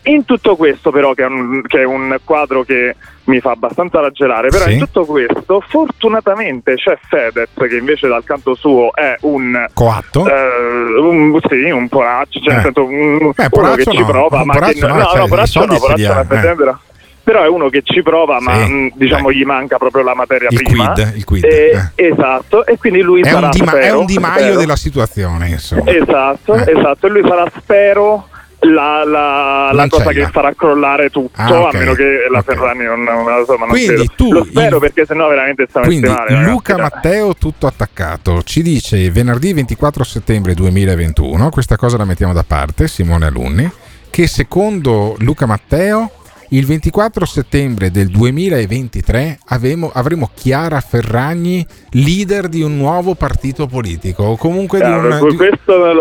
Eh. 0.03 0.11
In 0.11 0.25
tutto 0.25 0.55
questo, 0.55 0.89
però, 0.91 1.13
che 1.13 1.23
è 1.23 1.27
un, 1.27 1.61
che 1.67 1.81
è 1.81 1.85
un 1.85 2.17
quadro 2.23 2.63
che 2.63 2.95
mi 3.25 3.39
fa 3.39 3.51
abbastanza 3.51 3.99
raggelare, 3.99 4.49
però 4.49 4.65
Sì. 4.65 4.73
in 4.73 4.79
tutto 4.79 5.05
questo, 5.05 5.63
fortunatamente 5.67 6.73
c'è 6.75 6.97
Fedez, 7.07 7.49
che 7.55 7.77
invece 7.77 8.07
dal 8.07 8.23
canto 8.23 8.55
suo 8.55 8.93
è 8.95 9.15
un. 9.21 9.65
Coatto? 9.73 10.27
eh, 10.27 10.99
un 10.99 11.39
sì, 11.47 11.69
un 11.69 11.87
poraccio, 11.87 12.39
cioè 12.39 12.51
Eh. 12.51 12.55
nel 12.55 12.63
senso, 12.63 12.83
un, 12.83 13.17
uno 13.21 13.33
poraccio 13.49 13.75
che 13.75 13.91
ci 13.91 13.99
no, 13.99 14.05
prova, 14.05 14.39
un 14.39 14.45
ma 14.45 14.53
che 14.53 14.79
no, 14.79 14.87
no, 14.87 15.03
cioè, 15.05 15.19
no, 15.19 15.27
poraccio 15.27 15.65
no, 15.65 15.77
poraccio 15.77 16.13
no, 16.13 16.21
eh. 16.21 16.75
Però 17.23 17.43
è 17.43 17.47
uno 17.47 17.69
che 17.69 17.81
ci 17.83 18.01
prova, 18.01 18.39
ma 18.41 18.65
Sì, 18.65 18.71
mh, 18.71 18.91
diciamo 18.95 19.31
gli 19.31 19.43
manca 19.43 19.77
proprio 19.77 20.01
la 20.03 20.15
materia 20.15 20.47
Il 20.49 20.63
prima. 20.63 20.91
quid, 20.91 21.13
il 21.17 21.23
quid, 21.23 21.43
E- 21.43 21.91
eh. 21.95 22.07
Esatto, 22.07 22.65
e 22.65 22.77
quindi 22.79 23.01
lui 23.01 23.21
È 23.21 23.29
sarà 23.29 23.45
un, 23.45 23.51
di, 23.51 23.61
Ma- 23.61 23.71
è 23.73 23.81
spero, 23.83 23.99
un 23.99 24.05
Di 24.07 24.17
Maio 24.17 24.39
spero, 24.41 24.57
della 24.57 24.75
situazione, 24.75 25.49
insomma. 25.49 25.83
Esatto, 25.91 26.55
Eh. 26.55 26.71
esatto, 26.75 27.05
e 27.05 27.09
lui 27.11 27.21
sarà, 27.21 27.45
spero, 27.55 28.27
la, 28.63 29.03
la- 29.05 29.71
la 29.73 29.87
cosa 29.87 30.11
che 30.11 30.27
farà 30.29 30.53
crollare 30.53 31.09
tutto, 31.09 31.41
Ah, 31.41 31.61
ok. 31.61 31.73
a 31.75 31.77
meno 31.79 31.93
che 31.93 32.27
la 32.29 32.41
Ferragni 32.43 32.83
non, 32.85 33.01
non, 33.01 33.39
insomma, 33.39 33.65
Quindi 33.65 34.09
tu, 34.15 34.31
Lo 34.31 34.43
spero 34.43 34.75
il- 34.75 34.81
perché 34.81 35.05
sennò 35.05 35.27
veramente 35.29 35.65
stiamo 35.67 35.87
Quindi 35.87 36.07
male. 36.07 36.29
ragazzi, 36.33 36.49
Luca 36.51 36.73
dai. 36.75 36.81
Matteo 36.83 37.35
tutto 37.35 37.65
attaccato 37.67 38.43
ci 38.43 38.61
dice 38.61 39.09
venerdì 39.09 39.53
24 39.53 40.03
settembre 40.03 40.53
2021, 40.53 41.49
questa 41.49 41.75
cosa 41.75 41.97
la 41.97 42.05
mettiamo 42.05 42.33
da 42.33 42.43
parte, 42.45 42.87
Simone 42.87 43.25
Alunni, 43.25 43.69
che 44.11 44.27
secondo 44.27 45.15
Luca 45.19 45.45
Matteo 45.47 46.11
il 46.53 46.65
24 46.65 47.25
settembre 47.25 47.91
del 47.91 48.09
2023 48.09 49.39
avemo- 49.47 49.89
avremo 49.93 50.29
Chiara 50.33 50.81
Ferragni 50.81 51.65
leader 51.91 52.49
di 52.49 52.61
un 52.61 52.75
nuovo 52.75 53.15
partito 53.15 53.67
politico 53.67 54.23
o 54.23 54.35
comunque 54.35 54.79
di, 54.79 54.85
un- 54.91 55.17
di- 55.29 55.37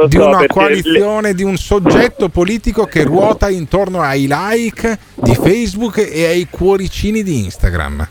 di 0.09 0.17
so, 0.17 0.27
una 0.27 0.39
coalizione, 0.49 1.35
di 1.35 1.45
un 1.45 1.57
soggetto 1.57 2.29
politico 2.31 2.85
che 2.87 3.05
ruota 3.05 3.49
intorno 3.49 4.01
ai 4.01 4.27
like 4.29 4.99
di 5.15 5.35
Facebook 5.37 5.99
e 5.99 6.25
ai 6.27 6.49
cuoricini 6.51 7.23
di 7.23 7.45
Instagram. 7.45 8.09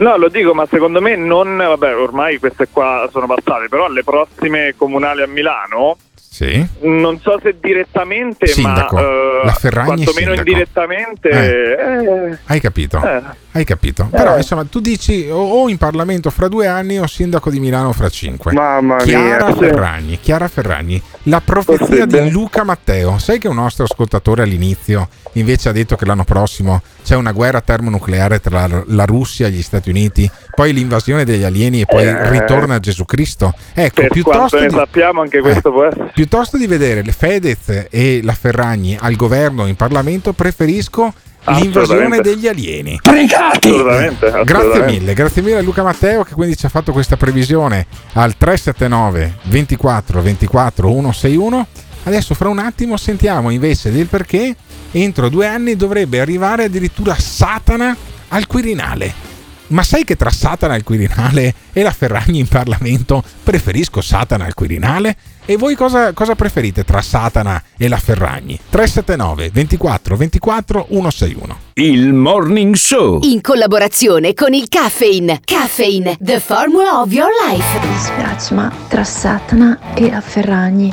No, 0.00 0.16
lo 0.16 0.28
dico, 0.28 0.54
ma 0.54 0.66
secondo 0.70 1.00
me 1.02 1.14
non, 1.16 1.56
vabbè, 1.58 1.94
ormai 1.94 2.38
queste 2.38 2.68
qua 2.70 3.06
sono 3.12 3.26
passate, 3.26 3.68
però 3.68 3.84
alle 3.86 4.02
prossime 4.02 4.74
comunali 4.76 5.20
a 5.22 5.26
Milano, 5.26 5.96
Sì. 6.32 6.64
non 6.82 7.18
so 7.20 7.40
se 7.42 7.56
direttamente, 7.60 8.46
Sindaco. 8.46 8.94
ma 8.94 9.00
eh, 9.02 9.40
La 9.44 9.52
Ferragni 9.52 10.02
è 10.02 10.04
quantomeno 10.04 10.34
sindaco. 10.34 10.48
indirettamente... 10.48 11.28
Eh. 11.28 12.30
eh, 12.32 12.38
Hai 12.46 12.60
capito? 12.60 13.02
Eh. 13.04 13.22
Hai 13.50 13.64
capito? 13.64 14.06
Però 14.10 14.36
insomma 14.36 14.64
tu 14.64 14.78
dici 14.78 15.26
o, 15.28 15.36
o 15.36 15.68
in 15.68 15.76
Parlamento 15.76 16.30
fra 16.30 16.46
due 16.46 16.68
anni 16.68 17.00
o 17.00 17.06
sindaco 17.08 17.50
di 17.50 17.58
Milano 17.58 17.92
fra 17.92 18.08
cinque. 18.08 18.52
Mamma 18.52 18.98
Chiara 18.98 19.46
mia, 19.48 19.54
sì. 19.54 19.58
Ferragni, 19.58 20.20
Chiara 20.20 20.46
Ferragni, 20.46 21.02
la 21.24 21.40
profezia 21.40 22.06
di 22.06 22.30
Luca 22.30 22.62
Matteo. 22.62 23.18
Sai 23.18 23.40
che 23.40 23.48
un 23.48 23.56
nostro 23.56 23.82
ascoltatore 23.84 24.42
all'inizio 24.42 25.08
invece 25.32 25.68
ha 25.68 25.72
detto 25.72 25.96
che 25.96 26.04
l'anno 26.06 26.22
prossimo 26.24 26.80
c'è 27.02 27.16
una 27.16 27.32
guerra 27.32 27.60
termonucleare 27.60 28.40
tra 28.40 28.68
la, 28.86 29.04
Russia 29.04 29.46
e 29.46 29.50
gli 29.50 29.62
Stati 29.62 29.90
Uniti, 29.90 30.30
poi 30.54 30.72
l'invasione 30.72 31.24
degli 31.24 31.44
alieni 31.44 31.80
e 31.80 31.86
poi 31.86 32.04
Eh. 32.04 32.30
ritorna 32.30 32.78
Gesù 32.80 33.04
Cristo. 33.04 33.52
Ecco, 33.74 34.02
per 34.02 34.10
piuttosto 34.10 34.58
di- 34.58 34.70
sappiamo 34.70 35.20
anche 35.20 35.40
questo 35.40 35.70
può 35.72 35.84
essere. 35.84 36.10
Piuttosto 36.14 36.56
di 36.56 36.66
vedere 36.66 37.02
le 37.02 37.12
Fedez 37.12 37.86
e 37.90 38.20
la 38.22 38.32
Ferragni 38.34 38.96
al 39.00 39.16
governo 39.16 39.66
in 39.66 39.76
Parlamento, 39.76 40.32
preferisco 40.32 41.12
l'invasione 41.46 41.80
Assolutamente. 42.16 42.22
degli 42.34 42.46
alieni. 42.48 43.00
Assolutamente, 43.02 44.26
Grazie 44.30 44.40
assolutamente. 44.42 44.86
mille, 44.92 45.14
grazie 45.14 45.42
mille 45.42 45.56
a 45.58 45.62
Luca 45.62 45.82
Matteo 45.82 46.22
che 46.22 46.34
quindi 46.34 46.56
ci 46.56 46.66
ha 46.66 46.68
fatto 46.68 46.92
questa 46.92 47.16
previsione 47.16 47.86
al 48.12 48.36
379 48.36 49.36
24 49.44 50.20
24 50.22 50.88
161. 50.88 51.66
Adesso 52.04 52.34
fra 52.34 52.48
un 52.48 52.58
attimo 52.58 52.96
sentiamo 52.96 53.50
invece 53.50 53.90
del 53.90 54.06
perché 54.06 54.56
entro 54.92 55.28
due 55.28 55.46
anni 55.46 55.76
dovrebbe 55.76 56.20
arrivare 56.20 56.64
addirittura 56.64 57.14
Satana 57.14 57.96
al 58.28 58.46
Quirinale. 58.46 59.29
Ma 59.70 59.82
sai 59.82 60.04
che 60.04 60.16
tra 60.16 60.30
Satana 60.30 60.74
al 60.74 60.82
Quirinale 60.82 61.54
e 61.72 61.82
la 61.82 61.92
Ferragni 61.92 62.40
in 62.40 62.48
Parlamento 62.48 63.22
preferisco 63.42 64.00
Satana 64.00 64.44
al 64.44 64.54
Quirinale? 64.54 65.16
E 65.44 65.56
voi 65.56 65.74
cosa, 65.74 66.12
cosa 66.12 66.34
preferite 66.34 66.84
tra 66.84 67.00
Satana 67.00 67.62
e 67.76 67.88
la 67.88 67.96
Ferragni? 67.96 68.58
379 68.68 69.50
24 69.52 70.16
24 70.16 70.86
161. 70.88 71.58
Il 71.74 72.12
Morning 72.12 72.74
Show. 72.74 73.20
In 73.22 73.40
collaborazione 73.40 74.34
con 74.34 74.54
il 74.54 74.68
Caffeine. 74.68 75.40
Caffeine, 75.44 76.16
the 76.20 76.40
formula 76.40 77.00
of 77.00 77.12
your 77.12 77.30
life. 77.48 77.78
Mi 77.80 77.92
dispiace, 77.92 78.54
ma 78.54 78.72
tra 78.88 79.04
Satana 79.04 79.94
e 79.94 80.10
la 80.10 80.20
Ferragni, 80.20 80.92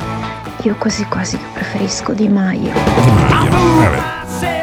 io 0.62 0.76
quasi 0.76 1.04
quasi 1.04 1.38
preferisco 1.52 2.12
Di 2.12 2.28
Maio. 2.28 2.72
Cazzi 2.72 3.48
tuoi. 3.48 4.57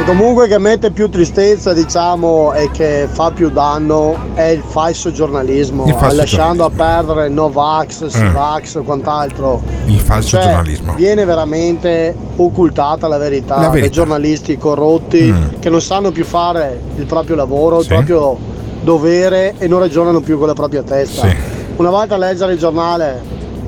E 0.00 0.04
comunque 0.04 0.48
che 0.48 0.58
mette 0.58 0.90
più 0.90 1.08
tristezza, 1.08 1.72
diciamo, 1.72 2.52
e 2.54 2.70
che 2.70 3.06
fa 3.10 3.30
più 3.30 3.50
danno 3.50 4.16
è 4.34 4.44
il 4.44 4.62
falso 4.66 5.10
giornalismo, 5.12 5.86
Il 5.86 5.94
falso 5.94 6.16
lasciando 6.16 6.64
a 6.64 6.70
perdere 6.70 7.28
Novax, 7.28 8.06
Sivax 8.06 8.76
o 8.76 8.82
quant'altro. 8.82 9.62
Il 9.86 9.98
falso 10.00 10.30
Cioè, 10.30 10.42
giornalismo. 10.42 10.94
Viene 10.94 11.24
veramente 11.24 12.14
occultata 12.36 13.06
la 13.08 13.18
verità, 13.18 13.56
La 13.56 13.68
verità. 13.68 13.80
dai 13.80 13.90
giornalisti 13.90 14.56
corrotti 14.56 15.22
Mm. 15.32 15.58
che 15.60 15.68
non 15.70 15.80
sanno 15.82 16.10
più 16.10 16.24
fare 16.24 16.80
il 16.96 17.04
proprio 17.06 17.36
lavoro, 17.36 17.80
Sì. 17.82 17.88
il 17.88 17.94
proprio 17.94 18.36
dovere 18.82 19.54
e 19.58 19.66
non 19.68 19.80
ragionano 19.80 20.20
più 20.20 20.38
con 20.38 20.46
la 20.46 20.54
propria 20.54 20.82
testa. 20.82 21.28
Sì. 21.28 21.36
Una 21.76 21.90
volta 21.90 22.14
a 22.14 22.18
leggere 22.18 22.52
il 22.52 22.58
giornale 22.58 23.20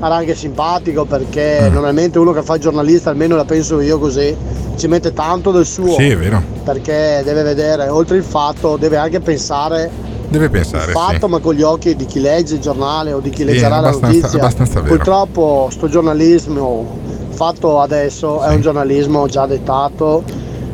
era 0.03 0.15
anche 0.15 0.35
simpatico 0.35 1.05
perché 1.05 1.67
Mm. 1.69 1.73
normalmente 1.73 2.17
uno 2.19 2.31
che 2.33 2.41
fa 2.41 2.55
il 2.55 2.61
giornalista, 2.61 3.09
almeno 3.11 3.35
la 3.35 3.45
penso 3.45 3.79
io 3.81 3.99
così, 3.99 4.35
ci 4.75 4.87
mette 4.87 5.13
tanto 5.13 5.51
del 5.51 5.65
suo. 5.65 5.93
Sì, 5.93 6.09
è 6.09 6.17
vero. 6.17 6.41
Perché 6.63 7.21
deve 7.23 7.43
vedere, 7.43 7.87
oltre 7.87 8.17
il 8.17 8.23
fatto, 8.23 8.77
deve 8.77 8.97
anche 8.97 9.19
pensare 9.19 10.09
Deve 10.31 10.49
pensare, 10.49 10.85
il 10.91 10.97
fatto, 10.97 11.25
sì. 11.25 11.31
ma 11.31 11.39
con 11.39 11.53
gli 11.53 11.61
occhi 11.61 11.93
di 11.95 12.05
chi 12.05 12.21
legge 12.21 12.53
il 12.55 12.61
giornale 12.61 13.11
o 13.11 13.19
di 13.19 13.29
chi 13.29 13.39
Sì, 13.39 13.43
leggerà 13.43 13.81
la 13.81 13.91
notizia. 13.91 14.39
abbastanza 14.39 14.79
vero. 14.79 14.95
Purtroppo 14.95 15.67
sto 15.71 15.89
giornalismo 15.89 16.99
fatto 17.31 17.81
adesso 17.81 18.41
è 18.41 18.53
un 18.53 18.61
giornalismo 18.61 19.27
già 19.27 19.45
dettato, 19.45 20.23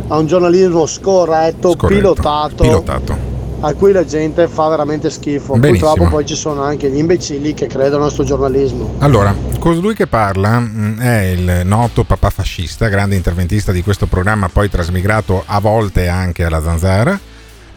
è 0.08 0.14
un 0.14 0.28
giornalismo 0.28 0.86
scorretto, 0.86 1.72
Scorretto, 1.72 1.88
pilotato, 1.88 2.56
pilotato. 2.64 3.27
A 3.60 3.74
cui 3.74 3.92
la 3.92 4.06
gente 4.06 4.48
fa 4.48 4.68
veramente 4.68 5.10
schifo. 5.10 5.56
Benissimo. 5.56 5.90
Purtroppo 5.90 6.16
poi 6.16 6.26
ci 6.26 6.36
sono 6.36 6.62
anche 6.62 6.90
gli 6.90 6.98
imbecilli 6.98 7.54
che 7.54 7.68
credono 7.68 8.06
al 8.06 8.12
sto 8.12 8.24
giornalismo. 8.24 8.96
Allora, 9.00 9.36
colui 9.60 9.94
che 9.94 10.08
parla 10.08 10.60
mh, 10.60 11.00
è 11.00 11.20
il 11.26 11.62
noto 11.66 12.04
papà 12.04 12.30
fascista, 12.30 12.88
grande 12.88 13.16
interventista 13.16 13.72
di 13.72 13.82
questo 13.82 14.06
programma, 14.06 14.50
poi 14.50 14.70
trasmigrato 14.70 15.44
a 15.46 15.60
volte 15.60 16.08
anche 16.08 16.44
alla 16.44 16.62
Zanzara 16.62 17.20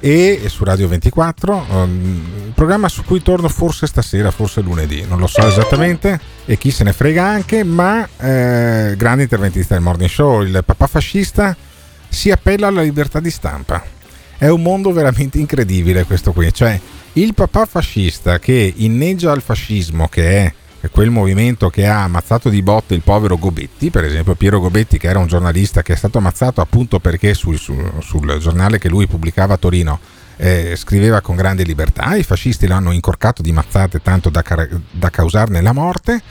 e 0.02 0.44
su 0.47 0.65
Radio 0.65 0.89
24, 0.89 1.66
um, 1.70 2.52
programma 2.55 2.89
su 2.89 3.05
cui 3.05 3.20
torno 3.23 3.48
forse 3.48 3.86
stasera, 3.86 4.31
forse 4.31 4.62
lunedì, 4.62 5.05
non 5.07 5.19
lo 5.19 5.27
so 5.27 5.47
esattamente 5.47 6.19
e 6.47 6.57
chi 6.57 6.70
se 6.70 6.85
ne 6.85 6.93
frega 6.94 7.23
anche, 7.23 7.62
ma 7.65 8.09
eh, 8.19 8.94
grande 8.97 9.24
interventista 9.24 9.74
del 9.74 9.82
Morning 9.82 10.09
Show, 10.09 10.43
il 10.43 10.62
papà 10.65 10.86
fascista 10.86 11.55
si 12.09 12.31
appella 12.31 12.69
alla 12.69 12.82
libertà 12.82 13.20
di 13.20 13.31
stampa. 13.31 13.98
È 14.40 14.48
un 14.48 14.62
mondo 14.62 14.90
veramente 14.90 15.38
incredibile 15.38 16.04
questo 16.04 16.32
qui, 16.32 16.50
cioè 16.50 16.80
il 17.12 17.34
papà 17.34 17.66
fascista 17.66 18.38
che 18.38 18.72
inneggia 18.74 19.32
al 19.32 19.42
fascismo, 19.42 20.08
che 20.08 20.54
è 20.80 20.88
quel 20.90 21.10
movimento 21.10 21.68
che 21.68 21.86
ha 21.86 22.04
ammazzato 22.04 22.48
di 22.48 22.62
botte 22.62 22.94
il 22.94 23.02
povero 23.02 23.36
Gobetti, 23.36 23.90
per 23.90 24.04
esempio 24.04 24.34
Piero 24.36 24.58
Gobetti 24.58 24.96
che 24.96 25.08
era 25.08 25.18
un 25.18 25.26
giornalista 25.26 25.82
che 25.82 25.92
è 25.92 25.96
stato 25.96 26.16
ammazzato 26.16 26.62
appunto 26.62 27.00
perché 27.00 27.34
sul, 27.34 27.58
sul- 27.58 27.92
sul 28.00 28.38
giornale 28.38 28.78
che 28.78 28.88
lui 28.88 29.06
pubblicava 29.06 29.52
a 29.52 29.58
Torino 29.58 30.00
eh, 30.38 30.72
scriveva 30.74 31.20
con 31.20 31.36
grande 31.36 31.62
libertà, 31.62 32.14
i 32.14 32.22
fascisti 32.22 32.66
l'hanno 32.66 32.92
incorcato 32.92 33.42
di 33.42 33.52
mazzate 33.52 34.00
tanto 34.00 34.30
da, 34.30 34.42
da 34.90 35.10
causarne 35.10 35.60
la 35.60 35.72
morte. 35.72 36.22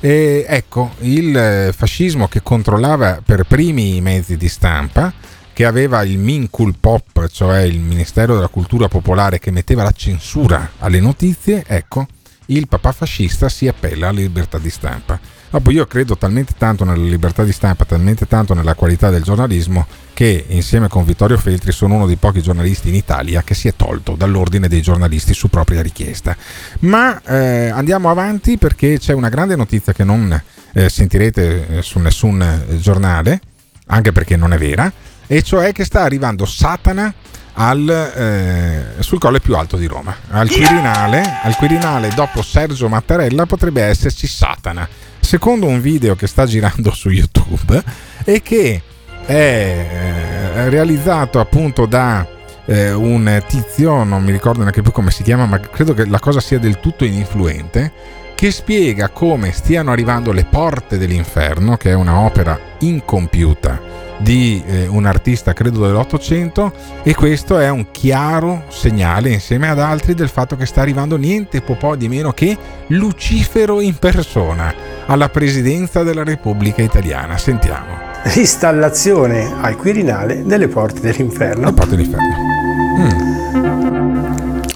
E 0.00 0.46
ecco, 0.48 0.92
il 1.00 1.36
eh, 1.36 1.74
fascismo 1.76 2.26
che 2.26 2.40
controllava 2.42 3.20
per 3.22 3.44
primi 3.44 3.96
i 3.96 4.00
mezzi 4.00 4.38
di 4.38 4.48
stampa, 4.48 5.12
che 5.60 5.66
aveva 5.66 6.02
il 6.04 6.16
Mincul 6.16 6.74
Pop, 6.80 7.28
cioè 7.28 7.60
il 7.60 7.80
Ministero 7.80 8.34
della 8.34 8.48
Cultura 8.48 8.88
Popolare 8.88 9.38
che 9.38 9.50
metteva 9.50 9.82
la 9.82 9.92
censura 9.92 10.70
alle 10.78 11.00
notizie, 11.00 11.64
ecco, 11.66 12.06
il 12.46 12.66
papà 12.66 12.92
fascista 12.92 13.50
si 13.50 13.68
appella 13.68 14.08
alla 14.08 14.20
libertà 14.20 14.56
di 14.56 14.70
stampa. 14.70 15.20
Dopo 15.50 15.70
io 15.70 15.86
credo 15.86 16.16
talmente 16.16 16.54
tanto 16.56 16.84
nella 16.84 17.02
libertà 17.02 17.44
di 17.44 17.52
stampa, 17.52 17.84
talmente 17.84 18.26
tanto 18.26 18.54
nella 18.54 18.74
qualità 18.74 19.10
del 19.10 19.22
giornalismo, 19.22 19.86
che 20.14 20.46
insieme 20.48 20.88
con 20.88 21.04
Vittorio 21.04 21.36
Feltri 21.36 21.72
sono 21.72 21.96
uno 21.96 22.06
dei 22.06 22.16
pochi 22.16 22.40
giornalisti 22.40 22.88
in 22.88 22.94
Italia 22.94 23.42
che 23.42 23.52
si 23.52 23.68
è 23.68 23.76
tolto 23.76 24.14
dall'ordine 24.14 24.66
dei 24.66 24.80
giornalisti 24.80 25.34
su 25.34 25.50
propria 25.50 25.82
richiesta. 25.82 26.34
Ma 26.78 27.20
eh, 27.20 27.68
andiamo 27.68 28.08
avanti 28.08 28.56
perché 28.56 28.98
c'è 28.98 29.12
una 29.12 29.28
grande 29.28 29.56
notizia 29.56 29.92
che 29.92 30.04
non 30.04 30.42
eh, 30.72 30.88
sentirete 30.88 31.66
eh, 31.68 31.82
su 31.82 31.98
nessun 31.98 32.40
eh, 32.40 32.78
giornale, 32.78 33.42
anche 33.88 34.12
perché 34.12 34.36
non 34.36 34.54
è 34.54 34.56
vera, 34.56 34.90
e 35.32 35.42
cioè 35.42 35.70
che 35.70 35.84
sta 35.84 36.02
arrivando 36.02 36.44
Satana 36.44 37.14
al, 37.52 37.88
eh, 37.88 39.00
sul 39.00 39.20
colle 39.20 39.38
più 39.38 39.54
alto 39.54 39.76
di 39.76 39.86
Roma. 39.86 40.12
Al 40.30 40.48
Quirinale, 40.48 41.22
al 41.44 41.54
Quirinale, 41.54 42.10
dopo 42.16 42.42
Sergio 42.42 42.88
Mattarella, 42.88 43.46
potrebbe 43.46 43.80
esserci 43.80 44.26
Satana. 44.26 44.88
Secondo 45.20 45.66
un 45.66 45.80
video 45.80 46.16
che 46.16 46.26
sta 46.26 46.46
girando 46.46 46.90
su 46.90 47.10
YouTube 47.10 47.80
e 48.24 48.42
che 48.42 48.82
è 49.24 49.32
eh, 49.32 50.68
realizzato 50.68 51.38
appunto 51.38 51.86
da 51.86 52.26
eh, 52.64 52.90
un 52.90 53.40
tizio, 53.46 54.02
non 54.02 54.24
mi 54.24 54.32
ricordo 54.32 54.62
neanche 54.62 54.82
più 54.82 54.90
come 54.90 55.12
si 55.12 55.22
chiama, 55.22 55.46
ma 55.46 55.60
credo 55.60 55.94
che 55.94 56.06
la 56.06 56.18
cosa 56.18 56.40
sia 56.40 56.58
del 56.58 56.80
tutto 56.80 57.04
ininfluente, 57.04 57.92
che 58.34 58.50
spiega 58.50 59.10
come 59.10 59.52
stiano 59.52 59.92
arrivando 59.92 60.32
le 60.32 60.44
porte 60.44 60.98
dell'inferno, 60.98 61.76
che 61.76 61.90
è 61.90 61.94
una 61.94 62.18
opera 62.18 62.58
incompiuta 62.80 64.00
di 64.20 64.62
eh, 64.66 64.86
un 64.86 65.06
artista 65.06 65.52
credo 65.52 65.80
dell'Ottocento 65.80 66.72
e 67.02 67.14
questo 67.14 67.58
è 67.58 67.68
un 67.70 67.86
chiaro 67.90 68.64
segnale 68.68 69.30
insieme 69.30 69.68
ad 69.68 69.78
altri 69.78 70.14
del 70.14 70.28
fatto 70.28 70.56
che 70.56 70.66
sta 70.66 70.82
arrivando 70.82 71.16
niente 71.16 71.60
po' 71.62 71.76
po' 71.76 71.96
di 71.96 72.08
meno 72.08 72.32
che 72.32 72.56
Lucifero 72.88 73.80
in 73.80 73.96
persona 73.96 74.72
alla 75.06 75.28
presidenza 75.28 76.02
della 76.02 76.24
Repubblica 76.24 76.82
Italiana. 76.82 77.38
Sentiamo. 77.38 78.08
Installazione 78.34 79.54
al 79.60 79.76
Quirinale 79.76 80.44
delle 80.44 80.68
porte 80.68 81.00
dell'inferno. 81.00 81.66
Le 81.66 81.72
porte 81.72 81.96
dell'inferno. 81.96 82.28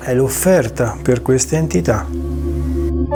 È 0.01 0.15
l'offerta 0.15 0.97
per 1.01 1.23
queste 1.23 1.57
entità. 1.57 2.07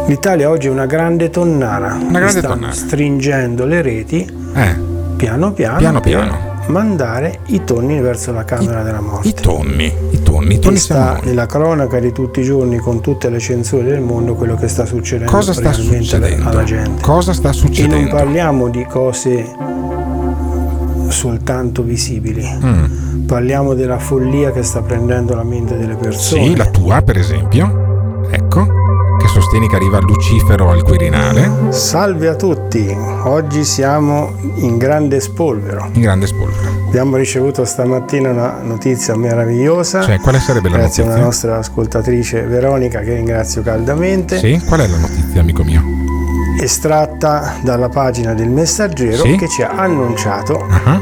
L'Italia 0.06 0.48
oggi 0.48 0.68
è 0.68 0.70
una 0.70 0.86
grande 0.86 1.30
tonnara. 1.30 1.94
Una 1.94 2.18
grande 2.18 2.40
tonnara. 2.40 2.72
stringendo 2.72 3.64
le 3.64 3.82
reti 3.82 4.26
Eh, 4.54 4.87
piano 5.18 5.52
piano, 5.52 5.78
Piano 5.78 6.00
piano. 6.00 6.38
mandare 6.68 7.40
i 7.46 7.64
tonni 7.64 8.00
verso 8.00 8.32
la 8.32 8.44
camera 8.44 8.82
della 8.82 9.00
morte. 9.00 9.28
I 9.28 9.34
tonni, 9.34 9.92
i 10.10 10.22
tonni, 10.22 10.54
i 10.54 10.58
tonni 10.60 10.76
E 10.76 10.78
sta 10.80 11.18
nella 11.24 11.46
cronaca 11.46 11.98
di 11.98 12.12
tutti 12.12 12.40
i 12.40 12.44
giorni 12.44 12.78
con 12.78 13.00
tutte 13.00 13.28
le 13.28 13.40
censure 13.40 13.82
del 13.82 14.00
mondo 14.00 14.34
quello 14.34 14.54
che 14.54 14.68
sta 14.68 14.86
succedendo 14.86 15.30
Cosa 15.32 15.52
sta 15.52 15.70
realmente 15.72 16.04
succedendo? 16.04 16.48
alla 16.48 16.62
gente. 16.62 17.02
Cosa 17.02 17.32
sta 17.32 17.50
E 17.50 17.52
succedendo? 17.52 17.96
non 17.96 18.08
parliamo 18.10 18.68
di 18.68 18.84
cose 18.86 19.44
soltanto 21.08 21.82
visibili. 21.82 22.46
Mm. 22.64 23.24
Parliamo 23.26 23.74
della 23.74 23.98
follia 23.98 24.52
che 24.52 24.62
sta 24.62 24.82
prendendo 24.82 25.34
la 25.34 25.42
mente 25.42 25.76
delle 25.76 25.96
persone. 25.96 26.44
Sì, 26.44 26.56
la 26.56 26.66
tua 26.66 27.02
per 27.02 27.18
esempio. 27.18 28.26
Ecco, 28.30 28.66
che 29.48 29.56
sostieni 29.56 29.68
che 29.68 29.76
arriva 29.76 29.98
Lucifero 30.00 30.70
al 30.70 30.82
Quirinale 30.82 31.50
Salve 31.72 32.28
a 32.28 32.34
tutti, 32.34 32.94
oggi 33.24 33.64
siamo 33.64 34.32
in 34.56 34.76
grande 34.76 35.20
spolvero. 35.20 35.88
in 35.92 36.00
grande 36.02 36.26
spolvero. 36.26 36.68
Abbiamo 36.86 37.16
ricevuto 37.16 37.64
stamattina 37.64 38.30
una 38.30 38.58
notizia 38.62 39.16
meravigliosa. 39.16 40.02
Cioè, 40.02 40.18
quale 40.20 40.38
sarebbe 40.38 40.68
la 40.68 40.76
Grazie 40.78 41.02
notizia? 41.02 41.16
una 41.20 41.24
nostra 41.30 41.56
ascoltatrice 41.58 42.42
Veronica 42.42 43.00
che 43.00 43.14
ringrazio 43.14 43.62
caldamente. 43.62 44.38
Sì, 44.38 44.60
qual 44.66 44.80
è 44.80 44.86
la 44.86 44.98
notizia, 44.98 45.40
amico 45.40 45.64
mio? 45.64 45.82
Estratta 46.60 47.54
dalla 47.62 47.88
pagina 47.88 48.34
del 48.34 48.48
Messaggero 48.48 49.22
Sì. 49.22 49.36
che 49.36 49.48
ci 49.48 49.62
ha 49.62 49.70
annunciato 49.70 50.66
Ah. 50.68 51.00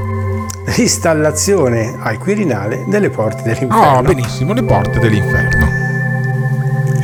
l'installazione 0.76 1.96
al 2.00 2.18
Quirinale 2.18 2.84
delle 2.86 3.10
porte 3.10 3.42
dell'inferno. 3.42 3.98
Oh, 3.98 4.02
benissimo, 4.02 4.52
le 4.52 4.62
porte 4.62 4.98
dell'inferno. 5.00 5.65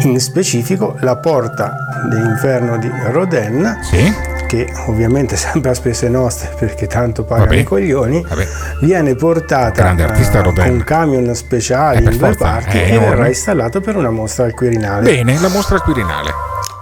In 0.05 0.21
specifico 0.21 0.97
la 1.01 1.17
porta 1.17 1.75
dell'inferno 2.09 2.77
di 2.79 2.91
Rodin, 3.11 3.79
Sì. 3.83 4.13
che 4.47 4.73
ovviamente 4.87 5.37
sempre 5.37 5.71
a 5.71 5.75
spese 5.75 6.09
nostre 6.09 6.55
perché 6.59 6.87
tanto 6.87 7.25
pagano 7.25 7.47
Vabbè. 7.49 7.61
i 7.61 7.65
coglioni, 7.65 8.25
Vabbè. 8.29 8.47
viene 8.81 9.15
portata 9.15 9.95
Rodin. 10.43 10.53
con 10.69 10.83
camion 10.85 11.35
speciali 11.35 12.05
Eh, 12.05 12.11
in 12.11 12.19
due 12.19 12.35
parti 12.35 12.79
e 12.79 12.89
enorme. 12.91 13.09
verrà 13.11 13.29
installato 13.29 13.81
per 13.81 13.97
una 13.97 14.11
mostra 14.11 14.45
al 14.45 14.55
Quirinale. 14.55 15.05
Bene, 15.05 15.39
la 15.41 15.49
mostra 15.49 15.77
al 15.77 15.83
Quirinale. 15.83 16.31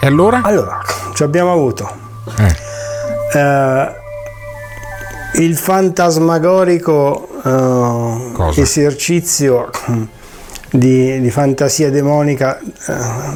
E 0.00 0.06
allora? 0.06 0.40
Allora, 0.42 0.78
ci 1.14 1.22
abbiamo 1.22 1.52
avuto 1.52 1.90
Eh. 2.38 3.38
eh, 3.38 3.98
il 5.34 5.56
fantasmagorico 5.56 7.28
Cosa? 8.34 8.60
esercizio 8.60 9.70
di, 10.70 11.20
di 11.20 11.30
fantasia 11.30 11.90
demonica 11.90 12.58
eh, 12.58 12.64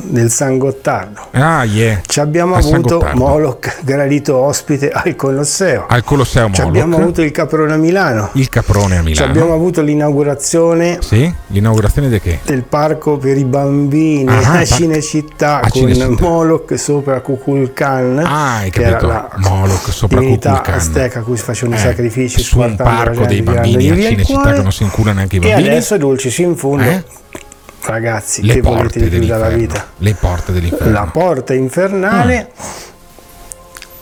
del 0.02 0.31
San 0.31 0.59
Gottardo. 0.59 1.20
Ah, 1.32 1.65
yeah. 1.65 2.01
Ci 2.06 2.20
abbiamo 2.20 2.55
A 2.55 2.59
avuto. 2.59 3.06
Moloch 3.15 3.78
gradito 3.82 4.36
ospite 4.36 4.90
al 4.90 5.16
Colosseo. 5.16 5.86
Al 5.89 6.05
Colosseo 6.05 6.44
Ci 6.52 6.61
Moloch. 6.61 6.66
abbiamo 6.69 6.97
avuto 6.97 7.23
il 7.23 7.31
Caprone 7.31 7.73
a 7.73 7.77
Milano. 7.77 8.31
Il 8.35 8.48
Caprone 8.48 8.97
a 8.97 8.98
Ci 8.98 9.05
Milano. 9.05 9.31
abbiamo 9.31 9.55
avuto 9.55 9.82
l'inaugurazione 9.82 10.98
Sì? 11.01 11.32
L'inaugurazione 11.48 12.09
di 12.09 12.20
che? 12.20 12.40
del 12.44 12.62
parco 12.65 13.16
per 13.19 13.36
i 13.36 13.44
bambini 13.44 14.28
Ah, 14.28 14.59
a 14.59 14.65
Cinecittà 14.65 15.61
a 15.61 15.69
con 15.69 15.81
Cinecittà. 15.82 16.23
Moloch 16.24 16.78
sopra 16.78 17.20
Kukulkan 17.20 18.19
Ah, 18.24 18.56
hai 18.59 18.70
che 18.70 18.82
era 18.82 18.90
capito. 18.97 19.06
la 19.09 19.31
Moloch 19.36 19.93
sopra 19.93 20.20
Kukulkan. 20.20 20.62
azteca 20.74 21.19
a 21.20 21.23
cui 21.23 21.36
si 21.36 21.43
facevano 21.43 21.77
i 21.77 21.81
Eh, 21.81 21.82
sacrifici 21.82 22.40
su 22.43 22.59
un 22.61 22.77
parco 22.77 23.24
dei 23.27 23.43
bambini 23.43 23.90
a 23.90 23.94
Cinecittà 24.09 24.52
che 24.52 24.62
non 24.62 24.73
si 24.73 24.82
incurano 24.85 25.16
neanche 25.16 25.36
i 25.36 25.39
e 25.39 25.48
bambini. 25.48 25.69
adesso 25.69 25.97
dulcis 25.97 26.39
in 26.39 26.56
fondo 26.56 26.82
Eh? 26.85 27.02
Ragazzi 27.86 28.44
Le 28.44 28.55
che 28.55 28.61
volete 28.61 29.09
di 29.09 29.19
più 29.19 29.27
dalla 29.27 29.48
vita 29.48 29.86
Le 29.98 30.15
porte 30.15 30.52
dell'inferno. 30.52 30.93
la 30.93 31.09
porta 31.12 31.55
infernale 31.55 32.51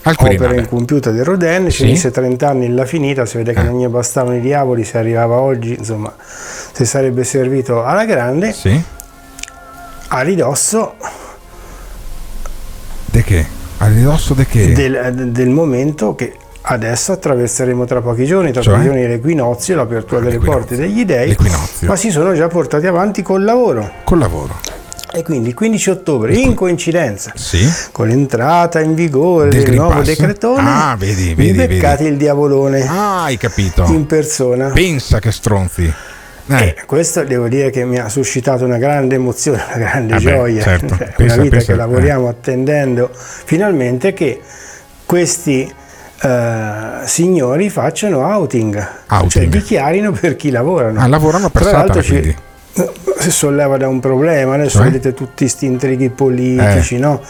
Al 0.05 0.17
opera 0.19 0.55
incompiuta 0.55 1.11
di 1.11 1.23
Rodin 1.23 1.69
ci 1.71 1.79
Sì. 1.79 1.85
mise 1.85 2.11
30 2.11 2.49
anni 2.49 2.65
in 2.67 2.75
la 2.75 2.85
finita 2.85 3.25
si 3.27 3.37
vede 3.37 3.53
che 3.53 3.61
Eh. 3.61 3.65
non 3.65 3.81
gli 3.81 3.87
bastavano 3.87 4.37
i 4.37 4.41
diavoli 4.41 4.85
se 4.85 4.99
arrivava 4.99 5.37
oggi 5.37 5.75
insomma 5.79 6.13
si 6.73 6.85
sarebbe 6.87 7.25
servito 7.25 7.85
alla 7.85 8.05
grande 8.05 8.53
Sì? 8.53 8.83
a 10.09 10.21
ridosso 10.23 10.95
De 13.07 13.23
che? 13.23 13.47
A 13.79 13.87
ridosso 13.89 14.35
de 14.35 14.47
che? 14.47 14.73
del, 14.73 15.29
del 15.33 15.49
momento 15.51 16.15
che 16.15 16.35
adesso 16.62 17.12
attraverseremo 17.12 17.84
tra 17.84 18.01
pochi 18.01 18.24
giorni, 18.24 18.52
tra 18.52 18.62
Cioè? 18.62 18.74
pochi 18.74 18.86
giorni 18.86 19.06
l'equinozio, 19.06 19.76
l'apertura 19.76 20.20
delle 20.20 20.39
porte 20.39 20.76
degli 20.76 21.05
dei, 21.05 21.36
ma 21.80 21.97
si 21.97 22.10
sono 22.10 22.32
già 22.34 22.48
portati 22.48 22.86
avanti 22.86 23.22
col 23.22 23.43
lavoro. 23.44 23.90
Col 24.05 24.18
lavoro. 24.18 24.59
E 25.14 25.22
quindi 25.22 25.48
il 25.51 25.55
15 25.55 25.90
ottobre, 25.90 26.34
in 26.34 26.55
coincidenza 26.55 27.32
Sì? 27.34 27.70
con 27.93 28.09
l'entrata 28.09 28.80
in 28.80 28.94
vigore 28.94 29.51
Del 29.51 29.64
del, 29.64 29.74
nuovo 29.74 30.01
decretone, 30.01 30.62
Ah, 30.66 30.97
vedi, 30.98 31.34
vi 31.34 31.52
vedi, 31.52 31.66
beccate 31.74 32.05
vedi. 32.05 32.12
il 32.12 32.16
diavolone 32.16 32.86
Ah, 32.89 33.24
hai 33.24 33.36
capito. 33.36 33.84
in 33.89 34.06
persona. 34.06 34.70
Pensa 34.70 35.18
che 35.18 35.30
stronzi. 35.30 35.93
Eh. 36.47 36.55
E 36.64 36.76
questo 36.86 37.22
devo 37.24 37.47
dire 37.48 37.68
che 37.70 37.84
mi 37.84 37.98
ha 37.98 38.09
suscitato 38.09 38.64
una 38.64 38.78
grande 38.78 39.16
emozione, 39.16 39.62
una 39.68 39.76
grande 39.84 40.14
Vabbè, 40.14 40.24
gioia. 40.24 40.62
certo. 40.62 40.97
Cioè, 40.97 41.12
Pensa- 41.14 41.34
una 41.34 41.43
vita 41.43 41.56
pensa- 41.56 41.72
che 41.72 41.78
lavoriamo 41.78 42.28
attendendo 42.28 43.10
finalmente 43.12 44.14
che 44.14 44.40
questi 45.05 45.70
eh, 46.23 47.07
signori 47.07 47.69
facciano 47.70 48.19
outing, 48.20 48.74
cioè 48.74 49.19
Outing. 49.20 49.51
dichiarino 49.53 50.12
per 50.12 50.36
chi 50.36 50.51
lavorano. 50.51 51.01
Ah, 51.01 51.07
lavorano 51.09 51.49
per 51.51 51.62
Tra 51.62 51.70
Satana, 51.70 52.03
quindi. 52.03 52.36
si 53.19 53.31
solleva 53.31 53.77
da 53.77 53.89
un 53.89 54.01
problema, 54.01 54.55
adesso 54.55 54.78
Cioè? 54.78 54.85
vedete 54.86 55.12
tutti 55.15 55.44
questi 55.44 55.66
intrighi 55.66 56.09
politici, 56.11 56.94
Eh. 56.94 56.99
no? 56.99 57.20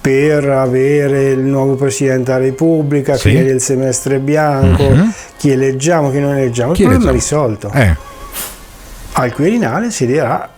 per 0.00 0.46
avere 0.50 1.30
il 1.30 1.38
nuovo 1.40 1.76
Presidente 1.76 2.32
della 2.32 2.44
Repubblica, 2.44 3.16
Sì. 3.16 3.30
fine 3.30 3.44
del 3.44 3.60
semestre 3.62 4.18
bianco, 4.18 4.82
Mhm. 4.90 5.12
chi 5.38 5.50
eleggiamo, 5.50 6.10
chi 6.10 6.18
non 6.20 6.32
eleggiamo, 6.36 6.72
il 6.72 6.76
Chi 6.76 6.82
problema 6.84 7.08
è 7.08 7.12
risolto. 7.12 7.70
Eh. 7.72 7.96
Al 9.12 9.32
Quirinale 9.32 9.90
si 9.90 10.04
dirà 10.06 10.50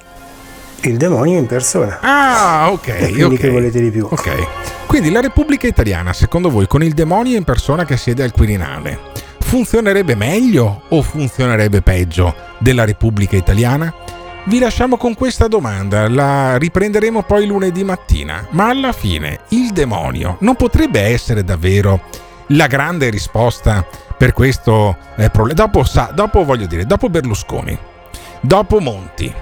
il 0.88 0.96
demonio 0.96 1.38
in 1.38 1.46
persona. 1.46 1.98
Ah, 2.00 2.70
ok. 2.70 2.88
E 2.88 2.96
quindi 3.08 3.22
ok. 3.22 3.36
che 3.36 3.50
volete 3.50 3.80
di 3.80 3.90
più? 3.90 4.06
Ok. 4.10 4.86
Quindi 4.86 5.10
la 5.10 5.20
Repubblica 5.20 5.66
Italiana, 5.66 6.12
secondo 6.12 6.50
voi, 6.50 6.66
con 6.66 6.82
il 6.82 6.94
demonio 6.94 7.36
in 7.36 7.44
persona 7.44 7.84
che 7.84 7.96
siede 7.96 8.22
al 8.22 8.32
Quirinale, 8.32 8.98
funzionerebbe 9.40 10.14
meglio 10.14 10.82
o 10.88 11.02
funzionerebbe 11.02 11.82
peggio 11.82 12.34
della 12.58 12.84
Repubblica 12.84 13.36
Italiana? 13.36 13.92
Vi 14.44 14.60
lasciamo 14.60 14.96
con 14.96 15.14
questa 15.14 15.48
domanda, 15.48 16.08
la 16.08 16.56
riprenderemo 16.56 17.24
poi 17.24 17.46
lunedì 17.46 17.82
mattina, 17.82 18.46
ma 18.50 18.68
alla 18.68 18.92
fine 18.92 19.40
il 19.48 19.72
demonio 19.72 20.36
non 20.40 20.54
potrebbe 20.54 21.00
essere 21.00 21.42
davvero 21.42 22.00
la 22.50 22.68
grande 22.68 23.10
risposta 23.10 23.84
per 24.16 24.32
questo 24.32 24.96
eh, 25.16 25.30
problema? 25.30 25.66
Dopo, 25.66 25.84
dopo, 26.14 26.44
voglio 26.44 26.66
dire, 26.66 26.86
dopo 26.86 27.08
Berlusconi, 27.08 27.76
dopo 28.40 28.78
Monti, 28.78 29.34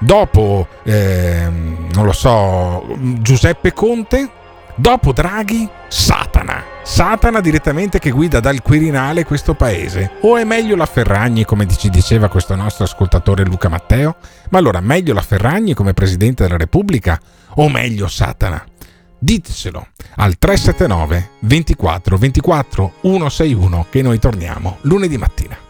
dopo, 0.00 0.66
ehm, 0.82 1.90
non 1.92 2.04
lo 2.04 2.12
so, 2.12 2.84
Giuseppe 3.20 3.72
Conte, 3.72 4.28
dopo 4.74 5.12
Draghi, 5.12 5.68
Satana. 5.88 6.64
Satana 6.82 7.40
direttamente 7.40 7.98
che 7.98 8.10
guida 8.10 8.40
dal 8.40 8.62
Quirinale 8.62 9.24
questo 9.24 9.54
paese. 9.54 10.12
O 10.22 10.36
è 10.36 10.44
meglio 10.44 10.74
la 10.74 10.86
Ferragni, 10.86 11.44
come 11.44 11.68
ci 11.68 11.90
diceva 11.90 12.28
questo 12.28 12.54
nostro 12.56 12.84
ascoltatore 12.84 13.44
Luca 13.44 13.68
Matteo? 13.68 14.16
Ma 14.50 14.58
allora, 14.58 14.80
meglio 14.80 15.14
la 15.14 15.22
Ferragni 15.22 15.74
come 15.74 15.94
Presidente 15.94 16.42
della 16.42 16.56
Repubblica 16.56 17.20
o 17.54 17.68
meglio 17.68 18.08
Satana? 18.08 18.64
Ditecelo 19.22 19.86
al 20.16 20.38
379 20.38 21.30
24 21.40 22.16
24 22.16 22.92
161 23.02 23.86
che 23.90 24.00
noi 24.00 24.18
torniamo 24.18 24.78
lunedì 24.82 25.18
mattina. 25.18 25.69